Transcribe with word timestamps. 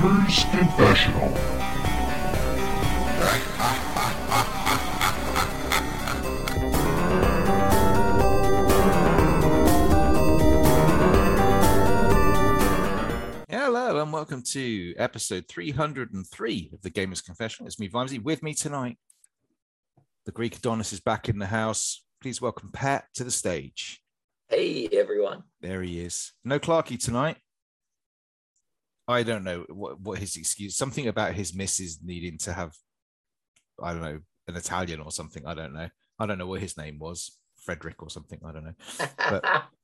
Gamers 0.00 0.50
Confessional. 0.50 1.28
Hello 13.50 14.00
and 14.00 14.10
welcome 14.10 14.42
to 14.42 14.94
episode 14.96 15.46
303 15.48 16.70
of 16.72 16.80
the 16.80 16.90
Gamers 16.90 17.22
Confessional. 17.22 17.66
It's 17.66 17.78
me, 17.78 17.90
Vimesy. 17.90 18.22
With 18.22 18.42
me 18.42 18.54
tonight, 18.54 18.96
the 20.24 20.32
Greek 20.32 20.56
Adonis 20.56 20.94
is 20.94 21.00
back 21.00 21.28
in 21.28 21.38
the 21.38 21.44
house. 21.44 22.02
Please 22.22 22.40
welcome 22.40 22.70
Pat 22.72 23.04
to 23.16 23.24
the 23.24 23.30
stage. 23.30 24.00
Hey 24.48 24.88
everyone. 24.92 25.42
There 25.60 25.82
he 25.82 26.00
is. 26.00 26.32
No 26.42 26.58
Clarky 26.58 26.98
tonight. 26.98 27.36
I 29.10 29.22
don't 29.22 29.44
know 29.44 29.64
what, 29.68 30.00
what 30.00 30.18
his 30.18 30.36
excuse. 30.36 30.76
Something 30.76 31.08
about 31.08 31.34
his 31.34 31.54
missus 31.54 31.98
needing 32.02 32.38
to 32.38 32.52
have, 32.52 32.72
I 33.82 33.92
don't 33.92 34.02
know, 34.02 34.20
an 34.48 34.56
Italian 34.56 35.00
or 35.00 35.10
something. 35.10 35.46
I 35.46 35.54
don't 35.54 35.72
know. 35.72 35.88
I 36.18 36.26
don't 36.26 36.38
know 36.38 36.46
what 36.46 36.60
his 36.60 36.76
name 36.76 36.98
was. 36.98 37.36
Frederick 37.56 38.02
or 38.02 38.10
something. 38.10 38.40
I 38.44 38.52
don't 38.52 38.64
know. 38.64 38.74
But- 39.18 39.64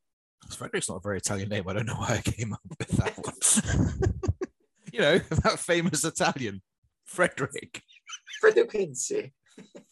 Frederick's 0.51 0.89
not 0.89 0.99
a 0.99 1.01
very 1.01 1.19
Italian 1.19 1.49
name. 1.49 1.65
I 1.67 1.73
don't 1.73 1.87
know 1.87 1.95
why 1.97 2.17
I 2.17 2.31
came 2.31 2.53
up 2.53 2.61
with 2.79 2.89
that 2.89 3.17
one. 3.19 4.23
you 4.93 5.01
know, 5.01 5.19
that 5.43 5.59
famous 5.59 6.05
Italian, 6.05 6.63
Frederick. 7.05 7.83
Fredo 8.43 8.69
Quincy. 8.69 9.33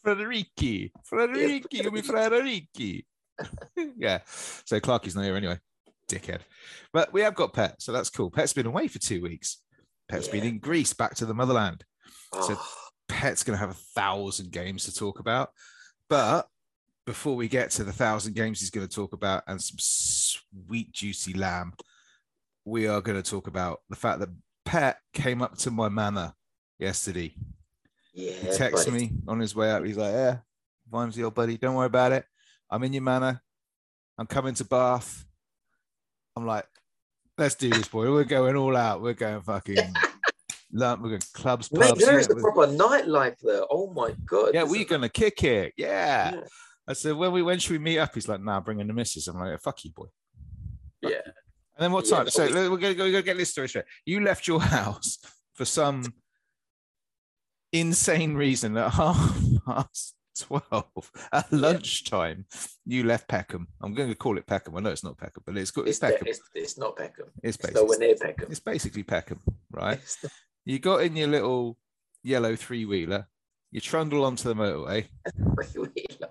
Frederici. 0.04 0.92
Frederici, 1.10 1.82
come 1.82 2.02
Frederici. 2.02 3.04
yeah. 3.96 4.20
So 4.26 4.78
Clarky's 4.80 5.16
not 5.16 5.24
here 5.24 5.36
anyway. 5.36 5.58
Dickhead. 6.08 6.40
But 6.92 7.12
we 7.12 7.20
have 7.22 7.34
got 7.34 7.52
Pet, 7.52 7.76
so 7.80 7.92
that's 7.92 8.10
cool. 8.10 8.30
Pet's 8.30 8.52
been 8.52 8.66
away 8.66 8.88
for 8.88 8.98
two 8.98 9.22
weeks. 9.22 9.58
Pet's 10.08 10.28
been 10.28 10.44
in 10.44 10.58
Greece, 10.58 10.92
back 10.92 11.14
to 11.16 11.26
the 11.26 11.34
motherland. 11.34 11.84
So- 12.32 12.56
Oh, 12.58 12.70
Pet's 13.08 13.44
going 13.44 13.54
to 13.54 13.60
have 13.60 13.70
a 13.70 13.74
thousand 13.94 14.50
games 14.50 14.84
to 14.86 14.94
talk 14.94 15.18
about. 15.20 15.50
But 16.08 16.46
before 17.06 17.36
we 17.36 17.48
get 17.48 17.70
to 17.72 17.84
the 17.84 17.92
thousand 17.92 18.34
games 18.34 18.60
he's 18.60 18.70
going 18.70 18.86
to 18.88 18.94
talk 18.94 19.12
about 19.12 19.42
and 19.46 19.60
some 19.60 19.76
sweet, 19.78 20.90
juicy 20.92 21.34
lamb, 21.34 21.74
we 22.64 22.86
are 22.88 23.00
going 23.02 23.20
to 23.22 23.30
talk 23.30 23.46
about 23.46 23.80
the 23.90 23.96
fact 23.96 24.20
that 24.20 24.30
Pet 24.64 24.98
came 25.12 25.42
up 25.42 25.56
to 25.58 25.70
my 25.70 25.88
manor 25.90 26.32
yesterday. 26.78 27.34
yeah. 28.14 28.32
He 28.32 28.46
texted 28.48 28.92
me 28.92 29.12
on 29.28 29.38
his 29.38 29.54
way 29.54 29.70
out. 29.70 29.84
He's 29.84 29.98
like, 29.98 30.12
Yeah, 30.14 30.38
Vimesy, 30.90 31.22
old 31.24 31.34
buddy, 31.34 31.58
don't 31.58 31.74
worry 31.74 31.86
about 31.86 32.12
it. 32.12 32.24
I'm 32.70 32.82
in 32.84 32.92
your 32.94 33.02
manor. 33.02 33.42
I'm 34.18 34.26
coming 34.26 34.54
to 34.54 34.64
Bath. 34.64 35.26
I'm 36.36 36.46
like, 36.46 36.66
Let's 37.36 37.56
do 37.56 37.68
this, 37.68 37.88
boy. 37.88 38.12
We're 38.12 38.22
going 38.22 38.54
all 38.54 38.76
out. 38.76 39.02
We're 39.02 39.12
going 39.12 39.42
fucking. 39.42 39.76
lump- 40.72 41.02
We're 41.02 41.08
going 41.08 41.22
clubs, 41.32 41.72
Mate, 41.72 41.88
pubs. 41.88 42.04
there 42.04 42.16
is 42.20 42.28
yeah, 42.30 42.36
a 42.36 42.40
proper 42.40 42.66
nightlife 42.72 43.34
there. 43.42 43.62
Oh 43.70 43.92
my 43.92 44.14
god. 44.24 44.50
yeah, 44.54 44.62
we're 44.62 44.84
gonna 44.84 45.08
kick 45.08 45.42
it. 45.42 45.72
Yeah. 45.76 46.34
Yeah. 46.34 46.40
I 46.86 46.92
said, 46.92 47.16
when 47.16 47.32
we 47.32 47.42
when 47.42 47.58
should 47.58 47.72
we 47.72 47.78
meet 47.78 47.98
up? 47.98 48.14
He's 48.14 48.28
like, 48.28 48.40
nah, 48.40 48.60
bring 48.60 48.78
in 48.78 48.86
the 48.86 48.92
missus. 48.92 49.26
I'm 49.26 49.36
like, 49.40 49.60
fuck 49.60 49.84
you, 49.84 49.90
boy. 49.90 50.06
Yeah. 51.02 51.22
And 51.24 51.32
then 51.80 51.90
what 51.92 52.04
Yeah, 52.08 52.16
time? 52.18 52.24
no, 52.26 52.30
so 52.30 52.46
we- 52.46 52.68
we're 52.68 52.76
gonna 52.76 52.94
go, 52.94 53.02
we're 53.04 53.10
gonna 53.10 53.22
get 53.22 53.36
this 53.36 53.50
story 53.50 53.68
straight. 53.68 53.86
You 54.06 54.20
left 54.20 54.46
your 54.46 54.60
house 54.78 55.18
for 55.54 55.64
some 55.64 56.04
insane 57.72 58.34
reason 58.34 58.76
at 58.76 58.92
half 58.94 59.36
past 59.66 60.14
twelve 60.38 61.10
at 61.32 61.52
lunchtime. 61.52 62.46
You 62.86 63.04
left 63.04 63.28
Peckham. 63.28 63.68
I'm 63.82 63.94
going 63.94 64.08
to 64.08 64.14
call 64.14 64.36
it 64.38 64.46
Peckham. 64.46 64.76
I 64.76 64.80
know 64.80 64.90
it's 64.90 65.04
not 65.04 65.16
Peckham, 65.18 65.42
but 65.46 65.56
it's 65.56 65.70
good. 65.70 65.88
It's, 65.88 65.98
It's, 65.98 66.12
Peckham. 66.12 66.26
it's, 66.26 66.40
it's 66.54 66.78
not 66.78 66.96
Peckham. 66.96 67.26
It's 67.42 67.56
It's 67.58 67.72
nowhere 67.74 67.98
basically 67.98 68.06
near 68.06 68.16
Peckham. 68.16 68.50
it's 68.50 68.60
basically 68.60 69.02
Peckham, 69.02 69.40
right? 69.70 70.00
Not- 70.22 70.32
You 70.64 70.78
got 70.78 71.02
in 71.02 71.16
your 71.16 71.28
little 71.28 71.76
yellow 72.22 72.56
three 72.56 72.84
wheeler. 72.84 73.28
You 73.70 73.80
trundle 73.80 74.24
onto 74.24 74.48
the 74.48 74.54
motorway. 74.54 75.06
Three-wheeler. 75.64 76.28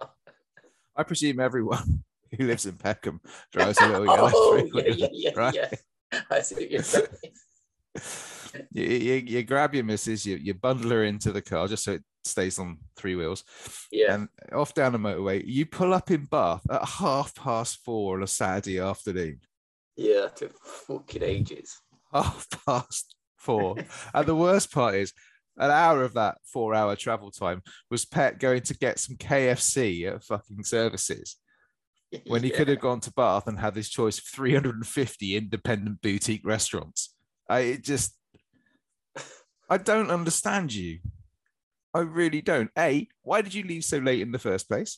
I 0.96 1.04
presume 1.04 1.40
everyone 1.42 2.04
who 2.38 2.48
lives 2.48 2.66
in 2.66 2.74
Peckham 2.78 3.20
drives 3.52 3.80
a 3.82 3.88
little 3.88 4.10
oh, 4.10 4.16
yellow 4.16 4.32
Oh, 4.34 4.60
three 4.60 4.72
yeah, 4.74 4.84
wheeler, 4.84 4.96
yeah, 4.98 5.08
yeah, 5.12 5.32
right? 5.36 5.54
yeah. 5.54 6.20
I 6.32 6.40
see 6.42 6.56
what 6.56 6.72
you're 6.72 6.84
saying. 6.84 7.08
you, 8.72 8.84
you, 8.84 9.14
you 9.26 9.44
grab 9.44 9.74
your 9.74 9.84
missus, 9.84 10.26
you, 10.26 10.36
you 10.38 10.54
bundle 10.54 10.92
her 10.92 11.04
into 11.04 11.32
the 11.32 11.42
car 11.42 11.68
just 11.68 11.84
so 11.84 11.94
it 11.94 12.04
stays 12.26 12.60
on 12.60 12.78
three 12.96 13.16
wheels, 13.16 13.44
Yeah. 13.92 14.14
and 14.14 14.30
off 14.54 14.74
down 14.74 14.94
the 14.94 14.98
motorway. 15.00 15.44
You 15.46 15.66
pull 15.66 15.94
up 15.94 16.10
in 16.12 16.26
Bath 16.26 16.62
at 16.72 16.86
half 16.86 17.36
past 17.36 17.80
four 17.84 18.18
on 18.18 18.24
a 18.24 18.28
Saturday 18.28 18.80
afternoon. 18.80 19.40
Yeah, 19.96 20.28
took 20.28 20.58
fucking 20.66 21.24
ages. 21.24 21.78
Half 22.14 22.48
past 22.66 23.16
four. 23.38 23.76
and 24.14 24.26
the 24.28 24.36
worst 24.36 24.72
part 24.72 24.96
is, 24.96 25.14
an 25.58 25.70
hour 25.70 26.04
of 26.04 26.14
that 26.14 26.38
four 26.46 26.74
hour 26.74 26.96
travel 26.96 27.30
time 27.30 27.62
was 27.92 28.06
Pet 28.06 28.40
going 28.40 28.62
to 28.64 28.74
get 28.78 28.98
some 28.98 29.16
KFC 29.18 30.12
at 30.12 30.24
fucking 30.24 30.64
services. 30.64 31.38
when 32.28 32.42
he 32.44 32.50
Yeah. 32.50 32.58
could 32.58 32.68
have 32.70 32.80
gone 32.88 33.00
to 33.02 33.14
Bath 33.14 33.48
and 33.48 33.60
had 33.60 33.76
his 33.76 33.90
choice 33.90 34.18
of 34.18 34.24
350 34.26 35.36
independent 35.36 36.02
boutique 36.02 36.46
restaurants. 36.46 37.14
I 37.50 37.60
it 37.60 37.84
just, 37.84 38.16
I 39.70 39.78
don't 39.78 40.12
understand 40.12 40.74
you. 40.74 41.00
I 41.94 42.00
really 42.00 42.42
don't. 42.42 42.72
A, 42.78 43.08
why 43.22 43.42
did 43.42 43.54
you 43.54 43.64
leave 43.64 43.86
so 43.86 43.98
late 43.98 44.22
in 44.22 44.32
the 44.32 44.40
first 44.40 44.68
place? 44.68 44.98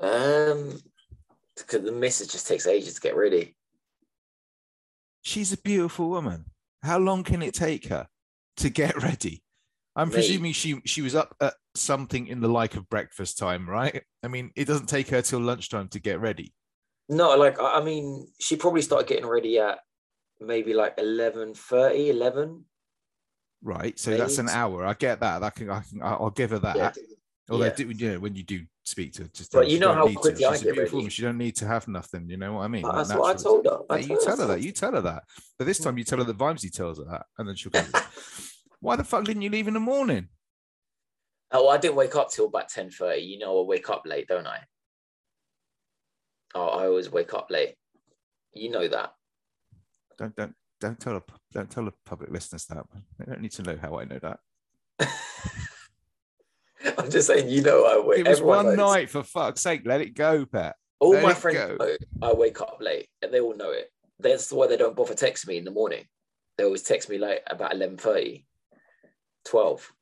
Um, 0.00 0.80
because 1.56 1.84
the 1.84 1.92
missus 1.92 2.28
just 2.28 2.46
takes 2.46 2.66
ages 2.66 2.94
to 2.94 3.00
get 3.00 3.16
ready. 3.16 3.56
She's 5.22 5.52
a 5.52 5.58
beautiful 5.58 6.08
woman. 6.08 6.46
How 6.82 6.98
long 6.98 7.22
can 7.22 7.42
it 7.42 7.54
take 7.54 7.86
her 7.86 8.08
to 8.58 8.70
get 8.70 8.96
ready? 9.02 9.42
I'm 9.94 10.08
Mate. 10.08 10.14
presuming 10.14 10.52
she 10.52 10.80
she 10.86 11.02
was 11.02 11.14
up 11.14 11.36
at 11.40 11.54
something 11.74 12.26
in 12.26 12.40
the 12.40 12.48
like 12.48 12.76
of 12.76 12.88
breakfast 12.88 13.38
time, 13.38 13.68
right? 13.68 14.02
I 14.22 14.28
mean, 14.28 14.50
it 14.56 14.64
doesn't 14.66 14.86
take 14.86 15.08
her 15.10 15.20
till 15.20 15.40
lunchtime 15.40 15.88
to 15.88 16.00
get 16.00 16.20
ready. 16.20 16.54
No, 17.08 17.36
like 17.36 17.60
I 17.60 17.80
I 17.80 17.84
mean, 17.84 18.26
she 18.40 18.56
probably 18.56 18.82
started 18.82 19.08
getting 19.08 19.26
ready 19.26 19.58
at 19.58 19.80
maybe 20.46 20.74
like 20.74 20.94
11 20.98 21.54
30 21.54 22.10
11. 22.10 22.64
Right. 23.62 23.98
So 23.98 24.16
that's 24.16 24.38
an 24.38 24.48
hour. 24.48 24.84
I 24.84 24.94
get 24.94 25.20
that. 25.20 25.42
I 25.42 25.50
can, 25.50 25.70
I 25.70 25.80
can 25.82 26.02
I'll 26.02 26.30
give 26.30 26.50
her 26.50 26.58
that. 26.60 26.76
Yeah. 26.76 26.92
Although, 27.48 27.66
Yeah. 27.66 27.74
do, 27.74 27.90
you 27.90 28.10
know, 28.12 28.18
when 28.20 28.34
you 28.34 28.42
do 28.42 28.62
speak 28.84 29.12
to, 29.14 29.24
just 29.28 29.52
But 29.52 29.68
you 29.68 29.78
know 29.78 29.92
how 29.92 30.06
need 30.06 30.18
to. 30.22 30.30
I 30.48 30.52
She's 30.52 30.62
a 30.62 30.64
beautiful 30.72 30.98
woman. 30.98 31.10
She 31.10 31.22
don't 31.22 31.38
need 31.38 31.56
to 31.56 31.66
have 31.66 31.86
nothing. 31.86 32.28
You 32.28 32.36
know 32.36 32.54
what 32.54 32.62
I 32.62 32.68
mean? 32.68 32.82
That's 32.82 33.12
what 33.14 33.36
I 33.36 33.40
told 33.40 33.66
her. 33.66 33.80
I 33.88 33.96
Yeah, 33.98 34.02
you 34.02 34.08
told 34.08 34.18
her 34.20 34.24
tell 34.24 34.36
her 34.38 34.46
that. 34.46 34.54
that. 34.54 34.62
You 34.62 34.72
tell 34.72 34.92
her 34.92 35.00
that. 35.02 35.24
But 35.58 35.66
this 35.66 35.78
time, 35.78 35.98
you 35.98 36.04
tell 36.04 36.18
her 36.18 36.24
the 36.24 36.34
vibes. 36.34 36.62
He 36.62 36.70
tells 36.70 36.98
her 36.98 37.04
that, 37.04 37.26
and 37.38 37.48
then 37.48 37.56
she'll 37.56 37.70
go. 37.72 37.84
Why 38.80 38.96
the 38.96 39.04
fuck 39.04 39.24
didn't 39.24 39.42
you 39.42 39.50
leave 39.50 39.68
in 39.68 39.74
the 39.74 39.80
morning? 39.80 40.28
Oh, 41.52 41.68
I 41.68 41.76
didn't 41.78 41.96
wake 41.96 42.16
up 42.16 42.30
till 42.30 42.46
about 42.46 42.68
10 42.70 42.90
You 43.20 43.38
know, 43.38 43.60
I 43.60 43.64
wake 43.66 43.90
up 43.90 44.02
late, 44.06 44.26
don't 44.26 44.46
I? 44.46 44.60
Oh, 46.54 46.66
I 46.66 46.86
always 46.86 47.10
wake 47.10 47.34
up 47.34 47.50
late. 47.50 47.74
You 48.54 48.70
know 48.70 48.88
that. 48.88 49.12
Don't 50.22 50.36
don't 50.36 50.54
don't 50.80 51.00
tell 51.00 51.14
her. 51.14 51.22
Don't 51.52 51.68
tell 51.68 51.84
the 51.84 51.92
public 52.06 52.30
listeners 52.30 52.64
that. 52.66 52.84
They 53.18 53.24
don't 53.24 53.40
need 53.40 53.50
to 53.52 53.62
know 53.62 53.76
how 53.80 53.98
I 53.98 54.04
know 54.04 54.20
that. 54.20 54.38
I'm 56.98 57.10
just 57.10 57.26
saying, 57.26 57.48
you 57.48 57.62
know, 57.62 57.84
I 57.84 58.06
wake 58.06 58.20
It 58.20 58.28
was 58.28 58.40
one 58.40 58.66
knows. 58.66 58.76
night. 58.76 59.10
For 59.10 59.24
fuck's 59.24 59.62
sake, 59.62 59.82
let 59.84 60.00
it 60.00 60.14
go, 60.14 60.46
Pat. 60.46 60.76
All 61.00 61.10
Let 61.10 61.24
my 61.24 61.34
friends 61.34 61.80
I 62.22 62.32
wake 62.32 62.60
up 62.60 62.78
late 62.80 63.08
and 63.20 63.34
they 63.34 63.40
all 63.40 63.56
know 63.56 63.72
it. 63.72 63.90
That's 64.20 64.52
why 64.52 64.68
they 64.68 64.76
don't 64.76 64.94
bother 64.94 65.14
texting 65.14 65.48
me 65.48 65.58
in 65.58 65.64
the 65.64 65.72
morning. 65.72 66.04
They 66.56 66.62
always 66.64 66.82
text 66.82 67.08
me 67.10 67.18
like 67.18 67.42
about 67.48 67.74
11 67.74 67.96
12. 69.44 69.92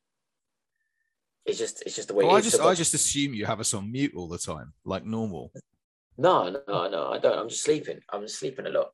It's 1.47 1.59
just 1.59 1.83
it's 1.87 1.97
just 1.97 2.09
the 2.09 2.15
way 2.15 2.27
Well, 2.27 2.37
it 2.37 2.41
I 2.41 2.43
just 2.43 2.57
So, 2.57 2.69
I 2.69 2.75
just 2.75 2.93
assume 2.93 3.33
you 3.33 3.47
have 3.47 3.61
us 3.61 3.73
on 3.73 3.91
mute 3.91 4.13
all 4.15 4.29
the 4.29 4.37
time, 4.37 4.75
like 4.85 5.07
normal. 5.07 5.51
No, 6.21 6.51
no, 6.51 6.89
no, 6.89 7.09
I 7.13 7.19
don't. 7.19 7.39
I'm 7.39 7.49
just 7.49 7.63
sleeping. 7.63 7.99
I'm 8.13 8.29
sleeping 8.29 8.67
a 8.67 8.69
lot. 8.69 8.91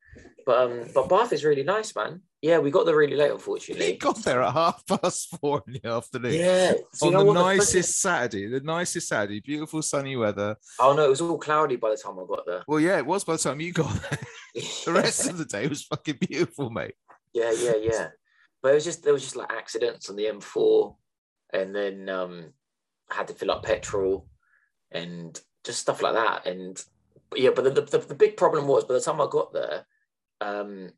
But 0.46 0.58
um, 0.70 0.84
but 0.94 1.08
Bath 1.08 1.32
is 1.32 1.44
really 1.44 1.64
nice, 1.64 1.92
man. 1.96 2.20
Yeah, 2.40 2.58
we 2.58 2.70
got 2.70 2.86
there 2.86 2.94
really 2.96 3.16
late, 3.16 3.32
unfortunately. 3.32 3.96
got 3.96 4.22
there 4.22 4.42
at 4.42 4.52
half 4.52 4.86
past 4.86 5.34
four 5.40 5.64
in 5.66 5.72
the 5.82 5.88
afternoon. 5.88 6.34
Yeah, 6.34 6.74
so 6.92 7.06
you 7.06 7.08
on 7.08 7.12
know 7.14 7.18
the 7.18 7.24
what 7.24 7.34
the 7.34 7.42
nicest 7.56 8.00
Saturday, 8.00 8.46
the 8.46 8.60
nicest 8.60 9.08
Saturday, 9.08 9.40
beautiful 9.40 9.82
sunny 9.82 10.14
weather. 10.14 10.54
Oh 10.78 10.94
no, 10.94 11.04
it 11.04 11.08
was 11.08 11.20
all 11.20 11.36
cloudy 11.36 11.74
by 11.74 11.90
the 11.90 11.96
time 11.96 12.16
I 12.16 12.24
got 12.28 12.46
there. 12.46 12.62
Well, 12.68 12.78
yeah, 12.78 12.98
it 12.98 13.06
was 13.06 13.24
by 13.24 13.32
the 13.32 13.38
time 13.40 13.60
you 13.60 13.72
got 13.72 13.92
there. 14.10 14.18
The 14.84 14.92
rest 14.92 15.28
of 15.28 15.36
the 15.36 15.44
day 15.44 15.66
was 15.66 15.82
fucking 15.82 16.18
beautiful, 16.20 16.70
mate. 16.70 16.94
yeah, 17.34 17.50
yeah, 17.50 17.74
yeah. 17.82 18.08
But 18.62 18.70
it 18.70 18.74
was 18.76 18.84
just 18.84 19.02
there 19.02 19.12
was 19.12 19.22
just 19.22 19.34
like 19.34 19.52
accidents 19.52 20.08
on 20.08 20.14
the 20.14 20.26
M4, 20.26 20.94
and 21.52 21.74
then 21.74 22.08
um, 22.08 22.52
I 23.10 23.16
had 23.16 23.26
to 23.28 23.34
fill 23.34 23.50
up 23.50 23.64
petrol, 23.64 24.28
and 24.92 25.38
just 25.64 25.80
stuff 25.80 26.02
like 26.02 26.14
that. 26.14 26.46
And 26.46 26.80
yeah, 27.36 27.50
but 27.54 27.64
the, 27.64 27.82
the, 27.82 27.98
the 27.98 28.14
big 28.14 28.36
problem 28.36 28.66
was 28.66 28.84
by 28.84 28.94
the 28.94 29.00
time 29.00 29.20
I 29.20 29.26
got 29.30 29.52
there, 29.52 29.86
um, 30.40 30.90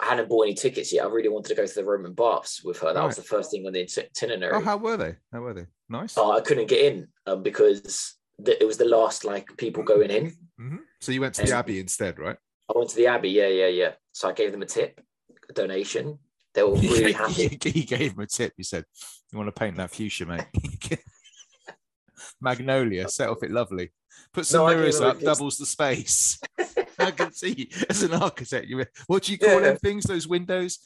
I 0.00 0.06
hadn't 0.06 0.28
bought 0.28 0.42
any 0.42 0.54
tickets 0.54 0.92
yet. 0.92 1.04
I 1.04 1.08
really 1.08 1.28
wanted 1.28 1.48
to 1.50 1.54
go 1.54 1.66
to 1.66 1.74
the 1.74 1.84
Roman 1.84 2.12
baths 2.12 2.62
with 2.64 2.78
her. 2.80 2.92
That 2.92 3.04
was 3.04 3.16
the 3.16 3.22
first 3.22 3.50
thing 3.50 3.66
on 3.66 3.72
the 3.72 3.82
iti- 3.82 4.02
itinerary. 4.02 4.54
Oh, 4.56 4.60
how 4.60 4.76
were 4.76 4.96
they? 4.96 5.16
How 5.32 5.40
were 5.40 5.54
they? 5.54 5.66
Nice. 5.88 6.16
Oh, 6.18 6.32
I 6.32 6.40
couldn't 6.40 6.68
get 6.68 6.92
in 6.92 7.08
um, 7.26 7.42
because 7.42 8.14
th- 8.44 8.58
it 8.60 8.64
was 8.66 8.78
the 8.78 8.84
last 8.84 9.24
like 9.24 9.56
people 9.56 9.82
going 9.82 10.10
in. 10.10 10.32
Mhm. 10.60 10.78
So 11.00 11.12
you 11.12 11.20
went 11.20 11.34
to 11.34 11.42
the 11.46 11.52
Abbey 11.52 11.78
instead, 11.78 12.18
right? 12.18 12.36
I 12.68 12.78
went 12.78 12.90
to 12.90 12.96
the 12.96 13.06
Abbey, 13.06 13.30
yeah, 13.30 13.48
yeah, 13.48 13.68
yeah. 13.68 13.92
So 14.12 14.28
I 14.28 14.32
gave 14.32 14.50
them 14.52 14.62
a 14.62 14.66
tip 14.66 15.00
a 15.48 15.52
donation. 15.52 16.18
They 16.54 16.62
were 16.62 16.74
really 16.76 17.12
happy. 17.12 17.58
you 17.64 17.84
gave 17.84 18.12
him 18.12 18.20
a 18.20 18.26
tip. 18.26 18.52
You 18.56 18.64
said, 18.64 18.84
"You 19.30 19.38
want 19.38 19.48
to 19.48 19.58
paint 19.58 19.76
that 19.76 19.90
fuchsia, 19.90 20.26
mate? 20.26 20.46
Magnolia, 22.42 23.08
set 23.08 23.28
off 23.28 23.42
it 23.42 23.50
lovely. 23.50 23.92
Put 24.32 24.46
some 24.46 24.66
No, 24.66 24.74
mirrors 24.74 25.00
up, 25.00 25.20
doubles 25.20 25.56
the 25.58 25.66
space." 25.66 26.38
I 26.98 27.10
can 27.10 27.32
see 27.32 27.70
as 27.88 28.02
an 28.02 28.14
architect. 28.14 28.66
You 28.68 28.84
what 29.06 29.24
do 29.24 29.32
you 29.32 29.38
call 29.38 29.54
Yeah. 29.54 29.60
them 29.60 29.76
things? 29.78 30.04
Those 30.04 30.28
windows, 30.28 30.78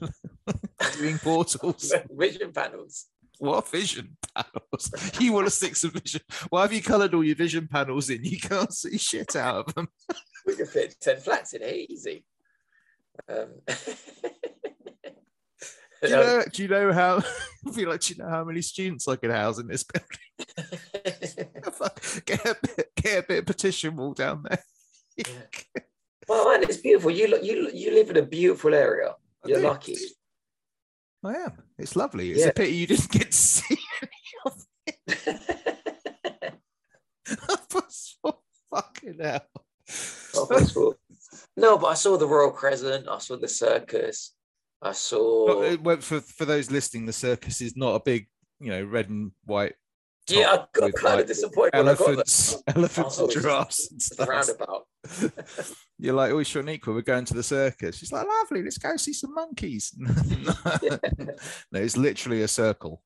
viewing 0.96 1.18
portals. 1.18 1.92
Vision 2.10 2.52
panels. 2.52 3.06
What 3.38 3.68
vision 3.68 4.16
panels? 4.34 4.90
You 5.18 5.32
want 5.32 5.46
to 5.46 5.50
stick 5.50 5.74
some 5.74 5.90
vision? 5.90 6.20
Why 6.50 6.62
have 6.62 6.72
you 6.72 6.80
coloured 6.82 7.14
all 7.14 7.24
your 7.24 7.34
vision 7.34 7.66
panels 7.66 8.08
in? 8.08 8.24
You 8.24 8.38
can't 8.38 8.72
see 8.72 8.96
shit 8.96 9.34
out 9.34 9.56
of 9.68 9.74
them. 9.74 9.88
We 10.46 10.54
can 10.54 10.66
fit 10.66 10.94
10 11.00 11.16
flats 11.18 11.52
in 11.52 11.62
here 11.62 11.84
easy. 11.88 12.24
Um, 13.28 13.48
Do 16.04 16.10
you 16.10 16.16
uh, 16.16 16.22
know? 16.22 16.44
Do 16.52 16.62
you 16.62 16.68
know 16.68 16.92
how? 16.92 17.16
I 17.66 17.70
feel 17.72 17.88
like 17.88 18.00
do 18.00 18.14
you 18.14 18.22
know 18.22 18.28
how 18.28 18.44
many 18.44 18.62
students 18.62 19.08
I 19.08 19.16
could 19.16 19.30
house 19.30 19.58
in 19.58 19.66
this 19.66 19.84
building? 19.84 20.08
Get 22.26 22.44
a 22.44 22.56
bit, 22.62 22.90
get 22.96 23.24
a 23.24 23.26
bit 23.26 23.38
of 23.38 23.46
partition 23.46 23.96
wall 23.96 24.14
down 24.14 24.44
there. 24.48 24.62
well, 26.28 26.50
man, 26.50 26.62
it's 26.62 26.78
beautiful. 26.78 27.10
You 27.10 27.28
look, 27.28 27.42
you 27.42 27.70
you 27.72 27.92
live 27.92 28.10
in 28.10 28.16
a 28.16 28.22
beautiful 28.22 28.74
area. 28.74 29.14
You're 29.44 29.60
lucky. 29.60 29.96
I 31.24 31.34
am. 31.34 31.62
It's 31.78 31.96
lovely. 31.96 32.30
It's 32.32 32.40
Yeah. 32.40 32.48
a 32.48 32.52
pity 32.52 32.72
you 32.72 32.86
didn't 32.86 33.10
get 33.10 33.30
to 33.30 33.36
see 33.36 33.78
it. 34.00 34.10
Fucking 38.70 39.18
hell. 39.20 39.46
Oh. 40.34 40.94
No, 41.56 41.78
but 41.78 41.86
I 41.86 41.94
saw 41.94 42.16
the 42.16 42.26
Royal 42.26 42.50
Crescent. 42.50 43.08
I 43.08 43.18
saw 43.18 43.36
the 43.36 43.48
circus. 43.48 44.34
I 44.84 44.92
saw. 44.92 45.50
Uh, 45.50 45.54
well, 45.54 45.62
it 45.62 45.82
went 45.82 46.04
for 46.04 46.20
for 46.20 46.44
those 46.44 46.70
listening, 46.70 47.06
the 47.06 47.12
circus 47.12 47.60
is 47.60 47.76
not 47.76 47.94
a 47.94 48.00
big, 48.00 48.28
you 48.60 48.70
know, 48.70 48.84
red 48.84 49.08
and 49.08 49.32
white. 49.44 49.74
yeah, 50.28 50.50
I 50.50 50.56
got 50.72 50.84
with, 50.84 50.94
kind 50.94 51.14
of 51.14 51.20
like, 51.20 51.26
disappointed 51.26 51.74
when 51.74 51.88
I 51.88 51.94
got 51.94 52.00
elephants, 52.00 52.62
elephants 52.68 53.18
and 53.18 53.30
giraffes 53.30 53.90
and 53.90 54.02
stuff. 54.02 54.28
roundabout. 54.28 54.86
You're 55.98 56.14
like, 56.14 56.32
oh, 56.32 56.36
Shaniqua, 56.36 56.88
we're 56.88 57.00
going 57.00 57.24
to 57.24 57.34
the 57.34 57.42
circus. 57.42 57.96
She's 57.96 58.12
like, 58.12 58.26
lovely, 58.26 58.62
let's 58.62 58.78
go 58.78 58.96
see 58.96 59.12
some 59.12 59.34
monkeys. 59.34 59.94
No, 59.98 61.80
it's 61.80 61.96
literally 61.96 62.42
a 62.42 62.48
circle. 62.48 63.02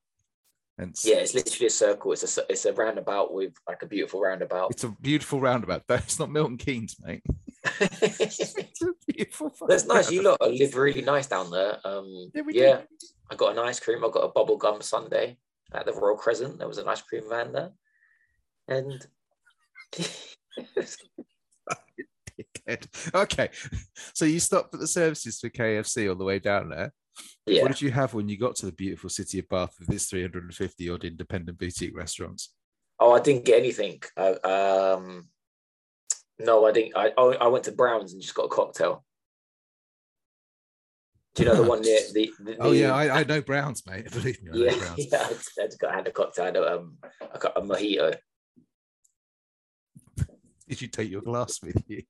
It's, 0.78 1.06
Yeah, 1.06 1.16
it's 1.16 1.34
literally 1.34 1.66
a 1.66 1.70
circle. 1.70 2.12
It's 2.12 2.38
a 2.38 2.42
it's 2.48 2.64
a 2.64 2.72
roundabout 2.72 3.32
with 3.32 3.54
like 3.69 3.82
a 3.82 3.86
beautiful 3.86 4.20
roundabout. 4.20 4.70
it's 4.70 4.84
a 4.84 4.94
beautiful 5.00 5.40
roundabout. 5.40 5.82
Though. 5.86 5.94
It's 6.08 6.19
not 6.19 6.30
Milton 6.30 6.56
Keynes, 6.56 6.96
mate. 7.04 7.22
It's 7.80 8.56
a 8.82 9.12
beautiful. 9.12 9.52
That's 9.69 9.86
nice. 9.86 10.10
You 10.10 10.22
lot 10.22 10.40
live 10.40 10.76
really 10.76 11.02
nice 11.02 11.26
down 11.26 11.50
there. 11.50 11.78
Um, 11.84 12.30
Yeah, 12.34 12.42
yeah, 12.50 12.76
do. 12.76 13.06
I 13.30 13.34
got 13.34 13.52
an 13.52 13.58
ice 13.58 13.80
cream. 13.80 14.04
I 14.04 14.08
got 14.10 14.25
a 14.25 14.28
bubble 14.28 14.56
gum 14.56 14.80
sundae 14.80 15.36
at 15.75 15.84
the 15.84 15.92
Royal 15.92 16.16
Crescent. 16.16 16.58
There 16.58 16.69
was 16.69 16.78
an 16.78 16.88
ice 16.88 17.02
cream 17.02 17.24
van 17.28 17.52
there, 17.52 17.70
and 18.69 19.06
Okay, 23.14 23.48
so 24.14 24.24
you 24.24 24.38
stopped 24.38 24.74
at 24.74 24.81
the 24.81 24.86
services 24.86 25.40
for 25.40 25.48
KFC 25.48 26.10
on 26.10 26.19
the 26.19 26.24
way 26.24 26.38
down 26.38 26.69
there. 26.69 26.92
Yeah, 27.47 27.62
What 27.62 27.73
did 27.73 27.82
you 27.82 27.91
have 27.91 28.15
when 28.15 28.29
you 28.29 28.38
got 28.38 28.56
to 28.56 28.67
the 28.67 28.73
beautiful 28.73 29.11
city 29.11 29.38
of 29.38 29.49
Bath 29.49 29.75
with 29.79 29.91
its 29.91 30.06
350 30.06 30.91
odd 30.91 31.05
independent 31.05 31.59
boutique 31.59 31.97
restaurants? 31.97 32.55
Oh, 33.00 33.12
I 33.12 33.20
didn't 33.20 33.44
get 33.44 33.59
anything. 33.59 34.03
I, 34.17 34.32
um, 34.32 35.29
no, 36.38 36.67
I 36.67 36.73
didn't. 36.73 36.97
I 36.97 37.12
I 37.17 37.47
went 37.49 37.65
to 37.65 37.73
Browns 37.73 38.12
and 38.12 38.23
just 38.23 38.35
got 38.35 38.44
a 38.44 38.49
cocktail. 38.49 39.05
Do 41.35 41.44
you 41.44 41.49
know 41.49 41.56
the 41.62 41.69
one 41.69 41.82
near 41.82 42.00
the? 42.12 42.32
the 42.41 42.56
Oh 42.59 42.70
the- 42.70 42.76
yeah, 42.79 42.94
I, 42.94 43.20
I 43.20 43.25
know 43.25 43.41
Browns, 43.41 43.85
mate. 43.87 44.11
Believe 44.12 44.43
me, 44.43 44.50
I 44.53 44.56
know 44.56 44.65
yeah, 44.65 44.79
Browns. 44.79 44.94
yeah. 45.12 45.23
I 45.25 45.29
just, 45.29 45.50
I 45.61 45.65
just 45.67 45.79
got 45.79 45.94
had 45.94 46.09
a 46.09 46.11
cocktail. 46.11 46.44
I 46.44 46.47
had 46.47 46.56
a, 46.56 46.76
um, 46.76 46.99
got 47.38 47.56
a 47.56 47.61
mojito. 47.62 48.17
Did 50.69 50.82
you 50.82 50.88
take 50.88 51.11
your 51.11 51.23
glass 51.23 51.62
with 51.62 51.82
you? 51.87 52.03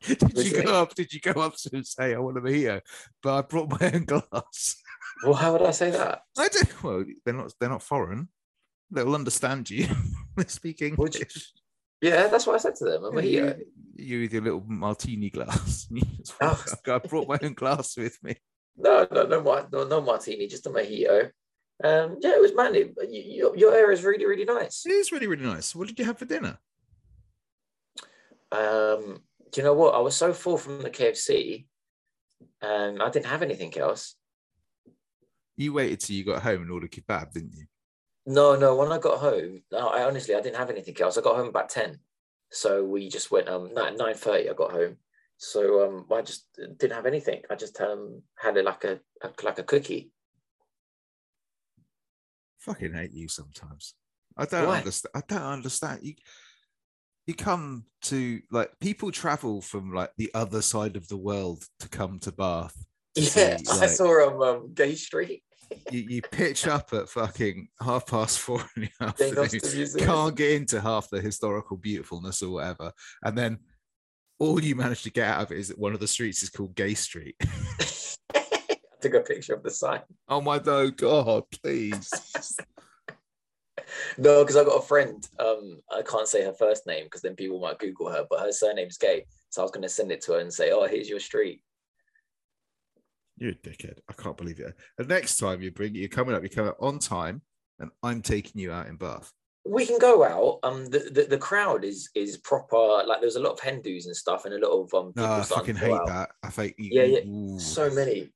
Did 0.06 0.22
you 0.52 0.62
go 0.62 0.82
up? 0.82 0.94
Did 0.94 1.12
you 1.12 1.20
go 1.20 1.40
up 1.40 1.56
to 1.56 1.68
him 1.70 1.76
and 1.78 1.86
say, 1.86 2.14
"I 2.14 2.18
want 2.18 2.38
a 2.38 2.40
mojito," 2.40 2.80
but 3.22 3.34
I 3.38 3.42
brought 3.42 3.80
my 3.80 3.90
own 3.94 4.04
glass? 4.04 4.76
Well, 5.24 5.34
how 5.34 5.52
would 5.52 5.62
I 5.62 5.72
say 5.72 5.90
that? 5.90 6.22
I 6.38 6.48
do. 6.48 6.60
Well, 6.82 7.04
they're 7.24 7.34
not. 7.34 7.52
They're 7.58 7.68
not 7.68 7.82
foreign. 7.82 8.28
They'll 8.90 9.14
understand 9.14 9.68
you. 9.70 9.86
they 10.36 10.44
speak 10.44 10.80
Would 10.96 11.14
you- 11.14 11.20
English. 11.22 11.52
Yeah, 12.00 12.28
that's 12.28 12.46
what 12.46 12.54
I 12.54 12.58
said 12.58 12.76
to 12.76 12.84
them. 12.84 13.04
A 13.04 13.10
Yeah, 13.22 13.22
you, 13.22 13.42
mojito. 13.42 13.60
you 13.96 14.20
with 14.20 14.32
your 14.32 14.42
little 14.42 14.64
martini 14.68 15.30
glass. 15.30 15.88
Oh. 16.40 16.64
I 16.86 16.98
brought 16.98 17.26
my 17.26 17.38
own 17.42 17.54
glass 17.54 17.96
with 17.96 18.16
me. 18.22 18.36
No, 18.76 19.04
no, 19.10 19.24
no, 19.26 19.40
no, 19.72 19.84
no 19.84 20.00
martini, 20.00 20.46
just 20.46 20.66
a 20.66 20.70
mojito. 20.70 21.24
Um, 21.82 22.18
yeah, 22.20 22.36
it 22.36 22.40
was 22.40 22.54
man. 22.54 22.76
It, 22.76 22.94
you, 23.10 23.22
your, 23.22 23.56
your 23.56 23.74
area 23.74 23.94
is 23.96 24.04
really, 24.04 24.26
really 24.26 24.44
nice. 24.44 24.86
It 24.86 24.90
is 24.92 25.10
really, 25.10 25.26
really 25.26 25.44
nice. 25.44 25.74
What 25.74 25.88
did 25.88 25.98
you 25.98 26.04
have 26.04 26.18
for 26.18 26.24
dinner? 26.24 26.58
Um, 28.52 29.22
do 29.50 29.60
you 29.60 29.64
know 29.64 29.74
what? 29.74 29.94
I 29.94 29.98
was 29.98 30.16
so 30.16 30.32
full 30.32 30.58
from 30.58 30.82
the 30.82 30.90
KFC, 30.90 31.66
and 32.60 33.02
I 33.02 33.10
didn't 33.10 33.26
have 33.26 33.42
anything 33.42 33.76
else. 33.78 34.16
You 35.56 35.72
waited 35.72 36.00
till 36.00 36.16
you 36.16 36.24
got 36.24 36.42
home 36.42 36.62
and 36.62 36.70
ordered 36.70 36.92
kebab, 36.92 37.32
didn't 37.32 37.54
you? 37.54 37.66
No, 38.26 38.56
no. 38.56 38.76
When 38.76 38.92
I 38.92 38.98
got 38.98 39.18
home, 39.18 39.62
no, 39.72 39.88
I 39.88 40.04
honestly 40.04 40.34
I 40.34 40.40
didn't 40.40 40.56
have 40.56 40.70
anything 40.70 40.96
else. 41.00 41.16
I 41.18 41.22
got 41.22 41.36
home 41.36 41.48
about 41.48 41.68
ten, 41.68 41.98
so 42.50 42.84
we 42.84 43.08
just 43.08 43.30
went 43.30 43.48
um 43.48 43.72
nine 43.74 43.96
nine 43.96 44.14
thirty. 44.14 44.48
I 44.48 44.52
got 44.52 44.72
home, 44.72 44.96
so 45.36 45.84
um 45.86 46.06
I 46.12 46.22
just 46.22 46.46
didn't 46.56 46.92
have 46.92 47.06
anything. 47.06 47.42
I 47.50 47.54
just 47.54 47.80
um 47.80 48.22
had 48.36 48.56
it 48.56 48.64
like 48.64 48.84
a, 48.84 49.00
a 49.22 49.30
like 49.42 49.58
a 49.58 49.64
cookie. 49.64 50.12
Fucking 52.60 52.92
hate 52.92 53.12
you 53.12 53.28
sometimes. 53.28 53.94
I 54.36 54.44
don't 54.44 54.66
Why? 54.66 54.78
understand. 54.78 55.12
I 55.14 55.22
don't 55.26 55.42
understand. 55.42 56.00
You 56.02 56.14
you 57.28 57.34
come 57.34 57.84
to 58.00 58.40
like 58.50 58.70
people 58.80 59.12
travel 59.12 59.60
from 59.60 59.92
like 59.92 60.10
the 60.16 60.30
other 60.32 60.62
side 60.62 60.96
of 60.96 61.06
the 61.08 61.16
world 61.16 61.62
to 61.78 61.88
come 61.88 62.18
to 62.20 62.32
Bath. 62.32 62.74
to 63.14 63.20
Yeah, 63.20 63.56
see, 63.58 63.64
I 63.82 63.86
saw 63.86 64.28
um, 64.28 64.40
um 64.40 64.72
Gay 64.72 64.94
Street. 64.94 65.42
you, 65.90 66.00
you 66.08 66.22
pitch 66.22 66.66
up 66.66 66.88
at 66.94 67.10
fucking 67.10 67.68
half 67.82 68.06
past 68.06 68.38
four 68.38 68.64
in 68.76 68.82
the 68.84 69.04
afternoon. 69.06 69.46
to 69.46 69.60
the 69.60 69.76
museum. 69.76 70.06
Can't 70.06 70.34
get 70.34 70.52
into 70.52 70.80
half 70.80 71.10
the 71.10 71.20
historical 71.20 71.76
beautifulness 71.76 72.42
or 72.42 72.54
whatever, 72.54 72.92
and 73.22 73.36
then 73.36 73.58
all 74.38 74.62
you 74.62 74.74
manage 74.74 75.02
to 75.02 75.10
get 75.10 75.28
out 75.28 75.42
of 75.42 75.52
it 75.52 75.58
is 75.58 75.68
that 75.68 75.78
one 75.78 75.92
of 75.92 76.00
the 76.00 76.08
streets 76.08 76.42
is 76.42 76.48
called 76.48 76.74
Gay 76.74 76.94
Street. 76.94 77.36
I 78.34 78.46
took 79.02 79.14
a 79.14 79.20
picture 79.20 79.52
of 79.52 79.62
the 79.62 79.70
sign. 79.70 80.00
oh 80.30 80.40
my 80.40 80.58
God, 80.58 81.42
please. 81.62 82.10
No, 84.18 84.42
because 84.42 84.56
I 84.56 84.64
got 84.64 84.82
a 84.82 84.86
friend. 84.86 85.26
Um, 85.38 85.80
I 85.90 86.02
can't 86.02 86.28
say 86.28 86.44
her 86.44 86.52
first 86.52 86.86
name 86.86 87.04
because 87.04 87.22
then 87.22 87.36
people 87.36 87.60
might 87.60 87.78
Google 87.78 88.10
her, 88.10 88.26
but 88.28 88.40
her 88.40 88.52
surname's 88.52 88.98
Gay. 88.98 89.24
So 89.50 89.62
I 89.62 89.64
was 89.64 89.70
going 89.70 89.82
to 89.82 89.88
send 89.88 90.12
it 90.12 90.20
to 90.22 90.32
her 90.32 90.40
and 90.40 90.52
say, 90.52 90.70
"Oh, 90.70 90.86
here's 90.86 91.08
your 91.08 91.20
street." 91.20 91.62
You're 93.38 93.52
a 93.52 93.54
dickhead. 93.54 93.98
I 94.08 94.12
can't 94.14 94.36
believe 94.36 94.58
it. 94.58 94.74
The 94.96 95.04
next 95.04 95.36
time 95.36 95.62
you 95.62 95.70
bring 95.70 95.94
you're 95.94 96.08
coming 96.08 96.34
up, 96.34 96.42
you 96.42 96.48
come 96.48 96.66
up 96.66 96.76
on 96.80 96.98
time, 96.98 97.42
and 97.78 97.90
I'm 98.02 98.20
taking 98.22 98.60
you 98.60 98.72
out 98.72 98.88
in 98.88 98.96
Bath. 98.96 99.32
We 99.64 99.86
can 99.86 99.98
go 99.98 100.24
out. 100.24 100.60
Um, 100.62 100.86
the, 100.86 100.98
the, 100.98 101.24
the 101.24 101.38
crowd 101.38 101.84
is 101.84 102.10
is 102.14 102.38
proper. 102.38 103.04
Like 103.06 103.20
there's 103.20 103.36
a 103.36 103.40
lot 103.40 103.52
of 103.52 103.60
Hindus 103.60 104.06
and 104.06 104.16
stuff, 104.16 104.44
and 104.44 104.54
a 104.54 104.66
lot 104.66 104.82
of 104.82 104.94
um. 104.94 105.12
No, 105.14 105.32
I 105.32 105.42
fucking 105.42 105.76
hate 105.76 105.92
out. 105.92 106.06
that. 106.06 106.30
I 106.42 106.50
think 106.50 106.74
Yeah, 106.78 107.04
yeah. 107.04 107.20
ooh. 107.20 107.58
So 107.58 107.90
many. 107.90 108.30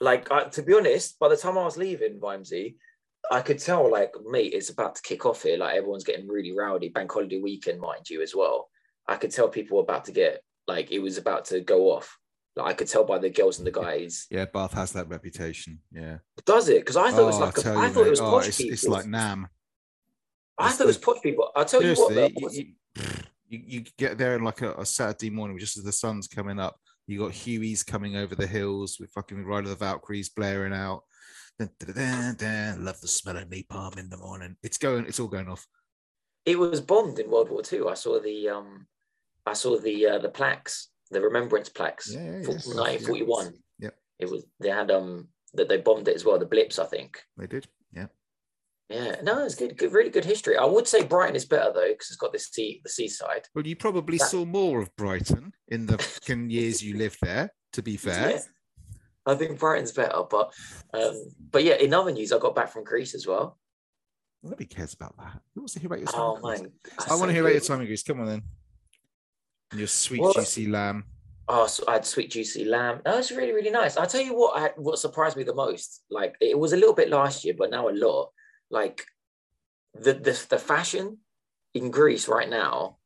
Like 0.00 0.30
I, 0.30 0.44
to 0.44 0.62
be 0.62 0.74
honest, 0.74 1.18
by 1.18 1.28
the 1.28 1.36
time 1.36 1.58
I 1.58 1.64
was 1.64 1.76
leaving 1.76 2.20
Vimesy, 2.20 2.76
I 3.30 3.40
could 3.42 3.58
tell 3.58 3.90
like 3.90 4.12
mate, 4.24 4.52
it's 4.54 4.70
about 4.70 4.94
to 4.96 5.02
kick 5.02 5.26
off 5.26 5.42
here. 5.42 5.58
Like 5.58 5.76
everyone's 5.76 6.04
getting 6.04 6.28
really 6.28 6.52
rowdy. 6.56 6.88
Bank 6.88 7.10
holiday 7.12 7.40
weekend, 7.40 7.80
mind 7.80 8.08
you, 8.08 8.22
as 8.22 8.34
well. 8.34 8.68
I 9.08 9.16
could 9.16 9.30
tell 9.30 9.48
people 9.48 9.76
were 9.78 9.82
about 9.82 10.04
to 10.06 10.12
get 10.12 10.42
like 10.68 10.90
it 10.90 10.98
was 11.00 11.18
about 11.18 11.44
to 11.46 11.60
go 11.60 11.90
off. 11.92 12.18
Like 12.56 12.66
I 12.66 12.72
could 12.74 12.88
tell 12.88 13.04
by 13.04 13.18
the 13.18 13.30
girls 13.30 13.58
and 13.58 13.66
the 13.66 13.70
guys. 13.72 14.26
Yeah, 14.30 14.46
Bath 14.46 14.72
has 14.72 14.92
that 14.92 15.08
reputation. 15.08 15.80
Yeah. 15.92 16.18
Does 16.44 16.68
it? 16.68 16.80
Because 16.80 16.96
I 16.96 17.10
thought 17.10 17.22
it 17.22 17.26
was 17.26 17.36
Oh, 17.36 17.40
like 17.40 17.58
I 17.58 17.60
a, 17.60 17.64
tell 17.64 17.78
I 17.78 17.86
you, 17.86 17.92
thought 17.92 18.00
it 18.00 18.04
mate, 18.04 18.10
was 18.10 18.20
oh, 18.20 18.30
posh 18.30 18.48
it's, 18.48 18.56
people. 18.56 18.72
it's 18.72 18.88
like 18.88 19.06
Nam. 19.06 19.48
I 20.58 20.68
it's 20.68 20.76
thought 20.76 20.84
it 20.84 20.86
was 20.86 20.98
the- 20.98 21.04
posh 21.04 21.22
people. 21.22 21.50
I'll 21.54 21.64
tell 21.64 21.82
you 21.82 21.94
what. 21.94 22.14
Though, 22.14 22.28
you, 22.50 22.66
you, 23.48 23.60
you 23.66 23.84
get 23.98 24.16
there 24.18 24.34
on 24.34 24.42
like 24.44 24.62
a, 24.62 24.74
a 24.74 24.86
Saturday 24.86 25.30
morning, 25.30 25.58
just 25.58 25.76
as 25.76 25.84
the 25.84 25.92
sun's 25.92 26.28
coming 26.28 26.58
up. 26.58 26.76
You 27.06 27.20
got 27.20 27.32
Huey's 27.32 27.84
coming 27.84 28.16
over 28.16 28.34
the 28.34 28.46
hills 28.48 28.98
with 28.98 29.10
fucking 29.12 29.44
Ride 29.44 29.64
of 29.64 29.70
the 29.70 29.76
Valkyries 29.76 30.28
blaring 30.30 30.72
out. 30.72 31.02
Dun, 31.58 31.70
dun, 31.78 32.34
dun. 32.36 32.84
Love 32.84 33.00
the 33.00 33.08
smell 33.08 33.36
of 33.38 33.48
napalm 33.48 33.98
in 33.98 34.10
the 34.10 34.16
morning. 34.18 34.56
It's 34.62 34.78
going. 34.78 35.06
It's 35.06 35.18
all 35.20 35.28
going 35.28 35.48
off. 35.48 35.66
it 36.44 36.58
was 36.58 36.80
bombed 36.80 37.18
in 37.18 37.30
World 37.30 37.50
War 37.50 37.62
Two. 37.62 37.88
I 37.88 37.94
saw 37.94 38.20
the 38.20 38.48
um, 38.50 38.86
I 39.46 39.54
saw 39.54 39.78
the 39.78 40.06
uh, 40.06 40.18
the 40.18 40.28
plaques, 40.28 40.88
the 41.10 41.20
remembrance 41.20 41.68
plaques, 41.68 42.12
Yeah, 42.12 42.20
yeah, 42.24 42.36
yeah. 42.38 42.42
for 42.44 42.50
Yeah. 42.52 42.80
1941. 42.80 43.54
It 44.18 44.30
was 44.30 44.46
they 44.60 44.70
had 44.70 44.90
um 44.90 45.28
that 45.52 45.68
they 45.68 45.76
bombed 45.76 46.08
it 46.08 46.16
as 46.16 46.24
well. 46.24 46.38
The 46.38 46.46
Blitz, 46.46 46.78
I 46.78 46.86
think. 46.86 47.22
They 47.36 47.46
did. 47.46 47.66
Yeah. 47.92 48.06
Yeah, 48.88 49.16
no, 49.22 49.44
it's 49.44 49.54
good, 49.56 49.76
good, 49.76 49.92
really 49.92 50.08
good 50.08 50.24
history. 50.24 50.56
I 50.56 50.64
would 50.64 50.88
say 50.88 51.04
Brighton 51.04 51.36
is 51.36 51.44
better 51.44 51.70
though 51.70 51.88
because 51.88 52.06
it's 52.08 52.16
got 52.16 52.32
this 52.32 52.46
sea, 52.48 52.80
the 52.82 52.88
seaside. 52.88 53.46
Well, 53.54 53.66
you 53.66 53.76
probably 53.76 54.16
That- 54.16 54.28
saw 54.30 54.46
more 54.46 54.80
of 54.80 54.94
Brighton 54.96 55.52
in 55.68 55.84
the 55.84 55.98
years 56.48 56.82
you 56.82 56.96
lived 56.96 57.18
there. 57.22 57.52
To 57.74 57.82
be 57.82 57.96
fair. 57.98 58.40
I 59.26 59.34
think 59.34 59.58
Brighton's 59.58 59.92
better, 59.92 60.22
but 60.30 60.52
um, 60.94 61.14
but 61.50 61.64
yeah. 61.64 61.74
In 61.74 61.92
other 61.94 62.12
news, 62.12 62.32
I 62.32 62.38
got 62.38 62.54
back 62.54 62.70
from 62.70 62.84
Greece 62.84 63.14
as 63.14 63.26
well. 63.26 63.58
Nobody 64.42 64.66
cares 64.66 64.94
about 64.94 65.16
that. 65.18 65.40
Who 65.54 65.62
wants 65.62 65.74
to 65.74 65.80
hear 65.80 65.88
about 65.88 65.98
your 65.98 66.06
time? 66.08 66.20
Oh 66.20 66.38
man, 66.40 66.70
I 67.10 67.14
want 67.16 67.28
to 67.28 67.32
hear 67.32 67.42
about 67.42 67.52
your 67.52 67.60
time 67.60 67.80
in 67.80 67.86
Greece. 67.86 68.02
Come 68.04 68.20
on 68.20 68.26
then. 68.26 68.42
And 69.72 69.80
Your 69.80 69.88
sweet 69.88 70.20
Well- 70.20 70.32
juicy 70.32 70.66
lamb. 70.66 71.04
Oh, 71.48 71.68
so 71.68 71.84
I 71.86 71.92
had 71.94 72.04
sweet 72.04 72.30
juicy 72.32 72.64
lamb. 72.64 73.00
That 73.04 73.14
was 73.16 73.30
really 73.30 73.52
really 73.52 73.70
nice. 73.70 73.96
I 73.96 74.06
tell 74.06 74.20
you 74.20 74.34
what, 74.36 74.60
I, 74.60 74.70
what 74.76 74.98
surprised 74.98 75.36
me 75.36 75.44
the 75.44 75.54
most. 75.54 76.02
Like 76.10 76.34
it 76.40 76.58
was 76.58 76.72
a 76.72 76.76
little 76.76 76.94
bit 76.94 77.08
last 77.08 77.44
year, 77.44 77.54
but 77.56 77.70
now 77.70 77.88
a 77.88 77.90
lot. 77.90 78.30
Like 78.70 79.04
the 79.94 80.14
the 80.14 80.46
the 80.50 80.58
fashion 80.58 81.18
in 81.74 81.90
Greece 81.90 82.26
right 82.28 82.48
now. 82.48 82.98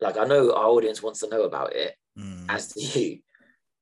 Like 0.00 0.16
I 0.16 0.24
know 0.26 0.52
our 0.52 0.66
audience 0.68 1.02
wants 1.02 1.20
to 1.20 1.28
know 1.28 1.42
about 1.42 1.74
it, 1.74 1.94
Mm. 2.18 2.46
as 2.48 2.68
do 2.68 2.80
you. 2.80 3.18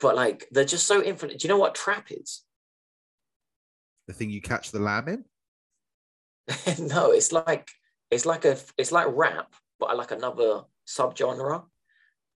But 0.04 0.16
like 0.16 0.46
they're 0.50 0.66
just 0.66 0.86
so 0.86 1.02
infinite. 1.02 1.38
Do 1.38 1.48
you 1.48 1.48
know 1.48 1.58
what 1.58 1.74
trap 1.74 2.08
is? 2.10 2.42
The 4.06 4.12
thing 4.12 4.28
you 4.28 4.42
catch 4.42 4.70
the 4.70 4.78
lamb 4.78 5.08
in. 5.08 5.24
no, 6.78 7.10
it's 7.10 7.32
like 7.32 7.70
it's 8.10 8.26
like 8.26 8.44
a 8.44 8.58
it's 8.76 8.92
like 8.92 9.06
rap, 9.08 9.54
but 9.80 9.96
like 9.96 10.10
another 10.10 10.64
subgenre. 10.86 11.64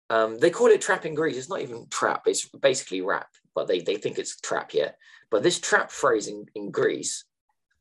Um, 0.09 0.39
they 0.39 0.49
call 0.49 0.69
it 0.69 0.81
trap 0.81 1.05
in 1.05 1.15
Greece. 1.15 1.37
It's 1.37 1.51
not 1.51 1.61
even 1.61 1.87
trap. 1.91 2.23
It's 2.25 2.49
basically 2.49 3.03
rap, 3.03 3.29
but 3.55 3.69
they 3.69 3.81
they 3.81 3.97
think 3.97 4.19
it's 4.19 4.41
trap. 4.41 4.73
Yeah, 4.73 4.93
but 5.31 5.43
this 5.43 5.61
trap 5.61 5.91
phrase 5.91 6.27
in, 6.27 6.47
in 6.55 6.71
Greece, 6.71 7.27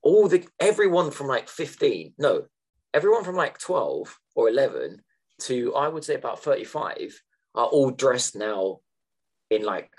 all 0.02 0.28
the 0.28 0.46
everyone 0.60 1.12
from 1.12 1.28
like 1.28 1.48
fifteen, 1.48 2.14
no, 2.18 2.48
everyone 2.94 3.24
from 3.24 3.38
like 3.38 3.58
twelve 3.58 4.20
or 4.36 4.50
eleven 4.50 5.02
to 5.44 5.74
I 5.76 5.88
would 5.88 6.04
say 6.04 6.16
about 6.16 6.44
thirty 6.44 6.66
five 6.66 7.18
are 7.56 7.68
all 7.68 7.90
dressed 7.90 8.36
now 8.36 8.82
in 9.50 9.64
like 9.64 9.92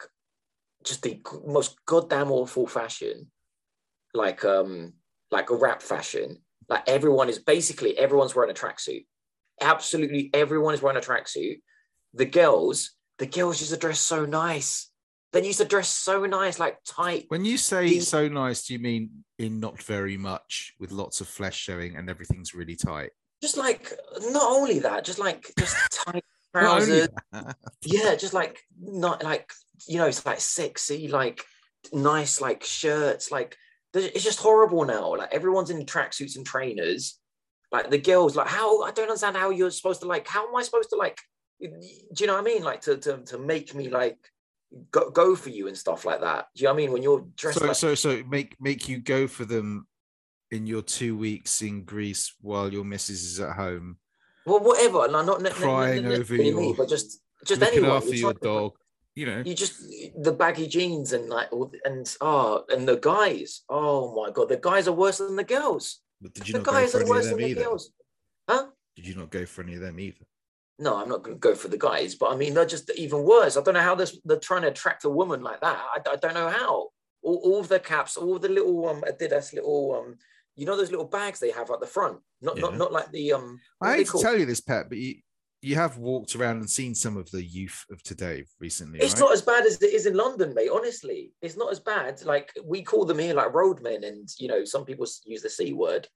just 0.85 1.03
the 1.03 1.21
most 1.47 1.77
goddamn 1.87 2.31
awful 2.31 2.67
fashion, 2.67 3.31
like 4.15 4.45
um 4.45 4.95
like 5.31 5.51
a 5.51 5.57
rap 5.57 5.83
fashion. 5.83 6.39
Like 6.69 6.89
everyone 6.89 7.29
is 7.29 7.39
basically 7.39 7.97
everyone's 7.99 8.35
wearing 8.35 8.51
a 8.51 8.55
tracksuit. 8.55 9.07
Absolutely 9.61 10.31
everyone 10.35 10.75
is 10.75 10.83
wearing 10.83 10.99
a 10.99 11.01
tracksuit. 11.01 11.61
The 12.15 12.27
girls, 12.27 12.93
the 13.19 13.27
girls 13.27 13.61
used 13.61 13.73
to 13.73 13.79
dress 13.79 14.01
so 14.01 14.25
nice. 14.25 14.91
They 15.33 15.45
used 15.47 15.59
to 15.59 15.67
dress 15.67 15.89
so 15.89 16.25
nice, 16.25 16.59
like 16.59 16.79
tight. 16.87 17.27
When 17.29 17.45
you 17.45 17.59
say 17.59 17.87
The- 17.89 18.01
so 18.01 18.29
nice, 18.29 18.67
do 18.67 18.73
you 18.73 18.79
mean 18.79 19.25
in 19.39 19.61
not 19.61 19.83
very 19.83 20.17
much, 20.17 20.75
with 20.81 20.91
lots 20.91 21.21
of 21.21 21.29
flesh 21.29 21.57
showing 21.59 21.97
and 21.97 22.09
everything's 22.09 22.55
really 22.55 22.77
tight? 22.77 23.11
Just 23.43 23.57
like 23.59 23.93
not 24.33 24.43
only 24.51 24.79
that, 24.81 25.05
just 25.05 25.19
like 25.19 25.53
just 25.59 25.77
tight 25.93 26.25
trousers. 26.55 27.09
yeah, 27.85 28.15
just 28.17 28.35
like 28.35 28.61
not 28.81 29.23
like 29.23 29.51
you 29.87 29.99
know, 29.99 30.07
it's 30.07 30.25
like 30.27 30.41
sexy, 30.41 31.09
like 31.09 31.45
nice, 31.93 32.41
like 32.41 32.65
shirts, 32.65 33.31
like 33.31 33.57
it's 33.95 34.25
just 34.25 34.41
horrible 34.41 34.85
now. 34.85 35.17
Like 35.17 35.33
everyone's 35.33 35.71
in 35.71 35.85
tracksuits 35.87 36.37
and 36.37 36.47
trainers. 36.47 37.19
Like 37.71 37.91
the 37.91 37.99
girls, 37.99 38.37
like 38.37 38.49
how 38.49 38.83
I 38.83 38.91
don't 38.91 39.09
understand 39.09 39.37
how 39.37 39.51
you're 39.51 39.71
supposed 39.71 40.01
to 40.01 40.07
like. 40.07 40.27
How 40.27 40.49
am 40.49 40.57
I 40.57 40.63
supposed 40.63 40.91
to 40.91 40.97
like? 40.97 41.19
Do 41.61 41.69
you 42.19 42.27
know 42.27 42.35
what 42.35 42.41
I 42.41 42.45
mean? 42.45 42.63
Like 42.63 42.81
to 42.83 42.97
to 42.97 43.19
to 43.27 43.39
make 43.39 43.75
me 43.75 43.89
like 43.89 44.19
go 44.91 45.11
go 45.11 45.37
for 45.37 45.51
you 45.51 45.69
and 45.69 45.77
stuff 45.77 46.05
like 46.05 46.21
that. 46.21 46.47
Do 46.55 46.63
you 46.63 46.69
know 46.69 46.73
what 46.73 46.77
I 46.77 46.83
mean? 46.83 46.93
When 46.93 47.03
you're 47.03 47.27
dressed 47.37 47.59
so 47.59 47.67
like 47.67 47.77
so 47.77 47.95
so 47.95 48.23
make 48.29 48.55
make 48.61 48.89
you 48.89 48.99
go 49.01 49.27
for 49.27 49.45
them 49.45 49.87
in 50.51 50.67
your 50.67 50.83
two 50.83 51.17
weeks 51.17 51.61
in 51.61 51.85
Greece 51.85 52.35
while 52.41 52.73
your 52.73 52.85
missus 52.85 53.23
is 53.23 53.41
at 53.41 53.55
home, 53.55 53.99
well, 54.49 54.61
whatever. 54.61 55.07
Like, 55.09 55.27
not 55.27 55.41
ne- 55.43 55.49
ne- 55.51 55.55
ne- 55.55 55.63
Crying 55.63 56.07
over 56.07 56.19
necessarily 56.19 56.53
me, 56.55 56.75
but 56.77 56.89
just 56.89 57.21
just 57.45 57.61
looking 57.61 57.79
anyone. 57.79 57.97
after 57.97 58.15
your 58.15 58.33
dog. 58.35 58.73
You 59.15 59.27
know, 59.27 59.43
you 59.45 59.55
just 59.55 59.83
the 60.17 60.33
baggy 60.33 60.69
jeans 60.69 61.13
and 61.13 61.29
like 61.29 61.53
all 61.53 61.71
and 61.85 62.07
oh 62.21 62.65
and 62.69 62.87
the 62.87 62.99
guys 62.99 63.63
oh 63.69 64.15
my 64.15 64.31
god 64.31 64.49
the 64.49 64.57
guys 64.57 64.87
are 64.87 64.93
worse 64.93 65.19
than 65.19 65.35
the 65.35 65.43
girls 65.43 66.01
but 66.21 66.33
did 66.35 66.47
you 66.47 66.53
the 66.53 66.59
not 66.61 66.67
go 66.67 66.73
guys 66.73 66.93
for 66.93 66.99
are 66.99 67.01
any 67.01 67.11
of 67.11 67.17
worse 67.17 67.29
them 67.29 67.39
than 67.41 67.49
the 67.49 67.55
girls 67.65 67.91
huh 68.49 68.67
Did 68.95 69.07
you 69.09 69.15
not 69.17 69.31
go 69.31 69.45
for 69.45 69.63
any 69.65 69.75
of 69.75 69.81
them 69.81 69.99
either? 69.99 70.25
no 70.79 70.95
i'm 70.95 71.09
not 71.09 71.25
going 71.25 71.35
to 71.35 71.41
go 71.41 71.57
for 71.57 71.67
the 71.67 71.77
guys 71.91 72.15
but 72.15 72.31
i 72.33 72.37
mean 72.37 72.55
they're 72.55 72.65
just 72.77 72.89
even 72.97 73.25
worse 73.25 73.57
i 73.57 73.61
don't 73.61 73.75
know 73.75 73.81
how 73.81 73.97
this, 73.97 74.17
they're 74.25 74.39
trying 74.39 74.63
to 74.63 74.69
attract 74.69 75.05
a 75.05 75.11
woman 75.11 75.43
like 75.43 75.61
that 75.63 75.77
i, 75.97 75.99
I 76.13 76.17
don't 76.17 76.35
know 76.35 76.49
how 76.49 76.91
all, 77.23 77.41
all 77.47 77.63
the 77.65 77.81
caps 77.81 78.17
all 78.17 78.39
the 78.39 78.49
little 78.49 78.89
um 78.89 79.03
adidas 79.03 79.53
little 79.53 79.97
um 79.99 80.17
you 80.59 80.67
know 80.67 80.77
those 80.77 80.91
little 80.91 81.07
bags 81.07 81.39
they 81.39 81.51
have 81.53 81.71
at 81.71 81.81
the 81.81 81.87
front 81.87 82.19
not 82.43 82.59
not 82.59 82.73
Yeah. 82.73 82.79
not 82.79 82.93
like 82.93 83.11
the 83.13 83.33
um 83.33 83.61
I 83.81 83.93
are 83.93 83.97
hate 83.97 84.09
to 84.09 84.19
tell 84.21 84.39
you 84.39 84.45
this, 84.45 84.61
Pat, 84.61 84.89
but 84.89 84.99
you 84.99 85.17
you 85.61 85.75
have 85.75 85.99
walked 85.99 86.37
around 86.37 86.59
and 86.59 86.71
seen 86.71 86.95
some 86.95 87.17
of 87.17 87.29
the 87.33 87.43
youth 87.43 87.85
of 87.91 88.01
today 88.05 88.45
recently, 88.61 89.01
It's 89.01 89.15
right? 89.15 89.21
not 89.21 89.33
as 89.33 89.43
bad 89.43 89.67
as 89.67 89.83
it 89.83 89.93
is 89.93 90.07
in 90.07 90.15
London, 90.15 90.55
mate. 90.55 90.71
Honestly, 90.73 91.33
it's 91.43 91.57
not 91.57 91.73
as 91.73 91.81
bad. 91.81 92.23
Like 92.25 92.53
we 92.65 92.83
call 92.83 93.05
them 93.05 93.19
here, 93.19 93.35
like 93.35 93.53
roadmen, 93.53 94.05
and 94.05 94.29
you 94.39 94.47
know, 94.49 94.65
some 94.65 94.85
people 94.85 95.07
use 95.25 95.43
the 95.43 95.51
c 95.51 95.73
word. 95.73 96.07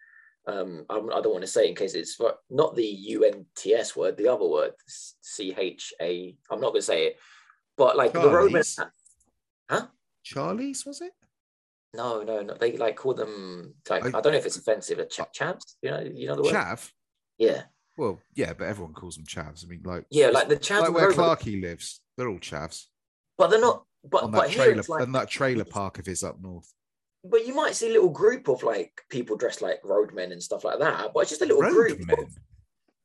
Um, 0.46 0.84
I'm, 0.90 1.08
I 1.12 1.20
don't 1.20 1.32
want 1.32 1.42
to 1.42 1.50
say 1.50 1.66
it 1.66 1.70
in 1.70 1.74
case 1.76 1.94
it's 1.94 2.20
not 2.50 2.74
the 2.74 3.16
UNTS 3.16 3.94
word, 3.96 4.16
the 4.16 4.28
other 4.28 4.46
word, 4.46 4.72
C 4.86 5.54
H 5.56 5.92
A. 6.00 6.36
I'm 6.50 6.60
not 6.60 6.70
going 6.70 6.80
to 6.80 6.86
say 6.86 7.06
it, 7.06 7.16
but 7.76 7.96
like 7.96 8.12
the 8.12 8.20
roadmen. 8.20 8.64
Huh? 9.70 9.86
Charlie's 10.24 10.84
was 10.84 11.00
it? 11.00 11.12
No, 11.94 12.22
no, 12.22 12.40
no. 12.42 12.54
They 12.54 12.76
like 12.76 12.96
call 12.96 13.14
them 13.14 13.74
like 13.90 14.04
I- 14.04 14.18
I, 14.18 14.20
don't 14.20 14.32
know 14.32 14.38
if 14.38 14.46
it's 14.46 14.56
offensive. 14.56 14.98
A 14.98 15.06
ch- 15.06 15.20
chavs, 15.38 15.74
you 15.82 15.90
know, 15.90 16.00
you 16.00 16.26
know 16.26 16.36
the 16.36 16.42
word. 16.42 16.54
Chav. 16.54 16.90
Yeah, 17.38 17.62
Well, 17.96 18.20
yeah, 18.34 18.52
but 18.52 18.64
everyone 18.68 18.94
calls 18.94 19.16
them 19.16 19.26
chavs. 19.26 19.64
I 19.64 19.68
mean, 19.68 19.82
like 19.84 20.06
yeah, 20.10 20.28
like 20.28 20.48
the 20.48 20.56
chavs. 20.56 20.80
like 20.82 20.94
where 20.94 21.12
Clarky 21.12 21.60
lives, 21.60 22.00
they're 22.16 22.28
all 22.28 22.38
chavs 22.38 22.86
but 23.38 23.48
they're 23.50 23.60
not. 23.60 23.84
But 24.04 24.24
on 24.24 24.30
that 24.32 24.50
here 24.50 24.64
trailer, 24.64 24.82
like 24.88 25.02
on 25.02 25.12
that 25.12 25.28
trailer 25.28 25.64
park 25.64 25.98
of 25.98 26.06
his 26.06 26.22
up 26.24 26.40
north. 26.40 26.72
but 27.24 27.46
you 27.46 27.54
might 27.54 27.74
see 27.74 27.88
a 27.88 27.92
little 27.92 28.10
group 28.10 28.48
of 28.48 28.62
like 28.62 28.92
people 29.10 29.36
dressed 29.36 29.62
like 29.62 29.80
roadmen 29.84 30.32
and 30.32 30.42
stuff 30.42 30.64
like 30.64 30.78
that. 30.78 31.10
But 31.14 31.20
it's 31.20 31.30
just 31.30 31.42
a 31.42 31.46
little 31.46 31.62
group. 31.62 32.00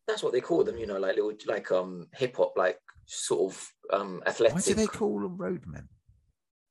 That's 0.07 0.23
what 0.23 0.33
they 0.33 0.41
call 0.41 0.63
them, 0.63 0.77
you 0.77 0.87
know, 0.87 0.97
like 0.97 1.15
little 1.15 1.33
like 1.47 1.71
um 1.71 2.07
hip 2.13 2.37
hop, 2.37 2.53
like 2.57 2.79
sort 3.05 3.51
of 3.53 3.73
um 3.91 4.21
athletic. 4.25 4.55
Why 4.55 4.61
do 4.61 4.73
they 4.73 4.87
call 4.87 5.19
them 5.19 5.37
roadmen? 5.37 5.87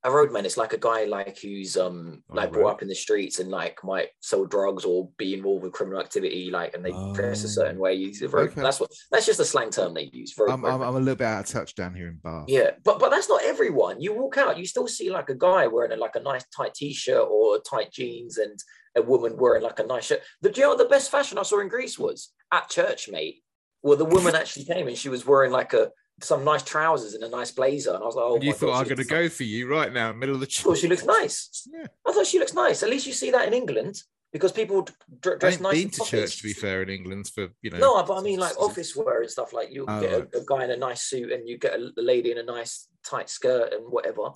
A 0.03 0.11
roadman? 0.11 0.45
It's 0.45 0.57
like 0.57 0.73
a 0.73 0.77
guy 0.77 1.05
like 1.05 1.39
who's 1.39 1.75
um 1.75 2.23
On 2.29 2.35
like 2.35 2.51
brought 2.51 2.73
up 2.73 2.81
in 2.81 2.87
the 2.87 2.95
streets 2.95 3.39
and 3.39 3.49
like 3.49 3.83
might 3.83 4.09
sell 4.21 4.45
drugs 4.45 4.85
or 4.85 5.09
be 5.17 5.33
involved 5.33 5.63
with 5.63 5.73
criminal 5.73 5.99
activity, 5.99 6.49
like 6.51 6.75
and 6.75 6.85
they 6.85 6.91
dress 7.13 7.43
a 7.43 7.49
certain 7.49 7.77
Oh. 7.77 7.81
way. 7.81 8.13
Road. 8.21 8.49
Okay. 8.51 8.61
That's 8.61 8.79
what 8.79 8.91
that's 9.11 9.25
just 9.25 9.39
a 9.39 9.45
slang 9.45 9.69
term 9.71 9.93
they 9.93 10.09
use. 10.13 10.33
Road, 10.37 10.51
I'm, 10.51 10.63
I'm. 10.65 10.81
I'm 10.81 10.95
a 10.95 10.99
little 10.99 11.15
bit 11.15 11.25
out 11.25 11.41
of 11.41 11.47
touch 11.47 11.75
down 11.75 11.95
here 11.95 12.07
in 12.09 12.19
bar 12.23 12.45
Yeah, 12.47 12.71
but 12.83 12.99
but 12.99 13.09
that's 13.09 13.29
not 13.29 13.43
everyone. 13.43 13.99
You 14.01 14.13
walk 14.13 14.37
out, 14.37 14.57
you 14.57 14.65
still 14.65 14.87
see 14.87 15.09
like 15.09 15.29
a 15.29 15.35
guy 15.35 15.67
wearing 15.67 15.91
a, 15.91 15.97
like 15.97 16.15
a 16.15 16.21
nice 16.21 16.45
tight 16.55 16.73
t-shirt 16.75 17.27
or 17.29 17.59
tight 17.59 17.91
jeans, 17.91 18.37
and 18.37 18.57
a 18.95 19.01
woman 19.01 19.35
wearing 19.37 19.63
like 19.63 19.79
a 19.79 19.83
nice 19.85 20.05
shirt. 20.05 20.21
The 20.41 20.51
you 20.55 20.61
know 20.61 20.77
the 20.77 20.85
best 20.85 21.11
fashion 21.11 21.37
I 21.37 21.43
saw 21.43 21.59
in 21.59 21.67
Greece 21.69 21.97
was 21.99 22.31
at 22.53 22.69
church, 22.69 23.09
mate. 23.09 23.43
Well, 23.83 23.97
the 23.97 24.05
woman 24.05 24.35
actually 24.35 24.65
came 24.65 24.87
and 24.87 24.97
she 24.97 25.09
was 25.09 25.25
wearing 25.25 25.51
like 25.51 25.73
a 25.73 25.91
some 26.21 26.43
nice 26.43 26.63
trousers 26.63 27.13
and 27.13 27.23
a 27.23 27.29
nice 27.29 27.51
blazer, 27.51 27.93
and 27.93 28.01
I 28.03 28.05
was 28.05 28.15
like, 28.15 28.25
oh, 28.25 28.35
and 28.35 28.43
you 28.43 28.53
thought 28.53 28.75
I'm 28.79 28.85
going 28.85 28.97
to 28.97 29.03
go 29.03 29.29
for 29.29 29.43
you 29.43 29.67
right 29.69 29.91
now, 29.93 30.11
middle 30.13 30.35
of 30.35 30.41
the 30.41 30.47
nice." 30.47 30.65
Oh, 30.65 30.75
she 30.75 30.87
looks 30.87 31.05
nice. 31.05 31.67
Yeah, 31.71 31.85
I 32.05 32.11
thought 32.11 32.25
she 32.27 32.39
looks 32.39 32.53
nice. 32.53 32.83
At 32.83 32.89
least 32.89 33.07
you 33.07 33.13
see 33.13 33.31
that 33.31 33.47
in 33.47 33.53
England 33.53 34.01
because 34.33 34.51
people 34.51 34.87
I 35.25 35.35
dress 35.39 35.59
nice. 35.59 35.73
been 35.73 35.83
in 35.83 35.89
to 35.91 36.01
office. 36.01 36.09
church 36.09 36.37
to 36.37 36.43
be 36.43 36.53
fair 36.53 36.81
in 36.81 36.89
England 36.89 37.29
for 37.33 37.47
you 37.61 37.69
know. 37.71 37.77
No, 37.77 38.03
but 38.03 38.17
I 38.17 38.21
mean 38.21 38.39
like 38.39 38.57
office 38.59 38.95
wear 38.95 39.21
and 39.21 39.29
stuff. 39.29 39.53
Like 39.53 39.71
you 39.71 39.85
Oh, 39.87 40.01
get 40.01 40.11
a, 40.11 40.39
a 40.39 40.45
guy 40.45 40.63
in 40.65 40.71
a 40.71 40.77
nice 40.77 41.03
suit 41.03 41.31
and 41.31 41.47
you 41.47 41.57
get 41.57 41.73
a, 41.79 41.91
a 41.97 42.01
lady 42.01 42.31
in 42.31 42.37
a 42.37 42.43
nice 42.43 42.87
tight 43.05 43.29
skirt 43.29 43.73
and 43.73 43.83
whatever. 43.91 44.29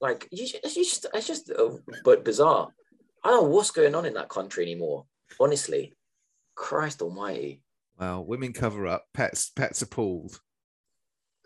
Like 0.00 0.28
you, 0.30 0.46
it's 0.62 0.74
just 0.74 1.06
it's 1.14 1.26
just 1.26 1.50
uh, 1.50 1.70
but 2.04 2.24
bizarre. 2.24 2.68
I 3.24 3.30
don't 3.30 3.44
know 3.44 3.48
what's 3.48 3.70
going 3.70 3.94
on 3.94 4.04
in 4.04 4.14
that 4.14 4.28
country 4.28 4.64
anymore. 4.64 5.06
Honestly, 5.40 5.94
Christ 6.54 7.02
Almighty. 7.02 7.62
Well, 7.98 8.24
women 8.24 8.52
cover 8.52 8.86
up. 8.86 9.04
Pets, 9.14 9.50
pets 9.50 9.82
appalled. 9.82 10.40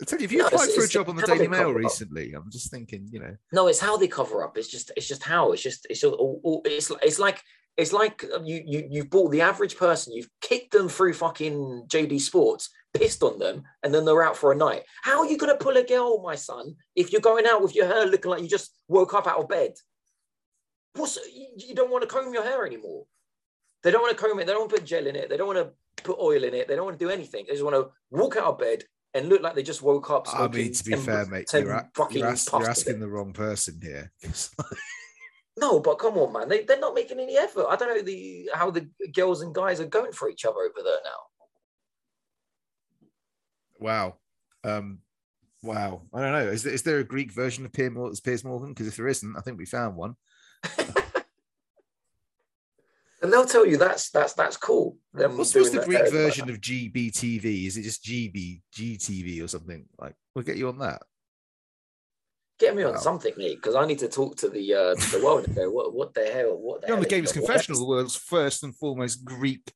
I 0.00 0.04
tell 0.04 0.18
you, 0.18 0.24
if 0.26 0.32
you 0.32 0.38
No, 0.38 0.46
applied 0.48 0.70
for 0.70 0.84
a 0.84 0.88
job 0.88 1.08
on 1.08 1.16
the 1.16 1.22
Daily 1.22 1.48
Mail 1.48 1.60
cover 1.60 1.70
up. 1.78 1.84
recently, 1.84 2.32
I'm 2.34 2.50
just 2.50 2.70
thinking, 2.70 3.08
you 3.10 3.18
know, 3.20 3.34
No, 3.52 3.66
it's 3.68 3.80
how 3.80 3.96
they 3.96 4.08
cover 4.08 4.44
up. 4.44 4.58
It's 4.58 4.68
just 4.68 4.92
it's 4.96 5.08
just 5.08 5.22
how. 5.22 5.52
It's 5.52 5.62
just 5.62 5.86
it's 5.88 6.00
just, 6.00 6.14
all- 6.14 6.40
all- 6.44 6.62
it's 6.66 6.90
it's 7.02 7.18
like 7.18 7.42
it's 7.78 7.92
like 7.94 8.24
uh, 8.24 8.42
you 8.42 8.62
you 8.66 8.86
you've 8.90 9.10
bought 9.10 9.30
the 9.32 9.40
average 9.40 9.76
person. 9.76 10.12
You've 10.12 10.28
kicked 10.42 10.72
them 10.72 10.88
through 10.90 11.14
fucking 11.14 11.86
JD 11.88 12.20
Sports, 12.20 12.68
pissed 12.92 13.22
on 13.22 13.38
them, 13.38 13.64
and 13.82 13.94
then 13.94 14.04
they're 14.04 14.22
out 14.22 14.36
for 14.36 14.52
a 14.52 14.56
night. 14.56 14.82
How 15.02 15.20
are 15.20 15.26
you 15.26 15.38
gonna 15.38 15.56
pull 15.56 15.76
a 15.78 15.82
girl, 15.82 16.20
my 16.22 16.34
son, 16.34 16.76
if 16.94 17.10
you're 17.12 17.20
going 17.22 17.46
out 17.46 17.62
with 17.62 17.74
your 17.74 17.86
hair 17.86 18.04
looking 18.06 18.30
like 18.30 18.42
you 18.42 18.48
just 18.48 18.76
woke 18.88 19.14
up 19.14 19.26
out 19.26 19.38
of 19.40 19.48
bed? 19.48 19.72
What's 20.94 21.16
you, 21.34 21.46
you 21.56 21.74
don't 21.74 21.90
want 21.90 22.02
to 22.02 22.08
comb 22.08 22.32
your 22.34 22.42
hair 22.44 22.66
anymore. 22.66 23.04
They 23.82 23.90
don't 23.90 24.02
want 24.02 24.16
to 24.16 24.22
comb 24.22 24.38
it. 24.40 24.46
They 24.46 24.52
don't 24.52 24.62
want 24.62 24.70
to 24.72 24.76
put 24.78 24.86
gel 24.86 25.06
in 25.06 25.16
it. 25.16 25.28
They 25.28 25.36
don't 25.36 25.46
want 25.46 25.58
to 25.58 26.02
put 26.02 26.18
oil 26.18 26.42
in 26.44 26.54
it. 26.54 26.68
They 26.68 26.76
don't 26.76 26.84
want 26.86 26.98
to 26.98 27.04
do 27.04 27.10
anything. 27.10 27.44
They 27.46 27.52
just 27.54 27.64
want 27.64 27.76
to 27.76 27.90
walk 28.10 28.36
out 28.36 28.44
of 28.44 28.58
bed 28.58 28.84
and 29.14 29.28
look 29.28 29.42
like 29.42 29.54
they 29.54 29.62
just 29.62 29.82
woke 29.82 30.10
up. 30.10 30.26
I 30.34 30.46
mean, 30.48 30.72
to 30.72 30.84
be 30.84 30.92
10 30.92 31.00
fair, 31.00 31.26
mate, 31.26 31.48
you're, 31.52 31.70
a- 31.70 31.90
you're, 32.10 32.26
ask- 32.26 32.52
you're 32.52 32.68
asking 32.68 33.00
the 33.00 33.08
wrong 33.08 33.32
person 33.32 33.80
here. 33.82 34.12
No, 35.58 35.80
but 35.80 35.94
come 35.94 36.18
on, 36.18 36.34
man. 36.34 36.50
They, 36.50 36.64
they're 36.64 36.78
not 36.78 36.94
making 36.94 37.18
any 37.18 37.38
effort. 37.38 37.64
I 37.70 37.76
don't 37.76 37.88
know 37.88 38.02
the 38.02 38.50
how 38.52 38.70
the 38.70 38.90
girls 39.14 39.40
and 39.40 39.54
guys 39.54 39.80
are 39.80 39.86
going 39.86 40.12
for 40.12 40.28
each 40.28 40.44
other 40.44 40.58
over 40.60 40.82
there 40.84 40.98
now. 41.02 41.20
wow. 43.78 44.16
Um, 44.64 44.98
Wow, 45.62 46.02
I 46.12 46.20
don't 46.20 46.32
know. 46.32 46.46
Is 46.48 46.62
there, 46.62 46.74
is 46.74 46.82
there 46.82 46.98
a 46.98 47.04
Greek 47.04 47.32
version 47.32 47.64
of 47.64 47.72
Piers 47.72 48.44
Morgan? 48.44 48.68
Because 48.68 48.86
if 48.86 48.96
there 48.96 49.08
isn't, 49.08 49.34
I 49.36 49.40
think 49.40 49.58
we 49.58 49.64
found 49.64 49.96
one. 49.96 50.14
and 53.22 53.32
they'll 53.32 53.46
tell 53.46 53.66
you 53.66 53.76
that's 53.76 54.10
that's 54.10 54.32
that's 54.34 54.56
cool. 54.56 54.96
Them 55.12 55.36
What's, 55.38 55.54
what's 55.54 55.70
the 55.70 55.82
Greek 55.84 56.10
version 56.10 56.46
like- 56.46 56.54
of 56.56 56.60
GBTV? 56.60 57.66
Is 57.66 57.76
it 57.76 57.82
just 57.82 58.04
GB 58.04 58.62
GTV 58.74 59.42
or 59.42 59.48
something? 59.48 59.86
Like, 59.98 60.14
we'll 60.34 60.44
get 60.44 60.56
you 60.56 60.68
on 60.68 60.78
that. 60.78 61.02
Get 62.58 62.74
me 62.74 62.84
on 62.84 62.94
Wow. 62.94 63.00
something, 63.00 63.34
mate, 63.36 63.56
because 63.56 63.74
I 63.74 63.84
need 63.84 63.98
to 63.98 64.08
talk 64.08 64.36
to 64.36 64.48
the 64.48 64.74
uh, 64.74 64.94
to 64.94 65.10
the 65.18 65.24
world 65.24 65.44
and 65.46 65.54
go, 65.54 65.70
what 65.70 65.94
what 65.94 66.14
the 66.14 66.24
hell? 66.26 66.56
What 66.56 66.80
the 66.80 66.88
You're 66.88 66.96
on 66.96 67.02
the 67.02 67.08
hell 67.08 67.20
Gamers 67.22 67.32
Confessional, 67.32 67.78
the 67.80 67.86
world's 67.86 68.16
first 68.16 68.62
and 68.64 68.74
foremost 68.74 69.24
Greek 69.24 69.70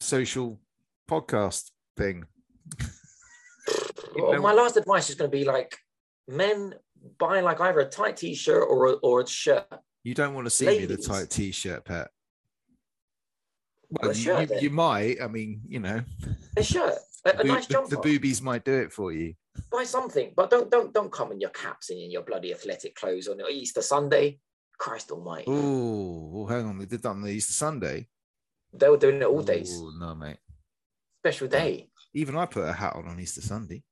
social 0.00 0.60
podcast 1.08 1.70
thing. 1.96 2.24
Well, 4.16 4.40
my 4.40 4.52
last 4.52 4.76
advice 4.76 5.08
is 5.10 5.14
going 5.16 5.30
to 5.30 5.36
be 5.36 5.44
like, 5.44 5.76
men 6.28 6.74
buy 7.18 7.40
like 7.40 7.60
either 7.60 7.80
a 7.80 7.88
tight 7.88 8.16
t-shirt 8.16 8.64
or 8.68 8.86
a, 8.86 8.92
or 8.94 9.20
a 9.20 9.26
shirt. 9.26 9.66
You 10.04 10.14
don't 10.14 10.34
want 10.34 10.46
to 10.46 10.50
see 10.50 10.66
me 10.66 10.84
in 10.84 10.90
a 10.90 10.96
tight 10.96 11.30
t-shirt, 11.30 11.84
Pat. 11.84 12.10
Well, 13.90 14.10
Well, 14.10 14.16
you, 14.42 14.58
you, 14.60 14.70
might. 14.70 15.20
I 15.22 15.28
mean, 15.28 15.60
you 15.68 15.78
know, 15.80 16.02
A 16.56 16.62
shirt, 16.62 16.94
a, 17.24 17.38
a 17.38 17.44
nice 17.44 17.66
the, 17.66 17.72
jumper. 17.74 17.90
the 17.90 18.02
boobies 18.02 18.42
might 18.42 18.64
do 18.64 18.74
it 18.74 18.92
for 18.92 19.12
you. 19.12 19.34
buy 19.70 19.84
something, 19.84 20.32
but 20.36 20.50
don't 20.50 20.70
don't 20.70 20.92
don't 20.92 21.12
come 21.12 21.32
in 21.32 21.40
your 21.40 21.50
caps 21.50 21.90
and 21.90 21.98
in 22.00 22.10
your 22.10 22.22
bloody 22.22 22.52
athletic 22.52 22.94
clothes 22.96 23.28
on 23.28 23.40
Easter 23.50 23.82
Sunday. 23.82 24.38
Christ 24.78 25.10
Almighty, 25.10 25.44
Oh, 25.48 26.46
hang 26.46 26.66
on. 26.66 26.78
They 26.78 26.84
did 26.84 27.02
that 27.02 27.08
on 27.10 27.22
the 27.22 27.30
Easter 27.30 27.54
Sunday. 27.54 28.08
they 28.74 28.88
were 28.90 28.98
doing 28.98 29.22
it 29.22 29.24
all 29.24 29.42
days. 29.42 29.72
Ooh, 29.80 29.92
no, 29.98 30.14
mate. 30.14 30.36
Special 31.22 31.48
day, 31.48 31.88
Even 32.12 32.36
I 32.36 32.44
put 32.46 32.64
a 32.68 32.72
hat 32.74 32.94
on 32.94 33.06
on 33.08 33.18
Easter 33.20 33.40
Sunday. 33.40 33.82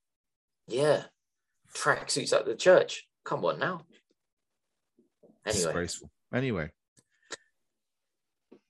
yeah. 0.67 1.05
Tracksuits 1.75 2.33
at 2.33 2.45
the 2.47 2.55
church. 2.55 3.09
Come 3.25 3.45
on 3.47 3.59
now. 3.59 3.87
Anyway, 5.47 5.65
Disgraceful. 5.65 6.11
Anyway. 6.33 6.71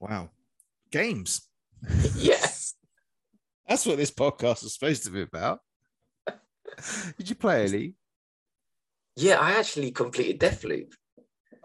Wow. 0.01 0.31
Games. 0.95 1.43
Yes. 2.15 2.75
That's 3.69 3.85
what 3.85 3.97
this 3.97 4.13
podcast 4.13 4.63
is 4.65 4.75
supposed 4.75 5.03
to 5.05 5.11
be 5.11 5.23
about. 5.23 5.59
Did 7.19 7.29
you 7.29 7.35
play 7.35 7.65
any? 7.65 7.95
yeah, 9.17 9.41
I 9.41 9.53
actually 9.59 9.91
completed 9.91 10.39
Deathloop. 10.39 10.93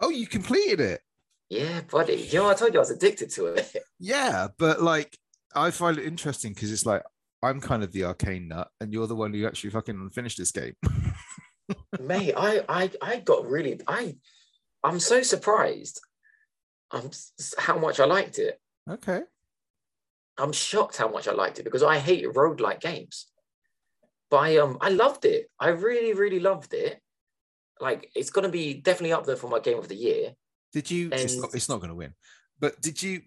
Oh, 0.00 0.10
you 0.10 0.26
completed 0.26 0.80
it. 0.80 1.00
Yeah, 1.48 1.82
buddy. 1.82 2.14
You 2.14 2.40
know, 2.40 2.50
I 2.50 2.54
told 2.54 2.72
you 2.74 2.80
I 2.80 2.82
was 2.82 2.90
addicted 2.90 3.30
to 3.30 3.46
it. 3.54 3.76
Yeah, 4.02 4.48
but 4.58 4.80
like 4.80 5.16
I 5.54 5.70
find 5.70 5.98
it 5.98 6.06
interesting 6.06 6.54
because 6.54 6.72
it's 6.72 6.86
like 6.86 7.02
I'm 7.42 7.60
kind 7.60 7.84
of 7.84 7.92
the 7.92 8.00
Arkane 8.00 8.48
nut, 8.48 8.68
and 8.80 8.92
you're 8.92 9.06
the 9.06 9.14
one 9.14 9.32
who 9.32 9.46
actually 9.46 9.70
fucking 9.70 10.10
finished 10.10 10.38
this 10.38 10.52
game. 10.52 10.74
Mate, 12.00 12.32
I, 12.34 12.64
I, 12.66 12.90
I 13.02 13.18
got 13.18 13.46
really, 13.46 13.78
I, 13.86 14.16
I'm 14.82 14.98
so 14.98 15.22
surprised. 15.22 16.00
Um, 16.90 17.02
I'm 17.04 17.10
how 17.58 17.78
much 17.78 18.00
I 18.00 18.06
liked 18.06 18.38
it. 18.38 18.58
Okay. 18.90 19.22
I'm 20.38 20.52
shocked 20.52 20.96
how 20.96 21.08
much 21.08 21.28
I 21.28 21.32
liked 21.32 21.58
it 21.58 21.64
because 21.64 21.82
I 21.82 21.98
hate 21.98 22.24
roguelike 22.26 22.80
games. 22.80 23.26
But 24.30 24.38
I 24.38 24.56
um 24.58 24.78
I 24.80 24.90
loved 24.90 25.24
it. 25.24 25.50
I 25.58 25.68
really, 25.68 26.14
really 26.14 26.40
loved 26.40 26.72
it. 26.72 27.00
Like 27.80 28.10
it's 28.14 28.30
gonna 28.30 28.48
be 28.48 28.74
definitely 28.74 29.12
up 29.12 29.26
there 29.26 29.36
for 29.36 29.48
my 29.48 29.58
game 29.58 29.78
of 29.78 29.88
the 29.88 29.96
year. 29.96 30.32
Did 30.72 30.90
you? 30.90 31.08
it's 31.12 31.36
not. 31.36 31.54
It's 31.54 31.68
not 31.68 31.80
going 31.80 31.90
to 31.90 31.96
win. 31.96 32.14
But 32.58 32.80
did 32.80 33.02
you? 33.02 33.22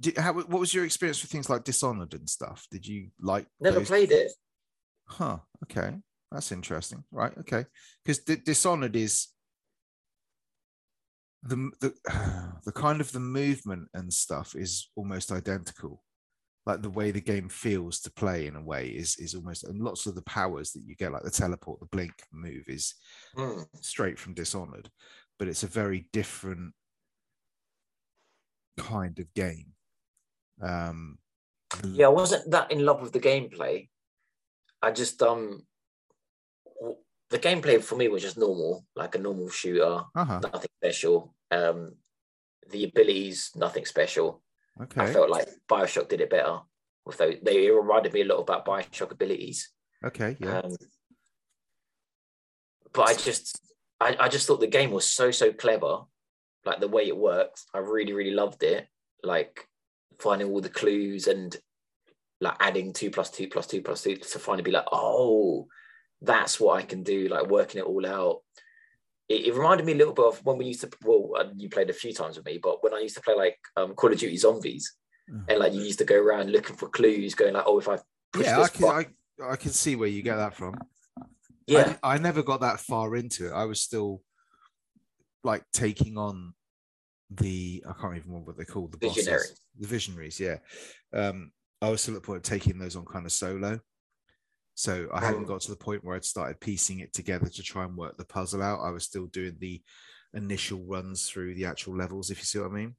Did, 0.00 0.18
how, 0.18 0.32
what 0.32 0.48
was 0.48 0.74
your 0.74 0.84
experience 0.84 1.22
with 1.22 1.30
things 1.30 1.48
like 1.48 1.64
Dishonored 1.64 2.12
and 2.14 2.28
stuff? 2.28 2.66
Did 2.70 2.86
you 2.86 3.08
like? 3.20 3.46
Never 3.60 3.78
those? 3.78 3.88
played 3.88 4.10
it. 4.10 4.32
Huh. 5.06 5.38
Okay. 5.64 5.96
That's 6.32 6.50
interesting. 6.50 7.04
Right. 7.12 7.32
Okay. 7.38 7.66
Because 8.02 8.18
D- 8.18 8.42
Dishonored 8.44 8.96
is 8.96 9.28
the 11.44 11.70
the 11.80 11.94
the 12.64 12.72
kind 12.72 13.00
of 13.00 13.12
the 13.12 13.20
movement 13.20 13.88
and 13.94 14.12
stuff 14.12 14.54
is 14.56 14.90
almost 14.96 15.32
identical. 15.32 16.02
Like 16.66 16.80
the 16.80 16.90
way 16.90 17.10
the 17.10 17.20
game 17.20 17.50
feels 17.50 18.00
to 18.00 18.10
play 18.12 18.46
in 18.46 18.56
a 18.56 18.62
way 18.62 18.88
is 18.88 19.16
is 19.18 19.34
almost 19.34 19.64
and 19.64 19.80
lots 19.80 20.06
of 20.06 20.14
the 20.14 20.22
powers 20.22 20.72
that 20.72 20.82
you 20.84 20.96
get, 20.96 21.12
like 21.12 21.22
the 21.22 21.30
teleport, 21.30 21.80
the 21.80 21.86
blink 21.86 22.14
move, 22.32 22.64
is 22.68 22.94
Hmm. 23.34 23.62
straight 23.80 24.18
from 24.18 24.34
Dishonored, 24.34 24.90
but 25.38 25.48
it's 25.48 25.62
a 25.62 25.66
very 25.68 26.08
different 26.12 26.72
kind 28.78 29.18
of 29.18 29.32
game. 29.34 29.74
Um, 30.62 31.18
Yeah, 31.92 32.06
I 32.06 32.10
wasn't 32.10 32.50
that 32.50 32.70
in 32.70 32.84
love 32.84 33.02
with 33.02 33.12
the 33.12 33.20
gameplay. 33.20 33.88
I 34.80 34.90
just 34.90 35.22
um 35.22 35.66
the 37.30 37.38
gameplay 37.38 37.82
for 37.82 37.96
me 37.96 38.08
was 38.08 38.22
just 38.22 38.38
normal, 38.38 38.84
like 38.94 39.14
a 39.14 39.18
normal 39.18 39.48
shooter, 39.50 40.00
uh-huh. 40.14 40.40
nothing 40.42 40.70
special. 40.80 41.34
Um 41.50 41.94
the 42.70 42.84
abilities, 42.84 43.50
nothing 43.56 43.84
special. 43.84 44.42
I 44.96 45.12
felt 45.12 45.30
like 45.30 45.48
Bioshock 45.68 46.08
did 46.08 46.20
it 46.20 46.30
better. 46.30 46.58
With 47.06 47.18
those, 47.18 47.36
they 47.42 47.70
reminded 47.70 48.12
me 48.12 48.22
a 48.22 48.24
lot 48.24 48.40
about 48.40 48.66
Bioshock 48.66 49.12
abilities. 49.12 49.70
Okay. 50.04 50.36
Yeah. 50.40 50.60
Um, 50.60 50.76
but 52.92 53.08
I 53.08 53.14
just, 53.14 53.60
I, 54.00 54.16
I 54.18 54.28
just 54.28 54.46
thought 54.46 54.60
the 54.60 54.66
game 54.66 54.90
was 54.90 55.06
so 55.06 55.30
so 55.30 55.52
clever, 55.52 55.98
like 56.64 56.80
the 56.80 56.88
way 56.88 57.06
it 57.06 57.16
worked. 57.16 57.62
I 57.74 57.78
really 57.78 58.12
really 58.12 58.30
loved 58.32 58.62
it. 58.62 58.88
Like 59.22 59.68
finding 60.18 60.50
all 60.50 60.60
the 60.60 60.68
clues 60.68 61.26
and 61.26 61.54
like 62.40 62.56
adding 62.60 62.92
two 62.92 63.10
plus 63.10 63.30
two 63.30 63.48
plus 63.48 63.66
two 63.66 63.82
plus 63.82 64.02
two 64.02 64.16
to 64.16 64.38
finally 64.38 64.62
be 64.62 64.70
like, 64.70 64.86
oh, 64.92 65.68
that's 66.22 66.58
what 66.60 66.76
I 66.78 66.82
can 66.82 67.02
do. 67.02 67.28
Like 67.28 67.46
working 67.48 67.80
it 67.80 67.84
all 67.86 68.06
out. 68.06 68.40
It, 69.28 69.46
it 69.46 69.54
reminded 69.54 69.86
me 69.86 69.92
a 69.92 69.96
little 69.96 70.12
bit 70.14 70.26
of 70.26 70.44
when 70.44 70.58
we 70.58 70.66
used 70.66 70.82
to. 70.82 70.90
Well, 71.04 71.32
uh, 71.38 71.44
you 71.56 71.68
played 71.68 71.90
a 71.90 71.94
few 71.94 72.12
times 72.12 72.36
with 72.36 72.46
me, 72.46 72.58
but 72.62 72.82
when 72.82 72.94
I 72.94 73.00
used 73.00 73.16
to 73.16 73.22
play 73.22 73.34
like 73.34 73.58
um, 73.76 73.94
Call 73.94 74.12
of 74.12 74.18
Duty 74.18 74.36
Zombies, 74.36 74.94
Mhm. 75.30 75.48
and 75.48 75.58
like 75.58 75.72
you 75.72 75.80
used 75.80 76.00
to 76.00 76.04
go 76.04 76.20
around 76.20 76.50
looking 76.52 76.76
for 76.76 76.88
clues, 76.90 77.34
going 77.34 77.54
like, 77.54 77.64
oh, 77.66 77.78
if 77.78 77.88
I 77.88 77.98
push 78.32 78.44
yeah, 78.44 78.60
I 78.60 78.68
can, 78.68 78.80
button- 78.82 79.14
I, 79.42 79.52
I 79.52 79.56
can 79.56 79.70
see 79.70 79.96
where 79.96 80.08
you 80.08 80.20
get 80.20 80.36
that 80.36 80.54
from. 80.54 80.74
yeah, 81.66 81.96
I, 82.02 82.16
I 82.16 82.18
never 82.18 82.42
got 82.42 82.60
that 82.60 82.80
far 82.80 83.16
into 83.16 83.46
it. 83.48 83.52
I 83.52 83.64
was 83.64 83.80
still 83.80 84.20
like 85.42 85.64
taking 85.72 86.18
on 86.18 86.52
the 87.30 87.82
I 87.88 87.92
can't 87.98 88.16
even 88.16 88.28
remember 88.28 88.48
what 88.50 88.56
they're 88.58 88.66
called. 88.66 88.92
The 88.92 88.98
bosses, 88.98 89.16
Visionaries. 89.24 89.60
the 89.80 89.86
visionaries. 89.88 90.38
Yeah, 90.40 90.58
um, 91.14 91.50
I 91.80 91.88
was 91.88 92.02
still 92.02 92.14
at 92.16 92.22
the 92.22 92.26
point 92.26 92.36
of 92.38 92.42
taking 92.42 92.78
those 92.78 92.94
on 92.96 93.06
kind 93.06 93.24
of 93.24 93.32
solo. 93.32 93.80
So 94.74 95.08
I 95.12 95.24
hadn't 95.24 95.44
Mm. 95.44 95.48
got 95.48 95.60
to 95.62 95.70
the 95.70 95.76
point 95.76 96.02
where 96.04 96.16
I'd 96.16 96.24
started 96.24 96.60
piecing 96.60 97.00
it 97.00 97.12
together 97.12 97.48
to 97.48 97.62
try 97.62 97.84
and 97.84 97.96
work 97.96 98.16
the 98.16 98.24
puzzle 98.24 98.62
out. 98.62 98.80
I 98.80 98.90
was 98.90 99.04
still 99.04 99.26
doing 99.26 99.56
the 99.60 99.82
initial 100.34 100.80
runs 100.84 101.28
through 101.28 101.54
the 101.54 101.64
actual 101.66 101.96
levels, 101.96 102.30
if 102.30 102.38
you 102.38 102.44
see 102.44 102.58
what 102.58 102.70
I 102.70 102.74
mean. 102.74 102.96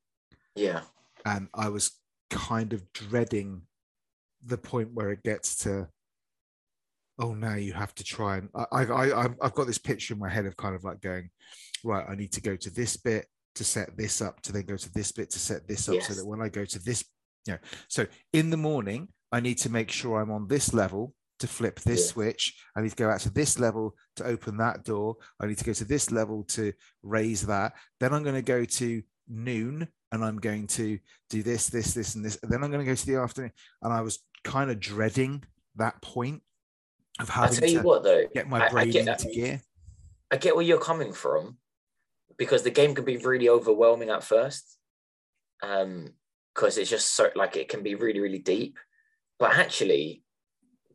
yeah. 0.56 0.82
and 1.26 1.50
I 1.54 1.70
was 1.70 1.92
kind 2.30 2.72
of 2.74 2.92
dreading 2.94 3.64
the 4.46 4.58
point 4.58 4.94
where 4.94 5.12
it 5.12 5.24
gets 5.24 5.56
to, 5.64 5.90
oh, 7.20 7.34
now 7.34 7.56
you 7.56 7.74
have 7.74 7.94
to 7.96 8.04
try 8.04 8.38
and 8.38 8.50
I, 8.56 8.66
I, 8.72 9.26
I, 9.26 9.30
I've 9.42 9.54
got 9.54 9.68
this 9.68 9.78
picture 9.78 10.14
in 10.14 10.20
my 10.20 10.30
head 10.30 10.46
of 10.46 10.56
kind 10.56 10.76
of 10.76 10.84
like 10.84 11.02
going, 11.02 11.30
right, 11.84 12.06
I 12.08 12.16
need 12.16 12.32
to 12.34 12.42
go 12.42 12.56
to 12.56 12.70
this 12.70 12.96
bit 12.96 13.26
to 13.56 13.64
set 13.64 13.98
this 13.98 14.22
up, 14.22 14.42
to 14.44 14.52
then 14.54 14.66
go 14.66 14.78
to 14.78 14.94
this 14.94 15.12
bit 15.12 15.30
to 15.32 15.40
set 15.40 15.68
this 15.68 15.90
up, 15.90 15.96
so 16.04 16.14
that 16.14 16.26
when 16.26 16.42
I 16.42 16.50
go 16.50 16.64
to 16.66 16.80
this, 16.80 17.04
you 17.48 17.54
know, 17.54 17.60
so 17.90 18.06
in 18.34 18.50
the 18.50 18.58
morning 18.58 19.10
I 19.32 19.40
need 19.40 19.58
to 19.60 19.70
make 19.72 19.92
sure 19.92 20.22
I'm 20.22 20.32
on 20.32 20.48
this 20.48 20.74
level 20.74 21.14
to 21.40 21.48
flip 21.48 21.80
this 21.82 22.02
Yeah. 22.02 22.12
switch. 22.14 22.56
I 22.76 22.82
need 22.82 22.90
to 22.90 22.96
go 22.96 23.10
out 23.10 23.20
to 23.22 23.30
this 23.30 23.60
level 23.60 23.96
to 24.16 24.26
open 24.26 24.58
that 24.58 24.84
door. 24.84 25.18
I 25.40 25.48
need 25.48 25.58
to 25.58 25.64
go 25.66 25.74
to 25.74 25.86
this 25.86 26.12
level 26.12 26.44
to 26.46 26.74
raise 27.04 27.46
that. 27.48 27.74
Then 28.00 28.14
I'm 28.14 28.24
going 28.24 28.36
to 28.36 28.42
go 28.42 28.64
to 28.66 29.04
noon 29.28 29.88
and 30.12 30.24
I'm 30.24 30.38
going 30.38 30.68
to 30.68 31.00
do 31.30 31.44
this, 31.44 31.68
this, 31.68 31.94
this, 31.94 32.16
and 32.16 32.24
this. 32.24 32.38
And 32.42 32.52
then 32.52 32.64
I'm 32.64 32.72
going 32.72 32.86
to 32.86 32.90
go 32.90 32.96
to 32.96 33.06
the 33.06 33.16
afternoon. 33.20 33.52
And 33.82 33.92
I 33.94 34.02
was 34.02 34.20
kind 34.44 34.72
of 34.72 34.80
dreading 34.80 35.44
that 35.76 36.02
point 36.02 36.42
of 37.20 37.30
I 37.30 37.34
having 37.34 37.58
tell 37.60 37.70
you 37.70 37.80
to 37.80 37.84
what 37.86 38.04
though, 38.04 38.24
get 38.34 38.48
my 38.48 38.64
I- 38.64 38.68
I 38.68 38.70
brain 38.70 38.92
get 38.92 39.08
into 39.08 39.30
gear. 39.34 39.62
I 40.32 40.38
get 40.38 40.56
where 40.56 40.66
you're 40.66 40.80
coming 40.80 41.14
from 41.14 41.58
because 42.38 42.64
the 42.64 42.72
game 42.72 42.96
can 42.96 43.06
be 43.06 43.18
really 43.18 43.50
overwhelming 43.50 44.10
at 44.10 44.24
first. 44.24 44.78
Um, 45.62 46.14
because 46.54 46.78
it's 46.78 46.90
just 46.90 47.14
so 47.14 47.30
like 47.36 47.58
it 47.58 47.68
can 47.68 47.84
be 47.84 47.96
really, 47.96 48.22
really 48.22 48.40
deep. 48.40 48.78
But 49.38 49.56
actually, 49.58 50.24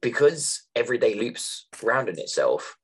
because 0.01 0.63
every 0.75 0.99
day 0.99 1.15
loops 1.15 1.67
round 1.83 2.09
in 2.09 2.19
itself, 2.19 2.77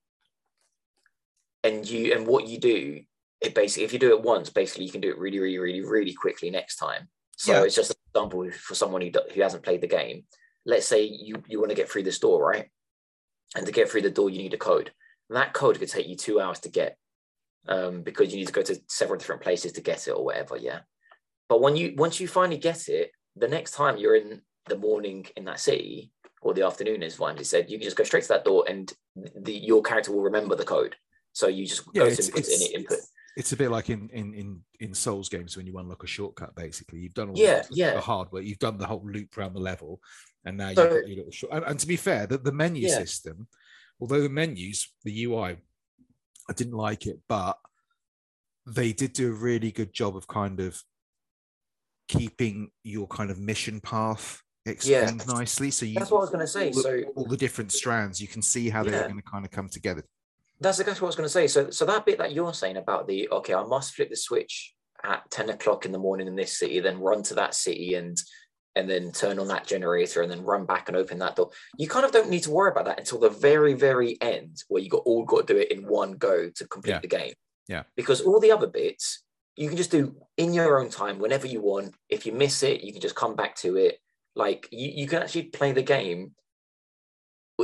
and 1.65 1.89
you 1.89 2.13
and 2.15 2.27
what 2.27 2.47
you 2.47 2.59
do, 2.59 3.01
it 3.41 3.55
basically 3.55 3.85
if 3.85 3.93
you 3.93 3.99
do 3.99 4.11
it 4.11 4.23
once, 4.23 4.51
basically 4.51 4.85
you 4.85 4.93
can 4.93 5.01
do 5.01 5.11
it 5.11 5.19
really, 5.19 5.39
really, 5.39 5.59
really, 5.59 5.81
really 5.83 6.15
quickly 6.15 6.51
next 6.51 6.77
time. 6.77 7.09
So 7.37 7.53
Yeah. 7.53 7.65
it's 7.65 7.75
just 7.75 7.91
an 7.91 7.97
example 8.15 8.51
for 8.53 8.75
someone 8.75 9.03
who, 9.03 9.11
who 9.35 9.43
hasn't 9.43 9.63
played 9.63 9.81
the 9.81 9.87
game. 9.87 10.25
Let's 10.65 10.87
say 10.87 11.03
you 11.03 11.43
you 11.47 11.59
want 11.59 11.71
to 11.71 11.77
get 11.77 11.89
through 11.89 12.05
this 12.05 12.19
door, 12.19 12.45
right? 12.45 12.71
And 13.55 13.67
to 13.67 13.73
get 13.73 13.89
through 13.89 14.03
the 14.03 14.11
door, 14.11 14.31
you 14.31 14.39
need 14.39 14.55
a 14.55 14.59
code. 14.59 14.93
And 15.29 15.37
that 15.37 15.53
code 15.53 15.79
could 15.79 15.89
take 15.89 16.09
you 16.09 16.17
two 16.17 16.41
hours 16.41 16.61
to 16.61 16.69
get 16.69 16.97
um, 17.69 18.03
because 18.03 18.33
you 18.33 18.39
need 18.39 18.47
to 18.49 18.53
go 18.53 18.63
to 18.63 18.81
several 18.89 19.19
different 19.19 19.43
places 19.43 19.73
to 19.73 19.81
get 19.81 20.07
it 20.09 20.13
or 20.13 20.25
whatever. 20.25 20.57
Yeah. 20.57 20.81
But 21.49 21.61
when 21.61 21.77
you 21.77 21.95
once 21.97 22.21
you 22.21 22.29
finally 22.29 22.59
get 22.59 22.89
it, 22.89 23.11
the 23.37 23.49
next 23.49 23.73
time 23.73 23.97
you're 23.97 24.17
in 24.17 24.43
the 24.69 24.77
morning 24.77 25.27
in 25.37 25.45
that 25.45 25.61
city, 25.61 26.11
or 26.43 26.55
the 26.55 26.63
afternoon, 26.67 27.03
as 27.03 27.17
Vimesy 27.17 27.45
said, 27.47 27.71
you 27.71 27.79
can 27.79 27.85
just 27.85 27.97
go 27.97 28.05
straight 28.05 28.23
to 28.23 28.29
that 28.29 28.45
door, 28.45 28.65
and 28.69 28.93
the 29.15 29.53
your 29.53 29.83
character 29.83 30.13
will 30.13 30.23
remember 30.23 30.55
the 30.55 30.65
code. 30.65 30.97
So 31.33 31.49
you 31.49 31.67
just 31.67 31.83
Yeah, 31.93 32.03
go 32.03 32.07
it's- 32.07 32.17
to 32.27 32.33
input 32.33 32.39
it's- 32.41 32.61
any 32.63 32.75
input. 32.75 32.99
It's 33.37 33.53
a 33.53 33.57
bit 33.57 33.71
like 33.71 33.91
in 33.91 34.09
in 34.11 34.33
in 34.33 34.65
in 34.81 34.95
Souls 34.95 35.29
games 35.29 35.57
when 35.57 35.67
you 35.67 35.77
unlock 35.77 36.03
a 36.05 36.07
shortcut. 36.07 36.55
Basically, 36.55 37.01
you've 37.01 37.13
done 37.13 37.29
all 37.31 37.39
Yeah, 37.39 37.63
the, 37.63 37.69
yeah. 37.75 37.95
the 37.95 38.01
hard 38.01 38.33
work. 38.33 38.45
You've 38.45 38.59
done 38.59 38.79
the 38.79 38.87
whole 38.87 39.07
loop 39.07 39.37
around 39.37 39.53
the 39.53 39.61
level, 39.61 40.01
and 40.47 40.57
now 40.57 40.69
you've 40.69 40.77
got 40.77 41.07
your 41.07 41.17
little 41.19 41.31
short. 41.31 41.53
And, 41.53 41.65
and 41.67 41.79
to 41.79 41.87
be 41.87 41.97
fair, 41.97 42.27
the, 42.27 42.39
the 42.39 42.53
menu 42.53 42.89
Yeah. 42.89 42.97
system, 42.99 43.49
although 44.01 44.23
the 44.23 44.31
menus, 44.31 44.91
the 45.05 45.25
UI, 45.25 45.59
I 46.49 46.53
didn't 46.55 46.73
like 46.75 47.07
it, 47.07 47.21
but 47.29 47.59
they 48.65 48.95
did 48.95 49.13
do 49.13 49.29
a 49.29 49.35
really 49.35 49.71
good 49.71 49.93
job 49.93 50.17
of 50.17 50.27
kind 50.27 50.59
of 50.59 50.83
keeping 52.09 52.71
your 52.85 53.07
kind 53.07 53.31
of 53.31 53.39
mission 53.39 53.81
path 53.81 54.43
explained 54.73 55.27
nicely. 55.27 55.71
So 55.71 55.87
you 55.87 55.95
That's 55.99 56.11
what 56.11 56.19
I 56.19 56.21
was 56.23 56.31
going 56.31 56.41
to 56.41 56.47
say. 56.47 56.67
all 56.69 56.73
the, 56.75 56.81
So 56.81 57.03
all 57.17 57.25
the 57.27 57.37
different 57.37 57.73
strands, 57.73 58.21
you 58.21 58.29
can 58.29 58.43
see 58.43 58.69
how 58.69 58.83
they're 58.83 58.93
Yeah. 58.95 59.05
going 59.09 59.17
to 59.21 59.23
kind 59.31 59.45
of 59.45 59.51
come 59.51 59.69
together. 59.69 60.05
That's 60.61 60.81
exactly 60.81 61.03
what 61.03 61.09
I 61.09 61.11
was 61.11 61.17
going 61.17 61.27
to 61.27 61.31
say. 61.33 61.47
So, 61.49 61.71
so 61.71 61.85
that 61.87 62.07
bit 62.07 62.19
that 62.19 62.33
you're 62.33 62.55
saying 62.55 62.77
about 62.77 63.07
the 63.07 63.29
okay, 63.31 63.55
I 63.55 63.63
must 63.65 63.95
flip 63.95 64.11
the 64.11 64.17
switch 64.17 64.75
at 65.05 65.31
ten 65.31 65.51
o'clock 65.51 65.85
in 65.85 65.93
the 65.93 65.99
morning 65.99 66.27
in 66.27 66.37
this 66.37 66.59
city, 66.59 66.81
then 66.81 67.01
run 67.01 67.23
to 67.25 67.35
that 67.35 67.55
city 67.55 67.95
and 67.95 68.17
and 68.75 68.91
then 68.91 69.11
turn 69.11 69.39
on 69.39 69.49
that 69.49 69.67
generator 69.67 70.21
and 70.21 70.31
then 70.31 70.43
run 70.45 70.67
back 70.67 70.89
and 70.89 70.97
open 70.97 71.19
that 71.19 71.35
door. 71.37 71.51
You 71.79 71.89
kind 71.89 72.05
of 72.05 72.13
don't 72.13 72.29
need 72.29 72.43
to 72.43 72.51
worry 72.51 72.71
about 72.71 72.85
that 72.85 72.99
until 72.99 73.19
the 73.19 73.31
very, 73.31 73.73
very 73.73 74.19
end, 74.21 74.63
where 74.69 74.83
you 74.83 74.91
got 74.91 75.03
all 75.07 75.25
got 75.25 75.47
to 75.47 75.55
do 75.55 75.59
it 75.59 75.73
in 75.73 75.87
one 75.87 76.13
go 76.13 76.51
to 76.51 76.69
complete 76.69 76.93
Yeah. 76.93 76.99
the 77.01 77.09
game. 77.09 77.33
Yeah. 77.69 77.83
Because 77.97 78.21
all 78.21 78.39
the 78.39 78.53
other 78.53 78.67
bits 78.67 79.23
you 79.57 79.69
can 79.69 79.79
just 79.79 79.91
do 79.91 80.15
in 80.37 80.53
your 80.53 80.79
own 80.79 80.91
time 80.91 81.19
whenever 81.19 81.47
you 81.47 81.63
want. 81.63 81.95
If 82.11 82.27
you 82.27 82.33
miss 82.33 82.63
it, 82.63 82.83
you 82.83 82.93
can 82.93 83.01
just 83.01 83.15
come 83.15 83.35
back 83.35 83.57
to 83.57 83.77
it. 83.77 83.99
Like 84.37 84.69
you, 84.71 84.91
you 84.95 85.07
can 85.09 85.23
actually 85.23 85.45
play 85.45 85.73
the 85.73 85.83
game 85.83 86.33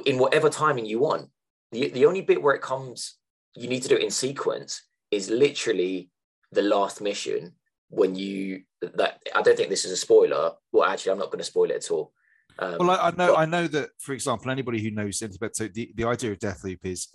in 0.07 0.19
whatever 0.19 0.49
timing 0.49 0.87
you 0.87 0.99
want. 0.99 1.29
The, 1.71 1.89
the 1.91 2.07
only 2.07 2.23
bit 2.23 2.43
where 2.43 2.55
it 2.55 2.63
comes, 2.63 3.19
you 3.55 3.69
need 3.69 3.83
to 3.83 3.89
do 3.89 3.97
it 3.97 4.03
in 4.03 4.11
sequence, 4.11 4.83
is 5.11 5.31
literally 5.31 6.11
the 6.51 6.63
last 6.63 7.01
mission 7.01 7.53
when 7.89 8.15
you 8.15 8.63
that 8.81 9.23
I 9.35 9.43
don't 9.43 9.57
think 9.57 9.69
this 9.69 9.85
is 9.85 9.93
a 9.93 9.97
spoiler. 9.97 10.53
Well, 10.73 10.89
actually, 10.89 11.13
I'm 11.13 11.19
not 11.19 11.27
going 11.27 11.39
to 11.39 11.45
spoil 11.45 11.71
it 11.71 11.77
at 11.77 11.91
all. 11.91 12.13
Um, 12.59 12.77
Well, 12.81 12.91
I, 12.91 13.09
I 13.09 13.11
know, 13.11 13.29
but- 13.29 13.39
I 13.39 13.45
know 13.45 13.67
that, 13.69 13.91
for 13.99 14.13
example, 14.15 14.51
anybody 14.51 14.83
who 14.83 14.91
knows 14.91 15.21
anything 15.23 15.39
about 15.41 15.57
so 15.57 15.69
the, 15.69 15.93
the 15.95 16.05
idea 16.05 16.33
of 16.33 16.39
Deathloop 16.39 16.85
is 16.85 17.09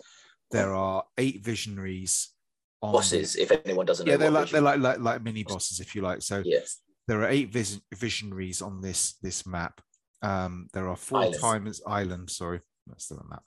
there 0.51 0.73
are 0.73 1.03
eight 1.17 1.43
visionaries 1.43 2.29
on 2.81 2.93
bosses, 2.93 3.35
if 3.35 3.51
anyone 3.65 3.87
doesn't 3.87 4.05
know. 4.05 4.11
Yeah, 4.13 4.17
they're 4.17 4.31
like 4.31 4.49
they're 4.49 4.61
like, 4.61 4.79
like 4.79 4.99
like 4.99 5.23
mini 5.23 5.43
bosses, 5.43 5.79
if 5.79 5.95
you 5.95 6.03
like. 6.03 6.21
So 6.21 6.43
yes, 6.45 6.79
there 7.07 7.21
are 7.21 7.29
eight 7.29 7.51
vis- 7.51 7.81
visionaries 7.95 8.61
on 8.61 8.81
this 8.81 9.15
this 9.21 9.45
map. 9.45 9.81
Um, 10.21 10.67
there 10.73 10.89
are 10.89 10.95
four 10.95 11.19
Islands. 11.19 11.39
times 11.39 11.81
island. 11.87 12.29
Sorry, 12.29 12.61
that's 12.85 13.07
the 13.07 13.19
map. 13.29 13.43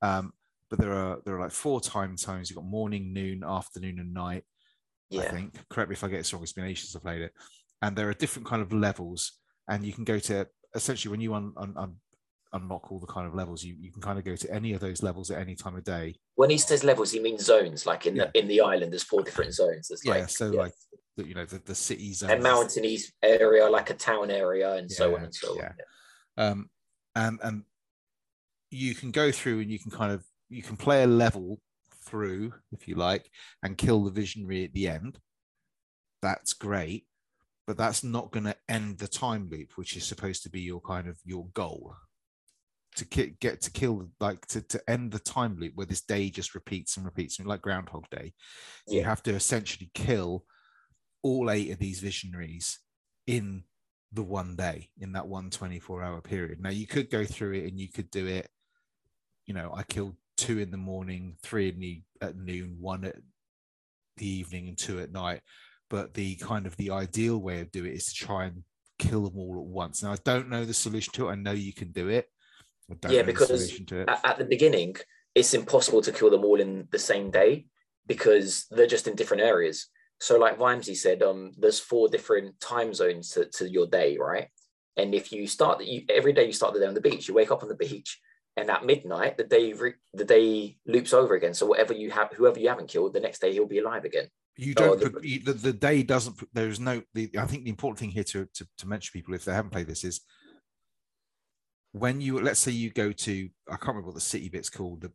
Um, 0.00 0.32
but 0.70 0.78
there 0.78 0.92
are 0.92 1.18
there 1.24 1.36
are 1.36 1.40
like 1.40 1.50
four 1.50 1.80
time 1.80 2.16
zones. 2.16 2.48
You've 2.48 2.56
got 2.56 2.64
morning, 2.64 3.12
noon, 3.12 3.44
afternoon, 3.44 3.98
and 3.98 4.14
night. 4.14 4.44
I 5.12 5.16
yeah, 5.16 5.30
think. 5.30 5.54
Correct 5.68 5.90
me 5.90 5.94
if 5.94 6.04
I 6.04 6.08
get 6.08 6.18
this 6.18 6.32
wrong. 6.32 6.42
It's 6.42 6.52
been 6.52 6.64
ages 6.64 6.96
I 6.96 7.00
played 7.00 7.20
it. 7.20 7.32
And 7.82 7.94
there 7.96 8.08
are 8.08 8.14
different 8.14 8.48
kind 8.48 8.62
of 8.62 8.72
levels, 8.72 9.32
and 9.68 9.84
you 9.84 9.92
can 9.92 10.04
go 10.04 10.18
to 10.18 10.46
essentially 10.74 11.10
when 11.10 11.20
you 11.20 11.34
un, 11.34 11.52
un, 11.56 11.74
un, 11.76 11.96
unlock 12.52 12.90
all 12.90 12.98
the 12.98 13.06
kind 13.06 13.26
of 13.26 13.34
levels, 13.34 13.64
you, 13.64 13.74
you 13.78 13.90
can 13.90 14.02
kind 14.02 14.18
of 14.18 14.24
go 14.24 14.36
to 14.36 14.52
any 14.52 14.72
of 14.72 14.80
those 14.80 15.02
levels 15.02 15.30
at 15.30 15.40
any 15.40 15.54
time 15.54 15.76
of 15.76 15.84
day. 15.84 16.14
when 16.34 16.50
he 16.50 16.58
says 16.58 16.84
levels, 16.84 17.10
he 17.10 17.20
means 17.20 17.44
zones. 17.44 17.86
Like 17.86 18.06
in 18.06 18.16
the 18.16 18.30
in 18.34 18.48
the 18.48 18.60
island, 18.60 18.92
there's 18.92 19.02
four 19.02 19.22
different 19.22 19.54
zones. 19.54 19.88
There's 19.88 20.02
Yeah, 20.04 20.12
like 20.12 20.28
so 20.28 20.52
yeah, 20.52 20.60
like 20.60 20.72
the, 21.16 21.26
you 21.26 21.34
know 21.34 21.44
the 21.44 21.58
the 21.64 21.74
cities 21.74 22.22
a 22.22 22.38
mountainous 22.38 23.12
area, 23.22 23.68
like 23.68 23.90
a 23.90 23.94
town 23.94 24.30
area, 24.30 24.74
and 24.74 24.90
so 24.90 25.16
on 25.16 25.24
and 25.24 25.34
so 25.34 25.56
yeah. 25.56 25.72
on. 26.36 26.46
um, 26.46 26.70
and 27.14 27.38
and 27.42 27.62
you 28.70 28.94
can 28.94 29.10
go 29.10 29.30
through 29.30 29.60
and 29.60 29.70
you 29.70 29.78
can 29.78 29.90
kind 29.90 30.12
of 30.12 30.24
you 30.48 30.62
can 30.62 30.76
play 30.76 31.02
a 31.02 31.06
level 31.06 31.60
through 32.04 32.52
if 32.72 32.88
you 32.88 32.94
like 32.94 33.30
and 33.62 33.78
kill 33.78 34.04
the 34.04 34.10
visionary 34.10 34.64
at 34.64 34.72
the 34.72 34.88
end. 34.88 35.18
That's 36.20 36.52
great, 36.52 37.06
but 37.66 37.76
that's 37.76 38.04
not 38.04 38.30
going 38.30 38.44
to 38.44 38.56
end 38.68 38.98
the 38.98 39.08
time 39.08 39.48
loop, 39.50 39.72
which 39.76 39.96
is 39.96 40.04
supposed 40.04 40.42
to 40.44 40.50
be 40.50 40.60
your 40.60 40.80
kind 40.80 41.08
of 41.08 41.18
your 41.24 41.46
goal. 41.54 41.94
To 42.96 43.04
ki- 43.06 43.36
get 43.40 43.62
to 43.62 43.70
kill, 43.70 44.10
like 44.20 44.44
to, 44.48 44.60
to 44.60 44.82
end 44.90 45.12
the 45.12 45.18
time 45.18 45.56
loop 45.58 45.72
where 45.74 45.86
this 45.86 46.02
day 46.02 46.28
just 46.28 46.54
repeats 46.54 46.96
and 46.96 47.06
repeats, 47.06 47.40
like 47.40 47.62
Groundhog 47.62 48.04
Day. 48.10 48.34
You 48.86 48.98
Yeah. 48.98 49.04
have 49.06 49.22
to 49.24 49.32
essentially 49.34 49.90
kill 49.94 50.44
all 51.22 51.50
eight 51.50 51.70
of 51.70 51.78
these 51.78 52.00
visionaries 52.00 52.80
in 53.26 53.64
the 54.12 54.22
one 54.22 54.56
day 54.56 54.90
in 55.00 55.12
that 55.12 55.26
one 55.26 55.48
24 55.48 56.02
hour 56.02 56.20
period. 56.20 56.60
Now 56.60 56.68
you 56.70 56.86
could 56.86 57.08
go 57.10 57.24
through 57.24 57.52
it 57.54 57.66
and 57.68 57.80
you 57.80 57.88
could 57.88 58.10
do 58.10 58.26
it, 58.26 58.50
you 59.46 59.54
know, 59.54 59.72
I 59.74 59.84
killed 59.84 60.16
two 60.36 60.58
in 60.58 60.70
the 60.70 60.76
morning, 60.76 61.36
three 61.42 61.68
in 61.70 61.80
the 61.80 62.02
at 62.20 62.36
noon, 62.36 62.76
one 62.78 63.04
at 63.04 63.16
the 64.18 64.26
evening, 64.26 64.68
and 64.68 64.76
two 64.76 65.00
at 65.00 65.12
night. 65.12 65.40
But 65.88 66.12
the 66.12 66.34
kind 66.36 66.66
of 66.66 66.76
the 66.76 66.90
ideal 66.90 67.38
way 67.38 67.60
of 67.60 67.70
doing 67.72 67.92
it 67.92 67.96
is 67.96 68.06
to 68.06 68.14
try 68.14 68.44
and 68.44 68.64
kill 68.98 69.22
them 69.28 69.38
all 69.38 69.56
at 69.58 69.64
once. 69.66 70.02
Now 70.02 70.12
I 70.12 70.16
don't 70.24 70.48
know 70.50 70.64
the 70.66 70.74
solution 70.74 71.12
to 71.14 71.28
it. 71.28 71.32
I 71.32 71.34
know 71.36 71.52
you 71.52 71.72
can 71.72 71.90
do 71.92 72.08
it. 72.08 72.26
Yeah, 73.08 73.22
the 73.22 73.26
because 73.26 73.48
solution 73.48 73.86
to 73.86 74.00
it. 74.00 74.08
At, 74.08 74.20
at 74.24 74.38
the 74.38 74.44
beginning, 74.44 74.96
it's 75.34 75.54
impossible 75.54 76.02
to 76.02 76.12
kill 76.12 76.30
them 76.30 76.44
all 76.44 76.60
in 76.60 76.88
the 76.90 76.98
same 76.98 77.30
day 77.30 77.66
because 78.06 78.66
they're 78.70 78.86
just 78.86 79.06
in 79.08 79.14
different 79.14 79.42
areas. 79.42 79.88
So, 80.20 80.38
like 80.38 80.58
Vimesy 80.58 80.96
said, 80.96 81.22
um, 81.22 81.52
there's 81.58 81.80
four 81.80 82.08
different 82.08 82.60
time 82.60 82.94
zones 82.94 83.30
to, 83.30 83.46
to 83.46 83.68
your 83.68 83.86
day, 83.86 84.18
right? 84.18 84.48
And 84.96 85.14
if 85.14 85.32
you 85.32 85.46
start 85.46 85.82
you, 85.84 86.02
every 86.08 86.32
day, 86.32 86.44
you 86.46 86.52
start 86.52 86.74
the 86.74 86.80
day 86.80 86.86
on 86.86 86.94
the 86.94 87.00
beach. 87.00 87.26
You 87.28 87.34
wake 87.34 87.50
up 87.50 87.62
on 87.62 87.68
the 87.68 87.74
beach, 87.74 88.20
and 88.56 88.70
at 88.70 88.84
midnight, 88.84 89.36
the 89.36 89.44
day 89.44 89.72
re, 89.72 89.94
the 90.12 90.24
day 90.24 90.76
loops 90.86 91.12
over 91.12 91.34
again. 91.34 91.54
So 91.54 91.66
whatever 91.66 91.92
you 91.94 92.10
have, 92.10 92.30
whoever 92.32 92.60
you 92.60 92.68
haven't 92.68 92.88
killed, 92.88 93.14
the 93.14 93.20
next 93.20 93.40
day 93.40 93.52
he'll 93.52 93.66
be 93.66 93.78
alive 93.78 94.04
again. 94.04 94.28
you 94.56 94.74
Oh, 94.76 94.94
don't 94.94 95.00
the- 95.14 95.28
you, 95.28 95.40
the, 95.40 95.54
the 95.54 95.72
day 95.72 96.02
doesn't 96.02 96.36
there 96.52 96.68
is 96.68 96.78
no 96.78 97.02
the, 97.14 97.30
i 97.38 97.46
think 97.46 97.64
the 97.64 97.70
important 97.70 97.98
thing 97.98 98.10
here 98.10 98.22
to, 98.32 98.46
to 98.52 98.66
to 98.76 98.86
mention 98.86 99.10
people 99.12 99.32
if 99.34 99.44
they 99.46 99.52
haven't 99.54 99.70
played 99.70 99.86
this 99.86 100.04
is 100.04 100.20
when 101.92 102.20
you 102.20 102.40
let's 102.40 102.60
say 102.60 102.70
you 102.72 102.90
go 102.90 103.12
to 103.12 103.48
i 103.68 103.72
can't 103.72 103.88
remember 103.88 104.06
what 104.08 104.14
the 104.14 104.20
city 104.20 104.48
bit's 104.48 104.70
called 104.70 105.02
the, 105.02 105.12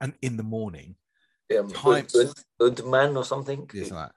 and 0.00 0.14
in 0.22 0.36
the 0.36 0.42
morning 0.42 0.96
Um, 1.58 1.68
Time- 1.70 2.06
Udman 2.60 3.16
or 3.16 3.24
something. 3.24 3.68
Yes, 3.74 3.90
like 3.90 4.12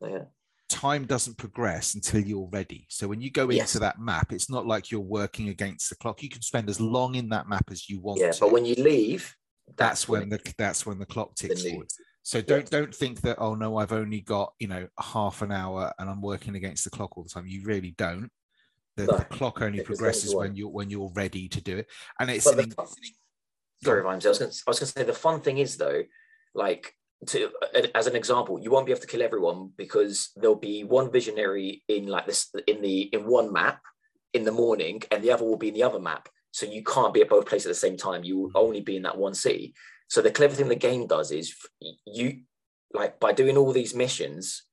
Yeah. 0.00 0.24
time 0.68 1.06
doesn't 1.06 1.36
progress 1.38 1.94
until 1.94 2.20
you're 2.20 2.48
ready 2.52 2.86
so 2.88 3.08
when 3.08 3.20
you 3.20 3.30
go 3.30 3.48
Yes. 3.50 3.70
into 3.74 3.80
that 3.80 3.98
map 3.98 4.32
it's 4.32 4.50
not 4.50 4.66
like 4.66 4.90
you're 4.90 5.00
working 5.00 5.48
against 5.48 5.88
the 5.88 5.96
clock 5.96 6.22
you 6.22 6.28
can 6.28 6.42
spend 6.42 6.68
as 6.68 6.80
long 6.80 7.14
in 7.14 7.30
that 7.30 7.48
map 7.48 7.64
as 7.70 7.88
you 7.88 8.00
want 8.00 8.20
yeah, 8.20 8.30
to 8.32 8.40
but 8.40 8.52
when 8.52 8.64
you 8.64 8.74
leave, 8.76 9.34
that's 9.76 10.06
when 10.08 10.28
the 10.28 10.40
that's 10.58 10.86
when 10.86 10.98
the 10.98 11.06
clock 11.06 11.34
ticks 11.34 11.64
new- 11.64 11.70
forward 11.70 11.88
So 12.22 12.42
don't 12.42 12.68
don't 12.70 12.94
think 12.94 13.22
that 13.22 13.36
oh 13.40 13.54
no 13.54 13.78
I've 13.78 13.92
only 14.02 14.20
got 14.20 14.52
you 14.58 14.68
know 14.68 14.86
half 15.00 15.40
an 15.40 15.50
hour 15.50 15.92
and 15.98 16.08
I'm 16.10 16.20
working 16.20 16.54
against 16.56 16.84
the 16.84 16.90
clock 16.90 17.16
all 17.16 17.24
the 17.24 17.30
time. 17.30 17.46
You 17.46 17.62
really 17.64 17.92
don't. 17.96 18.30
The, 18.98 19.06
No, 19.06 19.16
the 19.16 19.24
clock 19.26 19.62
only 19.62 19.80
progresses 19.80 20.34
when 20.34 20.56
you're 20.56 20.70
when 20.70 20.90
you're 20.90 21.12
ready 21.14 21.46
to 21.48 21.60
do 21.60 21.78
it, 21.78 21.86
and 22.18 22.28
it's 22.28 22.46
an, 22.46 22.70
fun- 22.72 22.88
sorry. 23.84 24.02
I 24.04 24.16
was 24.16 24.24
going. 24.38 24.50
I 24.50 24.70
was 24.70 24.80
going 24.80 24.88
to 24.88 24.98
say 24.98 25.04
the 25.04 25.12
fun 25.12 25.40
thing 25.40 25.58
is 25.58 25.76
though, 25.76 26.02
like 26.52 26.94
to 27.26 27.50
as 27.94 28.08
an 28.08 28.16
example, 28.16 28.58
you 28.58 28.72
won't 28.72 28.86
be 28.86 28.92
able 28.92 29.00
to 29.00 29.06
kill 29.06 29.22
everyone 29.22 29.70
because 29.76 30.30
there'll 30.34 30.56
be 30.56 30.82
one 30.82 31.12
visionary 31.12 31.84
in 31.86 32.08
like 32.08 32.26
this 32.26 32.52
in 32.66 32.82
the 32.82 33.02
in 33.02 33.24
one 33.24 33.52
map 33.52 33.80
in 34.34 34.44
the 34.44 34.50
morning, 34.50 35.00
and 35.12 35.22
the 35.22 35.30
other 35.30 35.44
will 35.44 35.56
be 35.56 35.68
in 35.68 35.74
the 35.74 35.84
other 35.84 36.00
map. 36.00 36.28
So 36.50 36.66
you 36.66 36.82
can't 36.82 37.14
be 37.14 37.20
at 37.20 37.28
both 37.28 37.46
places 37.46 37.66
at 37.66 37.70
the 37.70 37.86
same 37.86 37.96
time. 37.96 38.24
You 38.24 38.36
will 38.38 38.50
only 38.56 38.80
be 38.80 38.96
in 38.96 39.02
that 39.02 39.16
one 39.16 39.34
city. 39.34 39.74
So 40.08 40.22
the 40.22 40.32
clever 40.32 40.56
thing 40.56 40.68
the 40.68 40.74
game 40.74 41.06
does 41.06 41.30
is 41.30 41.54
you 42.04 42.40
like 42.92 43.20
by 43.20 43.32
doing 43.32 43.56
all 43.56 43.72
these 43.72 43.94
missions, 43.94 44.64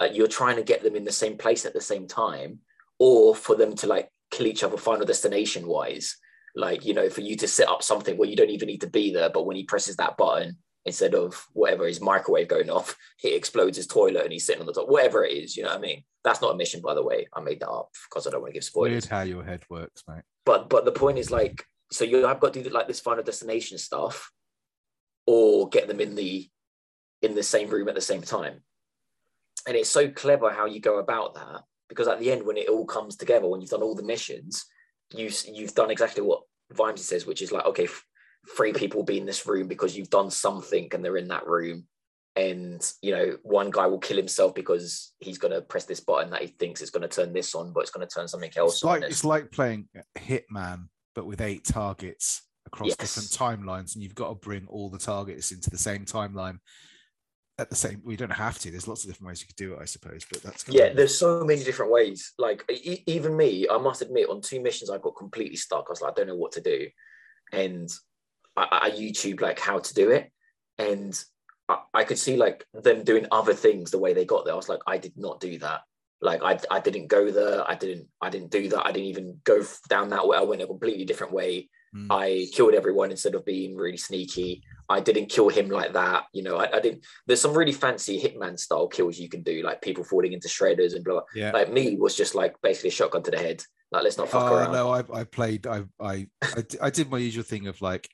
uh, 0.00 0.08
you're 0.12 0.26
trying 0.26 0.56
to 0.56 0.62
get 0.62 0.82
them 0.82 0.96
in 0.96 1.04
the 1.04 1.12
same 1.12 1.38
place 1.38 1.64
at 1.64 1.72
the 1.72 1.80
same 1.80 2.06
time, 2.06 2.58
or 3.00 3.34
for 3.34 3.56
them 3.56 3.74
to 3.74 3.88
like 3.88 4.08
kill 4.30 4.46
each 4.46 4.62
other 4.62 4.76
final 4.76 5.04
destination 5.04 5.66
wise. 5.66 6.16
Like 6.54 6.84
you 6.84 6.94
know 6.94 7.08
for 7.10 7.22
you 7.22 7.36
to 7.36 7.48
set 7.48 7.68
up 7.68 7.82
something 7.82 8.16
where 8.16 8.28
you 8.28 8.36
don't 8.36 8.50
even 8.50 8.66
need 8.66 8.80
to 8.82 8.90
be 8.90 9.12
there 9.12 9.30
but 9.30 9.46
when 9.46 9.56
he 9.56 9.62
presses 9.62 9.96
that 9.96 10.16
button 10.16 10.56
instead 10.84 11.14
of 11.14 11.46
whatever 11.52 11.86
his 11.86 12.00
microwave 12.00 12.48
going 12.48 12.70
off 12.70 12.96
it 13.22 13.34
explodes 13.34 13.76
his 13.76 13.86
toilet 13.86 14.24
and 14.24 14.32
he's 14.32 14.46
sitting 14.46 14.60
on 14.60 14.66
the 14.66 14.72
top 14.72 14.88
whatever 14.88 15.24
it 15.24 15.32
is 15.32 15.56
you 15.56 15.62
know 15.62 15.68
what 15.68 15.78
i 15.78 15.80
mean? 15.80 16.02
That's 16.24 16.42
not 16.42 16.52
a 16.52 16.56
mission 16.56 16.80
by 16.80 16.94
the 16.94 17.04
way. 17.04 17.28
I 17.32 17.40
made 17.40 17.60
that 17.60 17.70
up 17.70 17.90
because 18.08 18.26
i 18.26 18.30
don't 18.30 18.40
want 18.40 18.52
to 18.52 18.54
give 18.54 18.64
spoilers. 18.64 18.90
weird 18.90 19.04
how 19.04 19.22
your 19.22 19.44
head 19.44 19.62
works, 19.70 20.02
mate. 20.08 20.22
but 20.44 20.68
but 20.68 20.84
the 20.84 20.92
point 20.92 21.18
is 21.18 21.30
like 21.30 21.64
so 21.92 22.04
you 22.04 22.26
have 22.26 22.40
got 22.40 22.52
to 22.54 22.62
do 22.62 22.70
like 22.70 22.88
this 22.88 23.00
final 23.00 23.22
destination 23.22 23.78
stuff 23.78 24.32
or 25.26 25.68
get 25.68 25.86
them 25.86 26.00
in 26.00 26.16
the 26.16 26.50
in 27.22 27.36
the 27.36 27.42
same 27.44 27.68
room 27.70 27.88
at 27.88 27.94
the 27.94 28.00
same 28.00 28.22
time. 28.22 28.62
And 29.68 29.76
it's 29.76 29.90
so 29.90 30.10
clever 30.10 30.50
how 30.50 30.66
you 30.66 30.80
go 30.80 30.98
about 30.98 31.34
that 31.34 31.62
because 31.90 32.08
at 32.08 32.18
the 32.18 32.32
end 32.32 32.42
when 32.42 32.56
it 32.56 32.70
all 32.70 32.86
comes 32.86 33.16
together 33.16 33.46
when 33.46 33.60
you've 33.60 33.68
done 33.68 33.82
all 33.82 33.94
the 33.94 34.02
missions 34.02 34.64
you 35.14 35.30
you've 35.52 35.74
done 35.74 35.90
exactly 35.90 36.22
what 36.22 36.42
Vimesy 36.72 37.00
says 37.00 37.26
which 37.26 37.42
is 37.42 37.52
like 37.52 37.66
okay 37.66 37.84
f- 37.84 38.04
three 38.56 38.72
people 38.72 38.98
will 39.00 39.04
be 39.04 39.18
in 39.18 39.26
this 39.26 39.46
room 39.46 39.68
because 39.68 39.94
you've 39.94 40.08
done 40.08 40.30
something 40.30 40.88
and 40.92 41.04
they're 41.04 41.18
in 41.18 41.28
that 41.28 41.46
room 41.46 41.84
and 42.36 42.92
you 43.02 43.12
know 43.14 43.36
one 43.42 43.70
guy 43.70 43.86
will 43.86 43.98
kill 43.98 44.16
himself 44.16 44.54
because 44.54 45.12
he's 45.18 45.36
going 45.36 45.52
to 45.52 45.60
press 45.60 45.84
this 45.84 46.00
button 46.00 46.30
that 46.30 46.40
he 46.40 46.46
thinks 46.46 46.80
is 46.80 46.90
going 46.90 47.02
to 47.02 47.08
turn 47.08 47.32
this 47.32 47.54
on 47.54 47.72
but 47.72 47.80
it's 47.80 47.90
going 47.90 48.06
to 48.06 48.14
turn 48.14 48.28
something 48.28 48.52
else 48.56 48.76
It's 48.76 48.84
like 48.84 49.02
it's 49.02 49.24
like 49.24 49.50
playing 49.50 49.88
Hitman 50.16 50.86
but 51.14 51.26
with 51.26 51.40
eight 51.40 51.64
targets 51.64 52.42
across 52.66 52.88
Yes. 52.88 52.96
different 52.98 53.30
timelines, 53.30 53.94
and 53.94 54.02
you've 54.02 54.14
got 54.14 54.28
to 54.28 54.34
bring 54.36 54.66
all 54.68 54.88
the 54.88 54.98
targets 54.98 55.50
into 55.50 55.70
the 55.70 55.78
same 55.78 56.04
timeline 56.04 56.58
at 57.60 57.70
the 57.70 57.76
same. 57.76 58.00
We 58.04 58.16
don't 58.16 58.32
have 58.32 58.58
to. 58.60 58.70
There's 58.70 58.88
lots 58.88 59.04
of 59.04 59.10
different 59.10 59.28
ways 59.28 59.40
you 59.40 59.46
could 59.46 59.56
do 59.56 59.74
it, 59.74 59.78
I 59.80 59.84
suppose. 59.84 60.24
But 60.30 60.42
that's 60.42 60.64
Yeah, 60.68 60.84
of- 60.84 60.96
there's 60.96 61.16
so 61.16 61.44
many 61.44 61.62
different 61.62 61.92
ways. 61.92 62.32
Like 62.38 62.64
e- 62.70 63.04
even 63.06 63.36
me, 63.36 63.66
I 63.70 63.78
must 63.78 64.02
admit, 64.02 64.28
on 64.28 64.40
two 64.40 64.60
missions, 64.60 64.90
I 64.90 64.98
got 64.98 65.16
completely 65.16 65.56
stuck. 65.56 65.84
I 65.86 65.90
was 65.92 66.00
like, 66.00 66.12
I 66.12 66.14
don't 66.14 66.28
know 66.28 66.36
what 66.36 66.52
to 66.52 66.60
do, 66.60 66.88
and 67.52 67.88
I, 68.56 68.80
I 68.86 68.90
YouTube 68.90 69.40
like 69.40 69.58
how 69.60 69.78
to 69.78 69.94
do 69.94 70.10
it, 70.10 70.32
and 70.78 71.22
I, 71.68 71.78
I 71.94 72.04
could 72.04 72.18
see 72.18 72.36
like 72.36 72.64
them 72.72 73.04
doing 73.04 73.26
other 73.30 73.54
things 73.54 73.90
the 73.90 73.98
way 73.98 74.14
they 74.14 74.24
got 74.24 74.44
there. 74.44 74.54
I 74.54 74.56
was 74.56 74.68
like, 74.68 74.80
I 74.86 74.98
did 74.98 75.12
not 75.16 75.40
do 75.40 75.58
that. 75.58 75.82
Like 76.22 76.42
I, 76.42 76.58
I 76.70 76.80
didn't 76.80 77.06
go 77.08 77.30
there. 77.30 77.68
I 77.70 77.74
didn't, 77.74 78.08
I 78.20 78.30
didn't 78.30 78.50
do 78.50 78.68
that. 78.70 78.86
I 78.86 78.92
didn't 78.92 79.08
even 79.08 79.40
go 79.44 79.62
down 79.88 80.10
that 80.10 80.26
way. 80.26 80.36
I 80.36 80.42
went 80.42 80.62
a 80.62 80.66
completely 80.66 81.04
different 81.04 81.32
way. 81.32 81.68
Mm. 81.94 82.06
I 82.10 82.46
killed 82.54 82.74
everyone 82.74 83.10
instead 83.10 83.34
of 83.34 83.44
being 83.44 83.74
really 83.76 83.96
sneaky. 83.96 84.62
I 84.88 85.00
didn't 85.00 85.26
kill 85.26 85.48
him 85.48 85.68
like 85.68 85.92
that. 85.94 86.24
You 86.32 86.42
know, 86.44 86.56
I, 86.56 86.76
I 86.76 86.80
didn't. 86.80 87.04
There's 87.26 87.40
some 87.40 87.56
really 87.56 87.72
fancy 87.72 88.20
hitman 88.20 88.58
style 88.58 88.86
kills 88.88 89.18
you 89.18 89.28
can 89.28 89.42
do, 89.42 89.62
like 89.62 89.82
people 89.82 90.04
falling 90.04 90.32
into 90.32 90.48
shredders 90.48 90.94
and 90.94 91.04
blah. 91.04 91.14
blah. 91.14 91.22
yeah. 91.34 91.50
Like 91.52 91.72
me 91.72 91.96
was 91.96 92.14
just 92.16 92.34
like 92.34 92.54
basically 92.62 92.88
a 92.88 92.92
shotgun 92.92 93.22
to 93.24 93.30
the 93.30 93.38
head. 93.38 93.62
Like 93.92 94.04
let's 94.04 94.18
not 94.18 94.28
fuck 94.28 94.42
Oh 94.50 94.54
around. 94.56 94.72
no, 94.72 94.90
I, 94.90 95.20
I 95.20 95.24
played. 95.24 95.66
I 95.66 96.90
did 96.90 97.10
my 97.10 97.18
usual 97.18 97.42
thing 97.44 97.66
of 97.66 97.80
like 97.82 98.08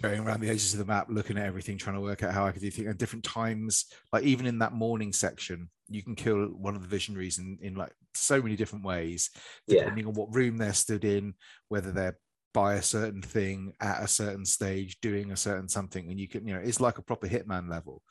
going 0.00 0.20
around 0.20 0.40
the 0.40 0.48
edges 0.48 0.72
of 0.72 0.78
the 0.78 0.84
map, 0.84 1.08
looking 1.10 1.36
at 1.36 1.46
everything, 1.46 1.76
trying 1.76 1.96
to 1.96 2.00
work 2.00 2.22
out 2.22 2.32
how 2.32 2.46
I 2.46 2.52
could 2.52 2.62
do 2.62 2.70
things 2.70 2.88
at 2.88 2.98
different 2.98 3.24
times. 3.24 3.86
Like 4.12 4.22
even 4.24 4.46
in 4.46 4.60
that 4.60 4.72
morning 4.72 5.12
section, 5.12 5.68
you 5.88 6.02
can 6.02 6.14
kill 6.14 6.46
one 6.46 6.76
of 6.76 6.82
the 6.82 6.88
visionaries 6.88 7.38
in, 7.38 7.58
in 7.60 7.74
like 7.74 7.92
so 8.14 8.40
many 8.40 8.56
different 8.56 8.84
ways, 8.84 9.30
Yeah. 9.66 9.80
depending 9.80 10.06
on 10.06 10.14
what 10.14 10.34
room 10.34 10.58
they're 10.58 10.72
stood 10.74 11.04
in, 11.04 11.34
whether 11.68 11.90
they're 11.92 12.16
by 12.52 12.74
a 12.74 12.82
certain 12.82 13.22
thing 13.22 13.72
at 13.80 14.02
a 14.02 14.08
certain 14.08 14.44
stage, 14.44 15.00
doing 15.00 15.30
a 15.32 15.36
certain 15.36 15.68
something, 15.68 16.10
and 16.10 16.18
you 16.18 16.28
can, 16.28 16.46
you 16.46 16.54
know, 16.54 16.60
it's 16.60 16.80
like 16.80 16.98
a 16.98 17.02
proper 17.02 17.28
hitman 17.28 17.70
level, 17.70 18.02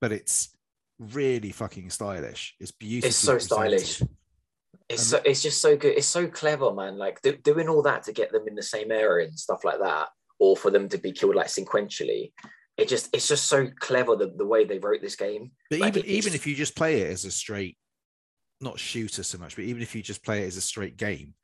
but 0.00 0.12
it's 0.12 0.56
really 0.98 1.52
fucking 1.52 1.90
stylish. 1.90 2.56
It's 2.58 2.72
beautiful. 2.72 3.08
It's 3.08 3.16
so 3.16 3.38
stylish. 3.38 4.02
It's 4.88 5.02
so, 5.02 5.20
it's 5.24 5.42
just 5.42 5.60
so 5.60 5.76
good. 5.76 5.96
It's 5.96 6.06
so 6.06 6.26
clever, 6.26 6.72
man. 6.72 6.96
Like 6.96 7.20
do, 7.22 7.36
doing 7.36 7.68
all 7.68 7.82
that 7.82 8.04
to 8.04 8.12
get 8.12 8.32
them 8.32 8.48
in 8.48 8.54
the 8.54 8.62
same 8.62 8.90
area 8.90 9.28
and 9.28 9.38
stuff 9.38 9.62
like 9.64 9.78
that, 9.80 10.08
or 10.38 10.56
for 10.56 10.70
them 10.70 10.88
to 10.88 10.98
be 10.98 11.12
killed 11.12 11.34
like 11.36 11.48
sequentially. 11.48 12.32
It 12.76 12.88
just 12.88 13.14
it's 13.14 13.28
just 13.28 13.46
so 13.46 13.68
clever 13.78 14.16
the, 14.16 14.32
the 14.36 14.46
way 14.46 14.64
they 14.64 14.78
wrote 14.78 15.02
this 15.02 15.16
game. 15.16 15.50
But 15.70 15.80
Like, 15.80 15.88
even 15.96 16.00
it's- 16.00 16.16
even 16.16 16.34
if 16.34 16.46
you 16.46 16.54
just 16.54 16.74
play 16.76 17.02
it 17.02 17.12
as 17.12 17.24
a 17.24 17.30
straight, 17.30 17.76
not 18.60 18.78
shooter 18.78 19.22
so 19.22 19.38
much, 19.38 19.56
but 19.56 19.64
even 19.64 19.82
if 19.82 19.94
you 19.94 20.02
just 20.02 20.24
play 20.24 20.42
it 20.42 20.46
as 20.46 20.56
a 20.56 20.62
straight 20.62 20.96
game, 20.96 21.34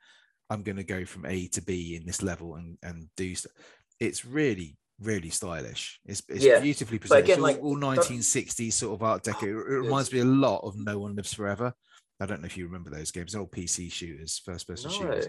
I'm 0.50 0.62
going 0.62 0.76
to 0.76 0.84
go 0.84 1.04
from 1.04 1.24
A 1.26 1.46
to 1.48 1.62
B 1.62 1.96
in 1.96 2.06
this 2.06 2.22
level 2.22 2.54
and 2.56 2.76
and 2.82 3.08
do 3.16 3.34
stuff. 3.34 3.52
It's 4.00 4.24
really 4.24 4.76
really 5.00 5.28
stylish. 5.30 5.98
It's, 6.04 6.22
it's 6.28 6.44
Yeah, 6.44 6.60
beautifully 6.60 7.00
presented. 7.00 7.24
again, 7.24 7.38
all, 7.38 7.42
like, 7.42 7.60
all 7.60 7.76
1960s 7.76 8.72
sort 8.74 8.94
of 8.94 9.02
Art 9.02 9.24
Deco. 9.24 9.42
It, 9.42 9.54
reminds 9.54 10.12
me 10.12 10.20
a 10.20 10.24
lot 10.24 10.60
of 10.62 10.76
No 10.78 11.00
One 11.00 11.16
Lives 11.16 11.34
Forever. 11.34 11.74
I 12.20 12.26
don't 12.26 12.40
know 12.40 12.46
if 12.46 12.56
you 12.56 12.64
remember 12.66 12.90
those 12.90 13.10
games. 13.10 13.34
All 13.34 13.48
PC 13.48 13.90
shooters, 13.92 14.40
first 14.44 14.68
person 14.68 14.92
No. 14.92 14.96
shooters. 14.96 15.26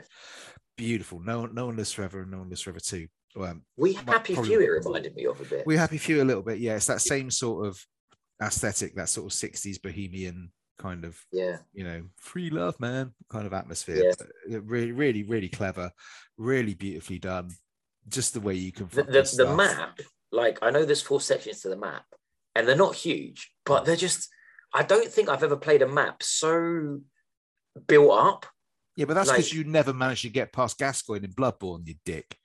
Beautiful. 0.78 1.20
No 1.20 1.40
one, 1.42 1.56
no 1.56 1.66
one 1.66 1.78
lives 1.78 1.92
forever, 1.92 2.22
and 2.22 2.30
no 2.32 2.38
one 2.40 2.50
lives 2.50 2.62
forever 2.62 2.80
too. 2.80 3.08
Um, 3.40 3.64
We 3.76 3.94
Happy 3.94 4.36
probably- 4.36 4.52
Few 4.52 4.62
it 4.62 4.86
reminded 4.86 5.16
me 5.16 5.26
of 5.26 5.42
a 5.42 5.46
bit. 5.46 5.66
We 5.66 5.78
Happy 5.78 5.98
Few 5.98 6.22
a 6.22 6.24
little 6.24 6.44
bit. 6.44 6.60
Yeah, 6.60 6.76
it's 6.76 6.86
that 6.88 7.02
same 7.02 7.32
sort 7.32 7.66
of 7.66 7.84
aesthetic, 8.42 8.96
that 8.96 9.10
sort 9.10 9.26
of 9.26 9.32
60s 9.38 9.82
bohemian 9.82 10.52
kind 10.78 11.06
of, 11.06 11.20
yeah. 11.32 11.58
you 11.74 11.84
know, 11.84 12.04
free 12.18 12.50
love, 12.50 12.80
man 12.80 13.14
kind 13.30 13.46
of 13.46 13.54
atmosphere. 13.54 14.14
Yeah. 14.48 14.60
Really, 14.64 14.92
really, 14.92 15.24
really 15.24 15.50
clever, 15.50 15.92
really 16.38 16.74
beautifully 16.74 17.20
done. 17.20 17.52
Just 18.08 18.34
the 18.34 18.40
way 18.42 18.54
you 18.54 18.72
can 18.72 18.88
the, 18.90 19.04
the, 19.04 19.34
the 19.46 19.56
map 19.56 20.00
like 20.32 20.60
i 20.62 20.70
know 20.70 20.86
there's 20.86 21.02
four 21.02 21.22
sections 21.22 21.62
to 21.62 21.70
the 21.70 21.78
map 21.78 22.06
and 22.54 22.68
they're 22.68 22.76
not 22.76 22.96
huge 22.96 23.52
but 23.66 23.86
they're 23.86 23.96
just 23.96 24.30
i 24.74 24.84
don't 24.84 25.10
think 25.10 25.30
i've 25.30 25.44
ever 25.44 25.58
played 25.58 25.82
a 25.82 25.88
map 25.88 26.22
so 26.22 27.00
built 27.88 28.12
up 28.12 28.46
Yeah, 28.96 29.06
but 29.06 29.16
that's 29.16 29.32
because 29.32 29.46
like- 29.50 29.54
you 29.54 29.64
never 29.64 29.94
managed 29.94 30.22
to 30.24 30.30
get 30.30 30.54
past 30.54 30.78
Gascoigne 30.78 31.26
in 31.26 31.32
Bloodborne, 31.34 31.88
you 31.88 31.96
dick. 32.06 32.38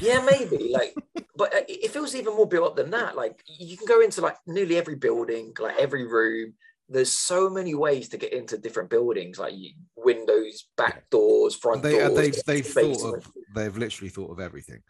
yeah 0.00 0.24
maybe 0.30 0.70
like 0.72 0.94
but 1.36 1.54
uh, 1.54 1.60
it 1.68 1.90
feels 1.90 2.14
even 2.14 2.34
more 2.34 2.48
built 2.48 2.70
up 2.70 2.76
than 2.76 2.90
that 2.90 3.16
like 3.16 3.42
you 3.46 3.76
can 3.76 3.86
go 3.86 4.00
into 4.00 4.20
like 4.20 4.36
nearly 4.46 4.76
every 4.76 4.96
building 4.96 5.52
like 5.58 5.76
every 5.78 6.06
room 6.06 6.54
there's 6.88 7.12
so 7.12 7.50
many 7.50 7.74
ways 7.74 8.08
to 8.10 8.16
get 8.16 8.32
into 8.32 8.56
different 8.58 8.90
buildings 8.90 9.38
like 9.38 9.54
windows 9.96 10.68
back 10.76 11.08
doors 11.10 11.54
front 11.54 11.82
they, 11.82 12.00
uh, 12.00 12.08
doors. 12.08 12.42
They've, 12.46 12.64
they've 12.64 12.66
thought 12.66 13.16
of 13.18 13.32
they've 13.54 13.76
literally 13.76 14.08
thought 14.08 14.30
of 14.30 14.40
everything. 14.40 14.80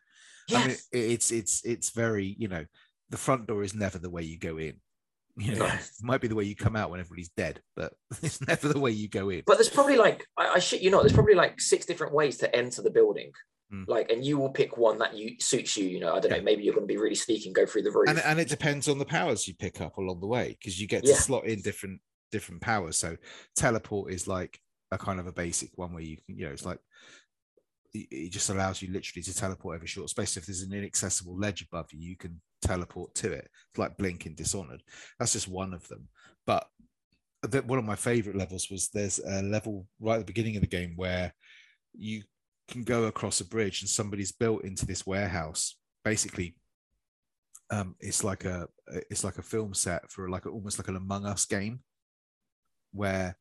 yes. 0.48 0.62
I 0.64 0.66
mean, 0.68 0.76
it's 0.92 1.32
it's 1.32 1.64
it's 1.64 1.90
very 1.90 2.36
you 2.38 2.48
know 2.48 2.64
the 3.10 3.16
front 3.16 3.46
door 3.46 3.62
is 3.62 3.74
never 3.74 3.98
the 3.98 4.10
way 4.10 4.22
you 4.22 4.38
go 4.38 4.58
in. 4.58 4.74
You 5.40 5.54
know, 5.54 5.66
No. 5.68 5.72
it 5.74 5.90
might 6.02 6.20
be 6.20 6.26
the 6.26 6.34
way 6.34 6.42
you 6.42 6.56
come 6.56 6.74
out 6.74 6.90
when 6.90 6.98
everybody's 6.98 7.28
dead, 7.28 7.60
but 7.76 7.92
it's 8.24 8.44
never 8.44 8.66
the 8.72 8.80
way 8.80 8.90
you 8.90 9.08
go 9.08 9.28
in. 9.28 9.44
But 9.46 9.54
there's 9.54 9.68
probably 9.68 9.96
like 9.96 10.26
I, 10.36 10.54
I 10.54 10.58
shit 10.58 10.80
you 10.82 10.90
not. 10.90 11.02
There's 11.02 11.12
probably 11.12 11.36
like 11.36 11.60
six 11.60 11.86
different 11.86 12.12
ways 12.12 12.38
to 12.38 12.52
enter 12.56 12.82
the 12.82 12.90
building. 12.90 13.30
Mm. 13.72 13.86
Like, 13.86 14.10
and 14.10 14.24
you 14.24 14.38
will 14.38 14.48
pick 14.50 14.78
one 14.78 14.98
that 14.98 15.14
you 15.14 15.36
suits 15.40 15.76
you. 15.76 15.84
You 15.86 16.00
know, 16.00 16.14
I 16.14 16.20
don't 16.20 16.30
Yeah. 16.30 16.38
know. 16.38 16.42
Maybe 16.44 16.62
you're 16.62 16.74
going 16.74 16.86
to 16.86 16.92
be 16.92 16.96
really 16.96 17.14
sneaky 17.14 17.46
and 17.48 17.54
go 17.54 17.66
through 17.66 17.82
the 17.82 17.90
roof. 17.90 18.08
and 18.08 18.18
and 18.20 18.40
it 18.40 18.48
depends 18.48 18.88
on 18.88 18.98
the 18.98 19.04
powers 19.04 19.46
you 19.46 19.54
pick 19.54 19.80
up 19.80 19.98
along 19.98 20.20
the 20.20 20.26
way 20.26 20.56
because 20.58 20.80
you 20.80 20.86
get 20.86 21.04
to 21.04 21.10
Yeah. 21.10 21.16
slot 21.16 21.44
in 21.46 21.60
different 21.60 22.00
different 22.32 22.60
powers. 22.62 22.96
So 22.96 23.16
teleport 23.56 24.12
is 24.12 24.26
like 24.26 24.58
a 24.90 24.96
kind 24.98 25.20
of 25.20 25.26
a 25.26 25.32
basic 25.32 25.76
one 25.76 25.92
where 25.92 26.02
you 26.02 26.16
can 26.16 26.36
you 26.38 26.46
know 26.46 26.52
it's 26.52 26.64
like 26.64 26.78
it 27.94 28.30
just 28.30 28.50
allows 28.50 28.82
you 28.82 28.90
literally 28.92 29.22
to 29.22 29.34
teleport 29.34 29.76
over 29.76 29.86
short 29.86 30.10
space. 30.10 30.36
If 30.36 30.46
there's 30.46 30.62
an 30.62 30.72
inaccessible 30.74 31.36
ledge 31.38 31.62
above 31.62 31.92
you, 31.92 32.00
you 32.10 32.16
can 32.16 32.40
teleport 32.62 33.14
to 33.16 33.32
it. 33.32 33.48
It's 33.70 33.78
like 33.78 33.96
Blink 33.96 34.26
in 34.26 34.34
Dishonored. 34.34 34.82
That's 35.18 35.32
just 35.32 35.48
one 35.48 35.72
of 35.72 35.88
them. 35.88 36.08
But 36.46 36.66
the, 37.42 37.62
one 37.62 37.78
of 37.78 37.84
my 37.86 37.96
favorite 37.96 38.36
levels 38.36 38.68
was 38.70 38.88
there's 38.88 39.18
a 39.20 39.42
level 39.42 39.86
right 40.00 40.14
at 40.14 40.20
the 40.20 40.24
beginning 40.32 40.56
of 40.56 40.60
the 40.62 40.68
game 40.68 40.94
where 40.96 41.32
you 41.94 42.22
can 42.68 42.84
go 42.84 43.04
across 43.04 43.40
a 43.40 43.44
bridge 43.46 43.80
and 43.80 43.88
somebody's 43.88 44.32
built 44.32 44.64
into 44.64 44.86
this 44.86 45.06
warehouse. 45.06 45.76
Basically, 46.04 46.54
um, 47.70 47.96
it's 48.00 48.22
like 48.24 48.44
a 48.44 48.68
it's 49.10 49.24
like 49.24 49.38
a 49.38 49.42
film 49.42 49.74
set 49.74 50.10
for 50.10 50.28
like 50.30 50.46
a, 50.46 50.48
almost 50.50 50.78
like 50.78 50.88
an 50.88 50.96
Among 50.96 51.26
Us 51.26 51.44
game, 51.44 51.80
where 52.92 53.36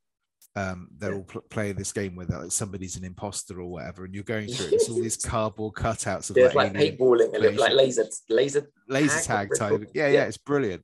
um, 0.56 0.88
they're 0.98 1.12
Yeah. 1.12 1.18
all 1.18 1.24
pl- 1.24 1.42
playing 1.50 1.76
this 1.76 1.92
game 1.94 2.16
where 2.16 2.26
like, 2.28 2.52
somebody's 2.52 2.96
an 2.98 3.04
imposter 3.04 3.60
or 3.62 3.70
whatever, 3.70 4.06
and 4.06 4.14
you're 4.14 4.24
going 4.24 4.48
through 4.48 4.68
it. 4.68 4.74
It's 4.74 4.90
all 4.90 4.96
these 5.02 5.18
cardboard 5.18 5.76
cutouts 5.76 6.30
of 6.30 6.36
There's 6.36 6.56
like, 6.56 6.74
like 6.74 6.98
paintballing, 6.98 7.34
and 7.34 7.58
like 7.58 7.74
laser, 7.74 8.06
laser. 8.30 8.68
laser 8.90 9.20
tag 9.22 9.50
tag 9.52 9.58
type. 9.58 9.90
Yeah, 9.94 10.08
yeah, 10.08 10.14
Yeah. 10.14 10.24
it's 10.26 10.38
brilliant. 10.38 10.84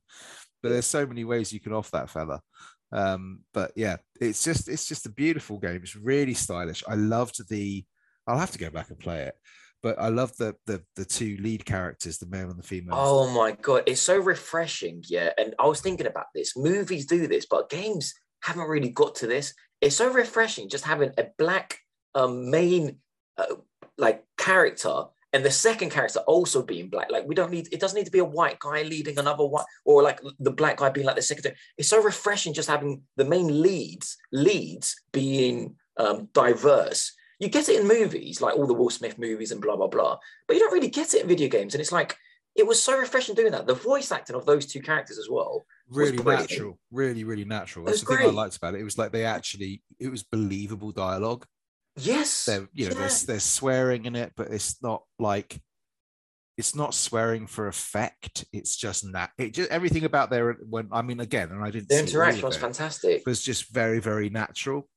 But 0.62 0.70
there's 0.70 0.86
so 0.86 1.04
many 1.06 1.24
ways 1.24 1.52
you 1.52 1.60
can 1.60 1.72
off 1.72 1.90
that 1.90 2.08
fella. 2.08 2.40
Um, 2.92 3.40
but 3.52 3.72
yeah, 3.76 3.96
it's 4.20 4.42
just 4.44 4.68
it's 4.68 4.86
just 4.86 5.06
a 5.06 5.10
beautiful 5.10 5.58
game. 5.58 5.80
It's 5.82 5.96
really 5.96 6.34
stylish. 6.34 6.82
I 6.88 6.94
loved 6.94 7.46
the. 7.48 7.84
I'll 8.26 8.38
have 8.38 8.52
to 8.52 8.58
go 8.58 8.70
back 8.70 8.90
and 8.90 8.98
play 8.98 9.22
it, 9.22 9.34
but 9.82 9.98
I 9.98 10.08
love 10.08 10.36
the 10.36 10.54
the 10.66 10.82
the 10.96 11.04
two 11.04 11.36
lead 11.40 11.64
characters, 11.64 12.18
the 12.18 12.26
male 12.26 12.50
and 12.50 12.58
the 12.58 12.66
female. 12.66 12.96
Oh 12.96 13.30
my 13.30 13.52
god, 13.52 13.84
it's 13.86 14.00
so 14.00 14.18
refreshing. 14.18 15.02
Yeah, 15.06 15.30
and 15.38 15.54
I 15.58 15.66
was 15.66 15.80
thinking 15.80 16.06
about 16.06 16.26
this. 16.34 16.56
Movies 16.56 17.06
do 17.06 17.26
this, 17.26 17.46
but 17.46 17.70
games 17.70 18.14
haven't 18.42 18.68
really 18.68 18.90
got 18.90 19.14
to 19.16 19.26
this. 19.26 19.54
It's 19.80 19.96
so 19.96 20.10
refreshing 20.10 20.68
just 20.68 20.84
having 20.84 21.12
a 21.18 21.26
black 21.38 21.78
um, 22.14 22.50
main 22.50 22.98
uh, 23.36 23.56
like 23.98 24.24
character 24.38 25.04
and 25.34 25.44
the 25.44 25.50
second 25.50 25.90
character 25.90 26.20
also 26.20 26.62
being 26.62 26.88
black. 26.88 27.10
Like 27.10 27.26
we 27.26 27.34
don't 27.34 27.50
need 27.50 27.68
it 27.72 27.80
doesn't 27.80 27.98
need 27.98 28.06
to 28.06 28.12
be 28.12 28.20
a 28.20 28.24
white 28.24 28.60
guy 28.60 28.82
leading 28.82 29.18
another 29.18 29.44
white 29.44 29.64
or 29.84 30.00
like 30.02 30.20
the 30.38 30.52
black 30.52 30.76
guy 30.76 30.90
being 30.90 31.06
like 31.06 31.16
the 31.16 31.22
secretary. 31.22 31.56
It's 31.76 31.88
so 31.88 32.00
refreshing 32.00 32.54
just 32.54 32.68
having 32.68 33.02
the 33.16 33.24
main 33.24 33.60
leads 33.60 34.16
leads 34.32 35.02
being 35.12 35.74
um, 35.96 36.28
diverse. 36.32 37.12
You 37.40 37.48
get 37.48 37.68
it 37.68 37.80
in 37.80 37.88
movies, 37.88 38.40
like 38.40 38.56
all 38.56 38.66
the 38.66 38.74
Will 38.74 38.90
Smith 38.90 39.18
movies 39.18 39.52
and 39.52 39.60
blah 39.60 39.76
blah 39.76 39.88
blah, 39.88 40.18
but 40.46 40.54
you 40.54 40.60
don't 40.60 40.72
really 40.72 40.88
get 40.88 41.14
it 41.14 41.22
in 41.22 41.28
video 41.28 41.48
games. 41.48 41.74
And 41.74 41.80
it's 41.80 41.92
like 41.92 42.16
it 42.54 42.66
was 42.66 42.82
so 42.82 42.96
refreshing 42.96 43.34
doing 43.34 43.52
that. 43.52 43.66
The 43.66 43.74
voice 43.74 44.12
acting 44.12 44.36
of 44.36 44.46
those 44.46 44.66
two 44.66 44.80
characters 44.80 45.18
as 45.18 45.28
well. 45.28 45.64
really 45.88 46.22
natural, 46.22 46.78
really, 46.90 47.24
really 47.24 47.44
natural. 47.44 47.84
That's 47.84 48.00
the 48.00 48.16
thing 48.16 48.28
I 48.28 48.30
liked 48.30 48.56
about 48.56 48.74
it. 48.74 48.80
It 48.80 48.84
was 48.84 48.96
like 48.96 49.12
they 49.12 49.24
actually, 49.24 49.82
it 49.98 50.08
was 50.08 50.22
believable 50.22 50.92
dialogue. 50.92 51.46
Yes, 51.96 52.46
They're, 52.46 52.68
you 52.72 52.86
know, 52.86 52.92
yeah. 52.92 53.00
there's 53.00 53.22
there's 53.22 53.44
swearing 53.44 54.04
in 54.06 54.16
it, 54.16 54.32
but 54.36 54.48
it's 54.48 54.82
not 54.82 55.02
like 55.18 55.60
it's 56.56 56.74
not 56.74 56.94
swearing 56.94 57.46
for 57.46 57.68
effect. 57.68 58.44
It's 58.52 58.76
just 58.76 59.10
that 59.12 59.30
it 59.38 59.54
just 59.54 59.70
everything 59.70 60.04
about 60.04 60.30
there 60.30 60.56
when 60.68 60.88
I 60.92 61.02
mean 61.02 61.20
again, 61.20 61.50
and 61.50 61.64
I 61.64 61.70
didn't 61.70 61.88
the 61.88 61.98
interaction 61.98 62.42
was 62.42 62.56
it, 62.56 62.60
fantastic. 62.60 63.26
was 63.26 63.42
just 63.42 63.72
very, 63.72 64.00
very 64.00 64.28
natural. 64.28 64.88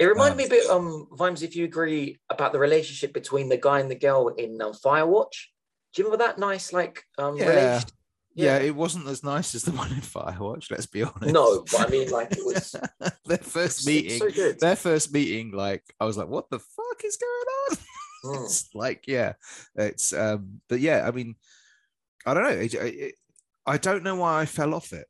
It 0.00 0.06
reminded 0.06 0.32
Um, 0.32 0.36
me 0.38 0.44
a 0.46 0.48
bit, 0.48 0.70
um, 0.70 1.08
Vimes, 1.12 1.42
if 1.42 1.54
you 1.54 1.66
agree 1.66 2.18
about 2.30 2.52
the 2.54 2.58
relationship 2.58 3.12
between 3.12 3.50
the 3.50 3.58
guy 3.58 3.80
and 3.80 3.90
the 3.90 3.94
girl 3.94 4.28
in 4.28 4.60
um, 4.62 4.72
Firewatch. 4.72 5.48
Do 5.92 6.00
you 6.02 6.04
remember 6.08 6.24
that 6.24 6.38
nice, 6.38 6.72
like, 6.72 7.04
um, 7.18 7.36
Yeah. 7.36 7.48
relationship? 7.48 7.90
Yeah. 8.32 8.56
it 8.58 8.74
wasn't 8.74 9.08
as 9.08 9.22
nice 9.22 9.54
as 9.54 9.64
the 9.64 9.72
one 9.82 9.90
in 9.92 10.00
Firewatch. 10.00 10.70
Let's 10.70 10.86
be 10.86 11.02
honest. 11.02 11.34
No, 11.34 11.62
but 11.70 11.86
I 11.86 11.90
mean, 11.90 12.08
like, 12.10 12.32
it 12.32 12.44
was 12.46 12.74
their 13.26 13.36
first 13.38 13.86
meeting. 13.86 14.18
so 14.18 14.30
good. 14.30 14.58
Their 14.58 14.76
first 14.76 15.12
meeting, 15.12 15.50
like 15.52 15.82
I 16.00 16.06
was 16.06 16.16
like, 16.16 16.28
"What 16.28 16.48
the 16.48 16.58
fuck 16.60 17.04
is 17.04 17.16
going 17.16 17.46
on?" 17.70 17.76
Mm. 18.22 18.44
it's 18.44 18.74
like 18.74 19.04
yeah, 19.08 19.32
it's 19.74 20.12
um, 20.12 20.60
but 20.68 20.78
yeah, 20.80 21.08
I 21.08 21.10
mean, 21.10 21.36
I 22.26 22.34
don't 22.34 22.42
know. 22.42 22.50
It, 22.50 22.74
it, 22.74 23.14
I 23.64 23.78
don't 23.78 24.02
know 24.04 24.16
why 24.16 24.42
I 24.42 24.44
fell 24.44 24.74
off 24.74 24.92
it. 24.92 25.06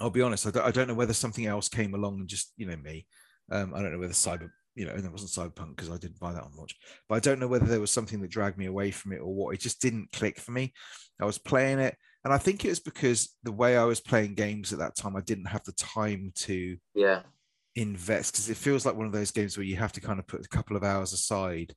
I'll 0.00 0.10
be 0.10 0.22
honest. 0.22 0.44
I 0.44 0.50
don't, 0.50 0.66
I 0.66 0.72
don't 0.72 0.88
know 0.88 0.94
whether 0.94 1.12
something 1.12 1.46
else 1.46 1.68
came 1.68 1.94
along 1.94 2.18
and 2.18 2.28
just 2.28 2.52
you 2.56 2.66
know 2.66 2.76
me. 2.76 3.06
Um, 3.50 3.74
I 3.74 3.82
don't 3.82 3.92
know 3.92 3.98
whether 3.98 4.12
cyber 4.12 4.50
you 4.74 4.86
know, 4.86 4.92
and 4.92 5.04
it 5.04 5.10
wasn't 5.10 5.32
cyberpunk 5.32 5.70
because 5.74 5.90
I 5.90 5.96
didn't 5.96 6.20
buy 6.20 6.32
that 6.32 6.44
on 6.44 6.52
launch. 6.56 6.76
But 7.08 7.16
I 7.16 7.18
don't 7.18 7.40
know 7.40 7.48
whether 7.48 7.66
there 7.66 7.80
was 7.80 7.90
something 7.90 8.20
that 8.20 8.30
dragged 8.30 8.58
me 8.58 8.66
away 8.66 8.92
from 8.92 9.12
it 9.12 9.18
or 9.18 9.34
what. 9.34 9.52
It 9.52 9.58
just 9.60 9.80
didn't 9.80 10.12
click 10.12 10.38
for 10.38 10.52
me. 10.52 10.72
I 11.20 11.24
was 11.24 11.36
playing 11.36 11.80
it, 11.80 11.96
and 12.24 12.32
I 12.32 12.38
think 12.38 12.64
it 12.64 12.68
was 12.68 12.78
because 12.78 13.36
the 13.42 13.50
way 13.50 13.76
I 13.76 13.82
was 13.82 14.00
playing 14.00 14.34
games 14.34 14.72
at 14.72 14.78
that 14.78 14.94
time, 14.94 15.16
I 15.16 15.20
didn't 15.20 15.46
have 15.46 15.64
the 15.64 15.72
time 15.72 16.30
to 16.36 16.76
Yeah. 16.94 17.22
invest 17.74 18.34
because 18.34 18.48
it 18.50 18.56
feels 18.56 18.86
like 18.86 18.94
one 18.94 19.06
of 19.06 19.12
those 19.12 19.32
games 19.32 19.56
where 19.56 19.66
you 19.66 19.74
have 19.76 19.92
to 19.94 20.00
kind 20.00 20.20
of 20.20 20.28
put 20.28 20.44
a 20.44 20.48
couple 20.48 20.76
of 20.76 20.84
hours 20.84 21.12
aside 21.12 21.74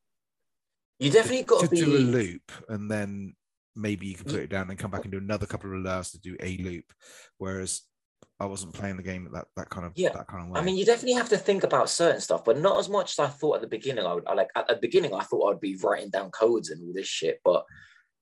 You 1.00 1.10
definitely 1.10 1.44
got 1.44 1.62
to 1.62 1.68
to 1.70 1.76
be. 1.76 1.82
do 1.82 1.98
a 1.98 1.98
loop, 1.98 2.52
and 2.70 2.90
then 2.90 3.36
maybe 3.76 4.06
you 4.06 4.14
can 4.14 4.26
put 4.26 4.42
it 4.42 4.50
down 4.52 4.70
and 4.70 4.78
come 4.78 4.92
back 4.92 5.04
and 5.04 5.12
do 5.12 5.18
another 5.18 5.48
couple 5.48 5.76
of 5.76 5.86
hours 5.88 6.12
to 6.12 6.20
do 6.20 6.38
a 6.40 6.58
loop. 6.58 6.86
Whereas 7.40 7.82
I 8.42 8.46
wasn't 8.46 8.74
playing 8.74 8.98
the 8.98 9.04
game 9.04 9.30
that 9.34 9.46
that 9.56 9.70
kind 9.70 9.86
of 9.86 9.94
Yeah. 9.96 10.10
that 10.14 10.28
kind 10.28 10.44
of 10.44 10.50
way. 10.50 10.60
I 10.60 10.64
mean, 10.64 10.76
you 10.76 10.86
definitely 10.86 11.14
have 11.14 11.30
to 11.30 11.38
think 11.38 11.64
about 11.64 11.90
certain 11.90 12.22
stuff, 12.22 12.44
but 12.44 12.58
not 12.60 12.80
as 12.80 12.90
much 12.90 13.12
as 13.12 13.20
I 13.20 13.28
thought 13.28 13.56
at 13.56 13.62
the 13.62 13.68
beginning. 13.68 14.06
I 14.06 14.14
would 14.16 14.28
I 14.28 14.34
like 14.34 14.50
at 14.56 14.68
the 14.68 14.76
beginning, 14.78 15.14
I 15.14 15.24
thought 15.24 15.54
I'd 15.54 15.60
be 15.62 15.76
writing 15.76 16.10
down 16.10 16.32
codes 16.32 16.70
and 16.72 16.82
all 16.86 16.94
this 16.94 17.08
shit. 17.08 17.40
But 17.46 17.64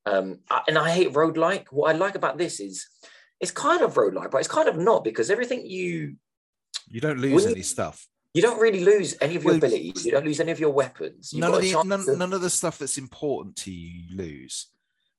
um, 0.05 0.39
I, 0.49 0.61
and 0.67 0.77
I 0.77 0.89
hate 0.91 1.13
roguelike. 1.13 1.67
What 1.71 1.93
I 1.93 1.97
like 1.97 2.15
about 2.15 2.37
this 2.37 2.59
is 2.59 2.85
it's 3.39 3.51
kind 3.51 3.81
of 3.81 3.93
roguelike, 3.93 4.31
but 4.31 4.39
it's 4.39 4.47
kind 4.47 4.67
of 4.67 4.77
not 4.77 5.03
because 5.05 5.29
everything 5.31 5.65
you 5.65 6.15
you 6.89 6.99
don't 6.99 7.19
lose 7.19 7.33
when 7.35 7.43
you- 7.45 7.51
any 7.55 7.61
stuff. 7.63 8.05
you 8.33 8.41
don't 8.41 8.59
really 8.59 8.83
lose 8.83 9.15
any 9.21 9.35
of 9.37 9.43
your 9.43 9.53
Well, 9.53 9.57
abilities. 9.63 10.05
You 10.05 10.11
don't 10.11 10.25
lose 10.25 10.39
any 10.41 10.51
of 10.51 10.59
your 10.59 10.71
weapons. 10.71 11.31
You've 11.31 11.41
None 11.41 11.53
of 11.53 11.61
the 11.61 11.71
none, 11.83 12.05
to- 12.05 12.17
none 12.17 12.33
of 12.33 12.41
the 12.41 12.49
stuff 12.49 12.77
that's 12.77 12.97
important 12.97 13.55
to 13.63 13.71
you, 13.71 14.03
you 14.09 14.17
lose. 14.17 14.67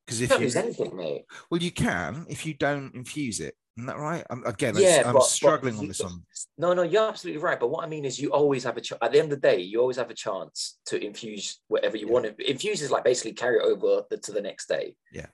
Because 0.05 0.21
you 0.21 0.25
if 0.25 0.31
don't 0.31 0.41
you 0.41 0.47
lose 0.47 0.57
anything, 0.57 0.97
mate. 0.97 1.25
well, 1.51 1.63
you 1.63 1.71
can 1.71 2.27
if 2.29 2.45
you 2.45 2.53
don't 2.55 2.95
infuse 2.95 3.41
it. 3.41 3.55
Isn't 3.81 3.87
that 3.87 3.99
right? 3.99 4.23
I'm, 4.29 4.45
again, 4.45 4.77
I 4.77 4.81
Yeah, 4.81 4.97
I'm 5.07 5.15
but- 5.15 5.21
but 5.21 5.25
struggling 5.25 5.77
on 5.79 5.89
this 5.89 6.01
one. 6.01 6.23
No, 6.59 6.75
no, 6.75 6.83
you're 6.83 7.09
absolutely 7.09 7.41
right. 7.41 7.59
But 7.59 7.69
what 7.71 7.83
I 7.83 7.89
mean 7.89 8.05
is, 8.05 8.21
you 8.21 8.29
always 8.31 8.63
have 8.65 8.77
a 8.77 8.81
ch- 8.83 8.93
at 9.01 9.11
the 9.13 9.19
end 9.19 9.33
of 9.33 9.41
the 9.41 9.49
day, 9.49 9.59
you 9.61 9.81
always 9.81 9.97
have 9.97 10.11
a 10.11 10.15
chance 10.15 10.79
to 10.87 11.03
infuse 11.03 11.61
whatever 11.69 11.97
you 11.97 12.07
Yeah. 12.07 12.13
want. 12.13 12.37
to 12.39 12.51
Infuse 12.51 12.83
is 12.83 12.91
like 12.91 13.05
basically 13.05 13.33
carry 13.33 13.57
it 13.57 13.63
over 13.63 14.05
the, 14.11 14.19
to 14.19 14.33
the 14.33 14.43
next 14.43 14.69
day. 14.69 14.95
Yeah. 15.13 15.27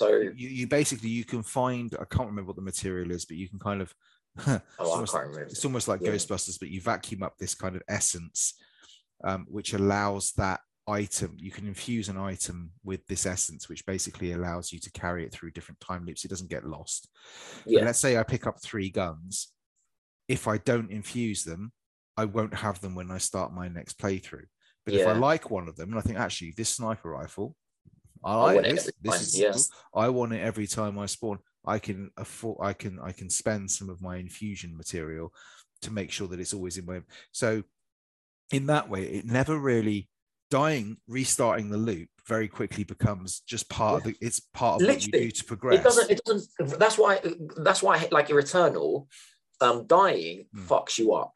So 0.00 0.10
You, 0.16 0.30
you 0.48 0.66
basically 0.68 1.08
you 1.08 1.24
can 1.24 1.42
find. 1.42 1.92
I 2.00 2.04
can't 2.04 2.28
remember 2.28 2.48
what 2.50 2.56
the 2.56 2.62
material 2.62 3.10
is, 3.10 3.24
but 3.24 3.36
you 3.36 3.48
can 3.48 3.58
kind 3.58 3.82
of. 3.82 3.92
it's, 4.36 4.46
oh, 4.46 4.60
I 4.78 4.84
almost, 4.84 5.12
can't 5.12 5.24
remember. 5.26 5.46
it's 5.50 5.64
almost 5.64 5.88
like 5.88 6.00
Yeah. 6.00 6.10
Ghostbusters, 6.12 6.60
but 6.60 6.68
you 6.68 6.80
vacuum 6.80 7.24
up 7.24 7.36
this 7.36 7.56
kind 7.56 7.74
of 7.74 7.82
essence, 7.88 8.54
um, 9.24 9.46
which 9.50 9.72
allows 9.72 10.32
that 10.34 10.60
item. 10.88 11.36
You 11.38 11.50
can 11.50 11.66
infuse 11.66 12.08
an 12.08 12.16
item 12.16 12.70
with 12.82 13.06
this 13.06 13.26
essence, 13.26 13.68
which 13.68 13.86
basically 13.86 14.32
allows 14.32 14.72
you 14.72 14.78
to 14.80 14.90
carry 14.92 15.24
it 15.24 15.32
through 15.32 15.50
different 15.52 15.80
time 15.80 16.04
loops. 16.04 16.24
It 16.24 16.28
doesn't 16.28 16.50
get 16.50 16.66
lost. 16.66 17.08
But 17.64 17.84
let's 17.84 18.00
say 18.00 18.16
I 18.16 18.22
pick 18.22 18.46
up 18.46 18.60
three 18.62 18.90
guns. 18.90 19.52
If 20.28 20.48
I 20.48 20.58
don't 20.58 20.90
infuse 20.90 21.44
them, 21.44 21.72
I 22.16 22.24
won't 22.24 22.54
have 22.54 22.80
them 22.80 22.94
when 22.94 23.10
I 23.10 23.18
start 23.18 23.54
my 23.54 23.68
next 23.68 23.98
playthrough. 23.98 24.46
But 24.84 24.94
if 24.94 25.06
I 25.06 25.12
like 25.12 25.50
one 25.50 25.68
of 25.68 25.76
them, 25.76 25.90
and 25.90 25.98
I 25.98 26.02
think 26.02 26.18
actually 26.18 26.54
this 26.56 26.70
sniper 26.70 27.10
rifle, 27.10 27.54
I 28.24 28.32
I 28.32 28.34
like 28.36 28.54
want 28.54 28.66
it 28.66 28.70
this. 28.74 28.90
This 29.02 29.20
is 29.22 29.38
yeah. 29.38 29.52
cool. 29.52 30.02
I 30.02 30.08
want 30.08 30.32
it 30.32 30.40
every 30.40 30.66
time 30.66 30.98
I 30.98 31.06
spawn. 31.06 31.38
I 31.66 31.78
can 31.78 32.10
afford. 32.16 32.58
I 32.62 32.72
can. 32.72 32.98
I 33.02 33.12
can 33.12 33.28
spend 33.28 33.70
some 33.70 33.90
of 33.90 34.00
my 34.00 34.16
infusion 34.16 34.76
material 34.76 35.32
to 35.82 35.92
make 35.92 36.10
sure 36.10 36.26
that 36.28 36.40
it's 36.40 36.54
always 36.54 36.78
in 36.78 36.86
my. 36.86 37.02
So, 37.32 37.62
in 38.50 38.66
that 38.66 38.88
way, 38.88 39.02
it 39.04 39.26
never 39.26 39.58
really 39.58 40.08
dying, 40.50 40.96
restarting 41.06 41.70
the 41.70 41.76
loop 41.78 42.08
very 42.26 42.48
quickly 42.48 42.84
becomes 42.84 43.40
just 43.40 43.68
part 43.70 43.98
of 43.98 44.04
the. 44.04 44.16
It's 44.20 44.40
part 44.40 44.80
of 44.82 44.86
what 44.88 45.04
you 45.06 45.10
Literally, 45.12 45.26
do 45.26 45.30
to 45.32 45.44
progress. 45.44 45.78
it 45.80 45.82
doesn't. 45.84 46.10
It 46.10 46.20
doesn't. 46.24 46.78
That's 46.78 46.98
why. 46.98 47.20
That's 47.56 47.82
why. 47.82 48.06
Like 48.10 48.28
Returnal, 48.28 49.06
um, 49.60 49.86
dying 49.86 50.46
Hmm. 50.54 50.66
fucks 50.66 50.98
you 50.98 51.14
up. 51.14 51.32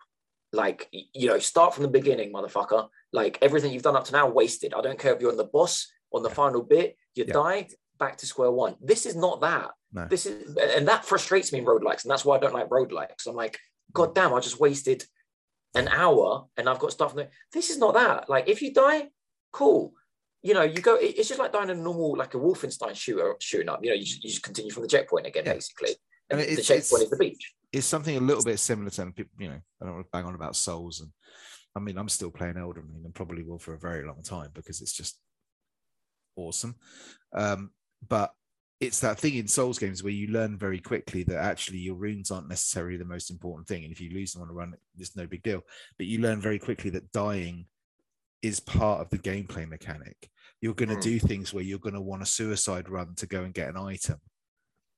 Like 0.53 0.89
you 0.93 1.29
know, 1.29 1.39
start 1.39 1.75
from 1.75 1.83
the 1.83 1.89
beginning, 1.89 2.33
motherfucker. 2.33 2.89
Like 3.13 3.39
everything 3.41 3.73
you've 3.73 3.83
done 3.83 3.97
up 3.97 4.05
to 4.05 4.13
now, 4.13 4.29
wasted. 4.29 4.75
I 4.75 4.83
don't 4.83 4.99
care 4.99 5.15
if 5.15 5.21
you're 5.21 5.31
on 5.31 5.37
the 5.39 5.45
boss 5.45 5.91
on 6.13 6.23
the 6.23 6.29
Yeah. 6.29 6.35
final 6.35 6.63
bit. 6.63 6.97
You 7.15 7.25
Yeah. 7.27 7.33
die 7.33 7.69
back 7.99 8.19
to 8.19 8.27
square 8.27 8.51
one. 8.51 8.77
This 8.81 9.07
is 9.07 9.17
not 9.17 9.41
that. 9.43 9.71
No. 9.93 10.07
This 10.09 10.27
is, 10.27 10.57
and 10.57 10.89
that 10.89 11.05
frustrates 11.05 11.53
me 11.53 11.61
in 11.61 11.65
roguelikes, 11.65 12.03
and 12.05 12.11
that's 12.11 12.25
why 12.25 12.37
I 12.37 12.41
don't 12.41 12.53
like 12.55 12.69
roguelikes. 12.69 13.27
I'm 13.27 13.35
like, 13.37 13.59
God 13.93 14.15
damn, 14.15 14.35
I 14.35 14.41
just 14.41 14.59
wasted 14.61 15.05
an 15.75 15.89
hour, 15.89 16.47
and 16.57 16.69
I've 16.69 16.79
got 16.79 16.93
stuff. 16.93 17.15
This 17.53 17.71
is 17.71 17.79
not 17.79 17.95
that. 17.95 18.29
Like, 18.29 18.49
if 18.49 18.61
you 18.63 18.73
die, 18.73 19.09
cool. 19.53 19.95
You 20.43 20.55
know, 20.55 20.63
you 20.63 20.81
go. 20.81 20.97
It's 21.01 21.29
just 21.29 21.39
like 21.41 21.53
dying 21.53 21.71
in 21.71 21.79
a 21.79 21.83
normal, 21.83 22.17
like 22.17 22.35
a 22.35 22.39
Wolfenstein 22.39 22.95
shooter 22.97 23.37
shooting 23.41 23.69
up. 23.69 23.81
You 23.83 23.91
know, 23.91 23.97
you 23.97 24.05
just, 24.05 24.25
you 24.25 24.31
just 24.31 24.43
continue 24.43 24.71
from 24.73 24.83
the 24.83 24.89
checkpoint 24.89 25.27
again, 25.27 25.45
Yeah. 25.47 25.55
basically. 25.55 25.91
And 26.31 26.41
the 26.41 26.63
checkpoint 26.63 27.05
is 27.05 27.11
the 27.11 27.17
beach. 27.17 27.53
it's 27.73 27.87
something 27.87 28.17
a 28.17 28.21
little 28.21 28.43
bit 28.43 28.59
similar 28.59 28.91
to 28.91 29.07
people, 29.13 29.33
you 29.39 29.49
know, 29.49 29.61
I 29.81 29.85
don't 29.85 29.95
want 29.95 30.07
to 30.07 30.11
bang 30.13 30.25
on 30.25 30.35
about 30.35 30.57
souls 30.57 31.01
and 31.01 31.11
I 31.77 31.81
mean 31.81 31.97
I'm 31.99 32.09
still 32.09 32.31
playing 32.31 32.57
Elden 32.57 32.85
Ring 32.89 33.03
and 33.05 33.15
probably 33.15 33.43
will 33.43 33.59
for 33.59 33.75
a 33.75 33.79
very 33.79 34.07
long 34.07 34.23
time 34.23 34.51
because 34.55 34.81
it's 34.81 34.93
just 34.93 35.19
awesome. 36.37 36.77
Um, 37.35 37.71
but 38.07 38.33
it's 38.83 39.01
that 39.01 39.19
thing 39.19 39.37
in 39.37 39.47
Souls 39.47 39.79
games 39.79 40.03
where 40.03 40.13
you 40.13 40.27
learn 40.29 40.59
very 40.59 40.81
quickly 40.81 41.23
that 41.25 41.37
actually 41.39 41.79
your 41.79 41.95
runes 41.95 42.31
aren't 42.33 42.49
necessarily 42.49 42.97
the 42.97 43.05
most 43.05 43.31
important 43.31 43.69
thing. 43.69 43.85
And 43.85 43.93
if 43.93 44.01
you 44.01 44.11
lose 44.11 44.33
them 44.33 44.43
on 44.43 44.51
a 44.51 44.53
run, 44.53 44.75
it's 44.99 45.17
no 45.17 45.27
big 45.27 45.43
deal. 45.43 45.63
But 45.99 46.07
you 46.07 46.19
learn 46.19 46.41
very 46.41 46.59
quickly 46.59 46.91
that 46.91 47.13
dying 47.13 47.67
is 48.43 48.59
part 48.59 49.01
of 49.01 49.09
the 49.11 49.19
gameplay 49.19 49.69
mechanic. 49.69 50.29
You're 50.61 50.75
going 50.75 50.89
to 50.89 50.97
Hmm. 50.97 51.01
do 51.01 51.19
things 51.21 51.55
where 51.55 51.63
you're 51.63 51.79
going 51.79 51.95
to 51.95 52.01
want 52.01 52.23
a 52.23 52.27
suicide 52.27 52.89
run 52.89 53.15
to 53.17 53.27
go 53.27 53.45
and 53.45 53.55
get 53.55 53.69
an 53.69 53.77
item 53.77 54.21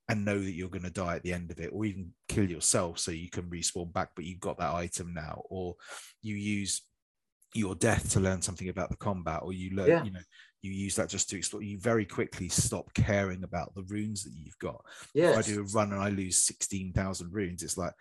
and 0.09 0.25
know 0.25 0.39
that 0.39 0.53
you're 0.53 0.71
going 0.71 0.83
to 0.85 0.91
die 0.91 1.17
at 1.17 1.23
the 1.23 1.33
end 1.33 1.51
of 1.51 1.59
it, 1.61 1.71
or 1.73 1.85
even 1.85 2.13
kill 2.29 2.49
yourself 2.51 2.99
so 2.99 3.11
you 3.11 3.31
can 3.31 3.51
respawn 3.51 3.93
back, 3.93 4.11
but 4.17 4.25
you've 4.25 4.41
got 4.41 4.59
that 4.59 4.75
item 4.75 5.13
now, 5.15 5.43
or 5.51 5.77
you 6.23 6.37
use 6.37 6.83
your 7.55 7.75
death 7.75 8.11
to 8.13 8.21
learn 8.21 8.43
something 8.43 8.69
about 8.69 8.91
the 8.91 8.97
combat, 8.97 9.41
or 9.43 9.53
you 9.53 9.75
learn, 9.77 9.89
Yeah. 9.89 10.05
you 10.05 10.11
know, 10.11 10.21
you 10.65 10.73
use 10.73 10.97
that 10.97 11.11
just 11.11 11.29
to 11.31 11.37
explore. 11.37 11.63
You 11.63 11.79
very 11.79 12.07
quickly 12.07 12.49
stop 12.49 12.93
caring 12.95 13.45
about 13.45 13.75
the 13.75 13.83
runes 13.83 14.25
that 14.25 14.33
you've 14.33 14.59
got. 14.59 14.83
Yeah. 15.13 15.33
If 15.33 15.39
I 15.39 15.43
do 15.43 15.61
a 15.61 15.65
run 15.65 15.93
and 15.93 16.01
I 16.01 16.09
lose 16.09 16.39
sixteen 16.39 16.93
thousand 16.93 17.33
runes, 17.33 17.63
it's 17.63 17.77
like, 17.77 17.93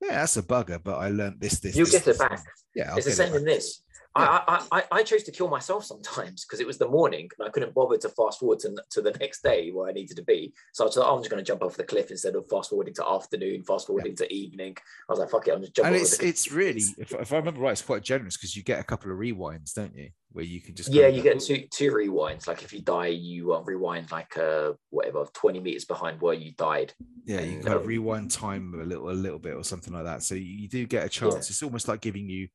yeah, 0.00 0.20
that's 0.20 0.36
a 0.36 0.42
bugger, 0.42 0.80
but 0.82 0.98
I 0.98 1.10
learned 1.10 1.40
this, 1.40 1.60
this. 1.60 1.76
You 1.76 1.84
this, 1.84 1.92
get 1.92 2.02
it 2.02 2.04
this, 2.06 2.18
back. 2.18 2.42
Yeah, 2.74 2.90
I'll 2.90 2.98
it's 2.98 3.06
the 3.06 3.22
get 3.22 3.28
it 3.28 3.32
same 3.32 3.36
in 3.36 3.44
this. 3.44 3.82
I, 4.18 4.42
I, 4.48 4.78
I, 4.78 4.84
I 4.92 5.02
chose 5.02 5.22
to 5.24 5.32
kill 5.32 5.48
myself 5.48 5.84
sometimes 5.84 6.44
because 6.44 6.60
it 6.60 6.66
was 6.66 6.78
the 6.78 6.88
morning 6.88 7.28
and 7.38 7.46
I 7.46 7.50
couldn't 7.50 7.74
bother 7.74 7.96
to 7.98 8.08
fast 8.10 8.40
forward 8.40 8.58
to, 8.60 8.76
to 8.90 9.02
the 9.02 9.12
next 9.12 9.42
day 9.42 9.70
where 9.70 9.88
I 9.88 9.92
needed 9.92 10.16
to 10.16 10.24
be. 10.24 10.52
So 10.72 10.84
I 10.84 10.86
was 10.86 10.96
like, 10.96 11.06
oh, 11.06 11.16
I'm 11.16 11.20
just 11.20 11.30
going 11.30 11.42
to 11.42 11.46
jump 11.46 11.62
off 11.62 11.76
the 11.76 11.84
cliff 11.84 12.10
instead 12.10 12.34
of 12.34 12.48
fast 12.48 12.70
forwarding 12.70 12.94
to 12.94 13.08
afternoon, 13.08 13.62
fast 13.62 13.86
forwarding 13.86 14.16
to 14.16 14.32
evening. 14.32 14.76
I 15.08 15.12
was 15.12 15.20
like, 15.20 15.30
fuck 15.30 15.46
it, 15.48 15.54
I'm 15.54 15.60
just 15.60 15.74
jumping 15.74 15.94
And 15.94 16.02
it's 16.02 16.18
it's 16.18 16.52
really, 16.52 16.82
if, 16.98 17.12
if 17.12 17.32
I 17.32 17.36
remember 17.36 17.60
right, 17.60 17.72
it's 17.72 17.82
quite 17.82 18.02
generous 18.02 18.36
because 18.36 18.56
you 18.56 18.62
get 18.62 18.80
a 18.80 18.84
couple 18.84 19.10
of 19.12 19.18
rewinds, 19.18 19.74
don't 19.74 19.96
you? 19.96 20.10
Where 20.32 20.44
you 20.44 20.60
can 20.60 20.74
just 20.74 20.92
Yeah, 20.92 21.06
you 21.06 21.22
get 21.22 21.40
two 21.40 21.66
two 21.70 21.90
rewinds. 21.90 22.46
Like 22.46 22.62
if 22.62 22.72
you 22.72 22.82
die, 22.82 23.06
you 23.06 23.54
uh, 23.54 23.62
rewind 23.62 24.12
like 24.12 24.36
uh, 24.36 24.72
whatever, 24.90 25.24
20 25.32 25.60
meters 25.60 25.86
behind 25.86 26.20
where 26.20 26.34
you 26.34 26.52
died. 26.52 26.92
yeah 27.24 27.40
you 27.40 27.60
kind 27.60 27.74
of 27.74 27.86
rewind 27.86 28.30
time 28.30 28.74
a 28.80 28.84
little 28.84 29.10
a 29.10 29.12
little 29.12 29.38
bit 29.38 29.54
or 29.54 29.64
something 29.64 29.92
like 29.92 30.04
that 30.04 30.22
so 30.22 30.34
you, 30.34 30.44
you 30.44 30.68
do 30.68 30.86
get 30.86 31.04
a 31.04 31.08
chance 31.08 31.50
it's 31.50 31.62
almost 31.62 31.88
like 31.88 32.00
giving 32.00 32.28
you 32.28 32.48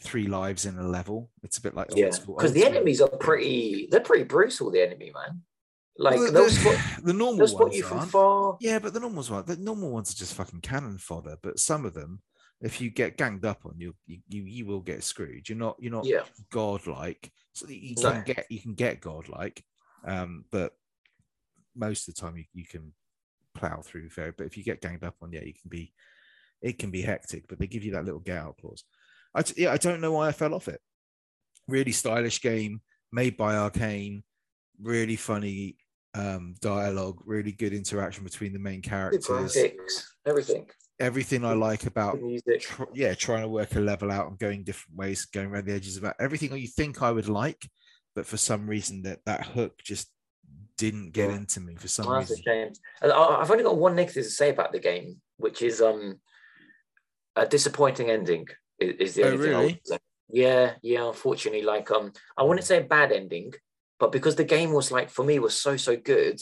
three 0.00 0.26
lives 0.26 0.64
in 0.66 0.78
a 0.78 0.86
level 0.88 1.30
it's 1.42 1.58
a 1.58 1.62
bit 1.62 1.74
like 1.74 1.88
Yeah, 1.94 2.10
because 2.26 2.52
the 2.52 2.64
enemies 2.64 3.00
are 3.00 3.08
pretty, 3.08 3.88
they're 3.90 4.00
pretty 4.00 4.24
brutal, 4.24 4.70
the 4.70 4.80
enemy, 4.82 5.12
man. 5.14 5.42
Like 5.98 6.16
Well, 6.16 6.32
the, 6.32 6.48
spot, 6.50 6.74
the 7.04 7.12
normal 7.12 7.46
ones 7.54 7.76
you 7.76 7.82
from 7.82 8.00
far. 8.08 8.56
yeah 8.60 8.78
but 8.78 8.94
the 8.94 9.00
normal 9.00 9.22
ones 9.22 9.46
the 9.46 9.56
normal 9.56 9.90
ones 9.90 10.12
are 10.12 10.16
just 10.16 10.34
fucking 10.34 10.60
cannon 10.60 10.96
fodder 10.98 11.36
but 11.42 11.58
some 11.58 11.84
of 11.84 11.92
them 11.94 12.22
if 12.62 12.80
you 12.80 12.90
get 12.90 13.16
ganged 13.16 13.44
up 13.44 13.64
on 13.66 13.74
you 13.78 13.94
you 14.06 14.18
you, 14.28 14.42
you 14.44 14.66
will 14.66 14.80
get 14.80 15.02
screwed 15.02 15.48
you're 15.48 15.58
not 15.58 15.76
you're 15.78 15.92
not 15.92 16.06
Yeah. 16.06 16.22
godlike 16.50 17.30
so 17.52 17.66
you 17.68 17.94
No. 17.96 18.12
can 18.12 18.22
get 18.24 18.46
you 18.50 18.60
can 18.60 18.74
get 18.74 19.00
godlike 19.00 19.62
um 20.06 20.44
but 20.50 20.72
most 21.76 22.08
of 22.08 22.14
the 22.14 22.20
time 22.20 22.36
you, 22.36 22.44
you 22.52 22.64
can 22.64 22.92
plow 23.54 23.80
through 23.82 24.08
fair 24.08 24.32
but 24.32 24.46
if 24.46 24.56
you 24.56 24.62
get 24.62 24.80
ganged 24.80 25.04
up 25.04 25.16
on 25.22 25.32
yeah 25.32 25.42
you 25.42 25.52
can 25.52 25.68
be 25.68 25.92
it 26.62 26.78
can 26.78 26.90
be 26.90 27.02
hectic 27.02 27.46
but 27.48 27.58
they 27.58 27.66
give 27.66 27.84
you 27.84 27.92
that 27.92 28.04
little 28.04 28.20
get 28.20 28.38
out 28.38 28.56
clause 28.58 28.84
I, 29.34 29.44
yeah, 29.56 29.72
I 29.72 29.76
don't 29.76 30.00
know 30.00 30.12
why 30.12 30.28
I 30.28 30.32
fell 30.32 30.54
off 30.54 30.68
it 30.68 30.80
really 31.68 31.92
stylish 31.92 32.40
game 32.42 32.80
made 33.12 33.36
by 33.36 33.54
Arkane 33.54 34.22
really 34.82 35.16
funny 35.16 35.76
um 36.14 36.54
dialogue 36.60 37.22
really 37.24 37.52
good 37.52 37.72
interaction 37.72 38.24
between 38.24 38.52
the 38.52 38.58
main 38.58 38.82
characters 38.82 39.24
graphics, 39.54 40.02
everything. 40.26 40.68
everything 40.98 41.44
i 41.44 41.52
like 41.52 41.86
about 41.86 42.16
The 42.18 42.22
music. 42.26 42.60
tr- 42.62 42.84
yeah, 42.92 43.14
trying 43.14 43.42
to 43.42 43.48
work 43.48 43.76
a 43.76 43.80
level 43.80 44.10
out 44.10 44.28
and 44.28 44.38
going 44.38 44.64
different 44.64 44.96
ways, 44.98 45.26
going 45.26 45.48
around 45.48 45.66
the 45.66 45.74
edges 45.74 45.96
about 45.96 46.16
everything 46.18 46.56
you 46.56 46.66
think 46.66 47.02
I 47.02 47.12
would 47.12 47.28
like, 47.28 47.68
but 48.16 48.26
for 48.26 48.36
some 48.36 48.66
reason 48.68 49.02
that 49.02 49.20
that 49.26 49.46
hook 49.46 49.74
just 49.84 50.10
didn't 50.76 51.12
get 51.12 51.30
Yeah. 51.30 51.36
into 51.36 51.60
me 51.60 51.76
for 51.76 51.86
some 51.88 52.08
Oh, 52.08 52.18
reason. 52.18 52.42
I've 53.02 53.50
only 53.50 53.62
got 53.62 53.76
one 53.76 53.94
negative 53.94 54.24
to 54.24 54.30
say 54.30 54.50
about 54.50 54.72
the 54.72 54.80
game, 54.80 55.20
which 55.36 55.62
is 55.62 55.80
um 55.80 56.20
a 57.36 57.46
disappointing 57.46 58.10
ending. 58.10 58.48
Is, 58.80 58.96
is 58.96 59.14
the 59.14 59.22
Oh, 59.24 59.26
only 59.26 59.38
thing 59.38 59.54
I 59.54 59.60
really? 59.60 59.82
Yeah, 60.32 60.72
yeah. 60.82 61.06
Unfortunately, 61.08 61.62
like 61.62 61.90
um, 61.90 62.12
I 62.36 62.42
wouldn't 62.42 62.66
say 62.66 62.78
a 62.78 62.84
bad 62.84 63.12
ending, 63.12 63.52
but 63.98 64.12
because 64.12 64.36
the 64.36 64.44
game 64.44 64.72
was 64.72 64.90
like 64.90 65.10
for 65.10 65.24
me 65.24 65.38
was 65.38 65.54
so 65.58 65.76
so 65.76 65.96
good, 65.96 66.40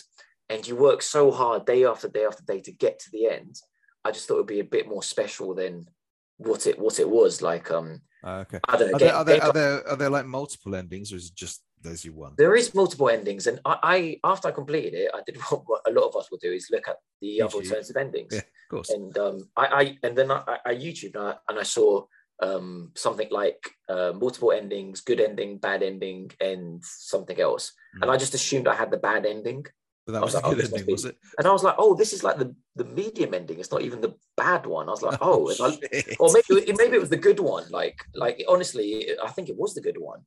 and 0.48 0.66
you 0.66 0.76
work 0.76 1.02
so 1.02 1.30
hard 1.30 1.66
day 1.66 1.84
after 1.84 2.08
day 2.08 2.24
after 2.24 2.44
day 2.44 2.60
to 2.60 2.72
get 2.72 2.98
to 3.00 3.10
the 3.12 3.26
end, 3.28 3.56
I 4.04 4.10
just 4.12 4.28
thought 4.28 4.34
it 4.34 4.38
would 4.38 4.46
be 4.46 4.60
a 4.60 4.64
bit 4.64 4.88
more 4.88 5.02
special 5.02 5.54
than 5.54 5.88
what 6.36 6.66
it 6.66 6.78
what 6.78 6.98
it 7.00 7.08
was. 7.08 7.42
Like 7.42 7.70
um, 7.70 8.02
Ah, 8.22 8.40
okay. 8.40 8.58
I 8.68 8.76
don't 8.76 8.88
know. 8.90 8.96
Are 8.96 8.98
there, 8.98 9.08
Game- 9.08 9.16
are, 9.16 9.24
there, 9.24 9.42
are 9.42 9.52
there 9.52 9.88
are 9.88 9.96
there 9.96 10.10
like 10.10 10.26
multiple 10.26 10.74
endings, 10.74 11.12
or 11.12 11.16
is 11.16 11.26
it 11.26 11.34
just 11.34 11.62
there's 11.80 12.04
you 12.04 12.12
one? 12.12 12.34
there 12.36 12.56
is 12.56 12.74
multiple 12.74 13.08
endings, 13.08 13.46
and 13.46 13.58
I, 13.64 13.78
I 13.82 14.20
after 14.24 14.48
I 14.48 14.50
completed 14.50 14.94
it, 14.94 15.10
I 15.14 15.20
did 15.24 15.36
what, 15.48 15.62
what 15.66 15.82
a 15.88 15.92
lot 15.92 16.08
of 16.08 16.16
us 16.16 16.30
will 16.30 16.38
do 16.38 16.52
is 16.52 16.68
look 16.70 16.88
at 16.88 16.96
the 17.22 17.40
other 17.42 17.56
alternative 17.56 17.96
endings. 17.96 18.32
Yeah, 18.34 18.40
of 18.40 18.68
course. 18.70 18.90
and 18.90 19.16
um, 19.16 19.48
I, 19.56 19.66
I 19.66 19.98
and 20.02 20.18
then 20.18 20.30
I, 20.30 20.42
I- 20.46 20.70
I 20.70 20.74
YouTube 20.74 21.14
and 21.14 21.24
I, 21.28 21.34
and 21.48 21.58
I 21.58 21.62
saw 21.62 22.04
um, 22.40 22.92
something 22.94 23.28
like 23.30 23.70
uh, 23.88 24.12
multiple 24.14 24.52
endings, 24.52 25.00
good 25.00 25.20
ending, 25.20 25.58
bad 25.58 25.82
ending, 25.82 26.30
and 26.40 26.82
something 26.84 27.38
else. 27.40 27.72
And 27.94 28.04
Mm. 28.04 28.14
I 28.14 28.16
just 28.16 28.34
assumed 28.34 28.68
I 28.68 28.74
had 28.74 28.90
the 28.90 28.96
bad 28.98 29.26
ending, 29.26 29.66
But 30.06 30.12
that 30.12 30.22
was 30.22 30.34
was 30.34 30.34
a 30.34 30.36
like, 30.38 30.46
oh, 30.46 30.54
good 30.54 30.62
must 30.64 30.74
ending, 30.76 30.92
was 30.92 31.04
it? 31.04 31.16
and 31.38 31.46
I 31.48 31.52
was 31.52 31.64
like, 31.64 31.74
oh, 31.78 31.94
this 31.94 32.12
is 32.12 32.22
like 32.22 32.38
the 32.38 32.54
the 32.76 32.84
medium 32.84 33.34
ending. 33.34 33.58
It's 33.58 33.72
not 33.72 33.82
even 33.82 34.00
the 34.00 34.14
bad 34.36 34.66
one. 34.66 34.88
I 34.88 34.92
was 34.92 35.02
like, 35.02 35.18
oh, 35.20 35.48
and 35.50 35.60
I- 35.60 36.04
or 36.20 36.28
maybe 36.32 36.62
it- 36.68 36.76
maybe 36.78 36.96
it 36.96 37.00
was 37.00 37.10
the 37.10 37.16
good 37.28 37.40
one. 37.40 37.66
Like 37.70 37.98
like 38.14 38.36
honestly, 38.48 38.88
I 39.28 39.30
think 39.34 39.48
it 39.48 39.56
was 39.62 39.74
the 39.74 39.80
good 39.88 39.98
one. 39.98 40.20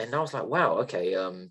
And 0.00 0.12
I 0.14 0.20
was 0.20 0.34
like, 0.34 0.46
wow, 0.54 0.70
okay. 0.84 1.14
Um, 1.14 1.50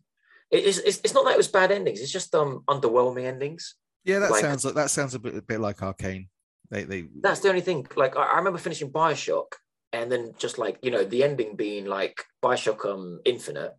it- 0.51 0.65
it's, 0.69 0.79
it's 0.79 0.99
it's 1.05 1.13
not 1.13 1.23
that 1.25 1.33
it 1.37 1.43
was 1.43 1.47
bad 1.59 1.71
endings. 1.71 2.01
It's 2.01 2.11
just 2.19 2.35
um 2.35 2.63
underwhelming 2.67 3.25
endings. 3.33 3.75
yeah, 4.03 4.19
that 4.19 4.31
like- 4.31 4.41
sounds 4.41 4.65
like 4.65 4.75
that 4.75 4.91
sounds 4.91 5.13
a 5.15 5.19
bit 5.19 5.35
a 5.35 5.41
bit 5.41 5.61
like 5.61 5.77
Arkane. 5.77 6.27
They 6.71 6.83
they 6.83 7.01
that's 7.21 7.39
the 7.41 7.49
only 7.49 7.61
thing. 7.61 7.87
Like 7.95 8.17
I, 8.17 8.23
I 8.33 8.37
remember 8.37 8.59
finishing 8.59 8.91
Bioshock 8.91 9.49
and 9.93 10.11
then 10.11 10.33
just 10.37 10.57
like 10.57 10.79
you 10.81 10.91
know 10.91 11.03
the 11.05 11.23
ending 11.23 11.55
being 11.55 11.85
like 11.85 12.25
Bioshock 12.43 12.85
um 12.85 13.21
Infinite, 13.23 13.73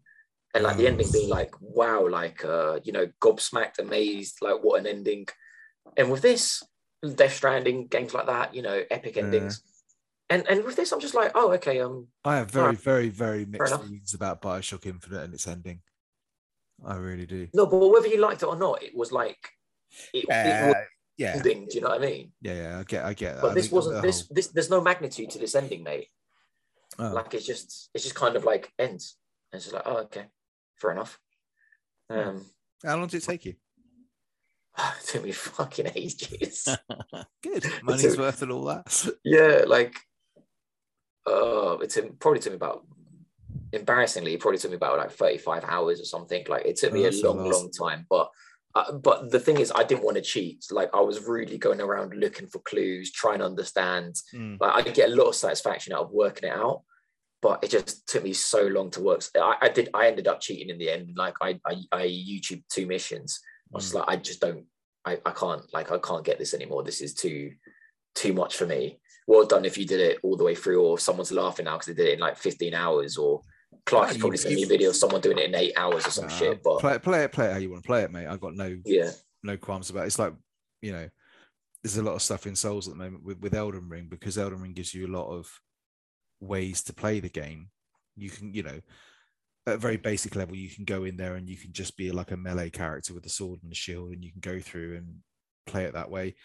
and 0.54 0.64
like 0.64 0.76
the 0.78 0.86
ending 0.86 1.10
being 1.12 1.28
like 1.28 1.52
wow, 1.60 2.08
like 2.08 2.44
uh 2.44 2.80
you 2.84 2.92
know 2.92 3.08
gobsmacked, 3.20 3.78
amazed, 3.80 4.38
like 4.40 4.62
what 4.62 4.80
an 4.80 4.86
ending. 4.86 5.26
And 5.96 6.10
with 6.10 6.22
this 6.22 6.62
Death 7.14 7.34
Stranding 7.34 7.88
games 7.88 8.14
like 8.14 8.26
that, 8.26 8.54
you 8.54 8.62
know, 8.62 8.82
epic 8.90 9.16
Yeah. 9.16 9.24
endings. 9.24 9.62
And 10.30 10.48
and 10.48 10.64
with 10.64 10.76
this, 10.76 10.92
I'm 10.92 11.00
just 11.00 11.14
like, 11.14 11.32
oh 11.34 11.52
okay, 11.54 11.80
um, 11.80 12.08
I 12.24 12.36
have 12.36 12.50
very 12.50 12.62
Alright. 12.62 12.78
very 12.78 13.08
very 13.10 13.44
mixed 13.44 13.74
feelings 13.74 14.14
about 14.14 14.40
Bioshock 14.40 14.86
Infinite 14.86 15.22
and 15.22 15.34
its 15.34 15.46
ending. 15.46 15.80
I 16.84 16.96
really 16.96 17.26
do. 17.26 17.48
no, 17.54 17.66
but 17.66 17.88
whether 17.88 18.08
you 18.08 18.20
liked 18.20 18.42
it 18.42 18.46
or 18.46 18.56
not, 18.56 18.82
it 18.82 18.94
was 18.96 19.12
like 19.12 19.38
it, 20.12 20.24
it 20.42 20.60
was 20.60 20.74
yeah, 21.16 21.34
ending. 21.36 21.66
Do 21.66 21.74
you 21.76 21.80
know 21.82 21.88
what 21.90 22.02
I 22.02 22.06
mean? 22.06 22.32
yeah, 22.40 22.54
yeah. 22.54 22.78
I 22.78 22.82
get, 22.84 23.04
I 23.04 23.14
get 23.14 23.34
that. 23.36 23.42
But 23.42 23.50
I 23.52 23.54
this 23.54 23.70
wasn't 23.70 24.02
this 24.02 24.20
whole- 24.22 24.34
this. 24.34 24.46
There's 24.48 24.70
no 24.70 24.80
magnitude 24.80 25.30
to 25.30 25.38
this 25.38 25.54
ending, 25.54 25.82
mate. 25.82 26.08
oh, 26.98 27.08
like 27.12 27.34
it's 27.34 27.46
just 27.46 27.90
it's 27.94 28.04
just 28.04 28.14
kind 28.14 28.36
of 28.36 28.44
like 28.44 28.72
ends 28.78 29.16
and 29.52 29.58
it's 29.58 29.64
just 29.66 29.74
like 29.74 29.86
oh 29.86 29.98
okay 30.06 30.26
fair 30.76 30.92
enough 30.92 31.18
um 32.10 32.44
how 32.84 32.96
long 32.96 33.06
did 33.08 33.16
it 33.22 33.26
take 33.26 33.44
you? 33.46 33.54
it 34.78 35.06
took 35.06 35.24
me 35.24 35.32
fucking 35.32 35.90
ages 35.94 36.68
Good, 37.42 37.64
money's 37.82 38.16
worth 38.18 38.42
and 38.42 38.52
all 38.52 38.64
that. 38.66 39.10
yeah 39.24 39.62
like 39.66 39.96
uh 41.26 41.78
it 41.82 41.90
took, 41.90 42.18
probably 42.18 42.40
took 42.40 42.52
me 42.52 42.56
about 42.56 42.84
embarrassingly 43.72 44.34
it 44.34 44.40
probably 44.40 44.58
took 44.58 44.70
me 44.70 44.76
about 44.76 44.98
like 44.98 45.10
35 45.10 45.64
hours 45.64 46.00
or 46.00 46.04
something 46.04 46.44
like 46.48 46.64
it 46.66 46.76
took 46.76 46.92
Oh, 46.92 46.94
me 46.94 47.04
a 47.06 47.08
a 47.10 47.20
long 47.22 47.50
long 47.50 47.70
time 47.70 48.06
but 48.08 48.28
uh, 48.76 48.92
but 48.92 49.30
the 49.30 49.38
thing 49.40 49.58
is 49.58 49.72
i 49.74 49.82
didn't 49.84 50.04
want 50.04 50.16
to 50.16 50.22
cheat 50.22 50.64
like 50.70 50.90
i 50.94 51.00
was 51.00 51.26
really 51.28 51.58
going 51.58 51.80
around 51.80 52.12
looking 52.14 52.46
for 52.48 52.58
clues 52.60 53.12
trying 53.12 53.38
to 53.38 53.44
understand 53.44 54.14
Mm. 54.34 54.58
like 54.60 54.86
I 54.88 54.90
get 54.90 55.10
a 55.10 55.14
lot 55.14 55.28
of 55.28 55.34
satisfaction 55.34 55.92
out 55.92 56.02
of 56.04 56.10
working 56.10 56.48
it 56.48 56.52
out, 56.56 56.82
but 57.40 57.62
it 57.62 57.70
just 57.70 58.06
took 58.08 58.24
me 58.24 58.32
so 58.32 58.62
long 58.66 58.90
to 58.92 59.00
work. 59.02 59.22
I, 59.36 59.56
I 59.62 59.68
did. 59.68 59.88
I 59.94 60.08
ended 60.08 60.26
up 60.28 60.40
cheating 60.40 60.70
in 60.70 60.78
the 60.78 60.90
end. 60.90 61.14
Like 61.16 61.34
I, 61.40 61.60
I, 61.66 61.74
I 61.92 62.06
YouTube 62.06 62.62
two 62.70 62.86
missions. 62.86 63.40
I 63.72 63.76
was 63.76 63.84
just 63.84 63.94
like, 63.94 64.04
I 64.08 64.16
just 64.16 64.40
don't. 64.40 64.64
I, 65.04 65.18
I 65.26 65.30
can't. 65.30 65.62
Like 65.72 65.92
I 65.92 65.98
can't 65.98 66.24
get 66.24 66.38
this 66.38 66.54
anymore. 66.54 66.82
This 66.82 67.00
is 67.00 67.12
too, 67.14 67.52
too 68.14 68.32
much 68.32 68.56
for 68.56 68.66
me. 68.66 68.98
Well 69.26 69.46
done 69.46 69.64
if 69.64 69.76
you 69.78 69.86
did 69.86 70.00
it 70.00 70.18
all 70.22 70.36
the 70.36 70.44
way 70.44 70.54
through, 70.54 70.82
or 70.82 70.98
someone's 70.98 71.32
laughing 71.32 71.66
now 71.66 71.74
because 71.76 71.88
they 71.94 71.94
did 72.02 72.08
it 72.10 72.14
in 72.14 72.20
like 72.20 72.36
15 72.38 72.74
hours, 72.74 73.16
or 73.16 73.42
Clark 73.86 74.14
you- 74.14 74.18
probably 74.20 74.38
sent 74.38 74.54
me 74.54 74.60
you- 74.60 74.66
a 74.66 74.68
video 74.68 74.90
of 74.90 74.96
someone 74.96 75.20
doing 75.20 75.38
it 75.38 75.44
in 75.46 75.54
eight 75.54 75.72
hours 75.76 76.06
or 76.06 76.10
some 76.10 76.26
Nah, 76.26 76.30
shit. 76.36 76.62
But 76.62 76.80
play, 76.80 76.94
it- 76.94 77.02
play 77.02 77.24
it, 77.24 77.32
play 77.32 77.46
it 77.46 77.52
how 77.52 77.58
you 77.58 77.70
want 77.70 77.82
to 77.82 77.86
play 77.86 78.02
it, 78.02 78.10
mate. 78.10 78.26
I've 78.26 78.40
got 78.40 78.54
no 78.54 78.80
yeah, 78.84 79.10
no 79.42 79.56
qualms 79.56 79.90
about 79.90 80.04
it. 80.04 80.06
It's 80.06 80.18
like, 80.18 80.34
you 80.80 80.92
know, 80.92 81.08
there's 81.82 81.98
a 81.98 82.02
lot 82.02 82.14
of 82.14 82.22
stuff 82.22 82.46
in 82.46 82.56
Souls 82.56 82.88
at 82.88 82.94
the 82.94 82.98
moment 83.02 83.22
with, 83.24 83.38
with 83.40 83.54
Elden 83.54 83.88
Ring 83.88 84.08
because 84.08 84.38
Elden 84.38 84.60
Ring 84.62 84.72
gives 84.72 84.94
you 84.94 85.06
a 85.06 85.14
lot 85.16 85.28
of 85.30 85.50
ways 86.40 86.82
to 86.84 86.94
play 86.94 87.20
the 87.20 87.28
game. 87.28 87.70
You 88.16 88.30
can, 88.30 88.54
you 88.54 88.62
know, 88.62 88.80
at 89.66 89.74
a 89.74 89.78
very 89.78 89.96
basic 89.98 90.34
level, 90.36 90.56
you 90.56 90.70
can 90.70 90.84
go 90.84 91.04
in 91.04 91.16
there 91.16 91.34
and 91.36 91.48
you 91.48 91.56
can 91.56 91.72
just 91.72 91.96
be 91.96 92.10
like 92.10 92.30
a 92.30 92.36
melee 92.36 92.70
character 92.70 93.12
with 93.12 93.26
a 93.26 93.30
sword 93.30 93.60
and 93.62 93.72
a 93.72 93.74
shield, 93.74 94.12
and 94.12 94.24
you 94.24 94.30
can 94.32 94.40
go 94.40 94.60
through 94.60 94.96
and 94.96 95.16
play 95.66 95.84
it 95.84 95.92
that 95.94 96.10
way. 96.10 96.36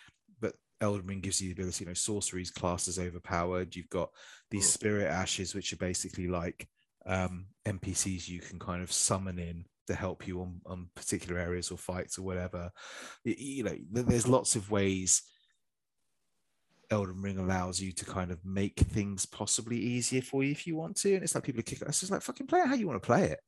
But 0.42 0.56
Elden 0.82 1.06
Ring 1.08 1.22
gives 1.22 1.40
you 1.42 1.50
the 1.50 1.62
ability, 1.62 1.84
you 1.86 1.90
know, 1.90 1.94
sorceries 1.94 2.52
classes 2.52 3.00
overpowered. 3.00 3.76
You've 3.76 3.90
got 3.90 4.10
these 4.52 4.70
spirit 4.70 5.08
ashes, 5.08 5.54
which 5.56 5.72
are 5.74 5.78
basically 5.78 6.28
like 6.28 6.68
um, 7.10 7.48
NPCs 7.66 8.30
you 8.30 8.40
can 8.40 8.60
kind 8.60 8.82
of 8.82 8.92
summon 8.92 9.40
in 9.40 9.66
to 9.88 9.96
help 9.96 10.28
you 10.28 10.40
on, 10.42 10.62
on 10.66 10.88
particular 10.96 11.40
areas 11.40 11.72
or 11.72 11.78
fights 11.78 12.18
or 12.18 12.22
whatever. 12.22 12.70
You 13.26 13.64
know, 13.64 13.76
there's 13.92 14.28
lots 14.28 14.56
of 14.56 14.70
ways 14.72 15.24
Elden 16.92 17.22
Ring 17.22 17.40
allows 17.40 17.82
you 17.82 17.92
to 17.94 18.06
kind 18.06 18.32
of 18.32 18.44
make 18.46 18.80
things 18.80 19.26
possibly 19.26 19.78
easier 19.78 20.22
for 20.22 20.44
you 20.44 20.52
if 20.52 20.68
you 20.68 20.76
want 20.76 20.98
to. 20.98 21.14
And 21.16 21.24
it's 21.24 21.36
like 21.36 21.44
people 21.44 21.60
are 21.60 21.64
kicking. 21.64 21.88
It's 21.88 22.00
just 22.00 22.12
like 22.12 22.22
fucking 22.22 22.48
play 22.48 22.60
it 22.60 22.68
how 22.68 22.76
you 22.76 22.88
want 22.88 23.02
to 23.02 23.06
play 23.06 23.26
it. 23.26 23.40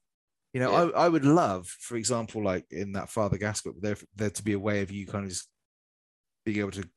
You 0.54 0.60
know, 0.60 0.72
Yeah. 0.72 0.92
I, 0.96 1.06
I 1.06 1.10
would 1.10 1.26
love, 1.26 1.68
for 1.68 1.96
example, 1.96 2.44
like 2.44 2.66
in 2.72 2.94
that 2.94 3.10
Father 3.10 3.38
Gascoigne, 3.38 3.80
there 3.80 3.98
there 4.16 4.32
to 4.32 4.44
be 4.44 4.54
a 4.54 4.60
way 4.60 4.82
of 4.82 4.92
you 4.92 5.08
kind 5.08 5.24
of 5.24 5.30
just 5.30 5.48
being 6.46 6.60
able 6.60 6.72
to 6.72 6.88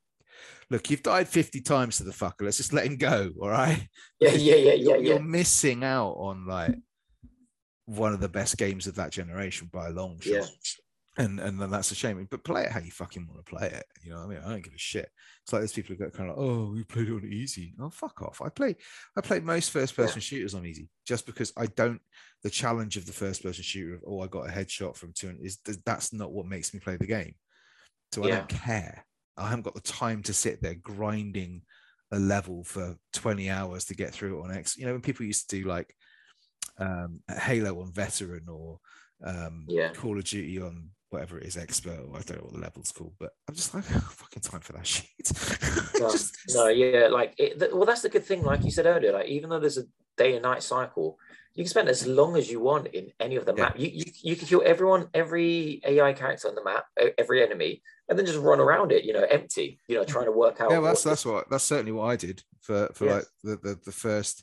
look. 0.70 0.91
You've 0.91 1.03
died 1.03 1.28
fifty 1.28 1.61
times 1.61 1.99
to 1.99 2.05
the 2.05 2.12
fucker. 2.12 2.43
Let's 2.43 2.57
just 2.59 2.72
let 2.72 2.87
him 2.87 2.97
go. 2.97 3.30
All 3.41 3.49
right 3.49 3.89
yeah, 4.20 4.30
yeah, 4.30 4.55
yeah, 4.55 4.55
yeah, 4.57 4.72
you're, 4.74 4.97
yeah. 4.97 5.09
you're 5.14 5.22
missing 5.22 5.85
out 5.85 6.12
on 6.12 6.47
like 6.47 6.74
one 7.87 8.14
of 8.14 8.20
the 8.20 8.28
best 8.28 8.57
games 8.57 8.87
of 8.87 8.95
that 8.97 9.12
generation 9.12 9.68
by 9.72 9.89
a 9.89 9.93
long 9.93 10.18
shot. 10.20 10.32
Yeah. 10.32 10.45
And 11.16 11.39
and 11.39 11.61
then 11.61 11.70
that's 11.70 11.93
a 11.93 11.95
shame. 11.95 12.26
But 12.28 12.43
play 12.43 12.64
it 12.64 12.72
how 12.72 12.80
you 12.80 12.91
fucking 12.91 13.28
want 13.28 13.45
to 13.45 13.49
play 13.49 13.68
it. 13.68 13.85
You 14.03 14.11
know 14.11 14.16
what 14.18 14.24
I 14.24 14.28
mean? 14.30 14.39
I 14.45 14.49
don't 14.51 14.64
give 14.64 14.74
a 14.74 14.78
shit. 14.78 15.09
It's 15.45 15.53
like 15.53 15.62
those 15.62 15.72
people 15.72 15.95
who 15.95 16.03
go 16.05 16.11
kind 16.11 16.28
of 16.28 16.37
like, 16.37 16.45
oh, 16.45 16.72
we 16.72 16.82
played 16.82 17.09
it 17.09 17.12
on 17.12 17.24
easy. 17.24 17.72
Oh, 17.80 17.91
fuck 17.91 18.20
off. 18.22 18.43
I 18.43 18.49
play 18.49 18.74
I 19.16 19.20
play 19.20 19.39
most 19.39 19.70
first 19.70 19.95
person 19.95 20.20
shooters 20.20 20.55
on 20.57 20.66
easy 20.66 20.89
just 21.07 21.24
because 21.24 21.53
I 21.57 21.66
don't 21.66 22.01
the 22.43 22.51
challenge 22.51 22.97
of 22.97 23.07
the 23.07 23.12
first 23.12 23.45
person 23.45 23.62
shooter 23.62 23.95
of 23.95 24.03
oh 24.09 24.22
I 24.22 24.26
got 24.26 24.49
a 24.49 24.53
headshot 24.53 24.97
from 24.97 25.12
two 25.14 25.37
is 25.41 25.59
that's 25.87 26.12
not 26.12 26.32
what 26.32 26.47
makes 26.47 26.74
me 26.74 26.80
play 26.80 26.97
the 26.97 27.07
game. 27.07 27.35
So 28.12 28.24
I 28.24 28.28
Yeah. 28.28 28.37
don't 28.39 28.49
care. 28.49 29.07
I 29.37 29.49
haven't 29.49 29.64
got 29.64 29.74
the 29.74 29.80
time 29.80 30.22
to 30.24 30.32
sit 30.32 30.62
there 30.62 30.74
grinding 30.74 31.62
a 32.12 32.18
level 32.18 32.64
for 32.64 32.97
20 33.14 33.51
hours 33.51 33.85
to 33.87 33.95
get 33.95 34.12
through 34.12 34.39
it 34.39 34.45
on 34.45 34.57
X. 34.57 34.76
You 34.76 34.87
know, 34.87 34.93
when 34.93 35.01
people 35.01 35.26
used 35.26 35.51
to 35.51 35.61
do 35.61 35.68
like 35.68 35.95
um, 36.78 37.20
Halo 37.28 37.80
on 37.80 37.93
veteran 37.93 38.47
or 38.49 38.78
um, 39.24 39.64
Yeah. 39.68 39.93
Call 39.93 40.18
of 40.18 40.24
Duty 40.24 40.61
on 40.61 40.91
whatever 41.15 41.39
it 41.39 41.47
is, 41.47 41.57
expert, 41.57 41.99
or 41.99 42.17
I 42.17 42.21
don't 42.23 42.37
know 42.39 42.45
what 42.45 42.53
the 42.53 42.59
level's 42.61 42.93
called, 42.93 43.15
but 43.19 43.31
I'm 43.49 43.55
just 43.55 43.75
like, 43.75 43.85
fucking 44.21 44.43
time 44.43 44.61
for 44.61 44.73
that 44.75 44.87
shit. 44.93 45.07
no, 46.01 46.11
Just- 46.11 46.37
no, 46.55 46.69
yeah, 46.69 47.09
like 47.09 47.35
it, 47.39 47.59
th- 47.59 47.73
well, 47.73 47.87
that's 47.87 48.03
the 48.03 48.09
good 48.09 48.25
thing. 48.25 48.43
Like 48.43 48.65
you 48.65 48.71
said 48.71 48.87
earlier, 48.87 49.12
like 49.12 49.29
even 49.29 49.49
though 49.51 49.61
there's 49.61 49.79
a 49.79 49.85
day 50.17 50.35
and 50.35 50.43
night 50.43 50.62
cycle, 50.62 51.19
you 51.55 51.65
can 51.65 51.71
spend 51.71 51.89
as 51.89 52.07
long 52.07 52.37
as 52.37 52.51
you 52.51 52.61
want 52.61 52.89
in 52.89 53.11
any 53.21 53.37
of 53.37 53.47
the 53.47 53.55
Yeah. 53.57 53.65
map. 53.65 53.79
You, 53.79 53.89
you 53.93 54.05
you 54.23 54.37
can 54.37 54.47
kill 54.49 54.62
everyone, 54.67 55.09
every 55.15 55.81
AI 55.87 56.12
character 56.12 56.49
on 56.49 56.55
the 56.57 56.65
map, 56.65 56.85
every 57.17 57.43
enemy, 57.43 57.81
and 58.09 58.19
then 58.19 58.27
just 58.27 58.39
run 58.41 58.61
around 58.61 58.91
it, 58.93 59.05
you 59.05 59.12
know, 59.12 59.23
empty, 59.23 59.79
you 59.89 59.95
know, 59.97 60.05
trying 60.05 60.27
to 60.27 60.33
work 60.33 60.61
out. 60.61 60.71
yeah, 60.71 60.79
well, 60.79 60.89
that's 60.93 61.05
what- 61.05 61.11
that's 61.11 61.25
what 61.27 61.51
that's 61.51 61.65
certainly 61.65 61.93
what 61.93 62.07
I 62.07 62.17
did 62.17 62.43
for 62.61 62.89
for 62.95 63.07
Yeah. 63.07 63.15
like 63.15 63.25
the, 63.45 63.57
the 63.57 63.81
the 63.85 63.93
first 63.93 64.43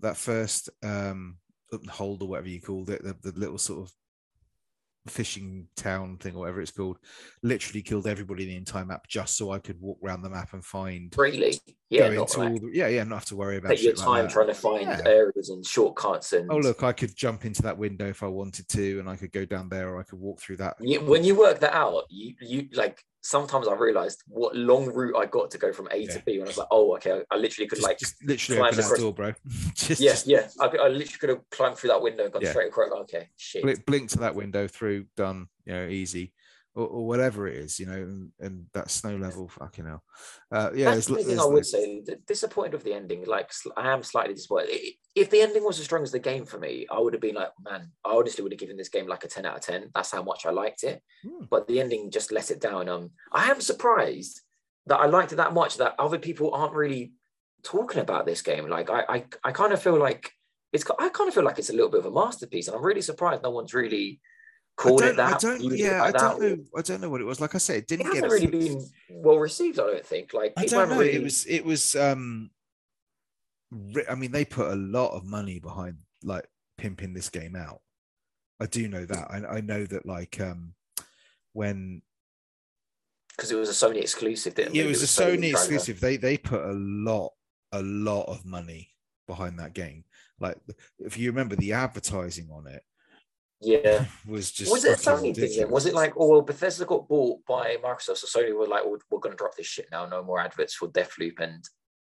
that 0.00 0.16
first 0.16 0.68
um 0.82 1.38
hold 1.88 2.22
or 2.22 2.28
whatever 2.28 2.48
you 2.48 2.60
called 2.60 2.90
it, 2.90 3.02
the, 3.02 3.14
the 3.22 3.38
little 3.38 3.58
sort 3.58 3.80
of 3.86 3.92
fishing 5.08 5.66
town 5.76 6.16
thing 6.18 6.34
or 6.34 6.40
whatever 6.40 6.60
it's 6.60 6.70
called. 6.70 6.98
Literally 7.42 7.82
killed 7.82 8.06
everybody 8.06 8.44
in 8.44 8.50
the 8.50 8.56
entire 8.56 8.84
map 8.84 9.06
just 9.08 9.36
so 9.36 9.50
I 9.50 9.58
could 9.58 9.80
walk 9.80 9.98
around 10.02 10.22
the 10.22 10.30
map 10.30 10.52
and 10.52 10.64
find 10.64 11.14
really, 11.16 11.60
yeah, 11.90 12.08
go 12.08 12.14
not 12.14 12.20
into 12.22 12.40
like, 12.40 12.50
all 12.52 12.58
the, 12.58 12.70
yeah 12.76 12.88
yeah 12.88 13.04
not 13.04 13.16
have 13.16 13.24
to 13.26 13.36
worry 13.36 13.56
about 13.58 13.68
take 13.70 13.82
your 13.82 13.92
shit 13.92 13.98
like 13.98 14.06
time 14.06 14.28
trying 14.28 14.48
to 14.48 14.54
find 14.54 14.82
Yeah. 14.82 15.00
areas 15.06 15.50
and 15.50 15.64
shortcuts 15.64 16.32
and. 16.32 16.50
Oh 16.50 16.58
look, 16.58 16.82
I 16.82 16.92
could 16.92 17.14
jump 17.16 17.44
into 17.44 17.62
that 17.62 17.78
window 17.78 18.06
if 18.08 18.22
I 18.22 18.26
wanted 18.28 18.68
to, 18.70 18.98
and 19.00 19.08
I 19.08 19.16
could 19.16 19.32
go 19.32 19.44
down 19.44 19.68
there, 19.68 19.88
or 19.90 20.00
I 20.00 20.02
could 20.02 20.18
walk 20.18 20.40
through 20.40 20.56
that. 20.56 20.76
You, 20.80 21.00
when 21.00 21.22
you 21.24 21.34
work 21.36 21.60
that 21.60 21.74
out, 21.74 22.04
you 22.08 22.34
you 22.40 22.68
like 22.72 23.02
sometimes 23.22 23.66
I 23.66 23.74
realized 23.74 24.22
what 24.28 24.54
long 24.54 24.86
route 24.86 25.16
I 25.16 25.26
got 25.26 25.50
to 25.50 25.58
go 25.58 25.72
from 25.72 25.88
A 25.90 25.96
Yeah. 25.96 26.12
to 26.12 26.22
B. 26.24 26.38
When 26.38 26.46
I 26.46 26.50
was 26.50 26.58
like, 26.58 26.68
oh, 26.70 26.94
okay, 26.96 27.12
I, 27.30 27.34
I 27.34 27.36
literally 27.38 27.66
could 27.68 27.76
Just, 27.78 27.88
like 27.88 27.98
just 27.98 28.24
literally 28.24 28.58
climb 28.58 28.68
open 28.68 28.76
that 28.76 28.84
across- 28.86 29.00
door, 29.00 29.14
bro. 29.14 29.32
just, 29.74 30.00
yeah, 30.00 30.10
just 30.10 30.26
yeah. 30.28 30.48
I, 30.60 30.66
I 30.66 30.88
literally 30.88 31.06
could 31.20 31.28
have 31.30 31.40
climbed 31.50 31.76
through 31.76 31.88
that 31.90 32.02
window 32.02 32.24
and 32.24 32.32
gone 32.32 32.42
Yeah. 32.42 32.50
straight 32.50 32.68
across. 32.68 32.90
Okay, 33.02 33.28
shit. 33.36 33.62
blink, 33.62 33.84
blink 33.86 34.10
to 34.10 34.18
that 34.18 34.34
window, 34.36 34.66
through, 34.68 35.06
done. 35.16 35.48
You 35.64 35.72
know, 35.74 35.86
easy. 35.88 36.32
Or, 36.76 36.86
or 36.86 37.06
whatever 37.06 37.48
it 37.48 37.56
is, 37.56 37.80
you 37.80 37.86
know, 37.86 37.94
and, 37.94 38.30
and 38.38 38.66
that 38.74 38.90
snow 38.90 39.16
level, 39.16 39.48
fucking 39.48 39.86
hell. 39.86 40.04
Uh, 40.52 40.70
yeah, 40.74 40.94
That's 40.94 41.06
the 41.06 41.16
thing 41.16 41.40
I 41.40 41.44
would 41.44 41.64
say. 41.64 42.02
Disappointed 42.26 42.74
with 42.74 42.84
the 42.84 42.92
ending. 42.92 43.24
Like 43.24 43.50
I 43.76 43.92
am 43.92 44.02
slightly 44.02 44.34
disappointed. 44.34 44.78
If 45.14 45.30
the 45.30 45.40
ending 45.40 45.64
was 45.64 45.78
as 45.78 45.86
strong 45.86 46.02
as 46.02 46.12
the 46.12 46.18
game 46.18 46.44
for 46.44 46.58
me, 46.58 46.86
I 46.90 47.00
would 47.00 47.14
have 47.14 47.22
been 47.22 47.34
like, 47.34 47.50
man, 47.64 47.90
I 48.04 48.10
honestly 48.10 48.42
would 48.42 48.52
have 48.52 48.60
given 48.60 48.76
this 48.76 48.90
game 48.90 49.06
like 49.06 49.24
a 49.24 49.28
ten 49.28 49.46
out 49.46 49.56
of 49.56 49.62
ten. 49.62 49.90
That's 49.94 50.12
how 50.12 50.22
much 50.22 50.44
I 50.44 50.50
liked 50.50 50.84
it. 50.84 51.02
Hmm. 51.26 51.46
But 51.50 51.66
the 51.66 51.80
ending 51.80 52.10
just 52.10 52.30
let 52.30 52.50
it 52.50 52.60
down. 52.60 52.90
Um, 52.90 53.10
I 53.32 53.50
am 53.50 53.62
surprised 53.62 54.42
that 54.86 55.00
I 55.00 55.06
liked 55.06 55.32
it 55.32 55.36
that 55.36 55.54
much 55.54 55.78
that 55.78 55.94
other 55.98 56.18
people 56.18 56.54
aren't 56.54 56.74
really 56.74 57.12
talking 57.62 58.00
about 58.00 58.26
this 58.26 58.42
game. 58.42 58.68
Like 58.68 58.90
I, 58.90 59.04
I, 59.08 59.24
I 59.42 59.52
kind 59.52 59.72
of 59.72 59.82
feel 59.82 59.98
like 59.98 60.30
it's. 60.74 60.84
I 60.98 61.08
kind 61.08 61.28
of 61.28 61.34
feel 61.34 61.44
like 61.44 61.58
it's 61.58 61.70
a 61.70 61.74
little 61.74 61.90
bit 61.90 62.00
of 62.00 62.06
a 62.06 62.10
masterpiece, 62.10 62.68
and 62.68 62.76
I'm 62.76 62.84
really 62.84 63.00
surprised 63.00 63.42
no 63.42 63.50
one's 63.50 63.72
really 63.72 64.20
called 64.76 65.02
it 65.02 65.16
that. 65.16 65.34
I 65.34 65.38
don't, 65.38 65.62
yeah, 65.62 66.02
I 66.02 66.10
like 66.10 66.14
don't 66.14 66.40
know. 66.40 66.58
I 66.76 66.82
don't 66.82 67.00
know 67.00 67.08
what 67.10 67.20
it 67.20 67.24
was. 67.24 67.40
Like 67.40 67.54
I 67.54 67.58
said, 67.58 67.76
it 67.76 67.78
It 67.78 67.88
didn't 67.88 68.12
get. 68.12 68.24
hasn't 68.24 68.32
really 68.32 68.46
been 68.68 68.86
well 69.10 69.38
received. 69.38 69.78
I 69.80 69.86
don't 69.86 70.06
think. 70.06 70.32
Like 70.34 70.52
I 70.56 70.66
don't 70.66 70.88
know. 70.90 70.98
really- 70.98 71.14
It 71.14 71.22
was. 71.22 71.46
It 71.46 71.64
was. 71.64 71.96
Um. 71.96 72.50
I 74.08 74.14
mean, 74.14 74.30
they 74.30 74.44
put 74.44 74.70
a 74.70 74.76
lot 74.76 75.08
of 75.16 75.24
money 75.24 75.58
behind 75.58 75.96
like 76.22 76.46
pimping 76.78 77.14
this 77.14 77.28
game 77.30 77.56
out. 77.56 77.80
I 78.60 78.66
do 78.66 78.86
know 78.88 79.04
that. 79.04 79.30
I, 79.30 79.56
I 79.56 79.60
know 79.60 79.84
that 79.84 80.06
like 80.06 80.40
um 80.40 80.74
when 81.52 82.02
because 83.36 83.50
it 83.50 83.56
was 83.56 83.68
a 83.68 83.86
Sony 83.86 84.00
exclusive. 84.00 84.54
Didn't 84.54 84.74
yeah, 84.74 84.82
we? 84.82 84.88
it 84.88 84.90
was 84.90 85.02
a 85.02 85.06
Sony 85.22 85.38
Sony 85.38 85.50
exclusive. 85.50 86.00
They 86.00 86.16
they 86.16 86.36
put 86.38 86.62
a 86.62 86.72
lot 86.72 87.32
a 87.72 87.82
lot 87.82 88.24
of 88.24 88.44
money 88.46 88.90
behind 89.26 89.58
that 89.58 89.74
game. 89.74 90.04
Like 90.40 90.58
if 90.98 91.18
you 91.18 91.30
remember 91.30 91.56
the 91.56 91.72
advertising 91.72 92.48
on 92.52 92.66
it 92.66 92.82
Yeah. 93.60 94.04
was 94.26 94.52
just 94.52 94.70
Was 94.70 94.84
it 94.84 94.98
Sony 94.98 95.34
thing? 95.34 95.70
Was 95.70 95.86
it 95.86 95.94
like, 95.94 96.12
oh, 96.16 96.28
well, 96.28 96.42
Bethesda 96.42 96.84
got 96.84 97.08
bought 97.08 97.44
by 97.46 97.76
Microsoft, 97.82 98.18
so 98.18 98.40
Sony 98.40 98.54
were 98.54 98.66
like, 98.66 98.82
oh, 98.84 98.98
we're 99.10 99.18
going 99.20 99.32
to 99.32 99.36
drop 99.38 99.56
this 99.56 99.66
shit 99.66 99.88
now. 99.90 100.04
No 100.06 100.22
more 100.22 100.38
adverts 100.40 100.74
for 100.74 100.88
Deathloop 100.88 101.40
and 101.40 101.64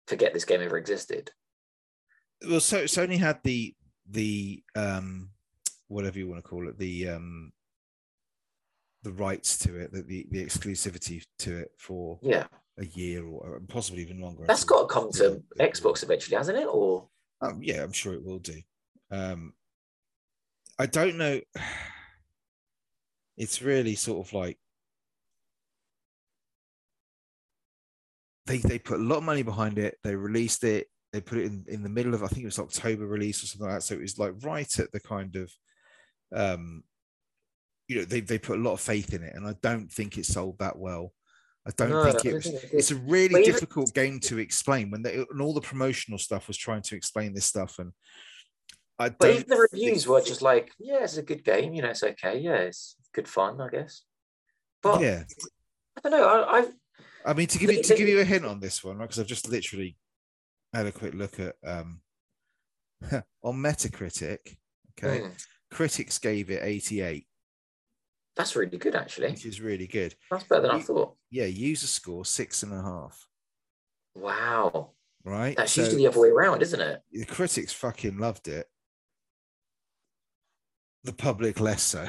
forget 0.07 0.33
this 0.35 0.45
game 0.45 0.63
ever 0.63 0.79
existed. 0.79 1.31
well 2.49 2.61
so 2.61 2.85
Sony 2.85 3.19
had 3.19 3.39
the 3.45 3.75
the 4.11 4.63
um 4.75 5.31
whatever 5.89 6.19
you 6.19 6.27
want 6.29 6.43
to 6.43 6.49
call 6.49 6.67
it 6.69 6.79
the 6.79 7.09
um 7.11 7.53
the 9.03 9.13
rights 9.13 9.59
to 9.59 9.77
it 9.77 9.93
the 9.93 10.03
the, 10.03 10.27
the 10.31 10.45
exclusivity 10.45 11.23
to 11.41 11.59
it 11.59 11.73
for 11.79 12.19
Yeah. 12.23 12.47
a 12.79 12.87
year 12.87 13.25
or 13.27 13.61
possibly 13.69 14.03
even 14.03 14.21
longer 14.21 14.45
That's 14.47 14.65
got 14.65 14.83
to 14.83 14.87
come 14.95 15.13
to 15.13 15.43
Xbox 15.61 16.03
eventually, 16.03 16.37
hasn't 16.37 16.59
it? 16.59 16.67
Or 16.67 17.09
Um, 17.41 17.61
yeah, 17.63 17.83
I'm 17.83 17.93
sure 17.93 18.15
it 18.15 18.25
will 18.25 18.39
do. 18.41 18.61
Um, 19.11 19.53
I 20.79 20.87
don't 20.87 21.17
know. 21.17 21.41
It's 23.41 23.63
really 23.63 23.95
sort 23.95 24.27
of 24.27 24.33
like 24.33 24.59
they 28.47 28.59
they 28.59 28.81
put 28.81 28.99
a 28.99 29.03
lot 29.05 29.19
of 29.19 29.23
money 29.23 29.45
behind 29.45 29.79
it. 29.79 29.97
They 30.03 30.17
released 30.17 30.65
it. 30.65 30.89
They 31.13 31.21
put 31.21 31.39
it 31.39 31.45
in, 31.45 31.65
in 31.69 31.85
the 31.85 31.89
middle 31.89 32.15
of 32.15 32.25
I 32.25 32.27
think 32.27 32.43
it 32.43 32.47
was 32.47 32.59
October 32.59 33.07
release 33.07 33.45
or 33.45 33.47
something 33.47 33.69
like 33.69 33.77
that. 33.77 33.83
So 33.85 33.95
it 33.95 34.01
was 34.01 34.19
like 34.19 34.35
right 34.43 34.79
at 34.81 34.91
the 34.91 34.99
kind 34.99 35.37
of 35.37 35.53
um 36.35 36.83
you 37.87 37.99
know 37.99 38.05
they 38.05 38.21
they 38.21 38.39
put 38.39 38.59
a 38.59 38.63
lot 38.63 38.73
of 38.73 38.81
faith 38.81 39.15
in 39.15 39.23
it, 39.23 39.35
and 39.37 39.47
I 39.47 39.55
don't 39.63 39.91
think 39.91 40.19
it 40.19 40.27
sold 40.27 40.59
that 40.59 40.77
well. 40.77 41.13
I 41.67 41.71
don't 41.77 41.91
No, 41.91 42.03
think 42.03 42.25
it 42.25 42.35
was. 42.35 42.45
think 42.45 42.57
it 42.57 42.71
did. 42.71 42.79
It's 42.79 42.91
a 42.91 42.97
really 42.97 43.43
difficult 43.43 43.95
game 43.95 44.21
to 44.21 44.39
explain 44.39 44.91
when 44.91 45.03
they, 45.03 45.15
and 45.15 45.41
all 45.41 45.55
the 45.55 45.61
promotional 45.61 46.19
stuff 46.19 46.49
was 46.49 46.57
trying 46.57 46.83
to 46.83 46.97
explain 46.97 47.35
this 47.35 47.47
stuff, 47.47 47.79
and 47.79 47.93
I 48.99 49.11
but 49.11 49.31
even 49.31 49.49
the 49.49 49.57
reviews 49.57 50.07
were 50.09 50.21
just 50.21 50.43
like, 50.43 50.73
yeah, 50.79 51.05
it's 51.05 51.17
a 51.17 51.23
good 51.23 51.45
game. 51.45 51.73
You 51.73 51.83
know, 51.83 51.91
it's 51.91 52.03
okay. 52.03 52.39
Yeah, 52.39 52.57
it's 52.57 52.97
good 53.15 53.29
fun, 53.29 53.61
I 53.61 53.69
guess. 53.69 54.03
But 54.83 55.01
yeah, 55.01 55.23
I 55.97 56.09
don't 56.09 56.19
know. 56.19 56.29
I, 56.29 56.59
I 56.61 56.69
I 57.27 57.33
mean 57.35 57.47
to 57.49 57.59
give 57.59 57.71
you 57.71 57.83
to 57.83 57.95
give 57.95 58.09
you 58.09 58.21
a 58.21 58.25
hint 58.25 58.45
on 58.45 58.61
this 58.61 58.83
one, 58.83 58.97
right? 58.99 59.05
Because 59.05 59.21
I've 59.21 59.27
just 59.27 59.49
literally 59.49 59.97
had 60.73 60.87
a 60.87 60.93
quick 60.93 61.15
look 61.15 61.39
at 61.39 61.55
um 61.65 62.01
on 63.43 63.55
Metacritic. 63.57 64.57
Okay, 64.99 65.21
hmm, 65.21 65.29
critics 65.71 66.19
gave 66.19 66.51
it 66.51 66.61
88, 66.63 67.25
that's 68.35 68.57
really 68.57 68.79
good 68.79 68.97
actually. 68.97 69.31
which 69.31 69.47
is 69.47 69.61
really 69.61 69.87
good. 69.87 70.17
That's 70.31 70.43
better 70.45 70.63
than 70.63 70.71
I 70.73 70.81
thought. 70.81 71.15
Yeah, 71.31 71.45
user 71.45 71.87
score 71.87 72.25
six 72.25 72.65
and 72.65 72.73
a 72.73 72.83
half. 72.83 73.29
Wow, 74.17 74.91
Right, 75.25 75.57
that's 75.57 75.73
So 75.73 75.83
usually 75.83 76.03
the 76.03 76.09
other 76.09 76.21
way 76.21 76.31
around, 76.31 76.63
isn't 76.63 76.81
it? 76.81 77.01
the 77.13 77.25
critics 77.27 77.73
fucking 77.73 78.19
loved 78.19 78.49
it. 78.49 78.67
The 81.05 81.13
public 81.13 81.61
less 81.61 81.83
so. 81.83 82.07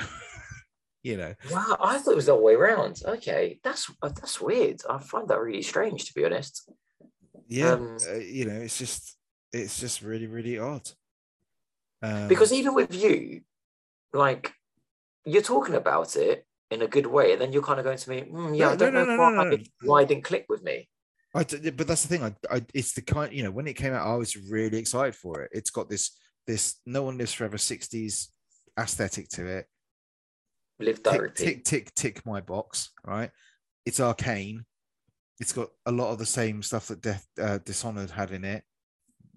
you 1.04 1.18
know, 1.18 1.34
Wow, 1.52 1.78
I 1.80 1.98
thought 1.98 2.12
it 2.12 2.16
was 2.16 2.26
the 2.26 2.34
other 2.34 2.42
way 2.42 2.54
around. 2.56 3.02
Okay, 3.06 3.60
that's 3.64 3.90
uh, 4.02 4.10
that's 4.10 4.42
weird. 4.42 4.82
I 4.90 4.98
find 5.00 5.28
that 5.28 5.40
really 5.40 5.62
strange, 5.62 6.06
to 6.06 6.14
be 6.14 6.26
honest. 6.26 6.70
yeah, 7.48 7.74
Um, 7.74 7.98
uh, 8.10 8.16
you 8.16 8.46
know, 8.46 8.56
it's 8.60 8.78
just 8.78 9.16
it's 9.54 9.80
just 9.80 10.02
really 10.02 10.28
really 10.28 10.58
odd. 10.60 10.90
Um, 12.02 12.28
Because 12.28 12.52
even 12.54 12.74
with 12.74 12.94
you, 12.94 13.42
like 14.14 14.54
you're 15.26 15.42
talking 15.42 15.76
about 15.76 16.16
it 16.16 16.46
in 16.72 16.82
a 16.82 16.88
good 16.88 17.08
way, 17.08 17.34
and 17.34 17.42
then 17.42 17.54
you're 17.54 17.64
kind 17.64 17.80
of 17.80 17.86
going 17.86 17.98
to 17.98 18.10
me, 18.10 18.22
"Hmm, 18.22 18.54
yeah, 18.54 18.68
No, 18.68 18.72
I 18.72 18.76
don't 18.76 18.94
no, 18.94 19.06
know 19.06 19.16
no, 19.16 19.22
why, 19.22 19.44
no. 19.44 19.58
why 19.84 20.02
it 20.02 20.08
didn't 20.08 20.24
click 20.24 20.46
with 20.50 20.64
me. 20.64 20.90
I 21.36 21.44
d- 21.44 21.70
but 21.72 21.88
that's 21.88 22.02
the 22.04 22.08
thing. 22.08 22.24
I, 22.24 22.34
I 22.56 22.66
it's 22.74 22.94
the 22.94 23.02
kind 23.02 23.32
you 23.34 23.44
know 23.44 23.52
when 23.52 23.68
it 23.68 23.76
came 23.76 23.94
out, 23.94 24.08
I 24.08 24.16
was 24.16 24.36
really 24.36 24.78
excited 24.80 25.16
for 25.16 25.44
it. 25.44 25.52
It's 25.54 25.70
got 25.70 25.90
this 25.90 26.18
this 26.48 26.76
no 26.86 27.04
one 27.04 27.18
lives 27.18 27.34
forever 27.34 27.58
'60s 27.58 28.28
aesthetic 28.80 29.30
to 29.30 29.46
it. 29.46 29.66
Live 30.80 31.04
Tick 31.04 31.36
tick 31.36 31.64
tick 31.66 31.96
tick 31.96 32.26
my 32.26 32.42
box. 32.42 32.92
Right. 33.04 33.32
It's 33.86 34.00
Arkane. 34.00 34.64
It's 35.40 35.54
got 35.54 35.70
a 35.86 35.92
lot 35.92 36.12
of 36.12 36.20
the 36.20 36.26
same 36.26 36.62
stuff 36.62 36.88
that 36.88 37.02
Death 37.02 37.26
uh, 37.42 37.60
Dishonored 37.60 38.12
had 38.12 38.32
in 38.32 38.44
it. 38.46 38.64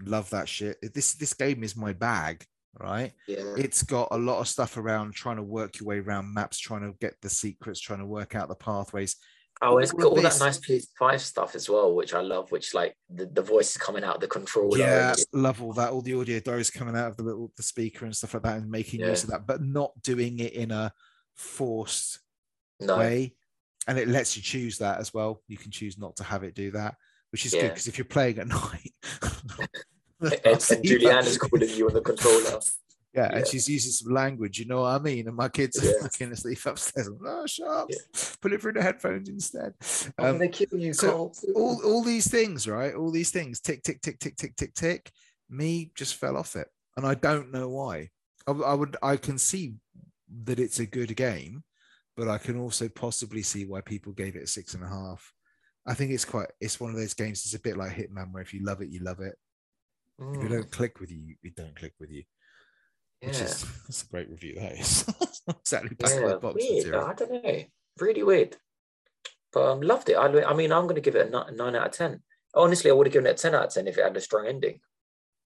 Love 0.05 0.31
that 0.31 0.49
shit. 0.49 0.79
This 0.95 1.15
this 1.15 1.35
game 1.35 1.63
is 1.63 1.77
my 1.77 1.93
bag. 1.93 2.45
Right. 2.79 3.13
Yeah, 3.29 3.55
It's 3.59 3.83
got 3.83 4.09
a 4.13 4.17
lot 4.17 4.41
of 4.41 4.49
stuff 4.49 4.79
around 4.79 5.13
trying 5.13 5.37
to 5.37 5.43
work 5.43 5.79
your 5.79 5.89
way 5.89 5.99
around 5.99 6.33
maps, 6.33 6.59
trying 6.59 6.81
to 6.81 6.97
get 7.01 7.15
the 7.21 7.29
secrets, 7.29 7.81
trying 7.81 7.99
to 7.99 8.07
work 8.07 8.35
out 8.35 8.49
the 8.49 8.55
pathways. 8.55 9.17
Oh, 9.61 9.79
it's 9.79 9.93
all 9.93 10.01
got 10.01 10.09
all 10.09 10.15
this- 10.21 10.39
that 10.39 10.45
nice 10.45 10.59
PS5 10.59 11.21
stuff 11.21 11.55
as 11.55 11.69
well, 11.69 11.95
which 11.95 12.15
I 12.15 12.21
love. 12.21 12.51
Which 12.51 12.75
like 12.75 12.97
the, 13.11 13.27
the 13.27 13.43
voice 13.43 13.73
is 13.73 13.77
coming 13.77 14.05
out 14.05 14.17
of 14.17 14.21
the 14.21 14.29
controller. 14.29 14.79
Yeah, 14.79 15.15
love 15.33 15.63
all 15.63 15.73
that. 15.75 15.91
All 15.91 16.03
the 16.03 16.15
audio 16.15 16.41
diaries 16.41 16.71
coming 16.71 16.97
out 16.97 17.09
of 17.09 17.17
the 17.17 17.23
little 17.23 17.53
the 17.57 17.63
speaker 17.63 18.05
and 18.05 18.15
stuff 18.15 18.35
like 18.35 18.43
that, 18.45 18.57
and 18.59 18.71
making 18.71 19.01
use 19.01 19.25
of 19.25 19.31
that, 19.31 19.47
but 19.47 19.63
not 19.63 19.91
doing 20.03 20.39
it 20.39 20.53
in 20.55 20.71
a 20.71 20.93
forced 21.37 22.21
no, 22.81 22.99
way. 22.99 23.35
And 23.89 23.99
it 23.99 24.09
lets 24.09 24.37
you 24.37 24.43
choose 24.43 24.79
that 24.79 25.01
as 25.01 25.13
well. 25.13 25.43
You 25.49 25.57
can 25.57 25.71
choose 25.71 25.99
not 25.99 26.17
to 26.17 26.25
have 26.25 26.45
it 26.45 26.55
do 26.55 26.71
that, 26.73 26.95
which 27.33 27.45
is 27.47 27.53
good 27.53 27.71
because 27.71 27.89
if 27.89 27.99
you're 27.99 28.05
playing 28.05 28.39
at 28.39 28.47
night, 28.49 28.93
and, 30.21 30.33
and 30.45 30.61
Julianne 30.85 31.27
is 31.27 31.39
calling 31.39 31.69
you 31.69 31.89
on 31.89 31.95
the 31.95 32.01
controller. 32.01 32.61
Yeah, 33.15 33.29
Yeah. 33.31 33.39
and 33.39 33.47
she's 33.47 33.69
using 33.69 33.93
some 33.93 34.13
language, 34.13 34.59
you 34.59 34.65
know 34.65 34.83
what 34.83 34.95
I 34.95 34.99
mean? 34.99 35.29
And 35.29 35.37
my 35.37 35.49
kids 35.49 35.79
are 35.79 35.85
Yeah. 35.85 35.93
fucking 36.03 36.33
asleep 36.33 36.59
upstairs. 36.65 37.09
I'm 37.09 37.19
like, 37.19 37.33
oh, 37.35 37.47
shut 37.47 37.69
up. 37.69 37.87
Yeah. 37.91 37.99
Put 38.41 38.53
it 38.53 38.61
through 38.61 38.73
the 38.73 38.83
headphones 38.83 39.29
instead. 39.29 39.75
I'm 40.19 40.25
Um, 40.25 40.33
gonna 40.39 40.49
kill 40.49 40.79
you, 40.79 40.93
so 40.95 41.13
Colt. 41.13 41.45
all, 41.55 41.81
all 41.85 42.03
these 42.03 42.31
things, 42.31 42.67
right? 42.67 42.95
All 42.95 43.11
these 43.11 43.31
things, 43.31 43.61
tick, 43.61 43.83
tick, 43.83 44.01
tick, 44.01 44.19
tick, 44.19 44.37
tick, 44.37 44.57
tick, 44.57 44.75
tick. 44.75 45.13
Me 45.51 45.93
just 45.95 46.17
fell 46.17 46.37
off 46.37 46.57
it. 46.57 46.69
And 46.97 47.07
I 47.07 47.15
don't 47.15 47.53
know 47.53 47.69
why. 47.69 48.09
I 48.47 48.75
would, 48.75 48.97
I 49.03 49.17
can 49.19 49.39
see 49.39 49.75
that 50.45 50.59
it's 50.59 50.81
a 50.81 50.87
good 50.87 51.15
game, 51.15 51.63
but 52.17 52.29
I 52.29 52.39
can 52.39 52.59
also 52.59 52.89
possibly 52.89 53.43
see 53.43 53.67
why 53.67 53.83
people 53.83 54.13
gave 54.13 54.35
it 54.37 54.43
a 54.43 54.47
six 54.47 54.75
and 54.75 54.83
a 54.83 54.89
half. 54.89 55.33
I 55.87 55.95
think 55.95 56.11
it's 56.13 56.25
quite, 56.25 56.49
it's 56.61 56.81
one 56.81 56.91
of 56.91 56.97
those 56.97 57.15
games 57.15 57.45
It's 57.45 57.55
a 57.55 57.61
bit 57.61 57.77
like 57.77 57.93
Hitman, 57.93 58.33
where 58.33 58.43
if 58.43 58.55
you 58.55 58.65
love 58.65 58.81
it, 58.81 58.89
you 58.89 59.01
love 59.01 59.21
it. 59.21 59.35
If 60.19 60.25
Mm, 60.25 60.45
it 60.45 60.49
don't 60.49 60.71
click 60.71 60.99
with 61.01 61.11
you, 61.11 61.37
it 61.43 61.55
don't 61.55 61.77
click 61.77 61.95
with 62.01 62.11
you 62.11 62.23
which 63.23 63.39
yeah. 63.39 63.45
is 63.45 63.65
that's 63.87 64.03
a 64.03 64.07
great 64.07 64.31
review. 64.31 64.57
That 64.59 64.73
is 64.73 65.07
exactly 65.49 65.97
back 65.97 66.11
yeah, 66.11 66.35
box 66.37 66.55
weird. 66.55 66.87
material. 66.87 67.05
I 67.05 67.15
don't 67.15 67.33
know. 67.33 67.63
Really 68.01 68.23
weird. 68.23 68.57
But 69.53 69.71
um, 69.71 69.81
loved 69.83 70.09
it. 70.09 70.15
I, 70.15 70.27
I 70.45 70.55
mean, 70.55 70.73
I'm 70.73 70.85
going 70.85 70.95
to 70.95 71.01
give 71.03 71.15
it 71.15 71.27
a 71.27 71.31
ni- 71.31 71.57
nine 71.57 71.77
out 71.77 71.87
of 71.87 71.93
ten. 71.93 72.23
Honestly, 72.55 72.91
I 72.91 72.95
would 72.95 73.07
have 73.07 73.13
given 73.13 73.27
it 73.27 73.39
a 73.39 73.43
ten 73.43 73.55
out 73.55 73.67
of 73.67 73.73
ten 73.75 73.87
if 73.87 73.99
it 73.99 74.05
had 74.05 74.17
a 74.17 74.21
strong 74.21 74.47
ending. 74.47 74.81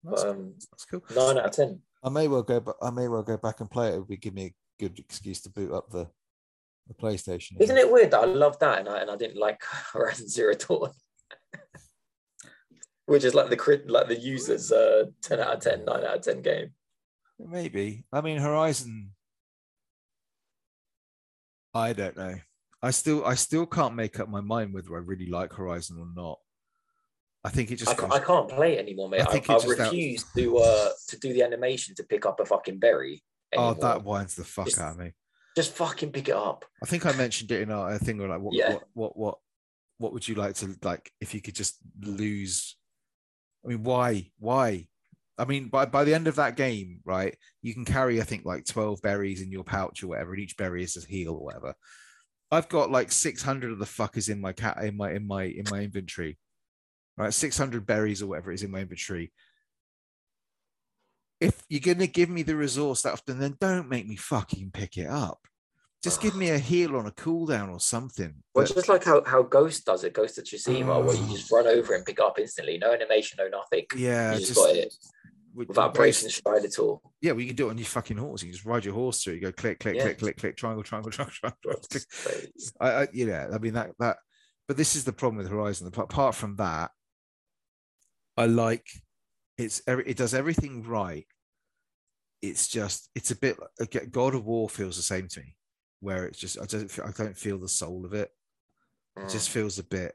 That's, 0.05 0.22
But, 0.22 0.31
um, 0.31 0.55
that's 0.70 0.85
cool. 0.85 1.03
nine 1.14 1.39
out 1.39 1.47
of 1.47 1.53
ten. 1.53 1.81
I 2.03 2.09
may 2.09 2.29
well 2.29 2.43
go, 2.43 2.61
but 2.61 2.77
I 2.81 2.91
may 2.91 3.09
well 3.09 3.22
go 3.22 3.37
back 3.37 3.61
and 3.61 3.70
play 3.70 3.89
it. 3.89 3.97
It 3.97 4.09
would 4.09 4.20
give 4.20 4.35
me 4.35 4.47
a 4.47 4.55
good 4.85 4.99
excuse 4.99 5.41
to 5.43 5.51
boot 5.51 5.72
up 5.72 5.91
the 5.91 6.09
the 6.87 6.95
PlayStation. 6.95 7.61
Isn't 7.61 7.77
it 7.77 7.91
weird 7.91 8.12
that 8.12 8.20
I 8.22 8.27
love 8.27 8.59
that 8.61 8.79
and 8.79 8.89
I 8.89 9.01
and 9.01 9.11
I 9.11 9.16
didn't 9.16 9.41
like 9.41 9.61
Horizon 9.93 10.29
Zero 10.29 10.55
Dawn, 10.55 10.93
which 13.07 13.24
is 13.24 13.35
like 13.35 13.51
the 13.51 13.57
crit, 13.57 13.91
like 13.91 14.07
the 14.07 14.18
users 14.18 14.70
uh, 14.70 15.07
ten 15.22 15.41
out 15.41 15.55
of 15.55 15.61
10, 15.61 15.85
9 15.85 15.97
out 16.05 16.16
of 16.18 16.22
ten 16.22 16.43
game. 16.43 16.70
Maybe. 17.39 18.05
I 18.12 18.20
mean, 18.20 18.39
Horizon. 18.39 19.11
I 21.74 21.93
don't 21.93 22.16
know. 22.16 22.37
I 22.82 22.91
still, 22.91 23.24
I 23.24 23.34
still 23.34 23.66
can't 23.66 23.95
make 23.95 24.18
up 24.20 24.28
my 24.28 24.41
mind 24.41 24.72
whether 24.72 24.95
I 24.95 24.99
really 24.99 25.26
like 25.28 25.53
Horizon 25.53 25.99
or 25.99 26.07
not. 26.14 26.39
I 27.45 27.51
think 27.51 27.70
it 27.70 27.76
just 27.76 27.97
goes, 27.97 28.11
I 28.11 28.18
can't 28.18 28.49
play 28.49 28.76
it 28.76 28.80
anymore, 28.80 29.09
mate. 29.09 29.20
I 29.20 29.24
I, 29.24 29.32
think 29.32 29.49
I, 29.51 29.55
it's 29.55 29.64
just 29.64 29.80
out- 29.80 29.93
refuse 29.93 30.24
to 30.37 30.59
uh 30.59 30.89
to 31.09 31.18
do 31.18 31.32
the 31.32 31.43
animation 31.43 31.95
to 31.97 32.03
pick 32.03 32.26
up 32.26 32.41
a 32.41 32.45
fucking 32.45 32.78
berry. 32.78 33.22
oh, 33.57 33.74
that 33.74 34.03
winds 34.03 34.34
the 34.34 34.45
fuck 34.45 34.66
Just- 34.66 34.80
out 34.80 34.93
of 34.93 34.99
me. 34.99 35.12
just 35.57 35.72
fucking 35.74 36.11
pick 36.11 36.28
it 36.28 36.34
up. 36.34 36.64
I 36.82 36.87
think 36.87 37.07
I 37.07 37.12
mentioned 37.12 37.51
it 37.53 37.62
in 37.62 37.70
our 37.70 37.99
thing. 37.99 38.18
Like, 38.18 38.41
what, 38.41 38.55
Yeah. 38.55 38.72
what, 38.72 38.84
what, 38.95 39.16
what, 39.16 39.39
what 39.99 40.12
would 40.12 40.26
you 40.26 40.34
like 40.34 40.55
to 40.57 40.74
like 40.82 41.11
if 41.20 41.34
you 41.34 41.41
could 41.41 41.55
just 41.55 41.76
lose? 42.01 42.76
I 43.64 43.68
mean, 43.68 43.82
why, 43.84 44.30
why? 44.39 44.89
I 45.39 45.45
mean, 45.45 45.68
by 45.68 45.84
by 45.87 46.05
the 46.05 46.14
end 46.14 46.28
of 46.28 46.37
that 46.37 46.57
game, 46.57 47.01
right, 47.05 47.37
you 47.62 47.74
can 47.74 47.84
carry 47.84 48.20
I 48.20 48.24
think 48.24 48.45
like 48.45 48.64
twelve 48.64 49.03
berries 49.03 49.43
in 49.43 49.51
your 49.53 49.64
pouch 49.64 50.03
or 50.03 50.09
whatever, 50.09 50.32
and 50.32 50.43
each 50.43 50.57
berry 50.57 50.82
is 50.82 50.97
a 50.97 51.07
heal 51.07 51.32
or 51.34 51.45
whatever. 51.45 51.74
I've 52.51 52.68
got 52.68 52.91
like 52.91 53.12
six 53.12 53.43
hundred 53.43 53.72
of 53.72 53.78
the 53.78 53.84
fuckers 53.84 54.30
in 54.30 54.41
my 54.41 54.53
cat 54.53 54.82
in 54.82 54.97
my 54.97 55.12
in 55.12 55.26
my 55.26 55.45
in 55.45 55.64
my 55.70 55.80
inventory, 55.80 56.39
right? 57.18 57.34
Six 57.34 57.59
hundred 57.59 57.84
berries 57.87 58.22
or 58.22 58.28
whatever 58.28 58.51
is 58.53 58.62
in 58.62 58.70
my 58.70 58.80
inventory. 58.80 59.32
If 61.41 61.62
you're 61.68 61.80
gonna 61.95 62.07
give 62.07 62.30
me 62.30 62.43
the 62.43 62.57
resource 62.57 63.03
that 63.03 63.12
often, 63.12 63.39
then 63.39 63.57
don't 63.61 63.89
make 63.91 64.07
me 64.09 64.16
fucking 64.16 64.70
pick 64.72 64.97
it 64.97 65.07
up. 65.09 65.41
Just 66.03 66.22
give 66.22 66.37
me 66.37 66.51
a 66.51 66.59
heal 66.59 66.97
on 66.97 67.07
a 67.07 67.11
cooldown 67.11 67.70
or 67.70 67.80
something. 67.80 68.32
Well, 68.55 68.64
But- 68.64 68.74
just 68.74 68.89
like 68.89 69.03
how, 69.05 69.24
how 69.24 69.43
Ghost 69.43 69.84
does 69.84 70.05
it, 70.05 70.12
Ghost 70.12 70.39
of 70.39 70.45
Tsushima, 70.45 71.05
where 71.05 71.16
you 71.16 71.26
just 71.28 71.53
Oh. 71.53 71.57
run 71.57 71.66
over 71.66 71.95
and 71.95 72.05
pick 72.07 72.20
up 72.20 72.39
instantly, 72.39 72.78
no 72.78 72.93
animation, 72.93 73.37
no 73.39 73.49
nothing. 73.49 73.87
yeah, 73.97 74.32
you 74.34 74.39
just, 74.39 74.55
just 74.55 74.61
got 74.61 74.76
it 74.76 74.95
with- 75.57 75.69
without 75.69 75.95
base- 75.95 76.33
stride 76.35 76.65
at 76.65 76.79
all. 76.79 77.01
Yeah, 77.21 77.33
well, 77.33 77.41
you 77.41 77.47
can 77.49 77.57
do 77.57 77.67
it 77.69 77.71
on 77.71 77.79
your 77.79 77.87
fucking 77.87 78.17
horse. 78.19 78.43
You 78.43 78.49
can 78.49 78.55
just 78.55 78.67
ride 78.67 78.85
your 78.85 78.95
horse 78.95 79.23
through. 79.25 79.35
You 79.35 79.41
go 79.41 79.53
click, 79.53 79.81
click, 79.81 79.97
Yeah. 79.97 80.03
click, 80.03 80.19
click, 80.19 80.37
click, 80.37 80.57
triangle, 80.57 80.83
triangle, 80.85 81.11
triangle, 81.13 81.35
triangle. 81.41 81.81
triangle, 81.91 82.51
I, 82.81 82.89
I, 82.91 83.09
yeah, 83.13 83.49
I 83.53 83.59
mean 83.59 83.75
that 83.75 83.91
that. 83.99 84.19
But 84.69 84.77
this 84.77 84.95
is 84.97 85.05
the 85.05 85.13
problem 85.13 85.39
with 85.39 85.49
Horizon. 85.51 85.87
Apart 85.87 86.13
apart 86.13 86.35
from 86.35 86.57
that, 86.57 86.91
I 88.37 88.47
like 88.47 88.87
it's 89.59 89.81
it 89.89 90.17
does 90.17 90.35
everything 90.35 90.83
right. 90.83 91.27
It's 92.43 92.69
just 92.69 93.11
it's 93.15 93.31
a 93.31 93.37
bit 93.37 93.57
like 93.81 94.11
God 94.13 94.35
of 94.35 94.45
War 94.45 94.69
feels 94.69 94.97
the 94.97 95.03
same 95.03 95.29
to 95.29 95.41
me, 95.41 95.57
where 96.01 96.27
it's 96.27 96.39
just 96.39 96.61
I 96.61 96.67
don't 96.67 96.99
I 97.01 97.11
don't 97.13 97.37
feel 97.37 97.59
the 97.59 97.69
soul 97.69 98.05
of 98.05 98.13
it. 98.13 98.31
It 99.17 99.21
Mm. 99.25 99.33
just 99.33 99.49
feels 99.49 99.79
a 99.79 99.85
bit 99.85 100.15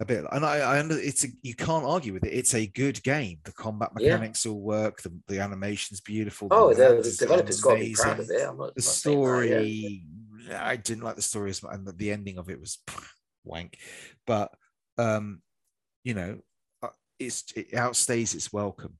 a 0.00 0.04
bit 0.04 0.24
and 0.32 0.44
I, 0.44 0.56
I 0.58 0.80
under 0.80 0.98
it's 0.98 1.24
a, 1.24 1.28
you 1.42 1.54
can't 1.54 1.84
argue 1.84 2.12
with 2.12 2.24
it. 2.24 2.32
It's 2.32 2.54
a 2.54 2.66
good 2.66 3.00
game. 3.04 3.38
The 3.44 3.52
combat 3.52 3.90
Yeah. 3.98 4.14
mechanics 4.14 4.44
all 4.44 4.60
work. 4.60 5.00
The, 5.02 5.16
the 5.28 5.40
animation's 5.40 6.00
beautiful. 6.00 6.48
Oh, 6.50 6.74
the, 6.74 6.94
map 6.96 7.04
the 7.04 7.16
developers 7.16 7.60
got 7.60 7.76
to 7.76 7.92
proud 7.92 8.18
of 8.20 8.30
it. 8.30 8.42
I'm 8.48 8.58
not, 8.58 8.74
the 8.74 8.80
not 8.80 8.84
saying 8.84 9.20
that, 9.22 9.46
yeah. 9.48 9.56
story 9.56 10.06
I 10.52 10.76
didn't 10.76 11.04
like 11.04 11.16
the 11.16 11.22
story 11.22 11.50
as 11.50 11.62
much 11.62 11.74
and 11.74 11.86
the, 11.86 12.10
ending 12.10 12.38
of 12.38 12.50
it 12.50 12.58
was 12.60 12.78
wank. 13.44 13.78
But 14.26 14.50
um 14.98 15.42
you 16.02 16.14
know 16.14 16.38
uh, 16.82 16.88
it's 17.18 17.44
it 17.54 17.70
outstays 17.72 18.34
its 18.34 18.52
welcome. 18.52 18.98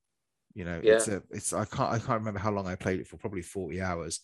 You 0.55 0.65
know 0.65 0.81
it's 0.83 1.09
a 1.09 1.23
it's 1.31 1.53
I 1.53 1.65
can't 1.65 1.91
I 1.93 1.99
can't 1.99 2.21
remember 2.21 2.39
how 2.41 2.53
long 2.53 2.69
I 2.69 2.77
played 2.77 3.01
it 3.01 3.09
for 3.09 3.17
probably 3.17 3.43
40 3.43 3.81
hours. 3.83 4.21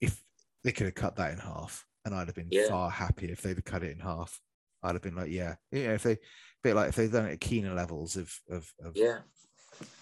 If 0.00 0.18
they 0.64 0.72
could 0.72 0.86
have 0.86 0.94
cut 0.94 1.16
that 1.16 1.32
in 1.32 1.38
half 1.38 1.84
and 2.06 2.14
I'd 2.14 2.28
have 2.28 2.34
been 2.34 2.48
Yeah. 2.50 2.68
far 2.70 2.90
happier 2.90 3.32
if 3.32 3.42
they'd 3.42 3.56
have 3.56 3.64
cut 3.64 3.82
it 3.82 3.92
in 3.92 4.00
half 4.00 4.40
I'd 4.86 4.94
have 4.94 5.02
been 5.02 5.16
like 5.16 5.30
yeah 5.30 5.56
you 5.70 5.84
know 5.86 5.94
if 5.94 6.02
they 6.02 6.18
bit 6.62 6.74
like 6.74 6.88
if 6.88 6.96
they'd 6.96 7.12
done 7.12 7.26
it 7.26 7.32
at 7.32 7.40
keener 7.40 7.74
levels 7.74 8.16
of 8.16 8.32
of, 8.50 8.72
of 8.84 8.96
Yeah. 8.96 9.18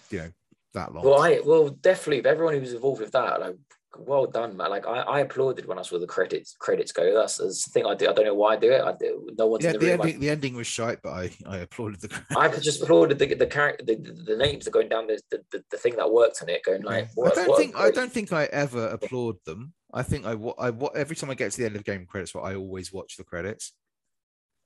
you 0.09 0.19
know 0.19 0.31
that 0.73 0.93
long 0.93 1.03
Well, 1.05 1.21
I 1.21 1.39
well 1.45 1.69
definitely 1.69 2.19
if 2.19 2.25
everyone 2.25 2.53
who 2.53 2.61
was 2.61 2.73
involved 2.73 3.01
with 3.01 3.11
that, 3.11 3.39
like 3.39 3.55
well 3.97 4.25
done, 4.25 4.57
man. 4.57 4.69
Like 4.71 4.85
I, 4.85 4.99
I 4.99 5.19
applauded 5.21 5.65
when 5.67 5.79
I 5.79 5.81
saw 5.81 5.97
the 5.97 6.05
credits 6.05 6.53
credits 6.59 6.91
go. 6.91 7.13
That's, 7.13 7.37
that's 7.37 7.63
the 7.63 7.71
thing 7.71 7.85
I 7.85 7.95
do. 7.95 8.09
I 8.09 8.13
don't 8.13 8.25
know 8.25 8.33
why 8.35 8.53
I 8.53 8.57
do 8.57 8.71
it. 8.71 8.81
I 8.81 8.93
do. 8.93 9.29
No 9.37 9.47
one's 9.47 9.63
yeah, 9.63 9.71
in 9.71 9.79
the 9.79 9.85
the 9.85 9.91
room. 9.91 10.01
ending, 10.01 10.19
the 10.19 10.29
ending 10.29 10.55
was 10.55 10.67
shite, 10.67 11.01
but 11.01 11.11
I, 11.13 11.31
I 11.47 11.57
applauded 11.59 12.01
the. 12.01 12.21
I, 12.35 12.47
I 12.49 12.57
just 12.57 12.83
applauded 12.83 13.19
the 13.19 13.33
the 13.35 13.47
character, 13.47 13.85
the, 13.85 13.95
the, 13.95 14.11
the 14.11 14.35
names 14.35 14.65
that 14.65 14.71
going 14.71 14.89
down 14.89 15.07
the, 15.07 15.21
the, 15.31 15.41
the, 15.51 15.63
the 15.71 15.77
thing 15.77 15.95
that 15.95 16.11
worked 16.11 16.41
on 16.41 16.49
it, 16.49 16.63
going 16.63 16.81
like. 16.81 17.05
I 17.05 17.09
What, 17.15 17.35
don't 17.35 17.47
what 17.47 17.57
think 17.57 17.77
I 17.77 17.89
don't 17.91 18.11
think 18.11 18.33
I 18.33 18.45
ever 18.45 18.87
applaud 18.87 19.37
them. 19.45 19.73
I 19.93 20.03
think 20.03 20.25
I, 20.25 20.33
I 20.33 20.73
every 20.93 21.15
time 21.15 21.29
I 21.29 21.35
get 21.35 21.53
to 21.53 21.57
the 21.57 21.65
end 21.65 21.77
of 21.77 21.85
game 21.85 22.05
credits, 22.05 22.35
well, 22.35 22.43
I 22.43 22.55
always 22.55 22.91
watch 22.91 23.15
the 23.15 23.23
credits. 23.23 23.71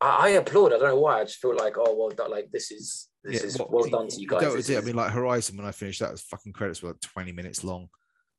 I, 0.02 0.08
I 0.08 0.30
applaud. 0.30 0.74
I 0.74 0.78
don't 0.78 0.90
know 0.90 1.00
why. 1.00 1.22
I 1.22 1.24
just 1.26 1.40
feel 1.40 1.56
like 1.56 1.76
oh 1.78 1.96
well 1.96 2.10
done. 2.10 2.32
Like 2.32 2.52
this 2.52 2.72
is 2.72 3.10
this 3.24 3.42
Yeah, 3.42 3.48
is 3.48 3.58
what- 3.58 3.72
well 3.72 3.90
done 3.90 4.08
to 4.08 4.20
you 4.20 4.28
guys. 4.28 4.42
That 4.42 4.54
was 4.54 4.70
it. 4.70 4.78
I 4.78 4.82
mean, 4.82 4.96
like 4.96 5.12
Horizon, 5.12 5.58
when 5.58 5.66
I 5.66 5.72
finished 5.72 6.00
that, 6.00 6.12
was 6.12 6.22
fucking 6.22 6.54
credits 6.54 6.82
were 6.82 6.90
like 6.90 7.02
twenty 7.02 7.32
minutes 7.32 7.64
long. 7.64 7.90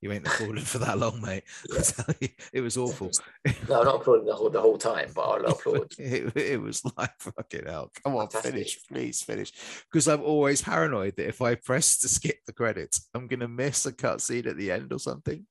You 0.00 0.12
ain't 0.12 0.26
applauded 0.26 0.66
for 0.66 0.78
that 0.78 0.98
long, 0.98 1.20
mate. 1.20 1.44
Yeah. 1.72 2.14
you, 2.20 2.28
it 2.54 2.60
was 2.62 2.76
awful. 2.76 3.10
no, 3.68 3.80
I'm 3.80 3.84
not 3.84 3.96
applauding 3.96 4.26
the 4.26 4.34
whole 4.34 4.50
the 4.50 4.60
whole 4.60 4.78
time, 4.78 5.10
but 5.14 5.22
I'll 5.22 5.44
applaud. 5.44 5.92
It, 5.98 6.34
it 6.36 6.60
was 6.60 6.82
like 6.96 7.12
fucking 7.20 7.66
hell. 7.66 7.90
Come 8.02 8.16
on, 8.16 8.28
Fantastic. 8.28 8.52
finish, 8.52 8.78
please 8.90 9.22
finish. 9.22 9.52
Because 9.90 10.08
I'm 10.08 10.22
always 10.22 10.62
paranoid 10.62 11.16
that 11.16 11.28
if 11.28 11.42
I 11.42 11.54
press 11.54 11.98
to 11.98 12.08
skip 12.08 12.38
the 12.46 12.52
credits, 12.52 13.08
I'm 13.14 13.26
gonna 13.26 13.48
miss 13.48 13.84
a 13.86 13.92
cutscene 13.92 14.46
at 14.46 14.56
the 14.56 14.70
end 14.70 14.92
or 14.92 14.98
something. 14.98 15.46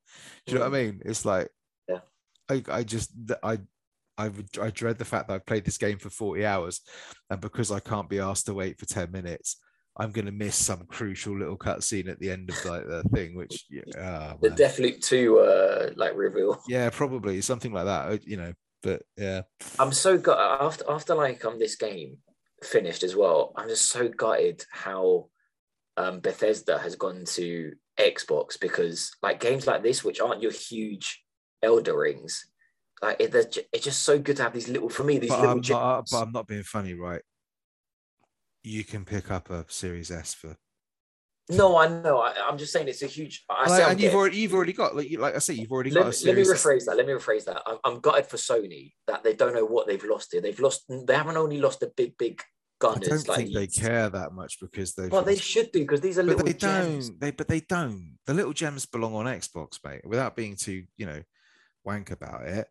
Do 0.46 0.54
you 0.54 0.60
know 0.60 0.66
what 0.66 0.74
I 0.74 0.78
mm. 0.80 0.86
mean? 0.86 1.02
It's 1.06 1.26
like, 1.26 1.50
Yeah. 1.88 2.00
I, 2.50 2.64
I 2.70 2.84
just, 2.84 3.12
I, 3.44 3.60
I 4.20 4.32
I 4.62 4.70
dread 4.70 4.98
the 4.98 5.06
fact 5.06 5.28
that 5.28 5.36
I've 5.36 5.46
played 5.46 5.66
this 5.66 5.78
game 5.78 5.98
for 5.98 6.10
40 6.10 6.46
hours, 6.46 6.82
and 7.30 7.40
because 7.40 7.72
I 7.72 7.80
can't 7.80 8.10
be 8.10 8.20
asked 8.20 8.46
to 8.48 8.54
wait 8.54 8.80
for 8.80 8.86
10 8.86 9.12
minutes, 9.12 9.58
I'm 9.98 10.12
gonna 10.12 10.32
miss 10.32 10.56
some 10.56 10.86
crucial 10.88 11.38
little 11.38 11.58
cutscene 11.58 12.10
at 12.10 12.20
the 12.20 12.32
end 12.32 12.50
of 12.50 12.66
like 12.66 12.86
the 12.88 13.04
thing, 13.14 13.36
which, 13.36 13.66
ah, 13.98 14.36
The. 14.42 14.50
Deathloop 14.50 15.02
two 15.02 15.40
uh 15.40 15.92
like 15.96 16.16
reveal. 16.16 16.62
yeah, 16.68 16.90
probably 16.90 17.42
something 17.42 17.74
like 17.74 17.86
that. 17.86 18.12
uh, 18.12 18.18
You 18.24 18.38
know, 18.38 18.54
but 18.84 19.02
yeah, 19.18 19.42
I'm 19.78 19.92
so 19.92 20.18
gut 20.18 20.38
after 20.40 20.86
after 20.90 21.16
like 21.16 21.44
um 21.46 21.60
this 21.60 21.76
game 21.76 22.18
finished 22.64 23.04
as 23.04 23.16
well. 23.16 23.54
I'm 23.56 23.68
just 23.70 23.88
so 23.88 24.08
gutted 24.08 24.64
how 24.72 25.30
um 25.98 26.20
Bethesda 26.22 26.78
has 26.80 26.96
gone 26.96 27.26
to 27.26 27.74
Xbox 28.00 28.60
because 28.60 29.12
like 29.22 29.40
games 29.42 29.68
like 29.68 29.84
this, 29.84 30.04
which 30.04 30.22
aren't 30.22 30.42
your 30.42 30.52
huge 30.54 31.24
Elden 31.62 31.96
Rings, 31.96 32.48
like 33.02 33.20
it, 33.20 33.34
it's 33.74 33.86
just 33.86 34.04
so 34.04 34.20
good 34.20 34.38
to 34.38 34.44
have 34.44 34.54
these 34.54 34.68
little 34.68 34.90
for 34.90 35.04
me 35.04 35.18
these 35.18 35.30
but 35.30 35.40
little. 35.40 35.52
Um, 35.52 35.62
I'm, 35.64 35.70
not, 35.70 35.82
uh, 35.82 35.98
gems. 35.98 36.12
but 36.12 36.22
I'm 36.22 36.32
not 36.32 36.48
being 36.48 36.64
funny, 36.64 36.94
right? 36.94 37.22
You 38.64 38.84
can 38.84 39.06
pick 39.06 39.32
up 39.32 39.50
a 39.50 39.66
Series 39.70 40.12
S 40.12 40.34
for, 40.34 40.58
no, 41.50 41.78
I 41.78 41.88
know. 41.88 42.20
I, 42.20 42.34
I'm 42.48 42.58
just 42.60 42.72
saying 42.72 42.88
it's 42.88 43.02
a 43.02 43.08
huge. 43.08 43.44
I 43.50 43.64
I'm 43.64 43.92
and 43.92 44.00
you've 44.00 44.14
already, 44.14 44.38
you've 44.38 44.54
already 44.54 44.74
got, 44.74 44.96
like, 44.96 45.08
like 45.18 45.36
I 45.36 45.40
say, 45.40 45.56
you've 45.56 45.72
already 45.72 45.90
let, 45.90 46.04
got 46.04 46.22
a 46.22 46.26
let 46.28 46.36
me 46.36 46.44
rephrase 46.44 46.86
that. 46.86 46.96
Let 46.96 47.08
me 47.08 47.14
rephrase 47.14 47.46
that. 47.46 47.64
I'm, 47.66 47.78
I'm 47.84 48.00
gutted 48.02 48.28
for 48.28 48.38
Sony 48.38 48.92
that 49.08 49.24
they 49.24 49.34
don't 49.34 49.56
know 49.56 49.66
what 49.66 49.88
they've 49.88 50.04
lost 50.04 50.30
here. 50.32 50.42
They've 50.42 50.60
lost. 50.60 50.84
They 50.88 51.16
haven't 51.16 51.38
only 51.38 51.60
lost 51.60 51.80
the 51.80 51.92
big, 51.98 52.16
big 52.20 52.42
I 52.84 52.86
gunners. 52.86 53.08
don't 53.08 53.28
like 53.28 53.38
think 53.38 53.54
they 53.56 53.66
care 53.66 54.10
that 54.10 54.34
much 54.34 54.60
because 54.62 54.94
they've. 54.94 55.12
Well, 55.12 55.24
they 55.24 55.38
should 55.38 55.72
do 55.72 55.80
because 55.80 56.02
these 56.02 56.20
are 56.20 56.24
but 56.24 56.38
little 56.38 56.46
they 56.46 56.54
gems. 56.54 57.10
don't. 57.10 57.20
They 57.20 57.32
but 57.32 57.48
they 57.48 57.62
don't. 57.62 58.18
The 58.28 58.36
little 58.36 58.54
gems 58.54 58.86
belong 58.86 59.16
on 59.16 59.26
Xbox, 59.26 59.80
mate. 59.84 60.02
Without 60.06 60.36
being 60.36 60.56
too, 60.56 60.84
you 60.98 61.08
know, 61.08 61.24
wank 61.84 62.12
about 62.12 62.46
it. 62.46 62.68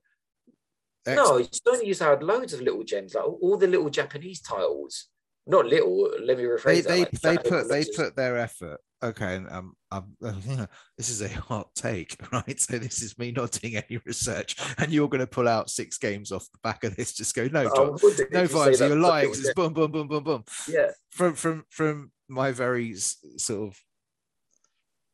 No, 1.16 1.40
Sony 1.40 1.86
used 1.86 2.00
to 2.00 2.06
have 2.06 2.22
loads 2.22 2.52
of 2.52 2.61
little 2.61 2.84
gems, 2.84 3.14
like 3.14 3.24
all 3.24 3.38
all 3.42 3.56
the 3.56 3.66
little 3.66 3.90
Japanese 3.90 4.40
titles. 4.40 5.09
Not 5.46 5.66
little. 5.66 6.11
Let 6.22 6.38
me 6.38 6.44
rephrase 6.44 6.64
they 6.64 6.80
that. 6.80 6.88
they, 6.88 7.00
like, 7.00 7.42
they 7.42 7.50
put 7.50 7.68
they 7.68 7.84
put 7.84 8.16
their 8.16 8.38
effort 8.38 8.80
okay 9.00 9.36
and 9.36 9.48
um, 9.50 9.76
um 9.92 10.12
this 10.96 11.09
is 11.09 11.22
a 11.22 11.28
hot 11.28 11.68
take 11.74 12.16
right 12.32 12.59
so 12.59 12.78
this 12.78 13.00
is 13.00 13.16
me 13.16 13.30
not 13.30 13.52
doing 13.52 13.76
any 13.76 14.00
research 14.04 14.56
and 14.78 14.90
you're 14.90 15.09
going 15.09 15.20
to 15.20 15.26
pull 15.26 15.46
out 15.46 15.70
six 15.70 15.98
games 15.98 16.32
off 16.32 16.48
the 16.50 16.59
back 16.64 16.82
of 16.82 16.96
this 16.96 17.12
just 17.12 17.34
go 17.34 17.46
no 17.52 17.64
John, 17.74 17.90
no 18.32 18.46
vibes 18.46 18.80
you're 18.80 18.98
lying 18.98 19.30
it's 19.30 19.54
boom 19.54 19.72
boom 19.72 19.92
boom 19.92 20.09
boom 20.09 20.24
boom. 20.24 20.44
Yeah, 20.68 20.90
from 21.11 21.34
from 21.34 21.64
from 21.70 22.11
my 22.28 22.52
very 22.52 22.94
sort 22.94 23.68
of 23.68 23.78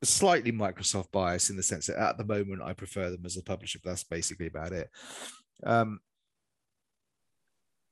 slightly 0.02 0.52
Microsoft 0.52 1.10
bias 1.12 1.50
in 1.50 1.56
the 1.56 1.62
sense 1.62 1.86
that 1.86 1.96
at 1.96 2.18
the 2.18 2.24
moment 2.24 2.62
I 2.62 2.72
prefer 2.72 3.10
them 3.10 3.24
as 3.24 3.36
a 3.36 3.42
publisher, 3.42 3.78
but 3.82 3.90
that's 3.90 4.04
basically 4.04 4.46
about 4.46 4.72
it. 4.72 4.90
Um, 5.62 6.00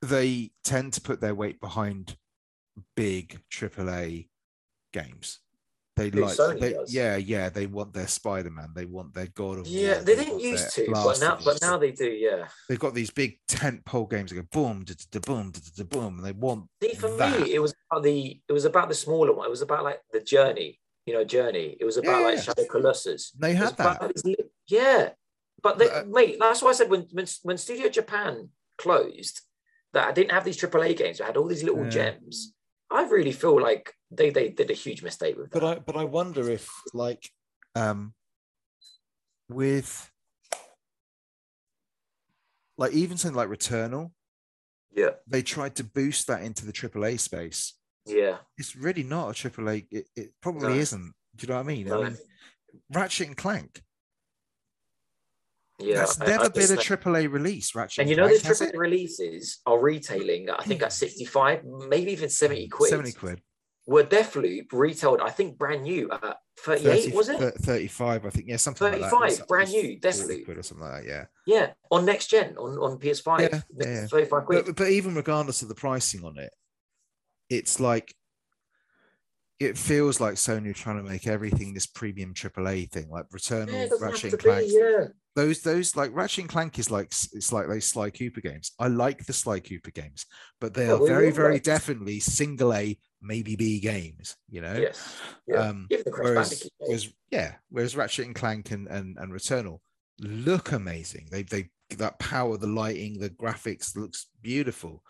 they 0.02 0.50
tend 0.64 0.94
to 0.94 1.00
put 1.00 1.20
their 1.20 1.34
weight 1.34 1.60
behind 1.60 2.16
big 2.96 3.40
AAA 3.50 4.28
games. 4.92 5.38
They 5.94 6.08
Who, 6.08 6.22
like, 6.24 6.58
they, 6.58 6.74
yeah, 6.88 7.16
yeah. 7.16 7.50
They 7.50 7.66
want 7.66 7.92
their 7.92 8.06
Spider 8.06 8.48
Man. 8.48 8.70
They 8.74 8.86
want 8.86 9.12
their 9.12 9.26
God 9.26 9.58
of 9.58 9.66
yeah. 9.66 9.96
War, 9.96 10.04
They 10.04 10.14
want 10.14 10.26
didn't 10.26 10.40
used 10.40 10.74
to, 10.74 10.86
but 10.90 11.20
now, 11.20 11.38
but 11.44 11.58
now 11.60 11.76
they 11.76 11.92
do. 11.92 12.10
Yeah. 12.10 12.48
they've 12.68 12.78
got 12.78 12.94
these 12.94 13.10
big 13.10 13.38
tent 13.46 13.84
pole 13.84 14.06
games 14.06 14.30
that 14.30 14.36
go 14.36 14.42
boom, 14.50 14.84
da, 14.84 14.94
da, 15.10 15.20
boom, 15.20 15.50
da, 15.50 15.60
da, 15.76 15.84
boom, 15.84 16.16
and 16.16 16.24
they 16.24 16.32
want 16.32 16.64
See, 16.82 16.94
for 16.94 17.10
that. 17.16 17.42
me, 17.42 17.52
it 17.52 17.58
was 17.58 17.74
about 17.90 18.04
the 18.04 18.40
it 18.48 18.52
was 18.52 18.64
about 18.64 18.88
the 18.88 18.94
smaller 18.94 19.34
one. 19.34 19.46
It 19.46 19.50
was 19.50 19.60
about 19.60 19.84
like 19.84 20.00
the 20.12 20.20
journey. 20.20 20.78
You 21.04 21.14
know, 21.14 21.24
journey. 21.24 21.76
It 21.78 21.84
was 21.84 21.98
about 21.98 22.20
Yeah, 22.20 22.26
like. 22.26 22.42
Shadow 22.42 22.64
Colossus. 22.70 23.32
They 23.32 23.54
had 23.54 23.76
that. 23.76 23.96
about 23.96 24.12
Yeah, 24.68 25.10
but 25.62 25.78
But, 25.78 25.90
uh, 25.92 26.04
mate, 26.08 26.36
that's 26.40 26.62
why 26.62 26.70
I 26.70 26.72
said 26.74 26.90
when, 26.90 27.02
when 27.12 27.26
when 27.42 27.58
Studio 27.58 27.88
Japan 27.88 28.50
closed, 28.78 29.40
that 29.92 30.08
I 30.08 30.12
didn't 30.12 30.32
have 30.32 30.44
these 30.44 30.56
AAA 30.60 30.96
games. 30.96 31.20
I 31.20 31.26
had 31.26 31.36
all 31.36 31.46
these 31.48 31.62
little 31.64 31.84
Yeah. 31.84 31.90
gems. 31.90 32.54
I 32.90 33.02
really 33.08 33.32
feel 33.32 33.60
like 33.60 33.94
they 34.10 34.30
they 34.30 34.48
did 34.50 34.70
a 34.70 34.74
huge 34.74 35.02
mistake 35.02 35.36
with 35.36 35.50
that. 35.50 35.60
but 35.60 35.64
I 35.64 35.78
but 35.80 35.96
I 35.96 36.04
wonder 36.04 36.50
if 36.50 36.68
like 36.92 37.30
um 37.74 38.14
with 39.48 40.10
like 42.78 42.92
even 42.92 43.16
something 43.16 43.36
like 43.36 43.48
Returnal, 43.48 44.12
yeah, 44.94 45.10
they 45.26 45.42
tried 45.42 45.76
to 45.76 45.84
boost 45.84 46.26
that 46.26 46.42
into 46.42 46.66
the 46.66 46.72
AAA 46.72 47.18
space. 47.20 47.74
yeah. 48.06 48.38
It's 48.58 48.74
really 48.76 49.02
not 49.04 49.28
a 49.30 49.32
AAA. 49.50 49.86
It, 49.90 50.08
it 50.16 50.32
probably 50.40 50.74
No. 50.74 50.80
isn't. 50.80 51.14
Do 51.36 51.46
you 51.46 51.48
know 51.48 51.54
what 51.56 51.64
I 51.64 51.66
mean? 51.74 51.86
No. 51.86 52.02
I 52.02 52.08
mean, 52.08 52.18
Ratchet 52.90 53.28
and 53.28 53.36
Clank. 53.36 53.82
Yeah, 55.78 55.96
That's 55.96 56.20
I- 56.20 56.26
never 56.26 56.44
I 56.44 56.48
been 56.48 56.72
a 56.72 56.76
AAA 56.76 57.30
release, 57.32 57.74
Ratchet. 57.74 58.02
And 58.02 58.10
you 58.10 58.16
know 58.16 58.28
the 58.28 58.38
Clank, 58.40 58.56
triple 58.58 58.74
it? 58.74 58.78
releases 58.78 59.60
are 59.66 59.80
retailing, 59.80 60.48
I 60.50 60.62
think 60.62 60.82
at 60.82 60.92
65, 60.92 61.64
maybe 61.88 62.12
even 62.12 62.28
70 62.28 62.68
quid. 62.68 62.90
70 62.90 63.12
quid. 63.12 63.42
Where 63.84 64.04
Deathloop 64.04 64.66
retailed, 64.72 65.20
I 65.20 65.30
think 65.30 65.58
brand 65.58 65.82
new 65.82 66.08
at 66.12 66.36
38, 66.60 67.04
30 67.06 67.16
was 67.16 67.28
it? 67.28 67.38
thir- 67.38 67.50
35, 67.50 68.26
I 68.26 68.30
think. 68.30 68.46
Yeah, 68.46 68.56
something 68.56 68.92
like 68.92 69.00
that. 69.00 69.10
35, 69.10 69.48
brand 69.48 69.70
new, 69.70 69.82
40 69.82 69.96
definitely. 69.98 70.44
quid 70.44 70.58
or 70.58 70.62
something 70.62 70.86
like 70.86 71.02
that, 71.02 71.08
yeah. 71.08 71.24
Yeah, 71.46 71.72
on 71.90 72.04
next 72.04 72.28
gen, 72.28 72.56
on, 72.58 72.78
on 72.78 72.98
PS5. 73.00 73.40
Yeah, 73.40 73.60
yeah, 73.76 73.94
yeah. 74.02 74.06
35 74.06 74.44
quid. 74.44 74.66
But, 74.66 74.76
but 74.76 74.88
even 74.88 75.16
regardless 75.16 75.62
of 75.62 75.68
the 75.68 75.74
pricing 75.74 76.24
on 76.24 76.38
it, 76.38 76.52
it's 77.50 77.80
like 77.80 78.14
it 79.58 79.76
feels 79.76 80.20
like 80.20 80.34
Sony 80.34 80.70
are 80.70 80.74
trying 80.74 80.96
to 80.96 81.02
make 81.08 81.26
everything 81.26 81.74
this 81.74 81.86
premium 81.86 82.34
AAA 82.34 82.88
thing, 82.90 83.08
like 83.10 83.28
Returnal, 83.30 83.72
yeah, 83.72 83.88
Ratchet 84.00 84.32
and 84.32 84.42
Clank. 84.42 84.66
be, 84.68 84.74
yeah. 84.78 85.04
Those 85.34 85.62
those 85.62 85.96
like 85.96 86.14
Ratchet 86.14 86.42
and 86.42 86.48
Clank 86.50 86.78
is 86.78 86.90
like 86.90 87.06
it's 87.06 87.52
like 87.52 87.66
those 87.66 87.86
Sly 87.88 88.10
Cooper 88.10 88.42
games. 88.42 88.72
I 88.78 88.88
like 88.88 89.24
the 89.24 89.32
Sly 89.32 89.60
Cooper 89.60 89.90
games, 89.90 90.26
but 90.60 90.74
they 90.74 90.86
Yeah, 90.86 90.94
are 90.94 91.06
very 91.06 91.30
very 91.30 91.54
like- 91.54 91.62
definitely 91.62 92.20
single 92.20 92.74
A, 92.74 92.98
maybe 93.22 93.56
B 93.56 93.80
games. 93.80 94.36
You 94.50 94.60
know. 94.60 94.74
Yes. 94.74 95.16
Yeah. 95.46 95.56
Um, 95.68 95.88
whereas, 96.06 96.68
whereas, 96.78 97.08
yeah, 97.30 97.54
whereas 97.70 97.96
Ratchet 97.96 98.26
and 98.26 98.34
Clank 98.34 98.72
and, 98.72 98.86
and, 98.88 99.16
and 99.18 99.32
Returnal 99.32 99.78
look 100.20 100.72
amazing. 100.72 101.28
They 101.30 101.44
they 101.44 101.70
that 101.96 102.18
power, 102.18 102.58
the 102.58 102.66
lighting, 102.66 103.18
the 103.18 103.30
graphics 103.30 103.96
looks 103.96 104.26
beautiful. 104.42 105.02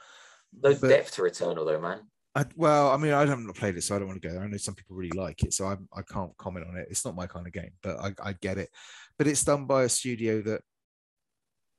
no 0.53 0.73
but- 0.75 0.89
depth 0.89 1.13
to 1.17 1.23
Returnal, 1.23 1.67
though, 1.67 1.81
man. 1.81 2.01
I, 2.35 2.47
well, 2.57 2.89
I 2.91 2.97
mean, 2.97 3.13
I 3.13 3.27
haven't 3.27 3.55
played 3.57 3.77
it, 3.77 3.83
so 3.83 3.95
I 3.95 3.99
don't 3.99 4.09
want 4.09 4.23
to 4.23 4.27
go 4.27 4.33
there. 4.33 4.43
I 4.43 4.47
know 4.49 4.57
some 4.57 4.75
people 4.75 4.97
really 4.97 5.19
like 5.19 5.43
it, 5.43 5.53
so 5.53 5.67
I 5.67 5.77
I 5.95 6.01
can't 6.01 6.35
comment 6.39 6.67
on 6.67 6.79
it. 6.79 6.87
It's 6.91 7.05
not 7.05 7.15
my 7.15 7.27
kind 7.27 7.47
of 7.47 7.53
game, 7.53 7.73
but 7.83 7.99
I, 7.99 8.15
I 8.23 8.33
get 8.33 8.57
it. 8.57 8.71
But 9.19 9.27
it's 9.27 9.45
done 9.45 9.67
by 9.67 9.85
a 9.85 9.89
studio 9.89 10.43
that 10.43 10.63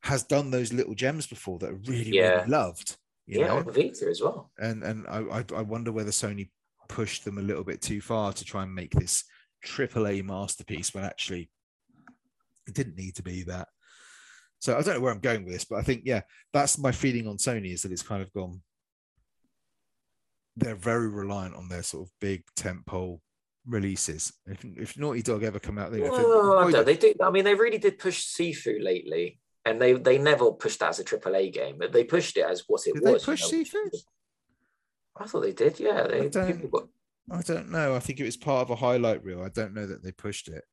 has 0.04 0.24
done 0.24 0.52
those 0.52 0.74
little 0.74 0.96
gems 0.96 1.28
before 1.28 1.60
that 1.60 1.70
are 1.70 1.82
really 1.88 2.12
Yeah. 2.12 2.40
really 2.40 2.50
loved. 2.50 2.98
You 3.26 3.40
Yeah, 3.40 3.48
know? 3.48 3.58
on 3.60 3.72
Vita 3.72 4.06
as 4.10 4.22
well. 4.22 4.52
and 4.60 4.84
and 4.84 5.08
I, 5.08 5.20
I 5.40 5.46
I 5.56 5.62
wonder 5.62 5.92
whether 5.92 6.12
Sony 6.12 6.50
pushed 6.90 7.24
them 7.24 7.38
a 7.38 7.42
little 7.42 7.64
bit 7.64 7.82
too 7.82 8.02
far 8.02 8.34
to 8.34 8.44
try 8.44 8.64
and 8.64 8.76
make 8.76 8.92
this 8.92 9.24
triple 9.64 10.08
A 10.08 10.22
masterpiece 10.22 10.94
when 10.94 11.06
actually 11.06 11.50
it 12.68 12.74
didn't 12.74 12.98
need 12.98 13.16
to 13.16 13.24
be 13.24 13.44
that. 13.44 13.70
So 14.60 14.78
I 14.78 14.82
don't 14.82 14.96
know 14.96 15.00
where 15.02 15.12
I'm 15.14 15.20
going 15.20 15.44
with 15.44 15.54
this, 15.54 15.66
but 15.66 15.78
I 15.78 15.82
think 15.84 16.04
yeah, 16.06 16.22
that's 16.52 16.78
my 16.78 16.92
feeling 16.92 17.28
on 17.28 17.38
Sony 17.38 17.74
is 17.74 17.82
that 17.84 17.92
it's 17.92 18.04
kind 18.04 18.22
of 18.22 18.32
gone. 18.34 18.62
They're 20.56 20.76
very 20.76 21.10
reliant 21.10 21.56
on 21.56 21.68
their 21.70 21.84
sort 21.84 22.08
of 22.08 22.12
big 22.22 22.44
tentpole 22.58 23.20
releases. 23.68 24.34
If 24.46 24.64
if 24.66 24.98
Naughty 24.98 25.22
Dog 25.22 25.44
ever 25.44 25.60
come 25.60 25.78
out, 25.78 25.94
you 25.94 26.04
if- 26.06 26.12
Well, 26.12 26.58
I 26.60 26.72
don't- 26.72 26.86
they 26.86 26.98
do. 26.98 27.14
I 27.22 27.30
mean, 27.32 27.44
they 27.46 27.56
really 27.56 27.78
did 27.78 27.98
push 28.00 28.26
Sifu 28.36 28.82
lately, 28.84 29.40
and 29.66 29.82
they 29.82 29.94
they 29.94 30.18
never 30.18 30.52
pushed 30.52 30.80
that 30.82 30.90
as 30.90 31.00
a 31.00 31.04
AAA 31.04 31.52
game, 31.54 31.78
but 31.78 31.92
they 31.92 32.04
pushed 32.04 32.38
it 32.38 32.46
as 32.46 32.64
what 32.68 32.86
it 32.88 32.94
Did 32.96 33.04
they 33.04 33.14
was. 33.14 33.24
you 33.28 33.34
push 33.34 33.42
know, 33.52 33.58
Sifu? 33.60 33.98
I 35.16 35.26
thought 35.26 35.42
they 35.42 35.54
did. 35.54 35.80
Yeah, 35.80 36.08
they. 36.08 36.30
don't- 36.30 36.72
got- 36.72 36.90
I 37.32 37.42
don't 37.42 37.70
know. 37.72 37.96
I 37.96 38.00
think 38.00 38.20
it 38.20 38.26
was 38.26 38.36
part 38.36 38.64
of 38.64 38.70
a 38.72 38.76
highlight 38.76 39.24
reel. 39.24 39.42
I 39.42 39.48
don't 39.50 39.74
know 39.74 39.86
that 39.88 40.04
they 40.04 40.12
pushed 40.12 40.50
it. 40.50 40.66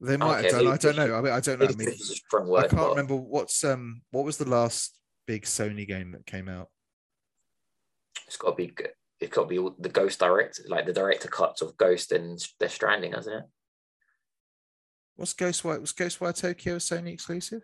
They 0.00 0.16
might 0.16 0.44
Okay, 0.44 0.52
have 0.52 0.62
done. 0.64 0.72
I 0.72 0.76
don't 0.76 0.96
know. 0.96 1.14
I 1.14 1.20
mean, 1.20 1.32
I 1.32 1.38
don't 1.40 1.60
know. 1.60 1.66
I 1.66 1.68
mean, 1.68 1.86
push 1.86 2.00
is 2.00 2.10
a 2.10 2.14
strong 2.16 2.52
I 2.56 2.62
can't 2.62 2.72
but 2.72 2.90
remember 2.90 3.14
what's 3.16 3.62
um 3.62 4.02
what 4.10 4.24
was 4.24 4.36
the 4.38 4.48
last 4.48 4.98
big 5.26 5.44
Sony 5.44 5.86
game 5.86 6.10
that 6.12 6.26
came 6.26 6.48
out. 6.48 6.68
It's 8.26 8.36
got 8.36 8.50
to 8.50 8.56
be. 8.56 8.66
g- 8.68 8.86
Got 9.30 9.42
to 9.42 9.48
be 9.48 9.58
all- 9.58 9.76
the 9.78 9.88
Ghost 9.88 10.18
direct, 10.20 10.60
like 10.68 10.86
the 10.86 10.92
director 10.92 11.28
cuts 11.28 11.62
of 11.62 11.76
Ghost 11.76 12.12
and 12.12 12.38
Death 12.58 12.72
Stranding, 12.72 13.12
hasn't 13.12 13.36
it? 13.36 13.44
What's 15.16 15.34
Ghostwire? 15.34 15.80
Was 15.80 15.92
Ghostwire 15.92 16.38
Tokyo 16.38 16.74
a 16.74 16.78
Sony 16.78 17.12
exclusive? 17.12 17.62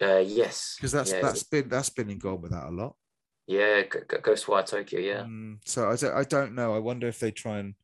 Uh, 0.00 0.18
yes. 0.26 0.74
Because 0.76 0.92
that's 0.92 1.12
yeah, 1.12 1.20
that's 1.22 1.42
been 1.42 1.68
that's 1.68 1.90
been 1.90 2.10
in 2.10 2.18
gone 2.18 2.40
with 2.40 2.52
that 2.52 2.68
a 2.68 2.70
lot. 2.70 2.96
yeah, 3.46 3.82
G- 3.82 3.88
G- 4.10 4.16
Ghostwire 4.18 4.64
Tokyo. 4.66 5.00
Yeah. 5.00 5.22
Mm, 5.22 5.58
so 5.64 5.90
I 5.90 5.96
don't 5.96 6.14
I 6.14 6.24
don't 6.24 6.54
know. 6.54 6.74
I 6.74 6.78
wonder 6.78 7.06
if 7.08 7.18
they 7.18 7.30
try 7.30 7.58
and 7.58 7.74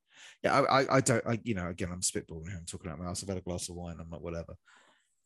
yeah. 0.43 0.61
I 0.61 0.83
I, 0.83 0.97
I 0.97 1.01
don't. 1.01 1.27
I 1.27 1.41
you 1.43 1.55
know 1.55 1.69
again 1.69 1.91
I'm 1.93 2.01
spitballing 2.01 2.49
here. 2.49 2.59
I'm 2.59 2.67
talking 2.67 2.91
out 2.91 2.99
my 2.99 3.05
mouth. 3.07 3.21
I've 3.23 3.29
had 3.29 3.39
a 3.39 3.43
glass 3.43 3.69
of 3.69 3.77
wine. 3.77 3.97
I'm 4.01 4.11
like 4.11 4.21
whatever. 4.21 4.57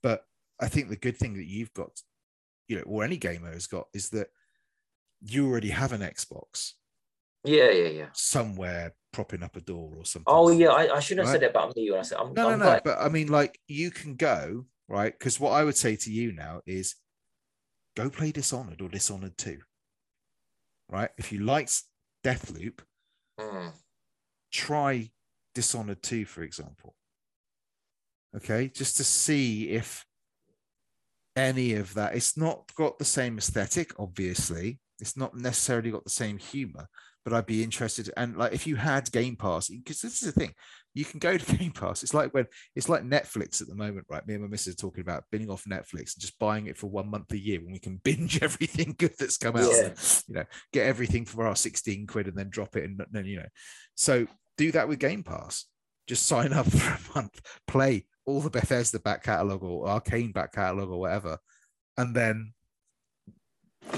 But 0.02 0.22
I 0.60 0.68
think 0.68 0.88
the 0.88 0.96
good 0.96 1.16
thing 1.16 1.34
that 1.34 1.46
you've 1.46 1.72
got, 1.74 1.90
you 2.68 2.76
know, 2.76 2.82
or 2.82 3.04
any 3.04 3.16
gamer 3.16 3.52
has 3.52 3.66
got, 3.66 3.86
is 3.92 4.10
that 4.10 4.28
you 5.20 5.48
already 5.48 5.70
have 5.70 5.92
an 5.92 6.00
Xbox 6.02 6.72
Yeah, 7.46 7.70
yeah, 7.70 7.88
yeah. 7.88 8.06
somewhere 8.12 8.94
propping 9.12 9.42
up 9.42 9.56
a 9.56 9.60
door 9.60 9.92
or 9.96 10.04
something. 10.04 10.24
Oh 10.26 10.50
yeah, 10.50 10.68
I, 10.68 10.96
I 10.96 11.00
shouldn't 11.00 11.26
have 11.26 11.32
said 11.32 11.42
that 11.42 11.50
about 11.50 11.74
me 11.76 11.90
when 11.90 12.00
I 12.00 12.02
said 12.02 12.18
I'm. 12.18 12.34
No, 12.34 12.42
no, 12.42 12.48
I'm 12.50 12.58
no. 12.58 12.64
glad- 12.66 12.84
But 12.84 12.98
I 12.98 13.08
mean, 13.08 13.28
like, 13.28 13.58
you 13.68 13.90
can 13.90 14.16
go, 14.16 14.66
right? 14.88 15.16
Because 15.18 15.40
what 15.40 15.52
I 15.52 15.64
would 15.64 15.76
say 15.76 15.96
to 15.96 16.12
you 16.12 16.32
now 16.32 16.60
is 16.66 16.96
go 17.96 18.10
play 18.10 18.32
Dishonored 18.32 18.80
or 18.82 18.88
Dishonored 18.88 19.38
2. 19.38 19.58
Right? 20.90 21.10
If 21.16 21.32
you 21.32 21.40
liked 21.40 21.82
Deathloop, 22.24 22.80
Mm. 23.40 23.72
try 24.52 25.10
Dishonored 25.54 26.02
2, 26.02 26.24
for 26.26 26.42
example. 26.42 26.94
Okay, 28.36 28.68
just 28.68 28.96
to 28.98 29.04
see 29.04 29.70
if 29.70 30.04
any 31.36 31.74
of 31.74 31.94
that, 31.94 32.14
it's 32.14 32.36
not 32.36 32.74
got 32.74 32.98
the 32.98 33.04
same 33.04 33.38
aesthetic, 33.38 33.92
obviously. 33.98 34.78
It's 35.00 35.16
not 35.16 35.34
necessarily 35.36 35.90
got 35.90 36.04
the 36.04 36.10
same 36.10 36.38
humor, 36.38 36.88
but 37.26 37.34
I'd 37.34 37.44
be 37.44 37.64
interested. 37.64 38.08
And 38.16 38.36
like, 38.36 38.52
if 38.52 38.68
you 38.68 38.76
had 38.76 39.10
Game 39.10 39.34
Pass, 39.34 39.66
because 39.66 40.00
this 40.00 40.22
is 40.22 40.32
the 40.32 40.40
thing, 40.40 40.54
you 40.94 41.04
can 41.04 41.18
go 41.18 41.36
to 41.36 41.56
Game 41.56 41.72
Pass. 41.72 42.04
It's 42.04 42.14
like 42.14 42.32
when 42.32 42.46
it's 42.76 42.88
like 42.88 43.02
Netflix 43.02 43.60
at 43.60 43.66
the 43.66 43.74
moment, 43.74 44.06
right? 44.08 44.24
Me 44.28 44.34
and 44.34 44.44
my 44.44 44.48
missus 44.48 44.74
are 44.74 44.76
talking 44.76 45.00
about 45.00 45.24
binning 45.32 45.50
off 45.50 45.64
Netflix 45.64 46.14
and 46.14 46.20
just 46.20 46.38
buying 46.38 46.68
it 46.68 46.78
for 46.78 46.86
one 46.86 47.10
month 47.10 47.32
a 47.32 47.36
year 47.36 47.58
when 47.60 47.72
we 47.72 47.80
can 47.80 47.96
binge 48.04 48.40
everything 48.44 48.94
good 48.96 49.12
that's 49.18 49.38
come 49.38 49.56
out. 49.56 49.72
Yeah. 49.72 49.92
You 50.28 50.34
know, 50.36 50.44
get 50.72 50.86
everything 50.86 51.24
for 51.24 51.48
our 51.48 51.56
16 51.56 52.06
quid 52.06 52.28
and 52.28 52.38
then 52.38 52.48
drop 52.48 52.76
it 52.76 52.84
and 52.84 53.04
then, 53.10 53.24
you 53.24 53.38
know. 53.38 53.48
So 53.96 54.28
do 54.56 54.70
that 54.70 54.86
with 54.86 55.00
Game 55.00 55.24
Pass. 55.24 55.64
Just 56.06 56.28
sign 56.28 56.52
up 56.52 56.66
for 56.70 56.92
a 56.92 57.18
month, 57.18 57.40
play 57.66 58.06
all 58.24 58.40
the 58.40 58.50
Bethesda 58.50 59.00
back 59.00 59.24
catalog 59.24 59.64
or 59.64 59.86
Arkane 59.88 60.32
back 60.32 60.52
catalog 60.52 60.90
or 60.90 61.00
whatever, 61.00 61.38
and 61.98 62.14
then 62.14 62.52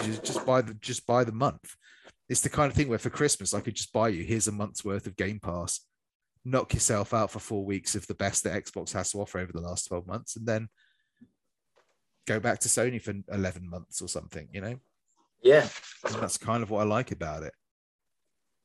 just, 0.02 0.24
just 0.24 0.46
buy 0.46 0.62
the 0.62 0.72
just 0.72 1.06
buy 1.06 1.24
the 1.24 1.32
month. 1.32 1.76
It's 2.28 2.40
the 2.42 2.48
kind 2.50 2.70
of 2.70 2.76
thing 2.76 2.88
where 2.88 2.98
for 2.98 3.10
Christmas 3.10 3.54
I 3.54 3.60
could 3.60 3.74
just 3.74 3.92
buy 3.92 4.08
you 4.08 4.22
here's 4.24 4.48
a 4.48 4.52
month's 4.52 4.84
worth 4.84 5.06
of 5.06 5.16
Game 5.16 5.40
Pass, 5.40 5.80
knock 6.44 6.74
yourself 6.74 7.14
out 7.14 7.30
for 7.30 7.38
four 7.38 7.64
weeks 7.64 7.94
of 7.94 8.06
the 8.06 8.14
best 8.14 8.44
that 8.44 8.62
Xbox 8.64 8.92
has 8.92 9.12
to 9.12 9.18
offer 9.20 9.38
over 9.38 9.52
the 9.52 9.60
last 9.60 9.86
twelve 9.88 10.06
months, 10.06 10.36
and 10.36 10.46
then 10.46 10.68
go 12.26 12.38
back 12.38 12.58
to 12.60 12.68
Sony 12.68 13.00
for 13.00 13.14
eleven 13.34 13.68
months 13.68 14.02
or 14.02 14.08
something. 14.08 14.48
You 14.52 14.60
know, 14.60 14.76
Yeah. 15.42 15.68
and 16.04 16.14
that's 16.16 16.36
kind 16.38 16.62
of 16.62 16.70
what 16.70 16.80
I 16.82 16.84
like 16.84 17.12
about 17.12 17.42
it. 17.44 17.54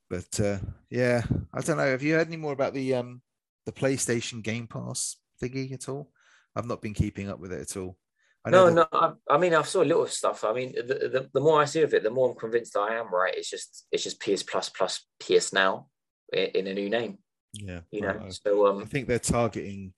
But 0.09 0.39
uh, 0.39 0.57
yeah, 0.89 1.23
I 1.53 1.61
don't 1.61 1.77
know. 1.77 1.89
Have 1.89 2.03
you 2.03 2.15
heard 2.15 2.27
any 2.27 2.37
more 2.37 2.53
about 2.53 2.73
the 2.73 2.93
um 2.95 3.21
the 3.65 3.71
PlayStation 3.71 4.43
Game 4.43 4.67
Pass 4.67 5.15
thingy 5.41 5.71
at 5.73 5.87
all? 5.89 6.11
I've 6.55 6.67
not 6.67 6.81
been 6.81 6.93
keeping 6.93 7.29
up 7.29 7.39
with 7.39 7.51
it 7.53 7.61
at 7.61 7.77
all. 7.77 7.97
I 8.45 8.49
No, 8.49 8.65
that- 8.65 8.73
no. 8.73 8.87
I, 8.91 9.13
I 9.29 9.37
mean, 9.37 9.53
I've 9.53 9.67
saw 9.67 9.81
a 9.81 9.85
little 9.85 10.05
stuff. 10.07 10.43
I 10.43 10.53
mean, 10.53 10.73
the, 10.75 10.83
the, 10.83 11.29
the 11.33 11.39
more 11.39 11.61
I 11.61 11.65
see 11.65 11.81
of 11.81 11.93
it, 11.93 12.03
the 12.03 12.09
more 12.09 12.29
I'm 12.29 12.35
convinced 12.37 12.75
I 12.75 12.95
am 12.95 13.13
right. 13.13 13.33
It's 13.35 13.49
just 13.49 13.85
it's 13.91 14.03
just 14.03 14.19
PS 14.21 14.43
Plus 14.43 14.69
plus 14.69 15.05
PS 15.19 15.53
Now 15.53 15.87
in, 16.31 16.45
in 16.55 16.67
a 16.67 16.73
new 16.73 16.89
name. 16.89 17.19
Yeah, 17.53 17.81
You 17.91 18.01
know. 18.01 18.13
right. 18.15 18.33
So 18.33 18.65
I 18.65 18.69
um, 18.71 18.85
think 18.85 19.07
they're 19.07 19.19
targeting 19.19 19.93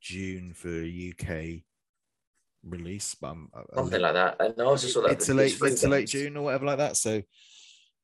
June 0.00 0.52
for 0.52 0.68
UK 0.68 1.62
release, 2.64 3.14
but 3.14 3.28
I'm, 3.28 3.48
I- 3.54 3.60
I 3.60 3.76
something 3.76 4.00
like 4.00 4.14
that. 4.14 4.36
And 4.40 4.54
I 4.60 4.64
also 4.64 4.86
saw 4.88 5.02
that 5.02 5.18
the 5.18 5.24
to 5.26 5.34
late, 5.34 5.52
PS3 5.54 5.62
mid 5.62 5.76
to 5.78 5.88
late 5.88 6.08
June 6.08 6.36
or 6.36 6.44
whatever 6.44 6.66
like 6.66 6.78
that. 6.78 6.96
So, 6.96 7.22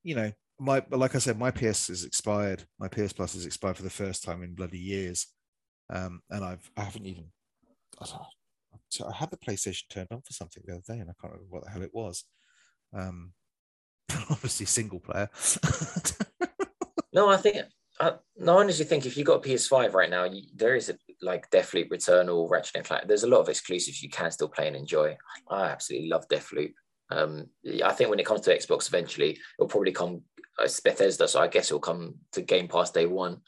you 0.03 0.15
know, 0.15 0.31
my 0.59 0.83
like 0.89 1.15
I 1.15 1.19
said, 1.19 1.37
my 1.37 1.51
PS 1.51 1.89
is 1.89 2.03
expired. 2.03 2.63
My 2.79 2.87
PS 2.87 3.13
Plus 3.13 3.35
is 3.35 3.45
expired 3.45 3.77
for 3.77 3.83
the 3.83 3.89
first 3.89 4.23
time 4.23 4.43
in 4.43 4.55
bloody 4.55 4.79
years, 4.79 5.27
um, 5.89 6.21
and 6.29 6.43
I've 6.43 6.69
I 6.77 6.81
haven't 6.81 7.05
even. 7.05 7.25
I, 8.01 8.05
don't 8.05 8.15
know, 8.15 8.25
I 9.07 9.11
had 9.13 9.31
the 9.31 9.37
PlayStation 9.37 9.83
turned 9.89 10.09
on 10.11 10.21
for 10.21 10.33
something 10.33 10.63
the 10.65 10.73
other 10.73 10.83
day, 10.87 10.99
and 10.99 11.09
I 11.09 11.13
can't 11.21 11.33
remember 11.33 11.49
what 11.49 11.63
the 11.63 11.69
hell 11.71 11.81
it 11.81 11.93
was. 11.93 12.23
Um, 12.93 13.33
obviously 14.29 14.65
single 14.65 14.99
player. 14.99 15.29
No, 17.13 17.29
I 17.29 17.37
think 17.37 17.57
I, 17.99 18.13
no, 18.37 18.57
honestly 18.57 18.85
think 18.85 19.05
if 19.05 19.15
you've 19.15 19.27
got 19.27 19.45
a 19.45 19.49
PS5 19.49 19.93
right 19.93 20.09
now, 20.09 20.23
you, 20.23 20.41
there 20.55 20.75
is 20.75 20.89
a 20.89 20.97
like 21.21 21.49
Deathloop, 21.51 21.89
Returnal, 21.89 22.49
Ratchet 22.49 22.75
and 22.75 22.85
Clank. 22.85 23.07
There's 23.07 23.23
a 23.23 23.27
lot 23.27 23.39
of 23.39 23.49
exclusives 23.49 24.01
you 24.01 24.09
can 24.09 24.31
still 24.31 24.49
play 24.49 24.67
and 24.67 24.75
enjoy. 24.75 25.15
I 25.49 25.65
absolutely 25.65 26.09
love 26.09 26.27
Deathloop. 26.27 26.73
Um, 27.11 27.45
I 27.83 27.93
think 27.93 28.09
when 28.09 28.19
it 28.19 28.25
comes 28.25 28.41
to 28.41 28.57
Xbox, 28.57 28.87
eventually 28.87 29.37
it'll 29.57 29.69
probably 29.69 29.91
come. 29.91 30.23
uh, 30.59 30.67
Bethesda, 30.83 31.27
so 31.27 31.39
I 31.39 31.47
guess 31.47 31.67
it'll 31.67 31.79
come 31.79 32.15
to 32.31 32.41
Game 32.41 32.67
Pass 32.67 32.89
day 32.89 33.05
one. 33.05 33.41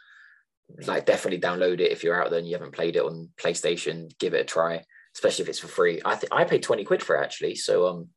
Like, 0.86 1.06
definitely 1.06 1.42
download 1.42 1.80
it 1.80 1.92
if 1.92 2.04
you're 2.04 2.22
out 2.22 2.30
there 2.30 2.40
and 2.40 2.48
you 2.48 2.56
haven't 2.56 2.74
played 2.74 2.96
it 2.96 3.04
on 3.04 3.30
PlayStation. 3.38 4.16
Give 4.20 4.34
it 4.34 4.42
a 4.42 4.46
try, 4.46 4.84
especially 5.16 5.44
if 5.44 5.50
it's 5.50 5.60
for 5.60 5.68
free. 5.68 6.02
I 6.06 6.16
think 6.16 6.34
I 6.34 6.44
paid 6.44 6.64
twenty 6.64 6.84
quid 6.84 7.02
for 7.02 7.16
it 7.16 7.24
actually, 7.24 7.56
so 7.56 7.88
um, 7.88 8.10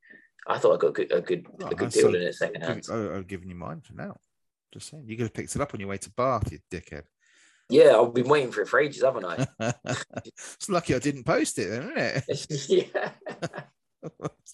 I 0.46 0.58
thought 0.58 0.74
I 0.74 0.76
got 0.78 0.88
a 0.88 0.92
good 0.92 1.12
a 1.12 1.20
good, 1.20 1.46
Well, 1.50 1.70
a 1.70 1.74
good 1.74 1.90
deal 1.90 2.14
in 2.14 2.22
it 2.22 2.34
second 2.34 2.62
hand. 2.62 2.84
I, 2.90 3.16
I've 3.16 3.28
given 3.28 3.48
you 3.48 3.54
mine 3.54 3.80
for 3.80 3.94
now. 3.94 4.16
Just 4.72 4.90
saying, 4.90 5.04
you 5.06 5.16
could 5.16 5.24
have 5.24 5.34
picked 5.34 5.54
it 5.54 5.62
up 5.62 5.72
on 5.72 5.80
your 5.80 5.88
way 5.88 5.98
to 5.98 6.10
Bath, 6.10 6.52
you 6.52 6.58
dickhead. 6.70 7.04
Yeah, 7.70 7.98
I've 7.98 8.14
been 8.14 8.28
waiting 8.28 8.50
for 8.50 8.62
it 8.62 8.68
for 8.68 8.80
ages, 8.80 9.02
haven't 9.02 9.24
I? 9.24 9.46
it's 10.24 10.68
lucky 10.68 10.94
I 10.94 10.98
didn't 10.98 11.24
post 11.24 11.58
it, 11.58 11.68
then, 11.68 11.92
isn't 11.96 12.22
it? 12.28 12.88
yeah. 12.94 13.10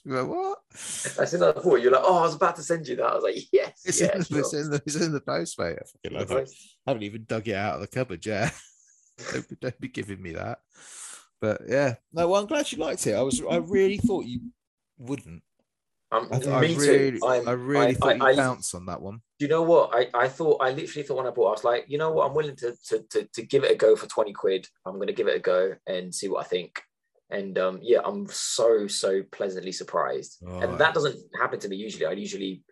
like, 0.05 0.27
what? 0.27 0.59
As 0.73 1.31
soon 1.31 1.43
as 1.43 1.43
I 1.43 1.53
thought, 1.53 1.81
you're 1.81 1.93
like, 1.93 2.03
oh, 2.05 2.19
I 2.19 2.23
was 2.23 2.35
about 2.35 2.57
to 2.57 2.63
send 2.63 2.89
you 2.89 2.97
that. 2.97 3.07
I 3.07 3.15
was 3.15 3.23
like, 3.23 3.37
yes. 3.53 3.83
It's, 3.85 4.01
yeah, 4.01 4.15
in, 4.15 4.19
the, 4.19 4.25
sure. 4.25 4.39
it's, 4.41 4.53
in 4.55 4.71
the, 4.71 4.83
it's 4.85 4.97
in 4.97 5.13
the 5.13 5.21
post, 5.21 5.59
mate. 5.59 5.77
I 5.81 5.85
fucking 5.85 6.19
love 6.19 6.31
it. 6.43 6.51
I 6.87 6.91
haven't 6.91 7.05
even 7.05 7.25
dug 7.29 7.47
it 7.47 7.55
out 7.55 7.77
of 7.77 7.81
the 7.83 7.87
cupboard 7.87 8.27
yet. 8.27 8.53
don't, 9.33 9.61
don't 9.61 9.81
be 9.81 9.89
giving 9.89 10.21
me 10.21 10.33
that. 10.33 10.59
But 11.45 11.61
yeah, 11.69 11.95
no. 12.13 12.29
Well, 12.29 12.41
I'm 12.41 12.47
glad 12.49 12.73
you 12.73 12.79
liked 12.79 13.07
it. 13.07 13.15
I 13.15 13.21
was, 13.23 13.43
I 13.51 13.57
really 13.57 13.99
thought 13.99 14.25
you 14.25 14.41
wouldn't. 14.99 15.43
Um, 16.11 16.29
I, 16.33 16.37
I 16.37 16.61
me 16.61 16.75
really, 16.77 17.19
too. 17.19 17.27
I'm- 17.27 17.47
I 17.49 17.53
really 17.53 17.87
I- 17.89 17.95
thought 17.95 18.09
I- 18.13 18.15
you'd 18.15 18.23
I- 18.23 18.37
bounce 18.37 18.73
on 18.75 18.87
that 18.87 19.03
one. 19.03 19.21
Do 19.39 19.45
you 19.45 19.49
know 19.51 19.63
what? 19.63 19.91
I, 19.95 20.09
I 20.25 20.29
thought 20.29 20.63
I 20.63 20.71
literally 20.71 21.03
thought 21.07 21.17
when 21.19 21.27
I 21.27 21.31
bought, 21.31 21.49
I 21.49 21.51
was 21.53 21.65
like, 21.65 21.85
you 21.89 21.99
know 21.99 22.13
what, 22.13 22.27
I'm 22.29 22.35
willing 22.35 22.57
to 22.57 22.73
to 22.89 23.05
to, 23.11 23.25
to 23.35 23.43
give 23.43 23.65
it 23.65 23.73
a 23.73 23.75
go 23.75 23.95
for 23.97 24.07
20 24.07 24.33
quid. 24.33 24.67
I'm 24.87 24.99
gonna 24.99 25.13
give 25.13 25.29
it 25.29 25.37
a 25.37 25.41
go 25.41 25.75
and 25.87 26.15
see 26.15 26.29
what 26.29 26.45
I 26.45 26.49
think. 26.49 26.81
And 27.31 27.59
um, 27.59 27.81
yeah, 27.83 27.99
I'm 28.05 28.27
so 28.29 28.87
so 28.87 29.23
pleasantly 29.33 29.73
surprised. 29.73 30.43
Oh, 30.47 30.61
and 30.61 30.79
that 30.79 30.95
doesn't 30.95 31.19
happen 31.39 31.59
to 31.61 31.69
me 31.69 31.77
usually. 31.77 32.07
I 32.07 32.13
usually 32.13 32.63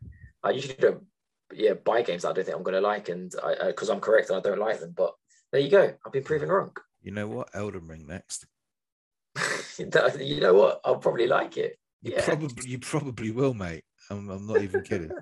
I 0.43 0.51
usually 0.51 0.77
don't 0.79 1.05
yeah 1.53 1.75
buy 1.75 2.01
games 2.03 2.23
that 2.23 2.31
I 2.31 2.33
don't 2.33 2.45
think 2.47 2.57
I'm 2.57 2.63
gonna 2.63 2.81
like 2.81 3.09
and 3.11 3.31
I 3.43 3.67
because 3.67 3.91
I'm 3.91 4.01
correct 4.01 4.31
and 4.31 4.39
I 4.39 4.41
don't 4.41 4.61
like 4.61 4.79
them. 4.81 4.95
But 4.97 5.13
there 5.51 5.61
you 5.61 5.69
go. 5.71 5.93
I've 6.07 6.13
been 6.13 6.25
proven 6.25 6.49
wrong. 6.49 6.71
you 7.03 7.11
know 7.11 7.27
what? 7.27 7.49
Elden 7.55 7.89
Ring 7.89 8.07
next. 8.07 8.47
you 9.79 10.41
know 10.41 10.55
what? 10.55 10.81
I'll 10.85 10.99
probably 10.99 11.27
like 11.27 11.57
it. 11.57 11.79
You 12.03 12.13
Yeah. 12.13 12.25
probably, 12.25 12.69
you 12.69 12.79
probably 12.79 13.31
will, 13.31 13.55
mate. 13.55 13.85
I'm, 14.11 14.29
I'm 14.29 14.47
not 14.47 14.61
even 14.63 14.83
kidding. 14.83 15.11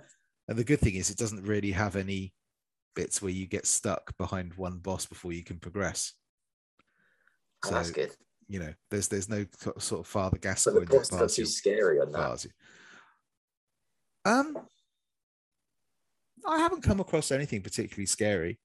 And 0.48 0.58
the 0.58 0.64
good 0.64 0.80
thing 0.80 0.96
is, 0.96 1.10
it 1.10 1.16
doesn't 1.16 1.44
really 1.44 1.70
have 1.70 1.94
any 1.94 2.34
bits 2.96 3.22
where 3.22 3.30
you 3.30 3.46
get 3.46 3.68
stuck 3.68 4.16
behind 4.18 4.54
one 4.54 4.78
boss 4.78 5.06
before 5.06 5.32
you 5.32 5.44
can 5.44 5.60
progress. 5.60 6.14
Oh, 7.64 7.68
So 7.68 7.74
that's 7.76 7.90
good. 7.92 8.10
you 8.48 8.58
know, 8.58 8.74
there's 8.90 9.06
there's 9.06 9.28
no 9.28 9.46
sort 9.78 10.00
of 10.00 10.08
Father 10.08 10.38
But 10.42 10.64
the 10.64 10.86
boss 10.90 11.12
not 11.12 11.30
too 11.30 11.46
scary 11.46 12.00
on 12.00 12.10
that. 12.10 12.46
Um, 14.24 14.56
I 16.44 16.58
haven't 16.58 16.82
come 16.82 16.98
across 16.98 17.30
anything 17.30 17.62
particularly 17.62 18.06
scary, 18.06 18.58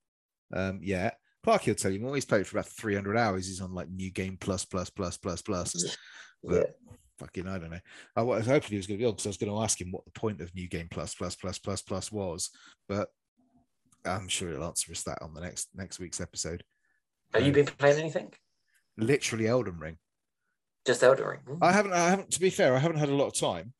um, 0.53 0.79
yet. 0.81 1.19
Clark 1.45 1.65
will 1.67 1.75
tell 1.75 1.91
you 1.91 1.99
more. 1.99 2.15
He's 2.15 2.25
played 2.25 2.45
for 2.45 2.57
about 2.57 2.67
300 2.69 3.15
hours. 3.17 3.47
He's 3.47 3.61
on 3.61 3.73
like 3.73 3.87
new 3.89 4.11
game 4.11 4.35
plus 4.39 4.65
plus 4.65 4.89
plus 4.89 5.15
plus 5.17 5.41
plus. 5.41 5.97
Yeah. 6.43 6.63
Fucking, 7.19 7.47
I 7.47 7.57
don't 7.59 7.69
know. 7.71 7.79
I 8.15 8.23
was 8.23 8.45
hoping 8.45 8.71
he 8.71 8.75
was 8.77 8.87
going 8.87 8.97
to 8.99 9.03
be 9.03 9.05
on 9.05 9.13
because 9.13 9.25
I 9.27 9.29
was 9.29 9.37
going 9.37 9.51
to 9.51 9.61
ask 9.61 9.79
him 9.79 9.91
what 9.91 10.03
the 10.05 10.11
point 10.19 10.41
of 10.41 10.53
New 10.53 10.67
Game 10.67 10.87
Plus 10.91 11.15
Plus 11.15 11.35
Plus 11.35 11.57
Plus 11.59 11.81
Plus 11.81 12.11
was, 12.11 12.49
but 12.89 13.07
I'm 14.03 14.27
sure 14.27 14.49
he'll 14.49 14.65
answer 14.65 14.91
us 14.91 15.03
that 15.03 15.21
on 15.21 15.33
the 15.33 15.39
next 15.39 15.69
next 15.73 15.97
week's 15.99 16.19
episode. 16.19 16.61
Have 17.33 17.43
you 17.43 17.49
Um, 17.49 17.53
been 17.53 17.65
playing 17.67 17.99
anything? 17.99 18.33
Literally 18.97 19.47
Elden 19.47 19.79
Ring. 19.79 19.97
Just 20.85 21.03
Elden 21.03 21.25
Ring. 21.25 21.39
Hmm. 21.47 21.63
I 21.63 21.71
haven't. 21.71 21.93
I 21.93 22.09
haven't. 22.09 22.31
To 22.31 22.39
be 22.39 22.49
fair, 22.49 22.75
I 22.75 22.79
haven't 22.79 22.97
had 22.97 23.09
a 23.09 23.15
lot 23.15 23.27
of 23.27 23.35
time. 23.39 23.73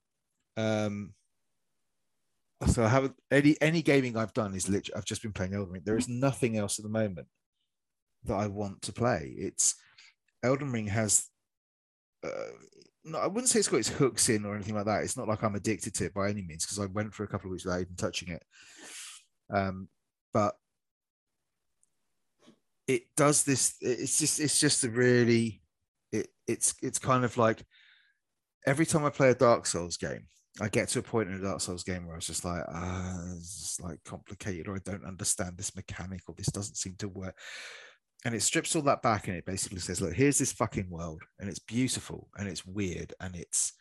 Um. 0.56 1.14
So 2.68 2.86
I 2.86 2.88
haven't 2.88 3.16
any 3.32 3.58
any 3.60 3.82
gaming 3.82 4.16
I've 4.16 4.34
done 4.34 4.56
is 4.56 4.70
literally 4.70 4.96
I've 4.98 5.06
just 5.06 5.22
been 5.22 5.34
playing 5.34 5.54
Elden 5.56 5.74
Ring. 5.74 5.82
There 5.86 5.98
is 5.98 6.08
nothing 6.08 6.58
else 6.58 6.80
at 6.80 6.84
the 6.84 6.90
moment 6.90 7.28
that 8.26 8.36
I 8.36 8.48
want 8.48 8.82
to 8.84 8.94
play. 8.94 9.34
It's 9.38 9.76
Elden 10.44 10.72
Ring 10.72 10.88
has. 10.88 11.28
Uh, 12.24 12.30
no, 13.04 13.20
I 13.20 13.28
wouldn't 13.28 13.50
say 13.50 13.60
it's 13.60 13.68
got 13.68 13.78
its 13.78 13.90
hooks 13.90 14.30
in 14.30 14.46
or 14.46 14.56
anything 14.56 14.76
like 14.76 14.86
that. 14.86 15.04
It's 15.04 15.18
not 15.18 15.28
like 15.28 15.44
I'm 15.44 15.56
addicted 15.56 15.94
to 15.96 16.06
it 16.06 16.14
by 16.14 16.30
any 16.30 16.42
means 16.42 16.66
because 16.66 16.80
I 16.80 16.88
went 16.88 17.14
for 17.14 17.24
a 17.24 17.28
couple 17.28 17.48
of 17.48 17.52
weeks 17.52 17.66
without 17.66 17.82
even 17.82 17.96
touching 17.96 18.30
it. 18.30 18.44
Um, 19.54 19.90
but 20.34 20.56
it 22.88 23.04
does 23.16 23.44
this. 23.44 23.76
It's 23.82 24.18
just. 24.18 24.40
It's 24.40 24.60
just 24.60 24.84
a 24.84 24.90
really. 24.90 25.62
It. 26.12 26.28
It's. 26.48 26.76
It's 26.82 27.00
kind 27.00 27.24
of 27.24 27.38
like 27.38 27.64
every 28.66 28.86
time 28.86 29.06
I 29.06 29.10
play 29.10 29.30
a 29.30 29.36
Dark 29.36 29.66
Souls 29.66 29.98
game, 29.98 30.28
I 30.62 30.70
get 30.70 30.88
to 30.90 31.00
a 31.00 31.04
point 31.04 31.30
in 31.30 31.36
a 31.36 31.42
Dark 31.42 31.62
Souls 31.62 31.84
game 31.84 32.06
where 32.06 32.16
I 32.16 32.18
was 32.18 32.28
just 32.28 32.46
like, 32.46 32.64
ah, 32.68 33.34
it's 33.36 33.80
like 33.82 34.04
complicated, 34.06 34.68
or 34.68 34.76
I 34.76 34.80
don't 34.84 35.06
understand 35.06 35.58
this 35.58 35.76
mechanic, 35.76 36.22
or 36.28 36.36
this 36.36 36.48
doesn't 36.48 36.78
seem 36.78 36.96
to 37.00 37.10
work. 37.10 37.36
And 38.26 38.34
it 38.36 38.42
strips 38.42 38.76
all 38.76 38.82
that 38.82 39.02
back 39.04 39.28
and 39.28 39.38
it 39.38 39.46
basically 39.46 39.80
says, 39.80 40.02
look, 40.02 40.14
here's 40.14 40.40
this 40.40 40.52
fucking 40.52 40.90
world, 40.90 41.22
and 41.40 41.48
it's 41.48 41.60
beautiful 41.60 42.28
and 42.38 42.48
it's 42.48 42.66
weird 42.66 43.14
and 43.22 43.36
it's 43.36 43.74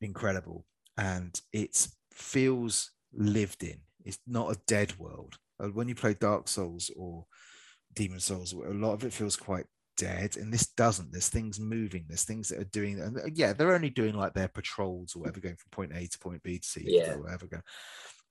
incredible 0.00 0.66
and 0.98 1.40
it 1.52 1.86
feels 2.12 2.90
lived 3.14 3.62
in. 3.62 3.78
It's 4.04 4.18
not 4.26 4.50
a 4.50 4.60
dead 4.66 4.98
world. 4.98 5.38
Uh, 5.62 5.68
When 5.68 5.88
you 5.88 5.94
play 5.94 6.14
Dark 6.14 6.48
Souls 6.48 6.90
or 6.96 7.24
Demon 7.94 8.20
Souls, 8.20 8.52
a 8.52 8.56
lot 8.56 8.94
of 8.94 9.04
it 9.04 9.12
feels 9.12 9.36
quite 9.36 9.66
dead, 9.96 10.36
and 10.36 10.52
this 10.52 10.66
doesn't. 10.72 11.12
There's 11.12 11.28
things 11.28 11.60
moving. 11.60 12.06
There's 12.08 12.24
things 12.24 12.48
that 12.48 12.58
are 12.58 12.64
doing, 12.64 13.00
and 13.00 13.16
uh, 13.16 13.22
yeah, 13.32 13.52
they're 13.52 13.74
only 13.74 13.90
doing 13.90 14.14
like 14.14 14.34
their 14.34 14.48
patrols 14.48 15.14
or 15.14 15.20
whatever, 15.20 15.40
going 15.40 15.56
from 15.56 15.70
point 15.70 15.92
A 15.94 16.06
to 16.08 16.18
point 16.18 16.42
B 16.42 16.58
to 16.58 16.66
C, 16.66 16.82
Yeah. 16.84 17.12
or 17.12 17.22
whatever. 17.22 17.62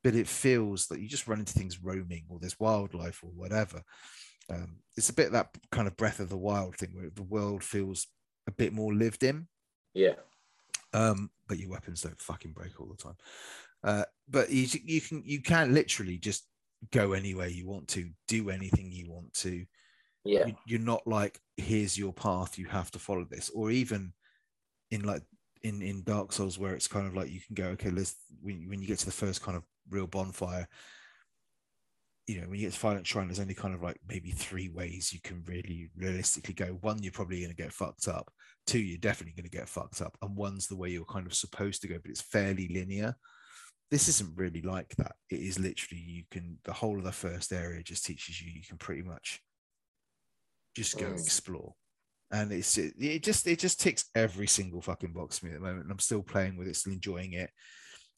But 0.04 0.16
it 0.16 0.28
feels 0.28 0.88
that 0.88 1.00
you 1.00 1.08
just 1.08 1.28
run 1.28 1.40
into 1.40 1.54
things 1.54 1.82
roaming, 1.82 2.26
or 2.28 2.40
there's 2.40 2.60
wildlife, 2.60 3.24
or 3.24 3.30
whatever. 3.30 3.82
Um, 4.50 4.78
it's 4.98 5.10
a 5.10 5.14
bit 5.14 5.32
that 5.32 5.58
kind 5.72 5.88
of 5.88 5.96
breath 5.98 6.20
of 6.20 6.30
the 6.30 6.38
wild 6.38 6.76
thing, 6.76 6.92
where 6.94 7.10
the 7.14 7.24
world 7.24 7.64
feels 7.64 8.08
a 8.48 8.52
bit 8.52 8.74
more 8.74 8.94
lived 8.94 9.24
in 9.24 9.48
Yeah. 9.94 10.16
um, 10.94 11.30
but 11.48 11.60
your 11.60 11.70
weapons 11.70 12.02
don't 12.02 12.20
fucking 12.20 12.54
break 12.54 12.80
all 12.80 12.88
the 12.88 13.02
time. 13.02 13.16
Uh, 13.84 14.04
but 14.30 14.50
you, 14.50 14.68
you 14.84 15.02
can 15.02 15.24
you 15.26 15.42
can 15.42 15.74
literally 15.74 16.18
just 16.18 16.48
go 16.92 17.14
anywhere 17.14 17.48
you 17.48 17.68
want 17.68 17.88
to, 17.90 18.10
do 18.28 18.50
anything 18.50 18.92
you 18.92 19.10
want 19.10 19.34
to. 19.36 19.66
Yeah. 20.24 20.48
You, 20.48 20.56
you're 20.66 20.80
not 20.80 21.06
like 21.08 21.40
here's 21.58 21.98
your 21.98 22.14
path, 22.14 22.58
you 22.58 22.66
have 22.68 22.92
to 22.92 23.00
follow 23.00 23.26
this, 23.26 23.50
or 23.50 23.72
even 23.72 24.14
in 24.90 25.04
like 25.04 25.24
in 25.64 25.82
in 25.82 26.04
Dark 26.04 26.32
Souls 26.34 26.60
where 26.60 26.74
it's 26.74 26.88
kind 26.88 27.08
of 27.08 27.16
like 27.16 27.32
you 27.32 27.40
can 27.40 27.56
go 27.56 27.70
okay, 27.70 27.90
let's 27.92 28.16
when, 28.42 28.68
when 28.70 28.82
you 28.82 28.88
get 28.88 29.00
to 29.00 29.06
the 29.06 29.12
first 29.12 29.42
kind 29.42 29.56
of 29.58 29.64
real 29.90 30.08
bonfire. 30.08 30.68
You 32.32 32.42
know, 32.42 32.48
when 32.48 32.60
you 32.60 32.68
get 32.68 32.74
to 32.74 32.80
Firelink 32.80 33.06
Shrine, 33.06 33.28
there's 33.28 33.42
only 33.42 33.54
kind 33.54 33.74
of 33.76 33.82
like 33.84 34.00
maybe 34.08 34.32
three 34.32 34.70
ways 34.70 35.12
you 35.12 35.20
can 35.22 35.44
really 35.46 35.90
realistically 35.98 36.54
go. 36.54 36.78
One, 36.80 37.04
you're 37.04 37.12
probably 37.12 37.40
going 37.42 37.50
to 37.56 37.62
get 37.62 37.74
fucked 37.74 38.08
up. 38.08 38.32
Two 38.66 38.80
you're 38.80 38.98
definitely 39.00 39.34
going 39.34 39.50
to 39.50 39.58
get 39.58 39.68
fucked 39.68 40.02
up 40.02 40.16
and 40.22 40.38
one's 40.38 40.68
the 40.68 40.78
way 40.78 40.90
you're 40.90 41.04
kind 41.04 41.28
of 41.28 41.34
supposed 41.34 41.82
to 41.82 41.90
go 41.90 41.96
but 42.02 42.10
it's 42.10 42.22
fairly 42.22 42.70
linear. 42.70 43.16
This 43.90 44.08
isn't 44.08 44.38
really 44.38 44.62
like 44.62 44.96
that. 44.96 45.16
It 45.30 45.42
is 45.42 45.60
literally 45.60 46.02
you 46.02 46.24
can 46.32 46.58
the 46.64 46.72
whole 46.72 46.98
of 46.98 47.04
the 47.04 47.12
first 47.12 47.52
area 47.52 47.84
just 47.84 48.06
teaches 48.06 48.42
you 48.42 48.50
you 48.50 48.62
can 48.66 48.78
pretty 48.78 49.02
much 49.02 49.42
just 50.74 50.98
go 50.98 51.08
Mm. 51.08 51.20
explore. 51.20 51.74
And 52.32 52.54
it's 52.54 52.78
it, 52.78 52.94
it 52.98 53.24
just 53.24 53.46
it 53.48 53.60
just 53.60 53.82
ticks 53.82 54.06
every 54.16 54.48
single 54.48 54.80
fucking 54.82 55.12
box 55.12 55.40
for 55.40 55.48
me 55.48 55.52
at 55.52 55.60
the 55.60 55.66
moment 55.66 55.84
and 55.84 55.92
i'm 55.92 56.00
still 56.00 56.24
playing 56.24 56.56
with 56.56 56.70
it 56.70 56.78
still 56.78 56.94
enjoying 56.94 57.34
it. 57.34 57.50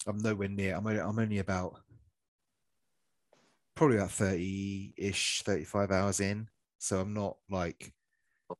I'm 0.05 0.20
nowhere 0.20 0.49
near 0.49 0.76
i'm 0.76 0.86
only, 0.86 0.99
I'm 1.01 1.18
only 1.18 1.39
about 1.39 1.80
probably 3.76 3.97
about 3.97 4.09
30-ish 4.09 5.41
35 5.43 5.91
hours 5.91 6.19
in 6.19 6.47
so 6.78 6.99
i'm 6.99 7.13
not 7.13 7.38
like 7.49 7.93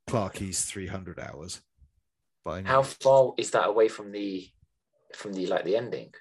clarky's 0.07 0.66
300 0.66 1.20
hours 1.20 1.61
any 2.51 2.68
How 2.68 2.84
far 2.84 3.34
is 3.38 3.51
that 3.51 3.68
away 3.68 3.88
from 3.88 4.11
the 4.11 4.47
from 5.16 5.34
the 5.34 5.47
like 5.47 5.64
the 5.64 5.78
ending? 5.78 6.14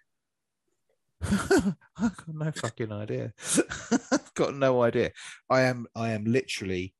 I've 1.22 2.16
got 2.16 2.28
no 2.28 2.52
fucking 2.52 2.92
idea. 2.92 3.32
I've 4.12 4.34
got 4.34 4.54
no 4.54 4.82
idea. 4.82 5.12
I 5.50 5.62
am 5.62 5.86
I 5.94 6.12
am 6.12 6.24
literally 6.24 6.94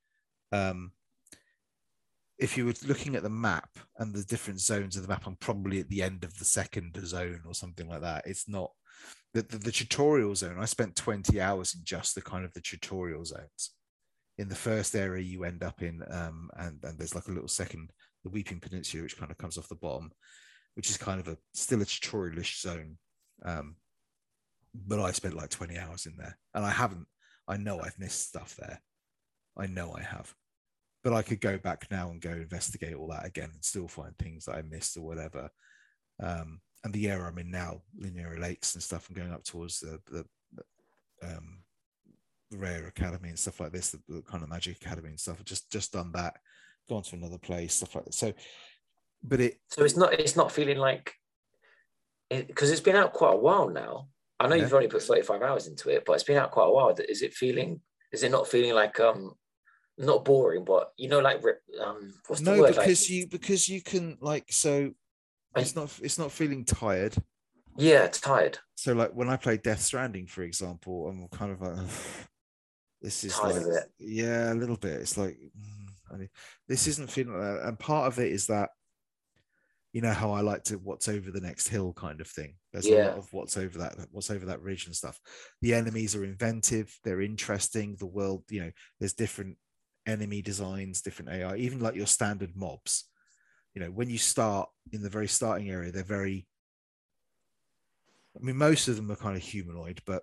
um 0.51 0.93
if 2.43 2.57
you 2.57 2.67
were 2.67 2.75
looking 2.85 3.15
at 3.15 3.23
the 3.23 3.31
map 3.31 3.69
and 3.99 4.13
the 4.13 4.25
different 4.25 4.61
zones 4.61 4.97
of 4.97 5.03
the 5.03 5.09
map, 5.09 5.27
I'm 5.27 5.37
probably 5.37 5.79
at 5.79 5.89
the 5.89 6.03
end 6.03 6.25
of 6.25 6.37
the 6.39 6.45
second 6.45 6.99
zone 7.07 7.43
or 7.47 7.55
something 7.55 7.89
like 7.89 8.01
that. 8.01 8.25
It's 8.27 8.49
not 8.49 8.73
the, 9.33 9.43
the, 9.43 9.59
the 9.59 9.71
tutorial 9.71 10.35
zone. 10.35 10.57
I 10.59 10.65
spent 10.65 10.97
20 10.97 11.41
hours 11.41 11.75
in 11.75 11.83
just 11.85 12.17
the 12.17 12.21
kind 12.21 12.45
of 12.45 12.53
the 12.53 12.61
tutorial 12.61 13.25
zones. 13.25 13.75
In 14.39 14.49
the 14.49 14.57
first 14.57 14.97
area 14.97 15.23
you 15.23 15.45
end 15.45 15.63
up 15.63 15.83
in, 15.83 16.03
um, 16.11 16.51
and, 16.57 16.81
and 16.83 16.99
there's 16.99 17.15
like 17.15 17.29
a 17.29 17.33
little 17.33 17.49
second, 17.49 17.91
the 18.25 18.31
Weeping 18.31 18.59
Peninsula, 18.59 19.05
which 19.05 19.19
kind 19.19 19.31
of 19.31 19.39
comes 19.39 19.57
off 19.57 19.69
the 19.69 19.77
bottom, 19.77 20.11
which 20.75 20.91
is 20.91 20.97
kind 20.97 21.21
of 21.21 21.29
a 21.29 21.37
still 21.55 21.81
a 21.81 21.85
tutorialish 21.85 22.61
zone. 22.61 22.99
Um, 23.45 23.77
but 24.75 24.99
I 24.99 25.13
spent 25.13 25.35
like 25.37 25.51
20 25.51 25.79
hours 25.79 26.07
in 26.07 26.17
there 26.17 26.37
and 26.55 26.65
I 26.65 26.71
haven't, 26.71 27.07
I 27.47 27.57
know 27.57 27.81
I've 27.81 27.99
missed 28.01 28.29
stuff 28.29 28.57
there. 28.57 28.81
I 29.57 29.67
know 29.67 29.95
I 29.97 30.03
have, 30.03 30.35
but 31.03 31.13
I 31.13 31.23
could 31.23 31.41
go 31.41 31.59
back 31.59 31.87
now 31.91 32.11
and 32.11 32.21
go 32.21 32.31
investigate 32.31 32.95
all 32.95 33.09
that 33.09 33.27
again 33.27 33.51
and 33.53 33.65
still 33.65 33.89
find 33.89 34.17
things 34.19 34.45
that 34.45 34.57
I 34.57 34.63
missed 34.63 34.97
or 34.97 35.03
whatever. 35.03 35.49
Um, 36.23 36.61
and 36.85 36.93
the 36.93 37.09
area 37.11 37.25
I'm 37.25 37.39
in 37.39 37.51
now, 37.51 37.83
Liurnia 37.99 38.41
Lakes 38.41 38.75
and 38.75 38.83
stuff, 38.83 39.09
and 39.09 39.17
going 39.17 39.33
up 39.33 39.45
towards 39.45 39.81
the, 39.81 40.01
the, 40.11 40.25
the, 40.53 41.37
um, 41.37 41.63
the 42.51 42.59
Rare 42.59 42.87
Academy 42.87 43.31
and 43.31 43.39
stuff 43.39 43.61
like 43.61 43.73
this, 43.73 43.91
the, 43.91 44.01
the 44.09 44.23
kind 44.23 44.43
of 44.43 44.49
Magic 44.49 44.77
Academy 44.77 45.11
and 45.11 45.21
stuff. 45.21 45.37
I've 45.39 45.45
just 45.45 45.71
just 45.71 45.93
done 45.93 46.13
that, 46.13 46.37
gone 46.89 47.03
to 47.03 47.17
another 47.17 47.39
place, 47.39 47.75
stuff 47.75 47.95
like 47.95 48.05
that. 48.05 48.15
So, 48.15 48.33
but 49.23 49.41
it 49.41 49.59
So 49.69 49.85
it's 49.85 49.97
not 49.97 50.13
it's 50.15 50.37
not 50.37 50.53
feeling 50.53 50.79
like 50.79 51.13
because 52.31 52.71
it, 52.71 52.73
has 52.75 52.81
been 52.81 52.97
out 52.97 53.13
quite 53.13 53.35
a 53.35 53.39
while 53.39 53.69
now. 53.69 54.09
I 54.41 54.49
know 54.49 54.57
Yeah. 54.57 54.63
you've 54.63 54.75
only 54.75 54.89
put 54.89 55.03
35 55.03 55.43
hours 55.43 55.67
into 55.69 55.91
it, 55.91 56.05
but 56.05 56.15
it's 56.15 56.25
been 56.25 56.39
out 56.39 56.51
quite 56.51 56.67
a 56.67 56.71
while. 56.71 56.95
Is 57.09 57.23
it 57.23 57.35
feeling 57.35 57.81
is 58.13 58.23
it 58.23 58.31
not 58.31 58.49
feeling 58.49 58.75
like 58.75 58.99
um 59.01 59.35
not 59.99 60.25
boring, 60.25 60.65
but 60.65 60.93
you 60.97 61.09
know, 61.09 61.21
like 61.21 61.43
um, 61.81 62.13
what's 62.27 62.43
the 62.43 62.51
no 62.51 62.61
word? 62.61 62.75
because 62.75 63.03
like, 63.03 63.11
you 63.11 63.27
because 63.29 63.69
you 63.69 63.83
can 63.83 64.17
like 64.21 64.51
so 64.51 64.91
I- 65.55 65.61
it's 65.61 65.77
not 65.77 65.93
it's 66.03 66.19
not 66.19 66.33
feeling 66.33 66.65
tired. 66.65 67.17
Yeah, 67.77 68.07
tired, 68.09 68.59
so 68.75 68.93
like 68.93 69.13
when 69.15 69.31
i 69.31 69.37
play 69.39 69.57
death 69.57 69.81
stranding 69.81 70.27
for 70.27 70.43
example 70.43 71.09
i'm 71.09 71.27
kind 71.29 71.53
of 71.53 71.61
like 71.63 71.87
this 73.01 73.25
is 73.25 73.35
Tired 73.35 73.55
like 73.55 73.63
of 73.63 73.69
it. 73.69 73.85
yeah 73.99 74.53
a 74.53 74.55
little 74.55 74.77
bit. 74.77 75.01
It's 75.01 75.17
like 75.17 75.39
mm, 75.39 75.89
I 76.13 76.17
mean, 76.19 76.29
this 76.69 76.87
isn't 76.87 77.11
feeling 77.11 77.39
like 77.39 77.61
and 77.65 77.79
part 77.79 78.07
of 78.09 78.19
it 78.19 78.31
is 78.31 78.47
that 78.49 78.69
you 79.95 80.01
know 80.03 80.13
how 80.13 80.31
i 80.33 80.41
like 80.41 80.65
to 80.65 80.77
what's 80.77 81.09
over 81.09 81.31
the 81.31 81.41
next 81.41 81.69
hill 81.69 81.93
kind 81.95 82.21
of 82.21 82.29
thing? 82.29 82.55
There's 82.73 82.87
a 82.87 82.95
lot 83.09 83.19
of 83.19 83.33
what's 83.33 83.57
over 83.57 83.79
that 83.79 83.97
what's 84.11 84.31
over 84.31 84.47
that 84.47 84.63
ridge 84.63 84.87
and 84.87 84.95
stuff. 84.95 85.19
The 85.63 85.75
enemies 85.75 86.15
are 86.15 86.25
inventive 86.25 86.95
they're 87.05 87.21
interesting 87.23 87.97
the 87.99 88.07
world 88.07 88.45
you 88.51 88.61
know 88.65 88.71
there's 89.01 89.15
different 89.15 89.57
enemy 90.07 90.43
designs 90.43 91.01
different 91.03 91.31
ai 91.31 91.57
even 91.57 91.81
like 91.81 91.95
your 91.95 92.07
standard 92.07 92.51
mobs 92.57 93.05
you 93.75 93.81
know 93.81 93.89
when 93.91 94.11
you 94.11 94.19
start 94.19 94.69
in 94.93 95.03
the 95.03 95.09
very 95.11 95.29
starting 95.29 95.71
area 95.71 95.93
they're 95.93 96.03
very 96.03 96.47
i 98.41 98.45
mean 98.45 98.57
most 98.57 98.89
of 98.89 98.97
them 98.97 99.11
are 99.11 99.17
kind 99.17 99.37
of 99.37 99.43
humanoid 99.43 100.01
but 100.07 100.23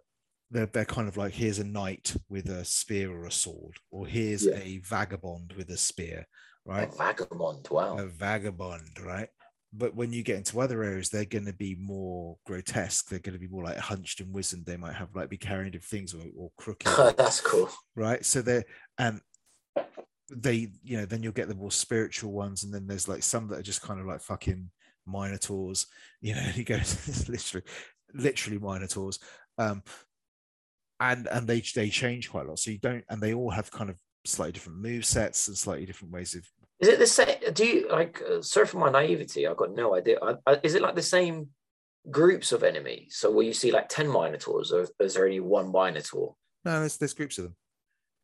they're, 0.52 0.66
they're 0.66 0.86
kind 0.86 1.08
of 1.08 1.16
like 1.16 1.34
here's 1.34 1.60
a 1.60 1.64
knight 1.64 2.16
with 2.28 2.50
a 2.50 2.66
spear 2.66 3.12
or 3.12 3.26
a 3.26 3.32
sword 3.32 3.76
or 3.92 4.08
here's 4.08 4.46
Yeah. 4.46 4.56
a 4.56 4.80
vagabond 4.80 5.54
with 5.56 5.70
a 5.70 5.78
spear 5.78 6.26
right? 6.66 6.92
a 6.92 6.96
vagabond. 6.96 7.68
Wow. 7.70 7.98
a 7.98 8.06
vagabond 8.08 9.00
right 9.04 9.30
but 9.72 9.96
when 9.96 10.12
you 10.12 10.24
get 10.24 10.38
into 10.38 10.60
other 10.60 10.82
areas 10.84 11.10
they're 11.10 11.26
going 11.26 11.46
to 11.46 11.54
be 11.54 11.76
more 11.80 12.38
grotesque 12.46 13.08
they're 13.10 13.20
going 13.20 13.34
to 13.34 13.40
be 13.40 13.48
more 13.48 13.64
like 13.64 13.78
hunched 13.78 14.20
and 14.20 14.34
wizened 14.34 14.66
they 14.66 14.78
might 14.78 14.96
have 14.96 15.16
like 15.16 15.30
be 15.30 15.38
carrying 15.38 15.72
different 15.72 15.86
things 15.90 16.14
or, 16.14 16.24
or 16.36 16.52
crooked 16.58 16.88
That's 17.18 17.40
cool. 17.42 17.70
right 17.96 18.26
so 18.26 18.42
they're 18.42 18.66
and 18.98 19.22
they 20.32 20.70
you 20.84 20.98
know 20.98 21.06
then 21.06 21.24
you'll 21.24 21.32
get 21.32 21.48
the 21.48 21.56
more 21.56 21.72
spiritual 21.72 22.32
ones 22.32 22.64
and 22.64 22.74
then 22.74 22.86
there's 22.86 23.08
like 23.08 23.24
some 23.24 23.48
that 23.48 23.60
are 23.60 23.64
just 23.64 23.82
kind 23.82 24.00
of 24.00 24.06
like 24.06 24.22
fucking 24.22 24.70
minotaurs 25.08 25.88
you 26.22 26.36
know 26.36 26.46
you 26.56 26.64
go 26.64 26.80
literally 27.28 27.66
literally 28.14 28.60
minotaurs 28.60 29.20
um 29.58 29.84
and 31.00 31.28
and 31.28 31.48
they 31.48 31.62
they 31.76 31.90
change 31.90 32.30
quite 32.30 32.46
a 32.46 32.50
lot 32.50 32.60
so 32.60 32.72
you 32.72 32.78
don't 32.78 33.04
and 33.10 33.22
they 33.22 33.34
all 33.34 33.50
have 33.50 33.72
kind 33.72 33.90
of 33.90 33.98
slightly 34.26 34.52
different 34.52 34.80
move 34.80 35.06
sets 35.06 35.48
and 35.48 35.58
slightly 35.58 35.86
different 35.86 36.14
ways 36.14 36.36
of 36.36 36.46
Is 36.80 36.90
it 36.90 37.00
the 37.00 37.08
same? 37.08 37.36
Do 37.54 37.66
you 37.66 37.90
like? 37.90 38.22
Uh, 38.22 38.42
sorry 38.42 38.68
for 38.68 38.78
my 38.78 38.90
naivety. 38.90 39.48
I've 39.48 39.58
got 39.58 39.74
no 39.74 39.96
idea. 39.96 40.18
I, 40.22 40.36
I, 40.46 40.60
is 40.64 40.76
it 40.76 40.82
like 40.82 40.96
the 40.96 41.02
same 41.02 41.50
groups 42.12 42.52
of 42.52 42.64
enemies? 42.64 43.16
So 43.18 43.32
will 43.32 43.44
you 43.44 43.54
see 43.54 43.72
like 43.72 43.90
ten 43.90 44.08
minotaurs, 44.08 44.72
or 44.72 44.88
is 45.00 45.14
there 45.14 45.26
only 45.26 45.40
one 45.40 45.72
minotaur? 45.72 46.36
no 46.66 46.80
there's, 46.80 46.98
there's 46.98 47.14
groups 47.14 47.38
of 47.38 47.46
them 47.46 47.56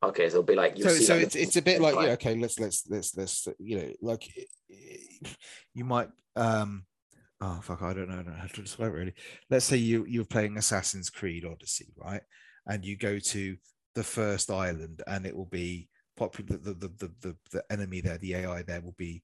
Okay, 0.04 0.30
so 0.30 0.36
it'll 0.36 0.44
be 0.44 0.56
like 0.56 0.78
you. 0.78 0.84
so 0.84 0.90
see 0.90 1.04
so 1.04 1.16
it's, 1.16 1.36
it's 1.36 1.56
a 1.56 1.62
bit 1.62 1.82
like 1.82 1.96
yeah 1.96 2.14
okay 2.14 2.36
let's 2.36 2.60
let's 2.60 2.84
let's 2.90 3.16
let's 3.18 3.48
you 3.60 3.78
know 3.78 3.92
like 4.02 4.30
you 5.74 5.84
might 5.84 6.10
um 6.36 6.86
oh 7.42 7.60
fuck 7.62 7.82
i 7.82 7.94
don't 7.94 8.10
know, 8.10 8.16
I 8.16 8.18
don't 8.18 8.34
know 8.34 8.40
how 8.40 8.48
to 8.48 8.62
describe 8.62 8.94
it 8.94 8.98
really 8.98 9.14
let's 9.50 9.66
say 9.66 9.78
you 9.78 10.06
you're 10.08 10.26
playing 10.26 10.58
assassin's 10.58 11.10
creed 11.10 11.46
odyssey 11.46 11.94
right 11.98 12.22
and 12.68 12.86
you 12.86 12.98
go 12.98 13.20
to 13.20 13.56
the 13.96 14.04
first 14.04 14.52
island 14.52 15.02
and 15.08 15.26
it 15.26 15.36
will 15.36 15.46
be 15.46 15.90
popular 16.18 16.58
the 16.58 16.74
the 16.74 16.92
the, 16.98 17.12
the, 17.22 17.36
the 17.52 17.64
enemy 17.72 18.02
there 18.02 18.18
the 18.18 18.36
ai 18.36 18.62
there 18.64 18.82
will 18.82 18.96
be 18.98 19.24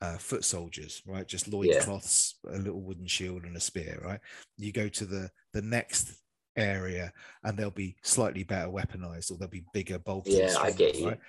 uh, 0.00 0.18
foot 0.18 0.44
soldiers, 0.44 1.02
right? 1.06 1.26
Just 1.26 1.48
loincloths, 1.48 2.38
a 2.52 2.58
little 2.58 2.82
wooden 2.82 3.06
shield, 3.06 3.44
and 3.44 3.56
a 3.56 3.60
spear, 3.60 4.00
right? 4.04 4.20
You 4.58 4.72
go 4.72 4.88
to 4.88 5.06
the 5.06 5.30
the 5.52 5.62
next 5.62 6.12
area, 6.56 7.12
and 7.44 7.56
they'll 7.56 7.70
be 7.70 7.96
slightly 8.02 8.44
better 8.44 8.68
weaponized, 8.68 9.30
or 9.30 9.38
they'll 9.38 9.48
be 9.48 9.64
bigger, 9.72 9.98
bulkier. 9.98 10.48
Yeah, 10.48 10.58
I 10.58 10.70
get 10.70 10.96
you. 10.98 11.08
Right? 11.08 11.20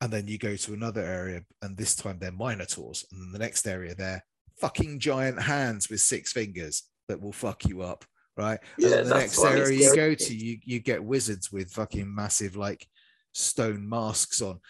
And 0.00 0.12
then 0.12 0.28
you 0.28 0.38
go 0.38 0.56
to 0.56 0.74
another 0.74 1.02
area, 1.02 1.42
and 1.62 1.76
this 1.76 1.94
time 1.94 2.18
they're 2.18 2.32
minotaurs, 2.32 3.04
and 3.12 3.34
the 3.34 3.38
next 3.38 3.66
area 3.66 3.94
they're 3.94 4.24
fucking 4.58 5.00
giant 5.00 5.40
hands 5.40 5.88
with 5.88 6.00
six 6.00 6.32
fingers 6.32 6.84
that 7.08 7.20
will 7.20 7.32
fuck 7.32 7.64
you 7.64 7.82
up, 7.82 8.04
right? 8.36 8.60
Yeah, 8.78 8.88
and 8.88 8.94
then 8.94 9.08
the 9.08 9.14
next 9.14 9.44
area 9.44 9.78
you 9.78 9.94
go 9.94 10.14
to, 10.14 10.34
you 10.36 10.58
you 10.64 10.80
get 10.80 11.02
wizards 11.02 11.50
with 11.50 11.72
fucking 11.72 12.12
massive 12.12 12.56
like 12.56 12.86
stone 13.32 13.88
masks 13.88 14.40
on. 14.42 14.60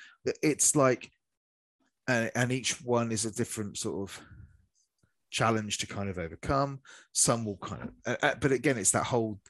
It's 0.42 0.74
like, 0.74 1.10
and, 2.08 2.30
and 2.34 2.52
each 2.52 2.82
one 2.82 3.12
is 3.12 3.24
a 3.24 3.32
different 3.32 3.76
sort 3.76 4.08
of 4.08 4.20
challenge 5.30 5.78
to 5.78 5.86
kind 5.86 6.08
of 6.08 6.18
overcome. 6.18 6.80
Some 7.12 7.44
will 7.44 7.58
kind 7.58 7.90
of, 8.06 8.16
uh, 8.22 8.34
but 8.40 8.52
again, 8.52 8.78
it's 8.78 8.92
that 8.92 9.04
whole 9.04 9.40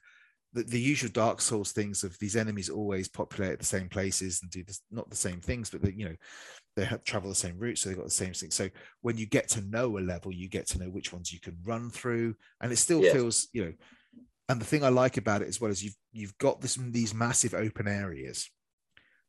the, 0.55 0.63
the 0.63 0.81
usual 0.81 1.11
Dark 1.13 1.41
Souls 1.41 1.73
things 1.73 2.05
of 2.05 2.19
these 2.19 2.37
enemies 2.37 2.71
always 2.71 3.09
populate 3.09 3.53
at 3.53 3.59
the 3.59 3.65
same 3.65 3.89
places 3.89 4.41
and 4.41 4.51
do 4.51 4.63
this, 4.65 4.81
not 4.91 5.11
the 5.11 5.17
same 5.17 5.41
things, 5.41 5.69
but 5.69 5.83
they, 5.83 5.93
you 5.93 6.09
know 6.09 6.17
they 6.77 6.85
have 6.85 7.05
travel 7.05 7.29
the 7.29 7.35
same 7.35 7.59
route, 7.59 7.79
so 7.79 7.89
they've 7.89 7.99
got 7.99 8.07
the 8.07 8.11
same 8.11 8.33
thing. 8.33 8.51
So 8.51 8.69
when 9.03 9.17
you 9.19 9.27
get 9.27 9.49
to 9.51 9.61
know 9.61 9.99
a 9.99 10.01
level, 10.01 10.33
you 10.33 10.49
get 10.49 10.67
to 10.69 10.79
know 10.79 10.91
which 10.91 11.13
ones 11.13 11.33
you 11.33 11.41
can 11.41 11.59
run 11.65 11.91
through, 11.91 12.35
and 12.61 12.73
it 12.73 12.77
still 12.77 13.03
Yeah. 13.03 13.13
feels 13.13 13.49
you 13.53 13.65
know. 13.67 13.73
And 14.49 14.61
the 14.61 14.67
thing 14.67 14.85
I 14.85 14.89
like 14.89 15.17
about 15.17 15.43
it 15.43 15.49
as 15.49 15.61
well 15.61 15.71
is 15.71 15.83
you've 15.83 15.97
you've 16.13 16.39
got 16.39 16.61
this 16.61 16.77
these 16.77 17.15
massive 17.15 17.55
open 17.55 17.89
areas, 17.89 18.49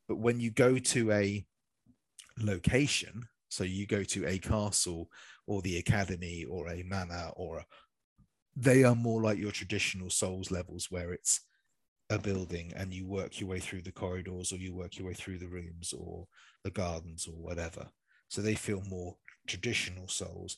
but 0.08 0.18
when 0.18 0.40
you 0.40 0.52
go 0.52 0.78
to 0.78 1.12
a 1.12 1.46
location, 2.40 3.24
so 3.50 3.64
you 3.64 3.88
go 3.88 4.04
to 4.04 4.28
a 4.28 4.38
castle 4.38 5.10
or 5.48 5.62
the 5.62 5.78
academy 5.78 6.46
or 6.46 6.68
a 6.68 6.84
manor 6.84 7.30
or 7.36 7.60
a 7.60 7.66
they 8.56 8.84
are 8.84 8.96
more 8.96 9.22
like 9.22 9.38
your 9.38 9.52
traditional 9.52 10.10
souls 10.10 10.52
levels 10.52 10.90
where 10.90 11.12
it's 11.12 11.42
a 12.10 12.20
building 12.20 12.72
and 12.76 12.94
you 12.94 13.06
work 13.06 13.40
your 13.40 13.50
way 13.50 13.60
through 13.60 13.82
the 13.82 13.92
corridors 13.92 14.52
or 14.52 14.58
you 14.58 14.74
work 14.74 14.98
your 14.98 15.08
way 15.08 15.14
through 15.14 15.40
the 15.40 15.48
rooms 15.48 15.94
or 15.98 16.28
the 16.64 16.72
gardens 16.72 17.28
or 17.28 17.34
whatever. 17.36 17.88
So 18.30 18.42
they 18.42 18.56
feel 18.56 18.82
more 18.88 19.18
traditional 19.48 20.08
souls 20.08 20.58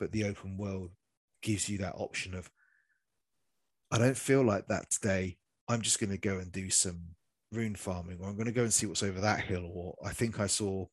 but 0.00 0.10
the 0.10 0.24
open 0.24 0.56
world 0.56 0.90
gives 1.42 1.68
you 1.68 1.78
that 1.78 1.94
option 1.94 2.34
of 2.34 2.50
i 3.92 3.98
don't 3.98 4.16
feel 4.16 4.42
like 4.42 4.66
that 4.66 4.90
today. 4.90 5.36
I'm 5.68 5.82
just 5.82 6.00
going 6.00 6.10
to 6.10 6.18
go 6.18 6.38
and 6.38 6.50
do 6.50 6.68
some 6.70 7.00
rune 7.52 7.76
farming 7.76 8.18
or 8.20 8.28
i'm 8.28 8.34
going 8.34 8.46
to 8.46 8.52
go 8.52 8.62
and 8.62 8.72
see 8.72 8.86
what's 8.86 9.02
over 9.02 9.20
that 9.20 9.40
hill 9.40 9.68
or 9.72 9.94
i 10.04 10.12
think 10.12 10.40
i 10.40 10.46
saw 10.46 10.86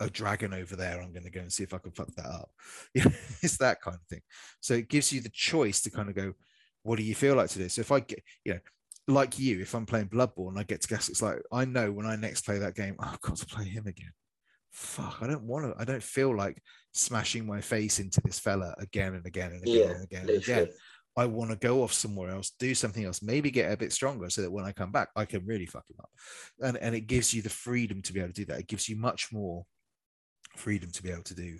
a 0.00 0.10
dragon 0.10 0.52
over 0.52 0.76
there 0.76 1.00
i'm 1.00 1.12
going 1.12 1.24
to 1.24 1.30
go 1.30 1.40
and 1.40 1.52
see 1.52 1.62
if 1.62 1.74
i 1.74 1.78
can 1.78 1.92
fuck 1.92 2.12
that 2.14 2.26
up 2.26 2.50
yeah 2.94 3.04
it's 3.42 3.58
that 3.58 3.80
kind 3.80 3.96
of 3.96 4.06
thing 4.08 4.22
so 4.60 4.74
it 4.74 4.88
gives 4.88 5.12
you 5.12 5.20
the 5.20 5.30
choice 5.30 5.80
to 5.82 5.90
kind 5.90 6.08
of 6.08 6.14
go 6.14 6.32
what 6.82 6.96
do 6.96 7.04
you 7.04 7.14
feel 7.14 7.34
like 7.34 7.48
today 7.48 7.68
so 7.68 7.80
if 7.80 7.92
i 7.92 8.00
get 8.00 8.22
you 8.44 8.54
know 8.54 8.60
like 9.08 9.38
you 9.38 9.60
if 9.60 9.74
i'm 9.74 9.86
playing 9.86 10.08
bloodborne 10.08 10.58
i 10.58 10.62
get 10.62 10.80
to 10.80 10.88
guess 10.88 11.08
it's 11.08 11.22
like 11.22 11.40
i 11.52 11.64
know 11.64 11.90
when 11.90 12.06
i 12.06 12.16
next 12.16 12.44
play 12.44 12.58
that 12.58 12.74
game 12.74 12.96
oh, 13.00 13.10
i've 13.12 13.20
got 13.20 13.36
to 13.36 13.46
play 13.46 13.64
him 13.64 13.86
again 13.86 14.12
fuck 14.70 15.18
i 15.20 15.26
don't 15.26 15.42
want 15.42 15.64
to 15.64 15.80
i 15.80 15.84
don't 15.84 16.02
feel 16.02 16.34
like 16.34 16.60
smashing 16.92 17.46
my 17.46 17.60
face 17.60 17.98
into 17.98 18.20
this 18.24 18.38
fella 18.38 18.74
again 18.78 19.14
and 19.14 19.26
again 19.26 19.52
and 19.52 19.62
again 19.62 19.74
Yeah, 19.76 19.94
and 19.94 20.04
again 20.04 20.28
and 20.28 20.42
again. 20.42 20.68
I 21.16 21.26
want 21.26 21.50
to 21.50 21.56
go 21.56 21.82
off 21.82 21.92
somewhere 21.92 22.30
else, 22.30 22.52
do 22.58 22.74
something 22.74 23.04
else, 23.04 23.22
maybe 23.22 23.50
get 23.50 23.70
a 23.70 23.76
bit 23.76 23.92
stronger 23.92 24.30
so 24.30 24.40
that 24.42 24.50
when 24.50 24.64
I 24.64 24.72
come 24.72 24.92
back, 24.92 25.10
I 25.14 25.26
can 25.26 25.44
really 25.44 25.66
fuck 25.66 25.84
him 25.88 25.96
up. 26.00 26.10
And, 26.60 26.78
and 26.78 26.94
it 26.94 27.02
gives 27.02 27.34
you 27.34 27.42
the 27.42 27.50
freedom 27.50 28.00
to 28.02 28.12
be 28.12 28.20
able 28.20 28.32
to 28.32 28.34
do 28.34 28.44
that. 28.46 28.60
It 28.60 28.66
gives 28.66 28.88
you 28.88 28.96
much 28.96 29.30
more 29.30 29.66
freedom 30.56 30.90
to 30.90 31.02
be 31.02 31.10
able 31.10 31.22
to 31.24 31.34
do 31.34 31.58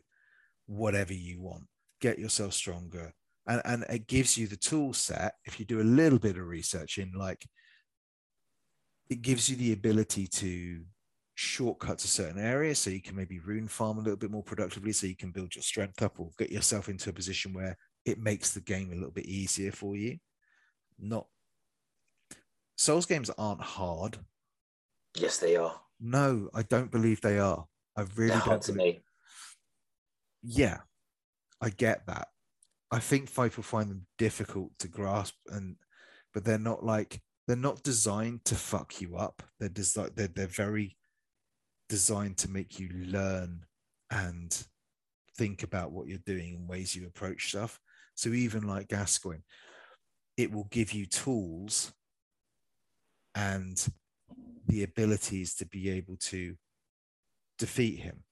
whatever 0.66 1.12
you 1.12 1.40
want, 1.40 1.64
get 2.00 2.18
yourself 2.18 2.52
stronger. 2.52 3.12
And, 3.46 3.62
and 3.64 3.84
it 3.88 4.06
gives 4.06 4.38
you 4.38 4.46
the 4.46 4.56
tool 4.56 4.92
set, 4.92 5.34
if 5.44 5.58
you 5.58 5.66
do 5.66 5.80
a 5.80 5.82
little 5.82 6.18
bit 6.18 6.36
of 6.36 6.46
research 6.46 6.98
in, 6.98 7.12
like, 7.12 7.44
it 9.10 9.22
gives 9.22 9.48
you 9.48 9.56
the 9.56 9.72
ability 9.72 10.26
to 10.26 10.82
shortcut 11.34 11.98
to 11.98 12.08
certain 12.08 12.40
areas 12.40 12.78
so 12.78 12.90
you 12.90 13.02
can 13.02 13.16
maybe 13.16 13.40
rune 13.40 13.66
farm 13.66 13.98
a 13.98 14.00
little 14.00 14.16
bit 14.16 14.30
more 14.30 14.42
productively 14.42 14.92
so 14.92 15.06
you 15.06 15.16
can 15.16 15.32
build 15.32 15.54
your 15.54 15.62
strength 15.62 16.02
up 16.02 16.20
or 16.20 16.30
get 16.38 16.50
yourself 16.50 16.88
into 16.88 17.10
a 17.10 17.12
position 17.12 17.52
where 17.52 17.76
it 18.04 18.18
makes 18.18 18.52
the 18.52 18.60
game 18.60 18.90
a 18.92 18.94
little 18.94 19.10
bit 19.10 19.26
easier 19.26 19.72
for 19.72 19.96
you. 19.96 20.18
Not 20.98 21.26
Souls 22.76 23.06
games 23.06 23.30
aren't 23.38 23.60
hard. 23.60 24.18
Yes, 25.14 25.38
they 25.38 25.56
are. 25.56 25.80
No, 26.00 26.48
I 26.54 26.62
don't 26.62 26.90
believe 26.90 27.20
they 27.20 27.38
are. 27.38 27.66
I 27.96 28.02
really 28.16 28.30
They're 28.30 28.40
don't. 28.44 28.62
to 28.62 28.72
me. 28.72 29.02
Yeah, 30.42 30.78
I 31.60 31.70
get 31.70 32.06
that. 32.06 32.28
I 32.90 32.98
think 32.98 33.34
people 33.34 33.62
find 33.62 33.90
them 33.90 34.06
difficult 34.18 34.72
to 34.80 34.88
grasp, 34.88 35.34
and 35.48 35.76
but 36.34 36.44
they're 36.44 36.58
not 36.58 36.84
like 36.84 37.20
they're 37.46 37.56
not 37.56 37.82
designed 37.82 38.44
to 38.46 38.54
fuck 38.54 39.00
you 39.00 39.16
up. 39.16 39.42
They're 39.58 39.68
designed. 39.68 40.12
They're 40.16 40.28
they're 40.28 40.46
very 40.46 40.96
designed 41.88 42.38
to 42.38 42.50
make 42.50 42.80
you 42.80 42.88
learn 43.06 43.64
and 44.10 44.66
think 45.36 45.62
about 45.62 45.92
what 45.92 46.08
you're 46.08 46.18
doing 46.24 46.54
and 46.54 46.68
ways 46.68 46.94
you 46.94 47.06
approach 47.06 47.48
stuff. 47.48 47.78
So 48.14 48.30
even 48.30 48.66
like 48.66 48.88
Gascoigne, 48.88 49.42
it 50.36 50.52
will 50.52 50.68
give 50.70 50.92
you 50.92 51.06
tools 51.06 51.92
and 53.34 53.86
the 54.66 54.82
abilities 54.82 55.54
to 55.56 55.66
be 55.66 55.90
able 55.90 56.16
to 56.16 56.54
defeat 57.62 58.00
him. 58.00 58.24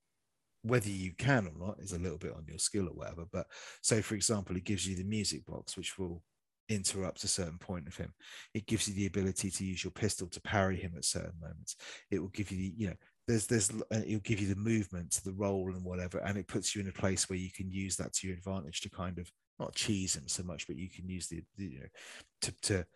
Whether 0.63 0.91
you 0.91 1.13
can 1.17 1.47
or 1.47 1.67
not 1.69 1.81
is 1.81 1.93
a 1.93 1.99
little 1.99 2.19
bit 2.19 2.35
on 2.35 2.45
your 2.47 2.59
skill 2.59 2.89
or 2.89 2.95
whatever. 2.95 3.25
But 3.33 3.47
so, 3.81 4.03
for 4.03 4.15
example, 4.15 4.57
it 4.57 4.65
gives 4.65 4.87
you 4.87 4.97
the 4.97 5.05
music 5.05 5.47
box, 5.47 5.77
which 5.77 5.99
will 5.99 6.23
interrupt 6.69 7.25
a 7.25 7.29
certain 7.29 7.59
point 7.59 7.87
of 7.89 7.97
him. 7.97 8.13
It 8.53 8.67
gives 8.67 8.89
you 8.89 8.95
the 8.95 9.07
ability 9.07 9.51
to 9.51 9.65
use 9.65 9.83
your 9.85 9.93
pistol 9.93 10.27
to 10.29 10.41
parry 10.41 10.77
him 10.77 10.93
at 10.97 11.05
certain 11.05 11.39
moments. 11.41 11.77
It 12.11 12.19
will 12.19 12.29
give 12.29 12.51
you 12.51 12.59
the, 12.59 12.75
you 12.77 12.89
know, 12.89 12.97
there's 13.27 13.47
there's 13.47 13.71
uh, 13.71 14.03
it'll 14.07 14.21
give 14.21 14.41
you 14.41 14.49
the 14.49 14.61
movement 14.61 15.21
the 15.25 15.33
roll 15.33 15.71
and 15.73 15.85
whatever, 15.85 16.19
and 16.19 16.37
it 16.37 16.49
puts 16.49 16.75
you 16.75 16.83
in 16.83 16.89
a 16.89 16.93
place 16.93 17.31
where 17.31 17.39
you 17.39 17.51
can 17.51 17.71
use 17.71 17.97
that 17.97 18.13
to 18.15 18.27
your 18.27 18.37
advantage 18.37 18.81
to 18.81 18.91
kind 18.91 19.19
of 19.19 19.31
not 19.61 19.75
cheese 19.75 20.17
him 20.17 20.27
so 20.27 20.43
much, 20.43 20.67
but 20.67 20.77
you 20.77 20.91
can 20.91 21.09
use 21.09 21.29
the, 21.29 21.43
the 21.57 21.65
you 21.65 21.81
know 21.81 21.87
to 22.43 22.53
to 22.63 22.87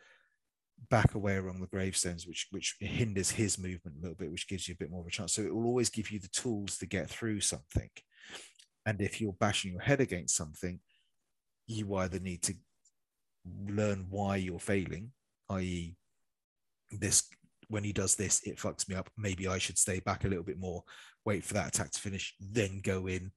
back 0.90 1.14
away 1.14 1.36
along 1.36 1.60
the 1.60 1.66
gravestones, 1.66 2.26
which 2.26 2.48
which 2.50 2.76
hinders 2.80 3.30
his 3.30 3.58
movement 3.58 3.96
a 3.98 4.00
little 4.00 4.16
bit, 4.16 4.30
which 4.30 4.48
gives 4.48 4.68
you 4.68 4.74
a 4.74 4.82
bit 4.82 4.90
more 4.90 5.00
of 5.00 5.06
a 5.06 5.10
chance. 5.10 5.32
So 5.32 5.42
it 5.42 5.54
will 5.54 5.66
always 5.66 5.90
give 5.90 6.10
you 6.10 6.18
the 6.18 6.28
tools 6.28 6.78
to 6.78 6.86
get 6.86 7.08
through 7.08 7.40
something. 7.40 7.90
And 8.86 9.00
if 9.00 9.20
you're 9.20 9.32
bashing 9.32 9.72
your 9.72 9.80
head 9.80 10.00
against 10.00 10.36
something, 10.36 10.80
you 11.66 11.94
either 11.94 12.18
need 12.18 12.42
to 12.42 12.54
learn 13.68 14.06
why 14.10 14.36
you're 14.36 14.58
failing, 14.58 15.12
i.e., 15.50 15.96
this 16.90 17.28
when 17.68 17.84
he 17.84 17.92
does 17.92 18.14
this, 18.14 18.42
it 18.44 18.58
fucks 18.58 18.88
me 18.88 18.94
up. 18.94 19.10
Maybe 19.16 19.48
I 19.48 19.58
should 19.58 19.78
stay 19.78 20.00
back 20.00 20.24
a 20.24 20.28
little 20.28 20.44
bit 20.44 20.58
more, 20.58 20.84
wait 21.24 21.44
for 21.44 21.54
that 21.54 21.68
attack 21.68 21.90
to 21.92 22.00
finish, 22.00 22.34
then 22.38 22.80
go 22.82 23.06
in, 23.06 23.32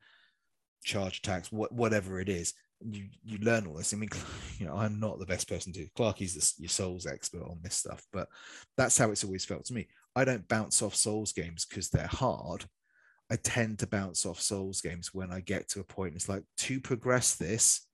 charge 0.83 1.19
attacks, 1.19 1.47
wh- 1.49 1.71
whatever 1.71 2.19
it 2.19 2.29
is. 2.29 2.53
You 2.85 3.07
you 3.23 3.37
learn 3.39 3.65
all 3.65 3.75
this. 3.75 3.93
I 3.93 3.97
mean, 3.97 4.09
you 4.59 4.65
know, 4.65 4.75
I'm 4.75 4.99
not 4.99 5.19
the 5.19 5.25
best 5.25 5.49
person 5.49 5.73
to. 5.73 5.87
Clarky's 5.95 6.33
the, 6.33 6.61
your 6.61 6.69
Souls 6.69 7.05
expert 7.05 7.43
on 7.43 7.59
this 7.63 7.75
stuff, 7.75 8.03
but 8.11 8.27
that's 8.75 8.97
how 8.97 9.11
it's 9.11 9.23
always 9.23 9.45
felt 9.45 9.65
to 9.65 9.73
me. 9.73 9.87
I 10.15 10.25
don't 10.25 10.47
bounce 10.47 10.81
off 10.81 10.95
Souls 10.95 11.33
games 11.33 11.65
because 11.65 11.89
they're 11.89 12.07
hard. 12.07 12.65
I 13.29 13.35
tend 13.35 13.79
to 13.79 13.87
bounce 13.87 14.25
off 14.25 14.39
Souls 14.39 14.81
games 14.81 15.13
when 15.13 15.31
I 15.31 15.41
get 15.41 15.67
to 15.69 15.81
a 15.81 15.83
point. 15.83 16.15
It's 16.15 16.29
like 16.29 16.43
to 16.57 16.79
progress 16.79 17.35
this, 17.35 17.87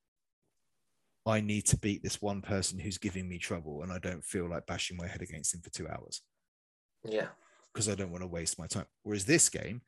I 1.25 1.41
need 1.41 1.65
to 1.67 1.77
beat 1.77 2.03
this 2.03 2.21
one 2.21 2.41
person 2.41 2.77
who's 2.79 2.97
giving 2.97 3.27
me 3.27 3.37
trouble, 3.37 3.83
and 3.83 3.91
I 3.91 3.99
don't 3.99 4.23
feel 4.23 4.49
like 4.49 4.65
bashing 4.65 4.97
my 4.97 5.07
head 5.07 5.21
against 5.21 5.53
him 5.53 5.61
for 5.61 5.69
two 5.69 5.87
hours. 5.87 6.21
Yeah. 7.03 7.27
Because 7.73 7.89
I 7.89 7.95
don't 7.95 8.11
want 8.11 8.23
to 8.23 8.27
waste 8.27 8.59
my 8.59 8.67
time. 8.67 8.85
Whereas 9.03 9.25
this 9.25 9.49
game, 9.49 9.81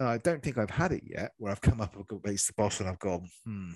I 0.00 0.18
don't 0.18 0.42
think 0.42 0.56
I've 0.56 0.70
had 0.70 0.92
it 0.92 1.02
yet 1.04 1.32
where 1.36 1.52
I've 1.52 1.60
come 1.60 1.80
up, 1.80 1.94
I've 1.98 2.06
the 2.08 2.52
boss, 2.56 2.80
and 2.80 2.88
I've 2.88 2.98
gone, 2.98 3.28
hmm, 3.44 3.72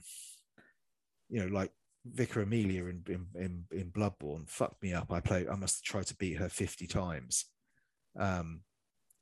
you 1.29 1.41
know, 1.41 1.55
like 1.55 1.71
Vicar 2.07 2.43
Amelia 2.43 2.85
in, 2.87 3.03
in, 3.09 3.27
in, 3.35 3.65
in 3.73 3.91
Bloodborne 3.91 4.49
fucked 4.49 4.83
me 4.83 4.95
up. 4.95 5.13
I 5.13 5.21
play, 5.21 5.47
I 5.49 5.57
must 5.57 5.85
try 5.85 6.03
to 6.03 6.17
beat 6.17 6.39
her 6.39 6.49
50 6.49 6.87
times. 6.87 7.47
Um, 8.19 8.61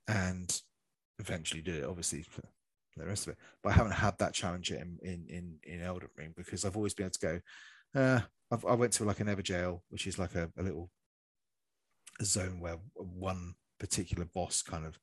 and 0.08 0.60
eventually 1.18 1.62
did 1.62 1.76
it, 1.76 1.88
obviously, 1.88 2.24
the 2.96 3.06
rest 3.06 3.26
of 3.26 3.32
it. 3.32 3.38
But 3.62 3.70
I 3.70 3.76
haven't 3.76 3.92
had 3.92 4.18
that 4.18 4.34
challenge 4.34 4.70
in 4.70 4.98
in 5.02 5.26
in, 5.28 5.58
in 5.64 5.80
Elden 5.80 6.08
Ring 6.16 6.34
because 6.36 6.64
I've 6.64 6.76
always 6.76 6.94
been 6.94 7.06
able 7.06 7.12
to 7.12 7.26
go. 7.26 7.40
Uh, 8.00 8.20
I've, 8.50 8.64
i 8.64 8.74
went 8.74 8.92
to 8.94 9.04
like 9.04 9.20
an 9.20 9.28
Evergaol, 9.28 9.80
which 9.88 10.06
is 10.06 10.18
like 10.18 10.34
a, 10.34 10.50
a 10.58 10.62
little 10.62 10.90
zone 12.22 12.60
where 12.60 12.78
one 12.94 13.54
particular 13.78 14.26
boss 14.34 14.62
kind 14.62 14.84
of 14.84 14.98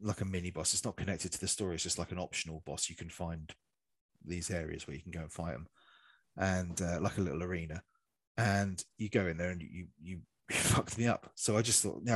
like 0.00 0.20
a 0.20 0.24
mini 0.24 0.50
boss. 0.50 0.74
It's 0.74 0.84
not 0.84 0.96
connected 0.96 1.32
to 1.32 1.40
the 1.40 1.48
story. 1.48 1.74
It's 1.74 1.84
just 1.84 1.98
like 1.98 2.12
an 2.12 2.18
optional 2.18 2.62
boss. 2.66 2.88
You 2.88 2.96
can 2.96 3.10
find 3.10 3.50
these 4.24 4.50
areas 4.50 4.86
where 4.86 4.96
you 4.96 5.02
can 5.02 5.12
go 5.12 5.20
and 5.20 5.32
fight 5.32 5.52
them, 5.52 5.68
and 6.36 6.80
uh, 6.80 6.98
like 7.00 7.18
a 7.18 7.22
little 7.22 7.42
arena. 7.42 7.82
And 8.36 8.82
you 8.98 9.08
go 9.08 9.26
in 9.26 9.38
there 9.38 9.50
and 9.50 9.62
you 9.62 9.68
you, 9.70 9.86
you 10.02 10.20
fucked 10.50 10.98
me 10.98 11.06
up. 11.06 11.30
So 11.34 11.56
I 11.56 11.62
just 11.62 11.82
thought, 11.82 12.02
nah, 12.02 12.14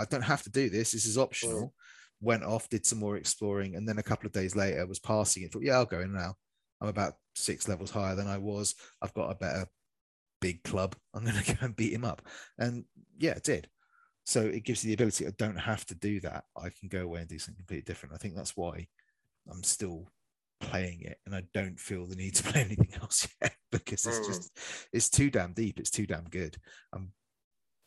I 0.00 0.04
don't 0.10 0.22
have 0.22 0.42
to 0.44 0.50
do 0.50 0.68
this. 0.68 0.92
This 0.92 1.06
is 1.06 1.18
optional. 1.18 1.74
Went 2.20 2.44
off, 2.44 2.68
did 2.68 2.86
some 2.86 2.98
more 2.98 3.16
exploring, 3.16 3.76
and 3.76 3.88
then 3.88 3.98
a 3.98 4.02
couple 4.02 4.26
of 4.26 4.32
days 4.32 4.56
later 4.56 4.86
was 4.86 4.98
passing 4.98 5.42
it. 5.42 5.52
Thought, 5.52 5.62
yeah, 5.64 5.74
I'll 5.74 5.84
go 5.84 6.00
in 6.00 6.12
now. 6.12 6.34
I'm 6.80 6.88
about 6.88 7.14
six 7.34 7.68
levels 7.68 7.90
higher 7.90 8.14
than 8.14 8.26
I 8.26 8.38
was. 8.38 8.74
I've 9.02 9.14
got 9.14 9.30
a 9.30 9.34
better 9.34 9.66
big 10.40 10.62
club. 10.62 10.94
I'm 11.14 11.24
going 11.24 11.36
to 11.42 11.54
go 11.54 11.58
and 11.62 11.76
beat 11.76 11.92
him 11.92 12.04
up. 12.04 12.22
And 12.58 12.84
yeah, 13.18 13.32
it 13.32 13.42
did. 13.42 13.68
So 14.24 14.40
it 14.40 14.64
gives 14.64 14.82
you 14.82 14.88
the 14.88 14.94
ability. 14.94 15.26
I 15.26 15.32
don't 15.36 15.56
have 15.56 15.84
to 15.86 15.94
do 15.94 16.20
that. 16.20 16.44
I 16.56 16.70
can 16.70 16.88
go 16.88 17.02
away 17.02 17.20
and 17.20 17.28
do 17.28 17.38
something 17.38 17.58
completely 17.58 17.84
different. 17.84 18.14
I 18.14 18.18
think 18.18 18.34
that's 18.34 18.56
why 18.56 18.86
I'm 19.50 19.62
still 19.62 20.10
playing 20.60 21.02
it, 21.02 21.18
and 21.26 21.34
I 21.34 21.42
don't 21.52 21.78
feel 21.78 22.06
the 22.06 22.16
need 22.16 22.34
to 22.36 22.42
play 22.50 22.62
anything 22.62 22.90
else 23.00 23.28
yet 23.42 23.54
because 23.70 24.06
it's 24.06 24.20
mm. 24.20 24.26
just 24.26 24.58
it's 24.92 25.10
too 25.10 25.30
damn 25.30 25.52
deep. 25.52 25.78
It's 25.78 25.90
too 25.90 26.06
damn 26.06 26.24
good. 26.24 26.56
I'm 26.92 27.12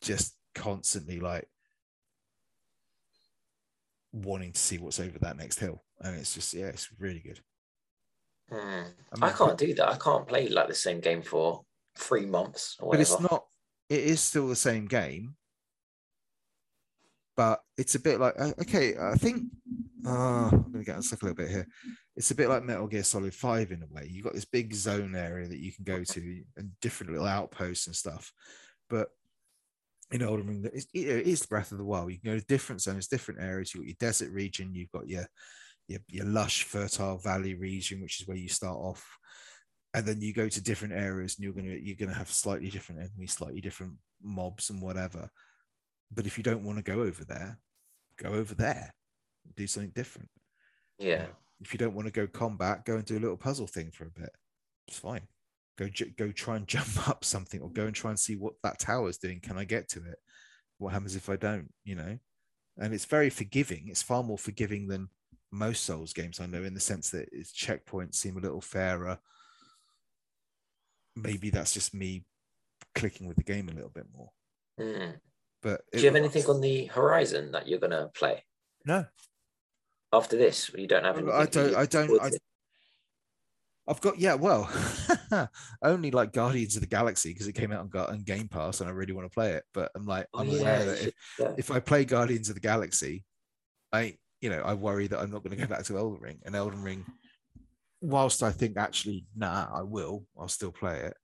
just 0.00 0.36
constantly 0.54 1.18
like 1.18 1.48
wanting 4.12 4.52
to 4.52 4.60
see 4.60 4.78
what's 4.78 5.00
over 5.00 5.18
that 5.18 5.36
next 5.36 5.58
hill, 5.58 5.82
and 6.00 6.16
it's 6.16 6.34
just 6.34 6.54
yeah, 6.54 6.66
it's 6.66 6.88
really 6.98 7.20
good. 7.20 7.40
Mm. 8.52 8.84
I, 9.12 9.16
mean, 9.16 9.22
I 9.22 9.32
can't 9.32 9.58
do 9.58 9.74
that. 9.74 9.88
I 9.88 9.96
can't 9.96 10.26
play 10.26 10.48
like 10.48 10.68
the 10.68 10.74
same 10.74 11.00
game 11.00 11.22
for 11.22 11.64
three 11.96 12.26
months. 12.26 12.76
but 12.80 13.00
it's 13.00 13.20
not. 13.20 13.46
It 13.88 14.00
is 14.00 14.20
still 14.20 14.48
the 14.48 14.56
same 14.56 14.86
game, 14.86 15.34
but 17.38 17.60
it's 17.76 17.94
a 17.94 18.00
bit 18.00 18.18
like 18.18 18.34
uh, 18.36 18.52
okay. 18.60 18.96
I 19.00 19.14
think 19.14 19.44
uh, 20.04 20.48
I'm 20.48 20.72
to 20.72 20.82
get 20.82 21.00
stuck 21.04 21.22
a 21.22 21.26
little 21.26 21.36
bit 21.36 21.50
here. 21.50 21.68
It's 22.16 22.32
a 22.32 22.34
bit 22.34 22.48
like 22.48 22.64
Metal 22.64 22.88
Gear 22.88 23.04
Solid 23.04 23.32
Five 23.32 23.70
in 23.70 23.80
a 23.80 23.94
way. 23.94 24.08
You've 24.10 24.24
got 24.24 24.34
this 24.34 24.44
big 24.44 24.74
zone 24.74 25.14
area 25.14 25.46
that 25.46 25.60
you 25.60 25.72
can 25.72 25.84
go 25.84 26.02
to 26.02 26.42
and 26.56 26.72
different 26.82 27.12
little 27.12 27.28
outposts 27.28 27.86
and 27.86 27.94
stuff, 27.94 28.32
but 28.90 29.10
in 30.10 30.20
Elden 30.20 30.48
Ring, 30.48 30.68
it 30.74 30.86
is 30.94 31.40
the 31.40 31.46
Breath 31.46 31.70
of 31.70 31.78
the 31.78 31.84
Wild. 31.84 32.10
You 32.10 32.18
can 32.18 32.32
go 32.32 32.38
to 32.40 32.46
different 32.46 32.82
zones, 32.82 33.06
different 33.06 33.40
areas. 33.40 33.72
You've 33.72 33.84
got 33.84 33.88
your 33.88 33.96
desert 34.00 34.32
region. 34.32 34.74
You've 34.74 34.90
got 34.90 35.08
your 35.08 35.26
your, 35.86 36.00
your 36.08 36.26
lush, 36.26 36.64
fertile 36.64 37.18
valley 37.18 37.54
region, 37.54 38.02
which 38.02 38.20
is 38.20 38.26
where 38.26 38.36
you 38.36 38.48
start 38.48 38.76
off 38.76 39.06
and 39.94 40.04
then 40.04 40.20
you 40.20 40.34
go 40.34 40.48
to 40.48 40.62
different 40.62 40.92
areas 40.92 41.36
and 41.36 41.44
you're 41.44 41.54
gonna 41.54 41.78
you're 41.80 41.96
gonna 41.96 42.12
have 42.12 42.30
slightly 42.30 42.68
different 42.68 43.00
enemies, 43.00 43.32
slightly 43.32 43.60
different 43.60 43.94
mobs 44.22 44.70
and 44.70 44.82
whatever. 44.82 45.30
But 46.10 46.26
if 46.26 46.38
you 46.38 46.44
don't 46.44 46.64
want 46.64 46.78
to 46.78 46.82
go 46.82 47.02
over 47.02 47.24
there, 47.24 47.58
go 48.16 48.30
over 48.30 48.54
there, 48.54 48.94
do 49.56 49.66
something 49.66 49.92
different. 49.94 50.30
Yeah. 50.98 51.26
if 51.60 51.72
you 51.72 51.78
don't 51.78 51.94
want 51.94 52.06
to 52.06 52.12
go 52.12 52.26
combat, 52.26 52.84
go 52.84 52.96
and 52.96 53.04
do 53.04 53.18
a 53.18 53.20
little 53.20 53.36
puzzle 53.36 53.66
thing 53.66 53.90
for 53.92 54.04
a 54.04 54.10
bit. 54.10 54.30
It's 54.88 54.98
fine. 54.98 55.22
Go 55.76 55.88
go 56.16 56.32
try 56.32 56.56
and 56.56 56.66
jump 56.66 57.08
up 57.08 57.24
something, 57.24 57.60
or 57.60 57.70
go 57.70 57.86
and 57.86 57.94
try 57.94 58.10
and 58.10 58.18
see 58.18 58.36
what 58.36 58.54
that 58.62 58.78
tower 58.78 59.08
is 59.08 59.18
doing. 59.18 59.40
Can 59.40 59.58
I 59.58 59.64
get 59.64 59.88
to 59.90 60.00
it? 60.00 60.18
What 60.78 60.92
happens 60.92 61.14
if 61.14 61.28
I 61.28 61.36
don't? 61.36 61.72
You 61.84 61.96
know. 61.96 62.18
And 62.78 62.94
it's 62.94 63.04
very 63.04 63.30
forgiving. 63.30 63.88
It's 63.88 64.02
far 64.02 64.22
more 64.22 64.38
forgiving 64.38 64.86
than 64.86 65.08
most 65.50 65.84
Souls 65.84 66.12
games 66.12 66.40
I 66.40 66.46
know, 66.46 66.62
in 66.62 66.74
the 66.74 66.80
sense 66.80 67.10
that 67.10 67.28
its 67.32 67.52
checkpoints 67.52 68.14
seem 68.14 68.36
a 68.36 68.40
little 68.40 68.60
fairer 68.60 69.18
maybe 71.22 71.50
that's 71.50 71.74
just 71.74 71.94
me 71.94 72.24
clicking 72.94 73.26
with 73.26 73.36
the 73.36 73.42
game 73.42 73.68
a 73.68 73.72
little 73.72 73.90
bit 73.90 74.06
more. 74.14 74.30
Mm. 74.80 75.14
But 75.62 75.80
do 75.92 75.98
you 75.98 76.06
have 76.06 76.16
anything 76.16 76.46
on 76.46 76.60
the 76.60 76.86
horizon 76.86 77.52
that 77.52 77.66
you're 77.66 77.80
going 77.80 77.90
to 77.90 78.10
play? 78.14 78.44
No. 78.84 79.06
After 80.12 80.36
this, 80.36 80.70
you 80.74 80.86
don't 80.86 81.04
have 81.04 81.18
anything. 81.18 81.34
I 81.34 81.46
don't. 81.46 81.74
I 81.74 81.86
don't. 81.86 82.22
I, 82.22 82.30
I've 83.86 84.00
got 84.00 84.18
yeah. 84.18 84.34
Well, 84.34 84.70
only 85.82 86.10
like 86.10 86.32
Guardians 86.32 86.76
of 86.76 86.82
the 86.82 86.88
Galaxy 86.88 87.32
because 87.32 87.48
it 87.48 87.54
came 87.54 87.72
out 87.72 87.80
on, 87.80 88.00
on, 88.00 88.20
Game 88.20 88.48
Pass 88.48 88.80
and 88.80 88.88
I 88.88 88.92
really 88.92 89.12
want 89.12 89.26
to 89.26 89.34
play 89.34 89.52
it. 89.52 89.64
But 89.74 89.90
I'm 89.94 90.06
like, 90.06 90.26
oh, 90.32 90.40
I'm 90.40 90.48
yeah, 90.48 90.60
aware 90.60 90.84
that 90.84 91.06
if, 91.08 91.14
yeah. 91.38 91.54
if 91.58 91.70
I 91.70 91.80
play 91.80 92.04
Guardians 92.04 92.48
of 92.48 92.54
the 92.54 92.60
Galaxy, 92.60 93.24
I 93.92 94.16
you 94.40 94.48
know 94.50 94.62
I 94.62 94.74
worry 94.74 95.08
that 95.08 95.18
I'm 95.18 95.30
not 95.30 95.42
going 95.42 95.56
to 95.56 95.62
go 95.62 95.68
back 95.68 95.84
to 95.84 95.98
Elden 95.98 96.20
Ring. 96.20 96.38
And 96.44 96.54
Elden 96.54 96.82
Ring 96.82 97.04
whilst 98.00 98.42
I 98.42 98.50
think 98.50 98.76
actually, 98.76 99.26
nah, 99.36 99.66
I 99.72 99.82
will, 99.82 100.24
I'll 100.38 100.48
still 100.48 100.72
play 100.72 101.00
it. 101.00 101.14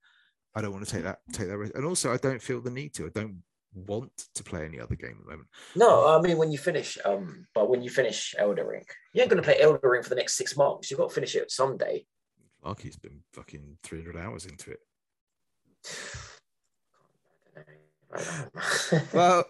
I 0.55 0.63
don't 0.63 0.73
want 0.73 0.87
to 0.87 0.91
take 0.91 1.05
that 1.05 1.19
take 1.33 1.49
that 1.49 1.59
risk, 1.59 1.75
and 1.75 1.85
also 1.85 2.13
I 2.13 2.17
don't 2.17 2.41
feel 2.41 2.61
the 2.61 2.71
need 2.71 2.95
to. 2.95 3.07
I 3.07 3.11
don't 3.13 3.43
want 3.75 4.13
to 4.35 4.43
play 4.43 4.65
any 4.65 4.81
other 4.81 4.95
game 4.95 5.17
at 5.19 5.25
the 5.25 5.31
moment. 5.31 5.49
No, 5.75 6.09
I 6.09 6.21
mean 6.21 6.39
when 6.39 6.53
you 6.53 6.59
finish, 6.59 6.99
um, 7.05 7.47
but 7.55 7.69
when 7.69 7.83
you 7.83 7.91
finish 7.91 8.35
Elden 8.39 8.67
Ring, 8.67 8.85
you 9.13 9.21
ain't 9.21 9.31
gonna 9.31 9.43
play 9.43 9.61
Elden 9.61 9.81
Ring 9.83 10.03
for 10.03 10.11
the 10.11 10.17
next 10.17 10.37
six 10.37 10.57
months. 10.57 10.91
You've 10.91 11.01
got 11.01 11.09
to 11.09 11.15
finish 11.15 11.35
it 11.35 11.51
someday. 11.51 12.07
Clarky's 12.63 12.97
been 12.97 13.21
fucking 13.33 13.79
three 13.83 14.03
hundred 14.03 14.17
hours 14.17 14.47
into 14.47 14.73
it. 14.73 14.81
well, 19.13 19.45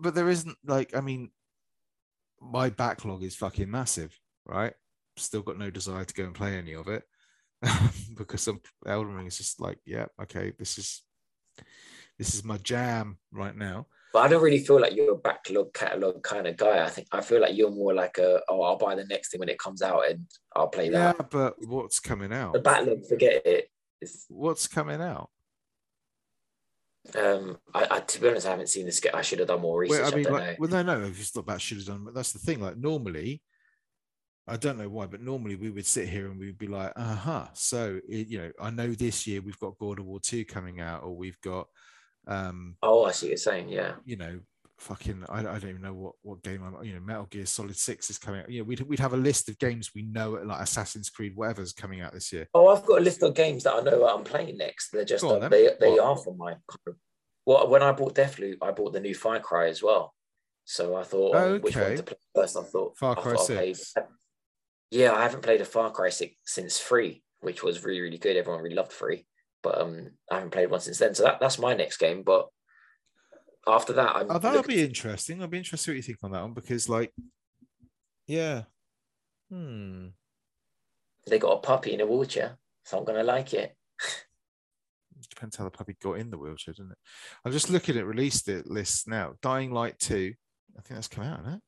but 0.00 0.14
there 0.14 0.28
isn't 0.28 0.56
like 0.64 0.96
I 0.96 1.00
mean, 1.00 1.30
my 2.40 2.70
backlog 2.70 3.22
is 3.22 3.36
fucking 3.36 3.70
massive, 3.70 4.18
right? 4.44 4.74
still 5.20 5.42
got 5.42 5.58
no 5.58 5.70
desire 5.70 6.04
to 6.04 6.14
go 6.14 6.24
and 6.24 6.34
play 6.34 6.56
any 6.56 6.74
of 6.74 6.88
it 6.88 7.04
because 8.16 8.42
some 8.42 8.60
Elden 8.86 9.14
Ring 9.14 9.26
is 9.26 9.38
just 9.38 9.60
like, 9.60 9.78
yeah, 9.84 10.06
okay, 10.22 10.52
this 10.58 10.78
is 10.78 11.02
this 12.20 12.34
is 12.34 12.44
my 12.44 12.58
jam 12.58 13.16
right 13.32 13.56
now. 13.56 13.86
But 14.12 14.18
I 14.20 14.28
don't 14.28 14.42
really 14.42 14.58
feel 14.58 14.78
like 14.78 14.94
you're 14.94 15.14
a 15.14 15.16
backlog 15.16 15.72
catalog 15.72 16.22
kind 16.22 16.46
of 16.46 16.58
guy. 16.58 16.84
I 16.84 16.90
think 16.90 17.08
I 17.12 17.22
feel 17.22 17.40
like 17.40 17.56
you're 17.56 17.70
more 17.70 17.94
like 17.94 18.18
a 18.18 18.42
oh, 18.50 18.60
I'll 18.60 18.76
buy 18.76 18.94
the 18.94 19.06
next 19.06 19.30
thing 19.30 19.40
when 19.40 19.48
it 19.48 19.58
comes 19.58 19.80
out 19.80 20.02
and 20.10 20.26
I'll 20.54 20.68
play 20.68 20.90
that. 20.90 21.16
Yeah, 21.18 21.26
but 21.30 21.54
what's 21.66 21.98
coming 21.98 22.30
out? 22.30 22.52
The 22.52 22.58
backlog, 22.58 23.06
forget 23.06 23.46
it. 23.46 23.70
It's... 24.02 24.26
What's 24.28 24.66
coming 24.66 25.00
out? 25.00 25.30
Um, 27.18 27.56
I, 27.72 27.86
I, 27.90 28.00
to 28.00 28.20
be 28.20 28.28
honest, 28.28 28.46
I 28.46 28.50
haven't 28.50 28.68
seen 28.68 28.84
this. 28.84 29.00
I 29.14 29.22
should 29.22 29.38
have 29.38 29.48
done 29.48 29.62
more 29.62 29.78
research. 29.78 30.00
Well, 30.02 30.12
I 30.12 30.16
mean, 30.16 30.26
I 30.26 30.30
like, 30.30 30.60
well, 30.60 30.68
no, 30.68 30.82
no. 30.82 31.04
It's 31.04 31.34
not 31.34 31.42
about 31.42 31.62
should 31.62 31.78
have 31.78 31.86
done, 31.86 32.04
but 32.04 32.14
that's 32.14 32.32
the 32.32 32.38
thing. 32.38 32.60
Like 32.60 32.76
normally, 32.76 33.40
I 34.46 34.58
don't 34.58 34.76
know 34.76 34.90
why, 34.90 35.06
but 35.06 35.22
normally 35.22 35.56
we 35.56 35.70
would 35.70 35.86
sit 35.86 36.10
here 36.10 36.26
and 36.30 36.38
we'd 36.38 36.58
be 36.58 36.66
like, 36.66 36.92
uh 36.96 37.14
huh. 37.14 37.46
So, 37.54 37.98
it, 38.06 38.28
you 38.28 38.38
know, 38.38 38.50
I 38.60 38.68
know 38.68 38.88
this 38.88 39.26
year 39.26 39.40
we've 39.40 39.58
got 39.58 39.78
God 39.78 40.00
of 40.00 40.04
War 40.04 40.20
2 40.20 40.44
coming 40.44 40.82
out, 40.82 41.02
or 41.04 41.16
we've 41.16 41.40
got. 41.40 41.68
Um 42.30 42.76
Oh, 42.82 43.04
I 43.04 43.12
see 43.12 43.26
what 43.26 43.30
you're 43.30 43.36
saying. 43.38 43.68
Yeah. 43.68 43.94
You 44.04 44.16
know, 44.16 44.40
fucking 44.78 45.24
I, 45.28 45.40
I 45.40 45.42
don't 45.58 45.68
even 45.68 45.82
know 45.82 45.92
what 45.92 46.14
what 46.22 46.42
game 46.42 46.62
I'm 46.62 46.82
you 46.84 46.94
know 46.94 47.00
Metal 47.00 47.26
Gear 47.26 47.44
Solid 47.44 47.76
Six 47.76 48.08
is 48.08 48.18
coming 48.18 48.40
out. 48.40 48.50
You 48.50 48.60
know 48.60 48.64
we'd 48.64 48.80
we'd 48.80 48.98
have 49.00 49.12
a 49.12 49.16
list 49.18 49.48
of 49.48 49.58
games 49.58 49.90
we 49.94 50.02
know 50.02 50.40
like 50.44 50.60
Assassin's 50.62 51.10
Creed 51.10 51.36
whatever's 51.36 51.72
coming 51.72 52.00
out 52.00 52.12
this 52.14 52.32
year. 52.32 52.46
Oh, 52.54 52.68
I've 52.68 52.86
got 52.86 53.00
a 53.00 53.04
list 53.04 53.22
of 53.22 53.34
games 53.34 53.64
that 53.64 53.74
I 53.74 53.80
know 53.82 54.06
I'm 54.08 54.24
playing 54.24 54.56
next. 54.56 54.90
They're 54.90 55.04
just 55.04 55.24
on 55.24 55.42
uh, 55.42 55.48
they 55.48 55.70
they 55.78 55.90
What? 55.90 56.00
are 56.00 56.16
from 56.16 56.38
my. 56.38 56.54
Well, 57.46 57.68
when 57.68 57.82
I 57.82 57.92
bought 57.92 58.14
Deathloop, 58.14 58.58
I 58.62 58.70
bought 58.70 58.92
the 58.92 59.00
new 59.00 59.14
Far 59.14 59.40
Cry 59.40 59.68
as 59.68 59.82
well. 59.82 60.14
So 60.64 60.94
I 60.94 61.02
thought, 61.02 61.34
um, 61.34 61.60
which 61.60 61.74
one 61.74 61.84
Okay. 61.86 61.96
to 61.96 62.02
play 62.02 62.16
first? 62.34 62.56
I 62.56 62.62
thought 62.62 62.96
Far 62.96 63.16
Cry 63.16 63.32
thought 63.32 63.50
I'll 63.50 63.74
6. 63.74 63.94
Yeah, 64.92 65.12
I 65.12 65.22
haven't 65.22 65.42
played 65.42 65.60
a 65.60 65.64
Far 65.64 65.90
Cry 65.90 66.10
six 66.10 66.34
since 66.44 66.78
three, 66.78 67.22
which 67.40 67.62
was 67.62 67.84
really 67.84 68.00
really 68.00 68.18
good. 68.18 68.36
Everyone 68.36 68.62
really 68.62 68.76
loved 68.76 68.92
three, 68.92 69.26
but 69.62 69.80
um, 69.80 70.10
I 70.30 70.36
haven't 70.36 70.50
played 70.50 70.70
one 70.70 70.80
since 70.80 70.98
then. 70.98 71.14
So 71.14 71.24
that, 71.24 71.40
that's 71.40 71.58
my 71.58 71.74
next 71.74 71.98
game. 71.98 72.22
But 72.22 72.48
after 73.66 73.92
that, 73.94 74.16
I'm 74.16 74.30
Oh, 74.30 74.38
that'll 74.38 74.58
looking- 74.58 74.76
be 74.76 74.82
interesting. 74.82 75.40
I'll 75.42 75.48
be 75.48 75.58
interested 75.58 75.90
what 75.90 75.96
you 75.96 76.02
think 76.02 76.18
on 76.22 76.32
that 76.32 76.42
one 76.42 76.54
because 76.54 76.88
like, 76.88 77.12
yeah, 78.26 78.62
hmm. 79.50 80.08
they 81.26 81.38
got 81.38 81.52
a 81.52 81.60
puppy 81.60 81.92
in 81.94 82.00
a 82.00 82.06
wheelchair, 82.06 82.56
so 82.84 82.98
I'm 82.98 83.04
gonna 83.04 83.24
like 83.24 83.52
it. 83.54 83.74
depends 85.30 85.56
how 85.56 85.64
the 85.64 85.70
puppy 85.70 85.96
got 86.02 86.14
in 86.14 86.30
the 86.30 86.38
wheelchair, 86.38 86.72
doesn't 86.74 86.92
it? 86.92 86.98
I'm 87.44 87.52
just 87.52 87.70
looking 87.70 87.96
at 87.96 88.06
release 88.06 88.42
the 88.42 88.62
list 88.66 89.08
now. 89.08 89.34
Dying 89.42 89.70
Light 89.72 89.98
2. 89.98 90.32
I 90.78 90.82
think 90.82 90.96
that's 90.96 91.08
come 91.08 91.24
out, 91.24 91.40
isn't 91.40 91.54
it? 91.54 91.60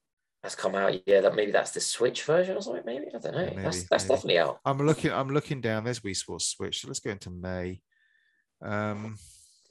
That's 0.43 0.55
come 0.57 0.75
out. 0.75 1.01
Yeah, 1.07 1.21
that 1.21 1.35
maybe 1.37 1.53
that's 1.53 1.71
the 1.71 1.81
Switch 1.81 2.25
version 2.25 2.57
or 2.57 2.63
something. 2.63 2.83
Maybe 2.85 3.07
I 3.15 3.19
don't 3.19 3.35
know. 3.35 3.43
Yeah, 3.43 3.63
that's 3.63 3.77
maybe, 3.77 3.87
that's 3.91 4.05
maybe. 4.05 4.15
definitely 4.17 4.39
out. 4.39 4.59
I'm 4.65 4.79
looking, 4.85 5.13
I'm 5.13 5.29
looking 5.29 5.61
down. 5.61 5.85
There's 5.85 6.01
Wii 6.01 6.17
Sports 6.17 6.47
Switch. 6.47 6.81
So 6.81 6.89
let's 6.89 7.01
go 7.01 7.11
into 7.11 7.31
May. 7.31 7.81
Um 8.61 9.19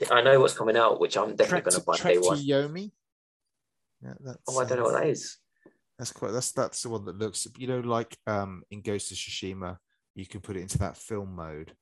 I 0.10 0.22
know 0.22 0.40
what's 0.40 0.54
coming 0.58 0.78
out, 0.78 1.00
which 1.00 1.16
I'm 1.18 1.36
definitely 1.36 1.70
going 1.70 1.80
to, 1.80 1.86
buy 1.86 1.98
day 1.98 2.18
one. 2.18 2.38
Yomi. 2.40 2.92
Yeah, 4.02 4.14
that's 4.20 4.38
Oh, 4.48 4.60
I 4.60 4.66
don't 4.66 4.78
know 4.80 4.86
what 4.86 4.94
that 4.94 5.08
is. 5.08 5.38
That's 6.00 6.12
quite 6.12 6.32
that's 6.32 6.52
that's 6.54 6.82
the 6.82 6.90
one 6.90 7.06
that 7.06 7.20
looks 7.20 7.48
you 7.58 7.68
know 7.68 7.82
like 7.82 8.18
um 8.26 8.64
in 8.72 8.82
Ghost 8.82 9.12
of 9.12 9.18
Tsushima 9.18 9.78
you 10.16 10.26
can 10.26 10.42
put 10.42 10.56
it 10.58 10.62
into 10.62 10.78
that 10.80 10.98
film 10.98 11.36
mode. 11.36 11.74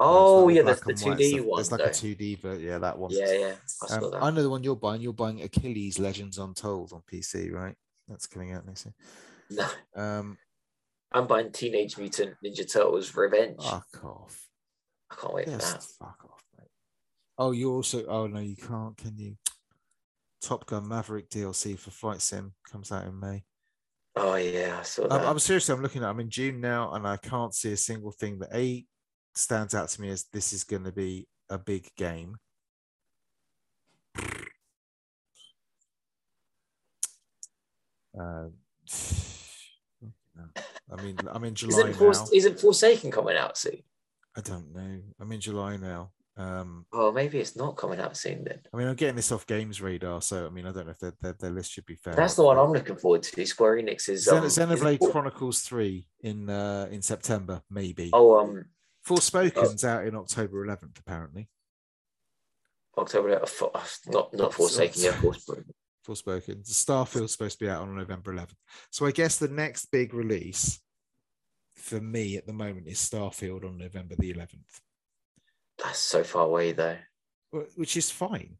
Oh, 0.00 0.48
It's 0.48 0.56
yeah, 0.56 0.62
that's 0.62 0.80
the 0.80 0.92
white 1.08 1.18
2D 1.18 1.44
one. 1.44 1.56
There's 1.58 1.72
like 1.72 1.80
though. 1.80 1.86
a 1.86 1.90
2D, 1.90 2.38
but 2.42 2.60
yeah, 2.60 2.78
that 2.78 2.96
one. 2.98 3.10
Yeah, 3.12 3.32
yeah. 3.32 3.54
I 3.82 3.86
saw 3.86 3.94
Um, 4.04 4.10
that. 4.12 4.22
I 4.22 4.30
know 4.30 4.42
the 4.42 4.50
one 4.50 4.62
you're 4.62 4.76
buying. 4.76 5.00
You're 5.00 5.12
buying 5.12 5.42
Achilles 5.42 5.98
Legends 5.98 6.38
Untold 6.38 6.92
on 6.92 7.02
PC, 7.12 7.50
right? 7.52 7.74
That's 8.08 8.26
coming 8.26 8.52
out 8.52 8.66
next 8.66 8.86
year. 8.86 8.94
No, 9.50 9.68
Um, 10.02 10.38
I'm 11.12 11.26
buying 11.26 11.52
Teenage 11.52 11.96
Mutant 11.98 12.34
Ninja 12.44 12.70
Turtles 12.70 13.14
Revenge. 13.16 13.62
fuck 13.62 14.04
off. 14.04 14.46
I 15.10 15.14
can't 15.14 15.34
wait 15.34 15.44
for 15.46 15.50
that. 15.52 15.82
fuck 15.98 16.18
off, 16.24 16.42
mate. 16.58 16.68
Oh, 17.38 17.52
you 17.52 17.70
also. 17.72 18.04
Oh 18.06 18.26
no, 18.26 18.40
you 18.40 18.56
can't. 18.56 18.96
Can 18.96 19.16
you? 19.16 19.36
Top 20.42 20.66
Gun 20.66 20.86
Maverick 20.86 21.30
DLC 21.30 21.78
for 21.78 21.90
Flight 21.90 22.20
Sim 22.20 22.52
comes 22.70 22.92
out 22.92 23.06
in 23.06 23.18
May. 23.18 23.42
Oh 24.16 24.34
yeah, 24.36 24.78
I 24.80 24.82
saw 24.82 25.08
that. 25.08 25.20
I'm, 25.20 25.26
I'm 25.28 25.38
seriously. 25.38 25.74
I'm 25.74 25.82
looking 25.82 26.02
at. 26.02 26.10
I'm 26.10 26.20
in 26.20 26.30
June 26.30 26.60
now, 26.60 26.92
and 26.92 27.06
I 27.06 27.16
can't 27.16 27.54
see 27.54 27.72
a 27.72 27.76
single 27.76 28.12
thing 28.12 28.38
that 28.40 28.54
a 28.54 28.84
stands 29.34 29.74
out 29.74 29.88
to 29.90 30.00
me 30.00 30.10
as 30.10 30.26
this 30.32 30.52
is 30.52 30.64
going 30.64 30.84
to 30.84 30.92
be 30.92 31.26
a 31.50 31.58
big 31.58 31.88
game. 31.96 32.36
Uh, 38.18 38.48
I 40.90 41.02
mean, 41.02 41.18
I'm 41.28 41.44
in 41.44 41.54
July 41.54 41.78
isn't, 41.78 41.90
now. 41.92 41.98
Force, 41.98 42.30
isn't 42.32 42.60
Forsaken 42.60 43.10
coming 43.10 43.36
out 43.36 43.58
soon? 43.58 43.82
I 44.36 44.40
don't 44.40 44.72
know. 44.72 45.00
I'm 45.20 45.32
in 45.32 45.40
July 45.40 45.76
now. 45.76 46.10
Um, 46.36 46.86
Oh, 46.92 47.10
maybe 47.10 47.38
it's 47.40 47.56
not 47.56 47.76
coming 47.76 47.98
out 47.98 48.16
soon 48.16 48.44
then. 48.44 48.60
I 48.72 48.76
mean, 48.76 48.86
I'm 48.86 48.94
getting 48.94 49.16
this 49.16 49.32
off 49.32 49.44
Games 49.46 49.82
Radar, 49.82 50.22
so 50.22 50.46
I 50.46 50.50
mean, 50.50 50.66
I 50.66 50.72
don't 50.72 50.86
know 50.86 50.92
if 50.92 50.98
their, 51.00 51.12
their, 51.20 51.32
their 51.32 51.50
list 51.50 51.72
should 51.72 51.84
be 51.86 51.96
fair. 51.96 52.14
That's 52.14 52.36
the 52.36 52.44
one 52.44 52.56
I'm 52.56 52.70
looking 52.72 52.96
forward 52.96 53.24
to. 53.24 53.46
Square 53.46 53.78
Enix 53.82 54.08
is. 54.08 54.28
Xen- 54.28 54.38
Um, 54.38 54.44
Xenoblade 54.44 54.98
For- 55.00 55.10
Chronicles 55.10 55.60
Three 55.60 56.06
in 56.20 56.48
uh, 56.48 56.86
in 56.92 57.02
September, 57.02 57.62
maybe. 57.68 58.10
Oh, 58.12 58.38
um, 58.38 58.66
Forspoken's 59.06 59.84
out 59.84 60.06
in 60.06 60.14
October 60.14 60.64
11th, 60.64 60.98
apparently. 61.00 61.48
October. 62.96 63.42
uh, 63.42 63.46
for- 63.46 63.72
uh, 63.76 63.82
Not 64.06 64.32
not 64.32 64.54
Forsaken. 64.54 65.02
Yeah, 65.02 65.12
Forspoken. 65.12 65.64
Forspoken. 66.08 66.64
Starfield's 66.64 67.32
supposed 67.32 67.58
to 67.58 67.64
be 67.66 67.70
out 67.70 67.82
on 67.82 67.94
November 67.96 68.32
11th. 68.34 68.54
So 68.90 69.06
I 69.06 69.10
guess 69.12 69.36
the 69.38 69.48
next 69.48 69.86
big 69.92 70.14
release 70.14 70.80
for 71.74 72.00
me 72.00 72.36
at 72.36 72.46
the 72.46 72.52
moment 72.52 72.86
is 72.88 72.98
Starfield 72.98 73.64
on 73.64 73.78
November 73.78 74.14
the 74.18 74.32
11th, 74.32 74.80
That's 75.82 75.98
so 75.98 76.24
far 76.24 76.44
away 76.44 76.72
though. 76.72 76.96
which 77.76 77.96
is 77.96 78.10
fine. 78.10 78.56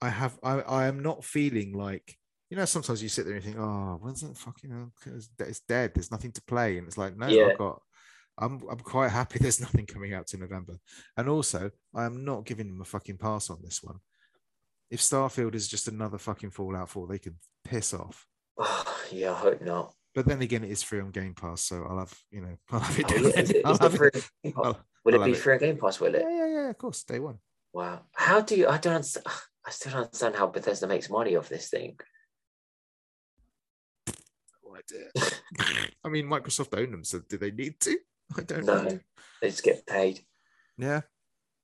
I 0.00 0.10
have 0.10 0.38
I, 0.42 0.60
I 0.60 0.86
am 0.86 1.00
not 1.00 1.24
feeling 1.24 1.72
like 1.72 2.16
you 2.50 2.56
know 2.56 2.64
sometimes 2.64 3.02
you 3.02 3.08
sit 3.08 3.26
there 3.26 3.34
and 3.34 3.44
think 3.44 3.56
ah, 3.58 3.94
oh 3.94 3.98
when's 4.00 4.20
that 4.20 4.36
fucking 4.36 4.72
uh, 4.72 5.10
it's 5.16 5.28
it's 5.40 5.60
dead 5.60 5.92
there's 5.94 6.10
nothing 6.12 6.30
to 6.32 6.42
play 6.42 6.78
and 6.78 6.86
it's 6.86 6.96
like 6.96 7.16
no 7.16 7.26
Yeah. 7.26 7.46
I've 7.50 7.58
got 7.58 7.82
I'm 8.38 8.62
I'm 8.70 8.78
quite 8.78 9.10
happy 9.10 9.38
there's 9.42 9.60
nothing 9.60 9.86
coming 9.86 10.14
out 10.14 10.26
to 10.28 10.36
November 10.36 10.74
and 11.16 11.28
also 11.28 11.70
I 11.94 12.04
am 12.04 12.24
not 12.24 12.44
giving 12.44 12.68
them 12.68 12.80
a 12.80 12.84
fucking 12.84 13.18
pass 13.18 13.50
on 13.50 13.58
this 13.62 13.82
one. 13.82 13.96
If 14.90 15.00
Starfield 15.00 15.54
is 15.54 15.68
just 15.68 15.88
another 15.88 16.18
fucking 16.18 16.50
Fallout 16.50 16.88
4 16.88 17.06
they 17.08 17.18
can 17.18 17.36
piss 17.64 17.92
off. 17.94 18.26
Oh, 18.56 18.98
yeah, 19.12 19.32
I 19.32 19.36
hope 19.36 19.60
not. 19.62 19.94
But 20.14 20.26
then 20.26 20.40
again, 20.42 20.64
it 20.64 20.70
is 20.70 20.82
free 20.82 21.00
on 21.00 21.10
Game 21.10 21.34
Pass, 21.34 21.62
so 21.62 21.84
I'll 21.88 21.98
have 21.98 22.14
you 22.30 22.40
know 22.40 22.56
I'll 22.70 22.80
have 22.80 22.98
it. 22.98 23.06
Oh, 23.08 23.14
yeah, 23.16 23.40
is 23.40 23.50
it- 23.50 23.56
it 23.64 23.92
free 23.92 24.10
it. 24.14 24.16
on 24.16 24.22
Game 24.44 24.52
Pass? 24.52 24.64
I'll- 24.64 24.80
Will 25.04 25.14
I'll 25.14 25.22
it 25.22 25.26
be 25.26 25.34
free 25.34 25.54
on 25.54 25.60
Game 25.60 25.78
Pass? 25.78 26.00
Will 26.00 26.14
it? 26.14 26.22
Yeah, 26.22 26.36
yeah, 26.36 26.46
yeah. 26.46 26.70
Of 26.70 26.78
course, 26.78 27.02
day 27.04 27.18
one. 27.18 27.38
Wow. 27.72 28.00
How 28.14 28.40
do 28.40 28.56
you? 28.56 28.66
I 28.68 28.78
don't 28.78 28.94
understand. 28.96 29.26
I 29.66 29.70
still 29.70 29.92
don't 29.92 30.04
understand 30.04 30.34
how 30.34 30.46
Bethesda 30.46 30.86
makes 30.86 31.10
money 31.10 31.36
off 31.36 31.48
this 31.50 31.68
thing. 31.68 31.98
No 34.64 34.76
idea. 34.76 35.10
I 36.04 36.08
mean, 36.08 36.26
Microsoft 36.26 36.76
own 36.78 36.90
them, 36.90 37.04
so 37.04 37.20
do 37.28 37.36
they 37.38 37.50
need 37.50 37.78
to? 37.80 37.98
I 38.36 38.42
don't 38.42 38.64
No. 38.64 38.82
know. 38.82 38.98
They 39.42 39.50
just 39.50 39.62
get 39.62 39.86
paid. 39.86 40.20
Yeah, 40.78 41.02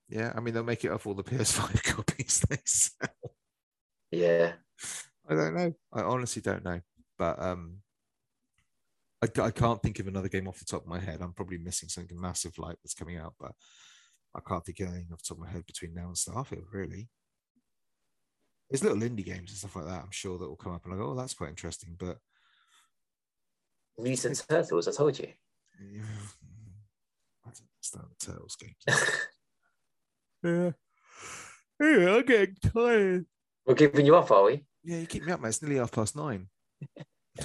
yeah. 0.08 0.32
I 0.34 0.40
mean, 0.40 0.54
they'll 0.54 0.64
make 0.64 0.84
it 0.84 0.90
off 0.90 1.06
all 1.06 1.14
the 1.14 1.24
PS5 1.24 1.82
copies 1.82 2.44
they 2.48 2.58
sell. 2.64 3.08
Yeah. 4.10 4.52
I 5.28 5.34
don't 5.34 5.54
know. 5.54 5.72
I 5.92 6.02
honestly 6.02 6.42
don't 6.42 6.64
know. 6.64 6.80
But 7.18 7.40
um, 7.40 7.78
I, 9.22 9.40
I 9.40 9.50
can't 9.50 9.82
think 9.82 9.98
of 9.98 10.08
another 10.08 10.28
game 10.28 10.48
off 10.48 10.58
the 10.58 10.64
top 10.64 10.82
of 10.82 10.88
my 10.88 11.00
head. 11.00 11.20
I'm 11.20 11.32
probably 11.32 11.58
missing 11.58 11.88
something 11.88 12.20
massive 12.20 12.58
like 12.58 12.76
that's 12.82 12.94
coming 12.94 13.18
out, 13.18 13.34
but 13.40 13.52
I 14.34 14.40
can't 14.46 14.64
think 14.64 14.80
of 14.80 14.88
anything 14.88 15.08
off 15.12 15.22
the 15.22 15.28
top 15.28 15.38
of 15.38 15.44
my 15.44 15.50
head 15.50 15.66
between 15.66 15.94
now 15.94 16.06
and 16.06 16.16
Starfield. 16.16 16.64
Really, 16.72 17.08
there's 18.68 18.82
little 18.82 18.98
indie 18.98 19.24
games 19.24 19.50
and 19.50 19.58
stuff 19.58 19.76
like 19.76 19.86
that. 19.86 20.02
I'm 20.02 20.10
sure 20.10 20.38
that 20.38 20.48
will 20.48 20.56
come 20.56 20.74
up 20.74 20.84
and 20.84 20.94
I 20.94 20.96
go, 20.96 21.10
oh, 21.10 21.14
that's 21.14 21.34
quite 21.34 21.50
interesting. 21.50 21.96
But 21.98 22.18
Mutant 23.98 24.44
Turtles. 24.48 24.88
I 24.88 24.92
told 24.92 25.18
you. 25.18 25.28
yeah, 25.80 26.02
I 27.46 27.50
don't 27.50 27.68
understand 27.76 28.06
the 28.18 28.26
Turtles 28.26 28.56
games. 28.56 29.00
yeah, 30.44 30.70
yeah, 31.80 32.14
I'm 32.16 32.24
getting 32.24 32.56
tired. 32.62 33.26
We're 33.66 33.74
giving 33.74 34.06
you 34.06 34.14
up, 34.16 34.30
are 34.30 34.44
we? 34.44 34.64
Yeah, 34.84 34.98
you 34.98 35.06
keep 35.06 35.24
me 35.24 35.32
up, 35.32 35.40
mate. 35.40 35.48
It's 35.48 35.62
nearly 35.62 35.78
half 35.78 35.92
past 35.92 36.14
nine. 36.16 36.48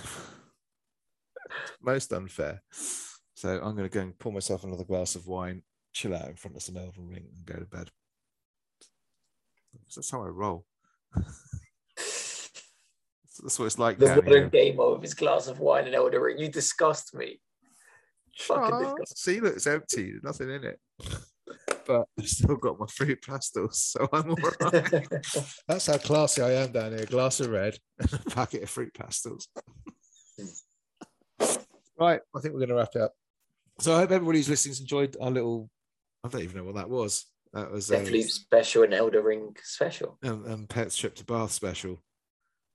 Most 1.82 2.12
unfair. 2.12 2.62
So 3.36 3.50
I'm 3.50 3.76
going 3.76 3.90
to 3.90 3.94
go 3.94 4.02
and 4.02 4.18
pour 4.20 4.34
myself 4.34 4.64
another 4.66 4.84
glass 4.84 5.16
of 5.16 5.28
wine, 5.28 5.62
chill 5.94 6.14
out 6.14 6.28
in 6.28 6.36
front 6.36 6.58
of 6.58 6.64
some 6.64 6.76
Elden 6.78 7.08
Ring, 7.08 7.28
and 7.36 7.46
go 7.46 7.56
to 7.56 7.66
bed. 7.66 7.90
That's 9.96 10.12
how 10.12 10.24
I 10.24 10.28
roll. 10.28 10.66
That's 11.96 13.58
what 13.58 13.66
it's 13.68 13.80
like 13.80 13.98
The 13.98 14.08
down 14.08 14.16
modern 14.18 14.34
here. 14.34 14.50
gamer 14.50 14.92
with 14.94 15.02
his 15.04 15.14
glass 15.14 15.48
of 15.48 15.60
wine 15.60 15.86
and 15.86 15.96
Elden 15.96 16.20
Ring. 16.20 16.38
You 16.38 16.50
disgust 16.50 17.16
me. 17.16 17.40
Fucking 18.38 18.74
Ah, 18.74 18.80
disgusting. 18.80 19.16
see, 19.16 19.40
look, 19.40 19.56
it's 19.56 19.68
empty. 19.68 20.12
There's 20.12 20.24
nothing 20.24 20.50
in 20.50 20.66
it. 20.66 20.80
But 21.90 22.06
I've 22.20 22.30
still 22.30 22.56
got 22.56 22.80
my 22.80 22.86
fruit 22.86 23.20
pastels, 23.26 23.82
so 23.82 24.08
I'm 24.14 24.30
all 24.30 24.38
right. 24.62 24.84
That's 25.68 25.88
how 25.88 25.98
classy 25.98 26.44
I 26.44 26.52
am 26.52 26.72
down 26.72 26.92
here. 26.92 27.02
A 27.02 27.06
glass 27.08 27.40
of 27.40 27.50
red 27.50 27.80
and 27.98 28.14
a 28.14 28.30
packet 28.30 28.62
of 28.62 28.70
fruit 28.70 28.94
pastels. 28.94 29.48
right, 32.00 32.22
I 32.36 32.40
think 32.40 32.54
we're 32.54 32.60
going 32.60 32.70
to 32.70 32.76
wrap 32.76 32.90
it 32.94 33.02
up. 33.02 33.14
So 33.80 33.96
I 33.96 34.00
hope 34.02 34.12
everybody 34.12 34.38
who's 34.38 34.50
listening 34.50 34.74
has 34.74 34.82
enjoyed 34.82 35.18
our 35.20 35.32
little. 35.32 35.72
I 36.24 36.28
don't 36.30 36.44
even 36.44 36.58
know 36.58 36.64
what 36.66 36.76
that 36.76 36.92
was. 36.92 37.26
That 37.54 37.72
was 37.72 37.90
a 37.90 37.98
Deathloop 37.98 38.30
special 38.30 38.84
and 38.84 38.94
Elden 38.94 39.24
Ring 39.24 39.56
special. 39.64 40.20
And, 40.22 40.46
um, 40.48 40.68
pet 40.68 40.92
strip 40.92 41.16
to 41.16 41.26
bath 41.26 41.52
special. 41.52 41.98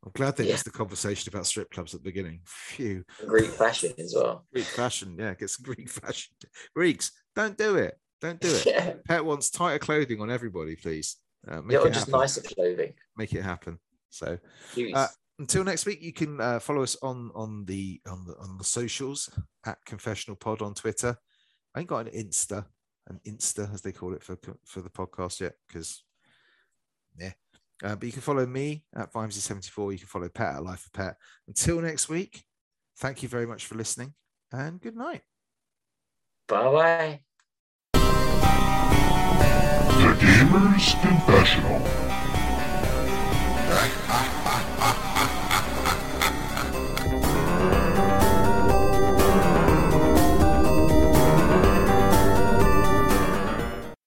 I'm 0.04 0.10
glad 0.12 0.34
they 0.36 0.44
Yeah. 0.44 0.52
missed 0.52 0.64
the 0.64 0.72
conversation 0.72 1.32
about 1.32 1.46
strip 1.46 1.70
clubs 1.70 1.94
at 1.94 2.00
the 2.00 2.10
beginning. 2.10 2.40
Phew, 2.44 3.04
Greek 3.28 3.52
fashion 3.52 3.92
as 3.96 4.12
well. 4.16 4.44
Greek 4.52 4.66
fashion, 4.66 5.16
yeah, 5.16 5.34
get 5.34 5.50
some 5.50 5.62
Greek 5.72 5.88
fashion. 5.88 6.34
Greeks, 6.74 7.12
don't 7.36 7.56
do 7.56 7.76
it. 7.76 7.96
Don't 8.20 8.40
do 8.40 8.48
it. 8.48 8.66
Yeah. 8.66 8.94
Pet 9.06 9.24
wants 9.24 9.50
tighter 9.50 9.78
clothing 9.78 10.20
on 10.20 10.30
everybody, 10.30 10.76
please. 10.76 11.16
Uh, 11.46 11.60
make 11.60 11.72
Yeah, 11.72 11.78
or 11.80 11.88
it 11.88 11.92
just 11.94 12.06
happen. 12.06 12.20
nicer 12.20 12.40
clothing. 12.42 12.94
Make 13.16 13.32
it 13.34 13.42
happen. 13.42 13.78
So 14.10 14.38
Uh, 14.94 15.08
until 15.38 15.64
next 15.64 15.84
week, 15.86 16.00
you 16.00 16.12
can 16.12 16.40
uh, 16.40 16.58
follow 16.60 16.82
us 16.82 16.96
on 17.02 17.30
on 17.34 17.64
the 17.66 18.00
on 18.08 18.24
the 18.24 18.36
on 18.38 18.56
the 18.56 18.64
socials 18.64 19.28
at 19.66 19.84
Confessional 19.84 20.36
Pod 20.36 20.62
on 20.62 20.74
Twitter. 20.74 21.16
I 21.74 21.80
ain't 21.80 21.88
got 21.88 22.06
an 22.06 22.12
Insta, 22.14 22.64
an 23.08 23.20
Insta 23.26 23.72
as 23.74 23.82
they 23.82 23.92
call 23.92 24.14
it 24.14 24.22
for 24.22 24.38
for 24.64 24.80
the 24.80 24.90
podcast 24.90 25.40
yet, 25.40 25.54
because 25.66 26.04
yeah. 27.18 27.32
Uh, 27.82 27.96
but 27.96 28.06
you 28.06 28.12
can 28.12 28.22
follow 28.22 28.46
me 28.46 28.84
at 28.94 29.12
Vimesy74. 29.12 29.92
You 29.92 29.98
can 29.98 30.06
follow 30.06 30.28
Pet 30.28 30.54
at 30.54 30.62
Life 30.62 30.86
of 30.86 30.92
Pet. 30.92 31.16
Until 31.48 31.80
next 31.80 32.08
week, 32.08 32.44
thank 32.98 33.22
you 33.22 33.28
very 33.28 33.46
much 33.46 33.66
for 33.66 33.74
listening 33.74 34.14
and 34.52 34.80
good 34.80 34.96
night. 34.96 35.22
Bye 36.46 36.70
bye. 36.72 37.20
The 40.00 40.16
Gamer's 40.20 40.94
Confessional. 41.00 42.03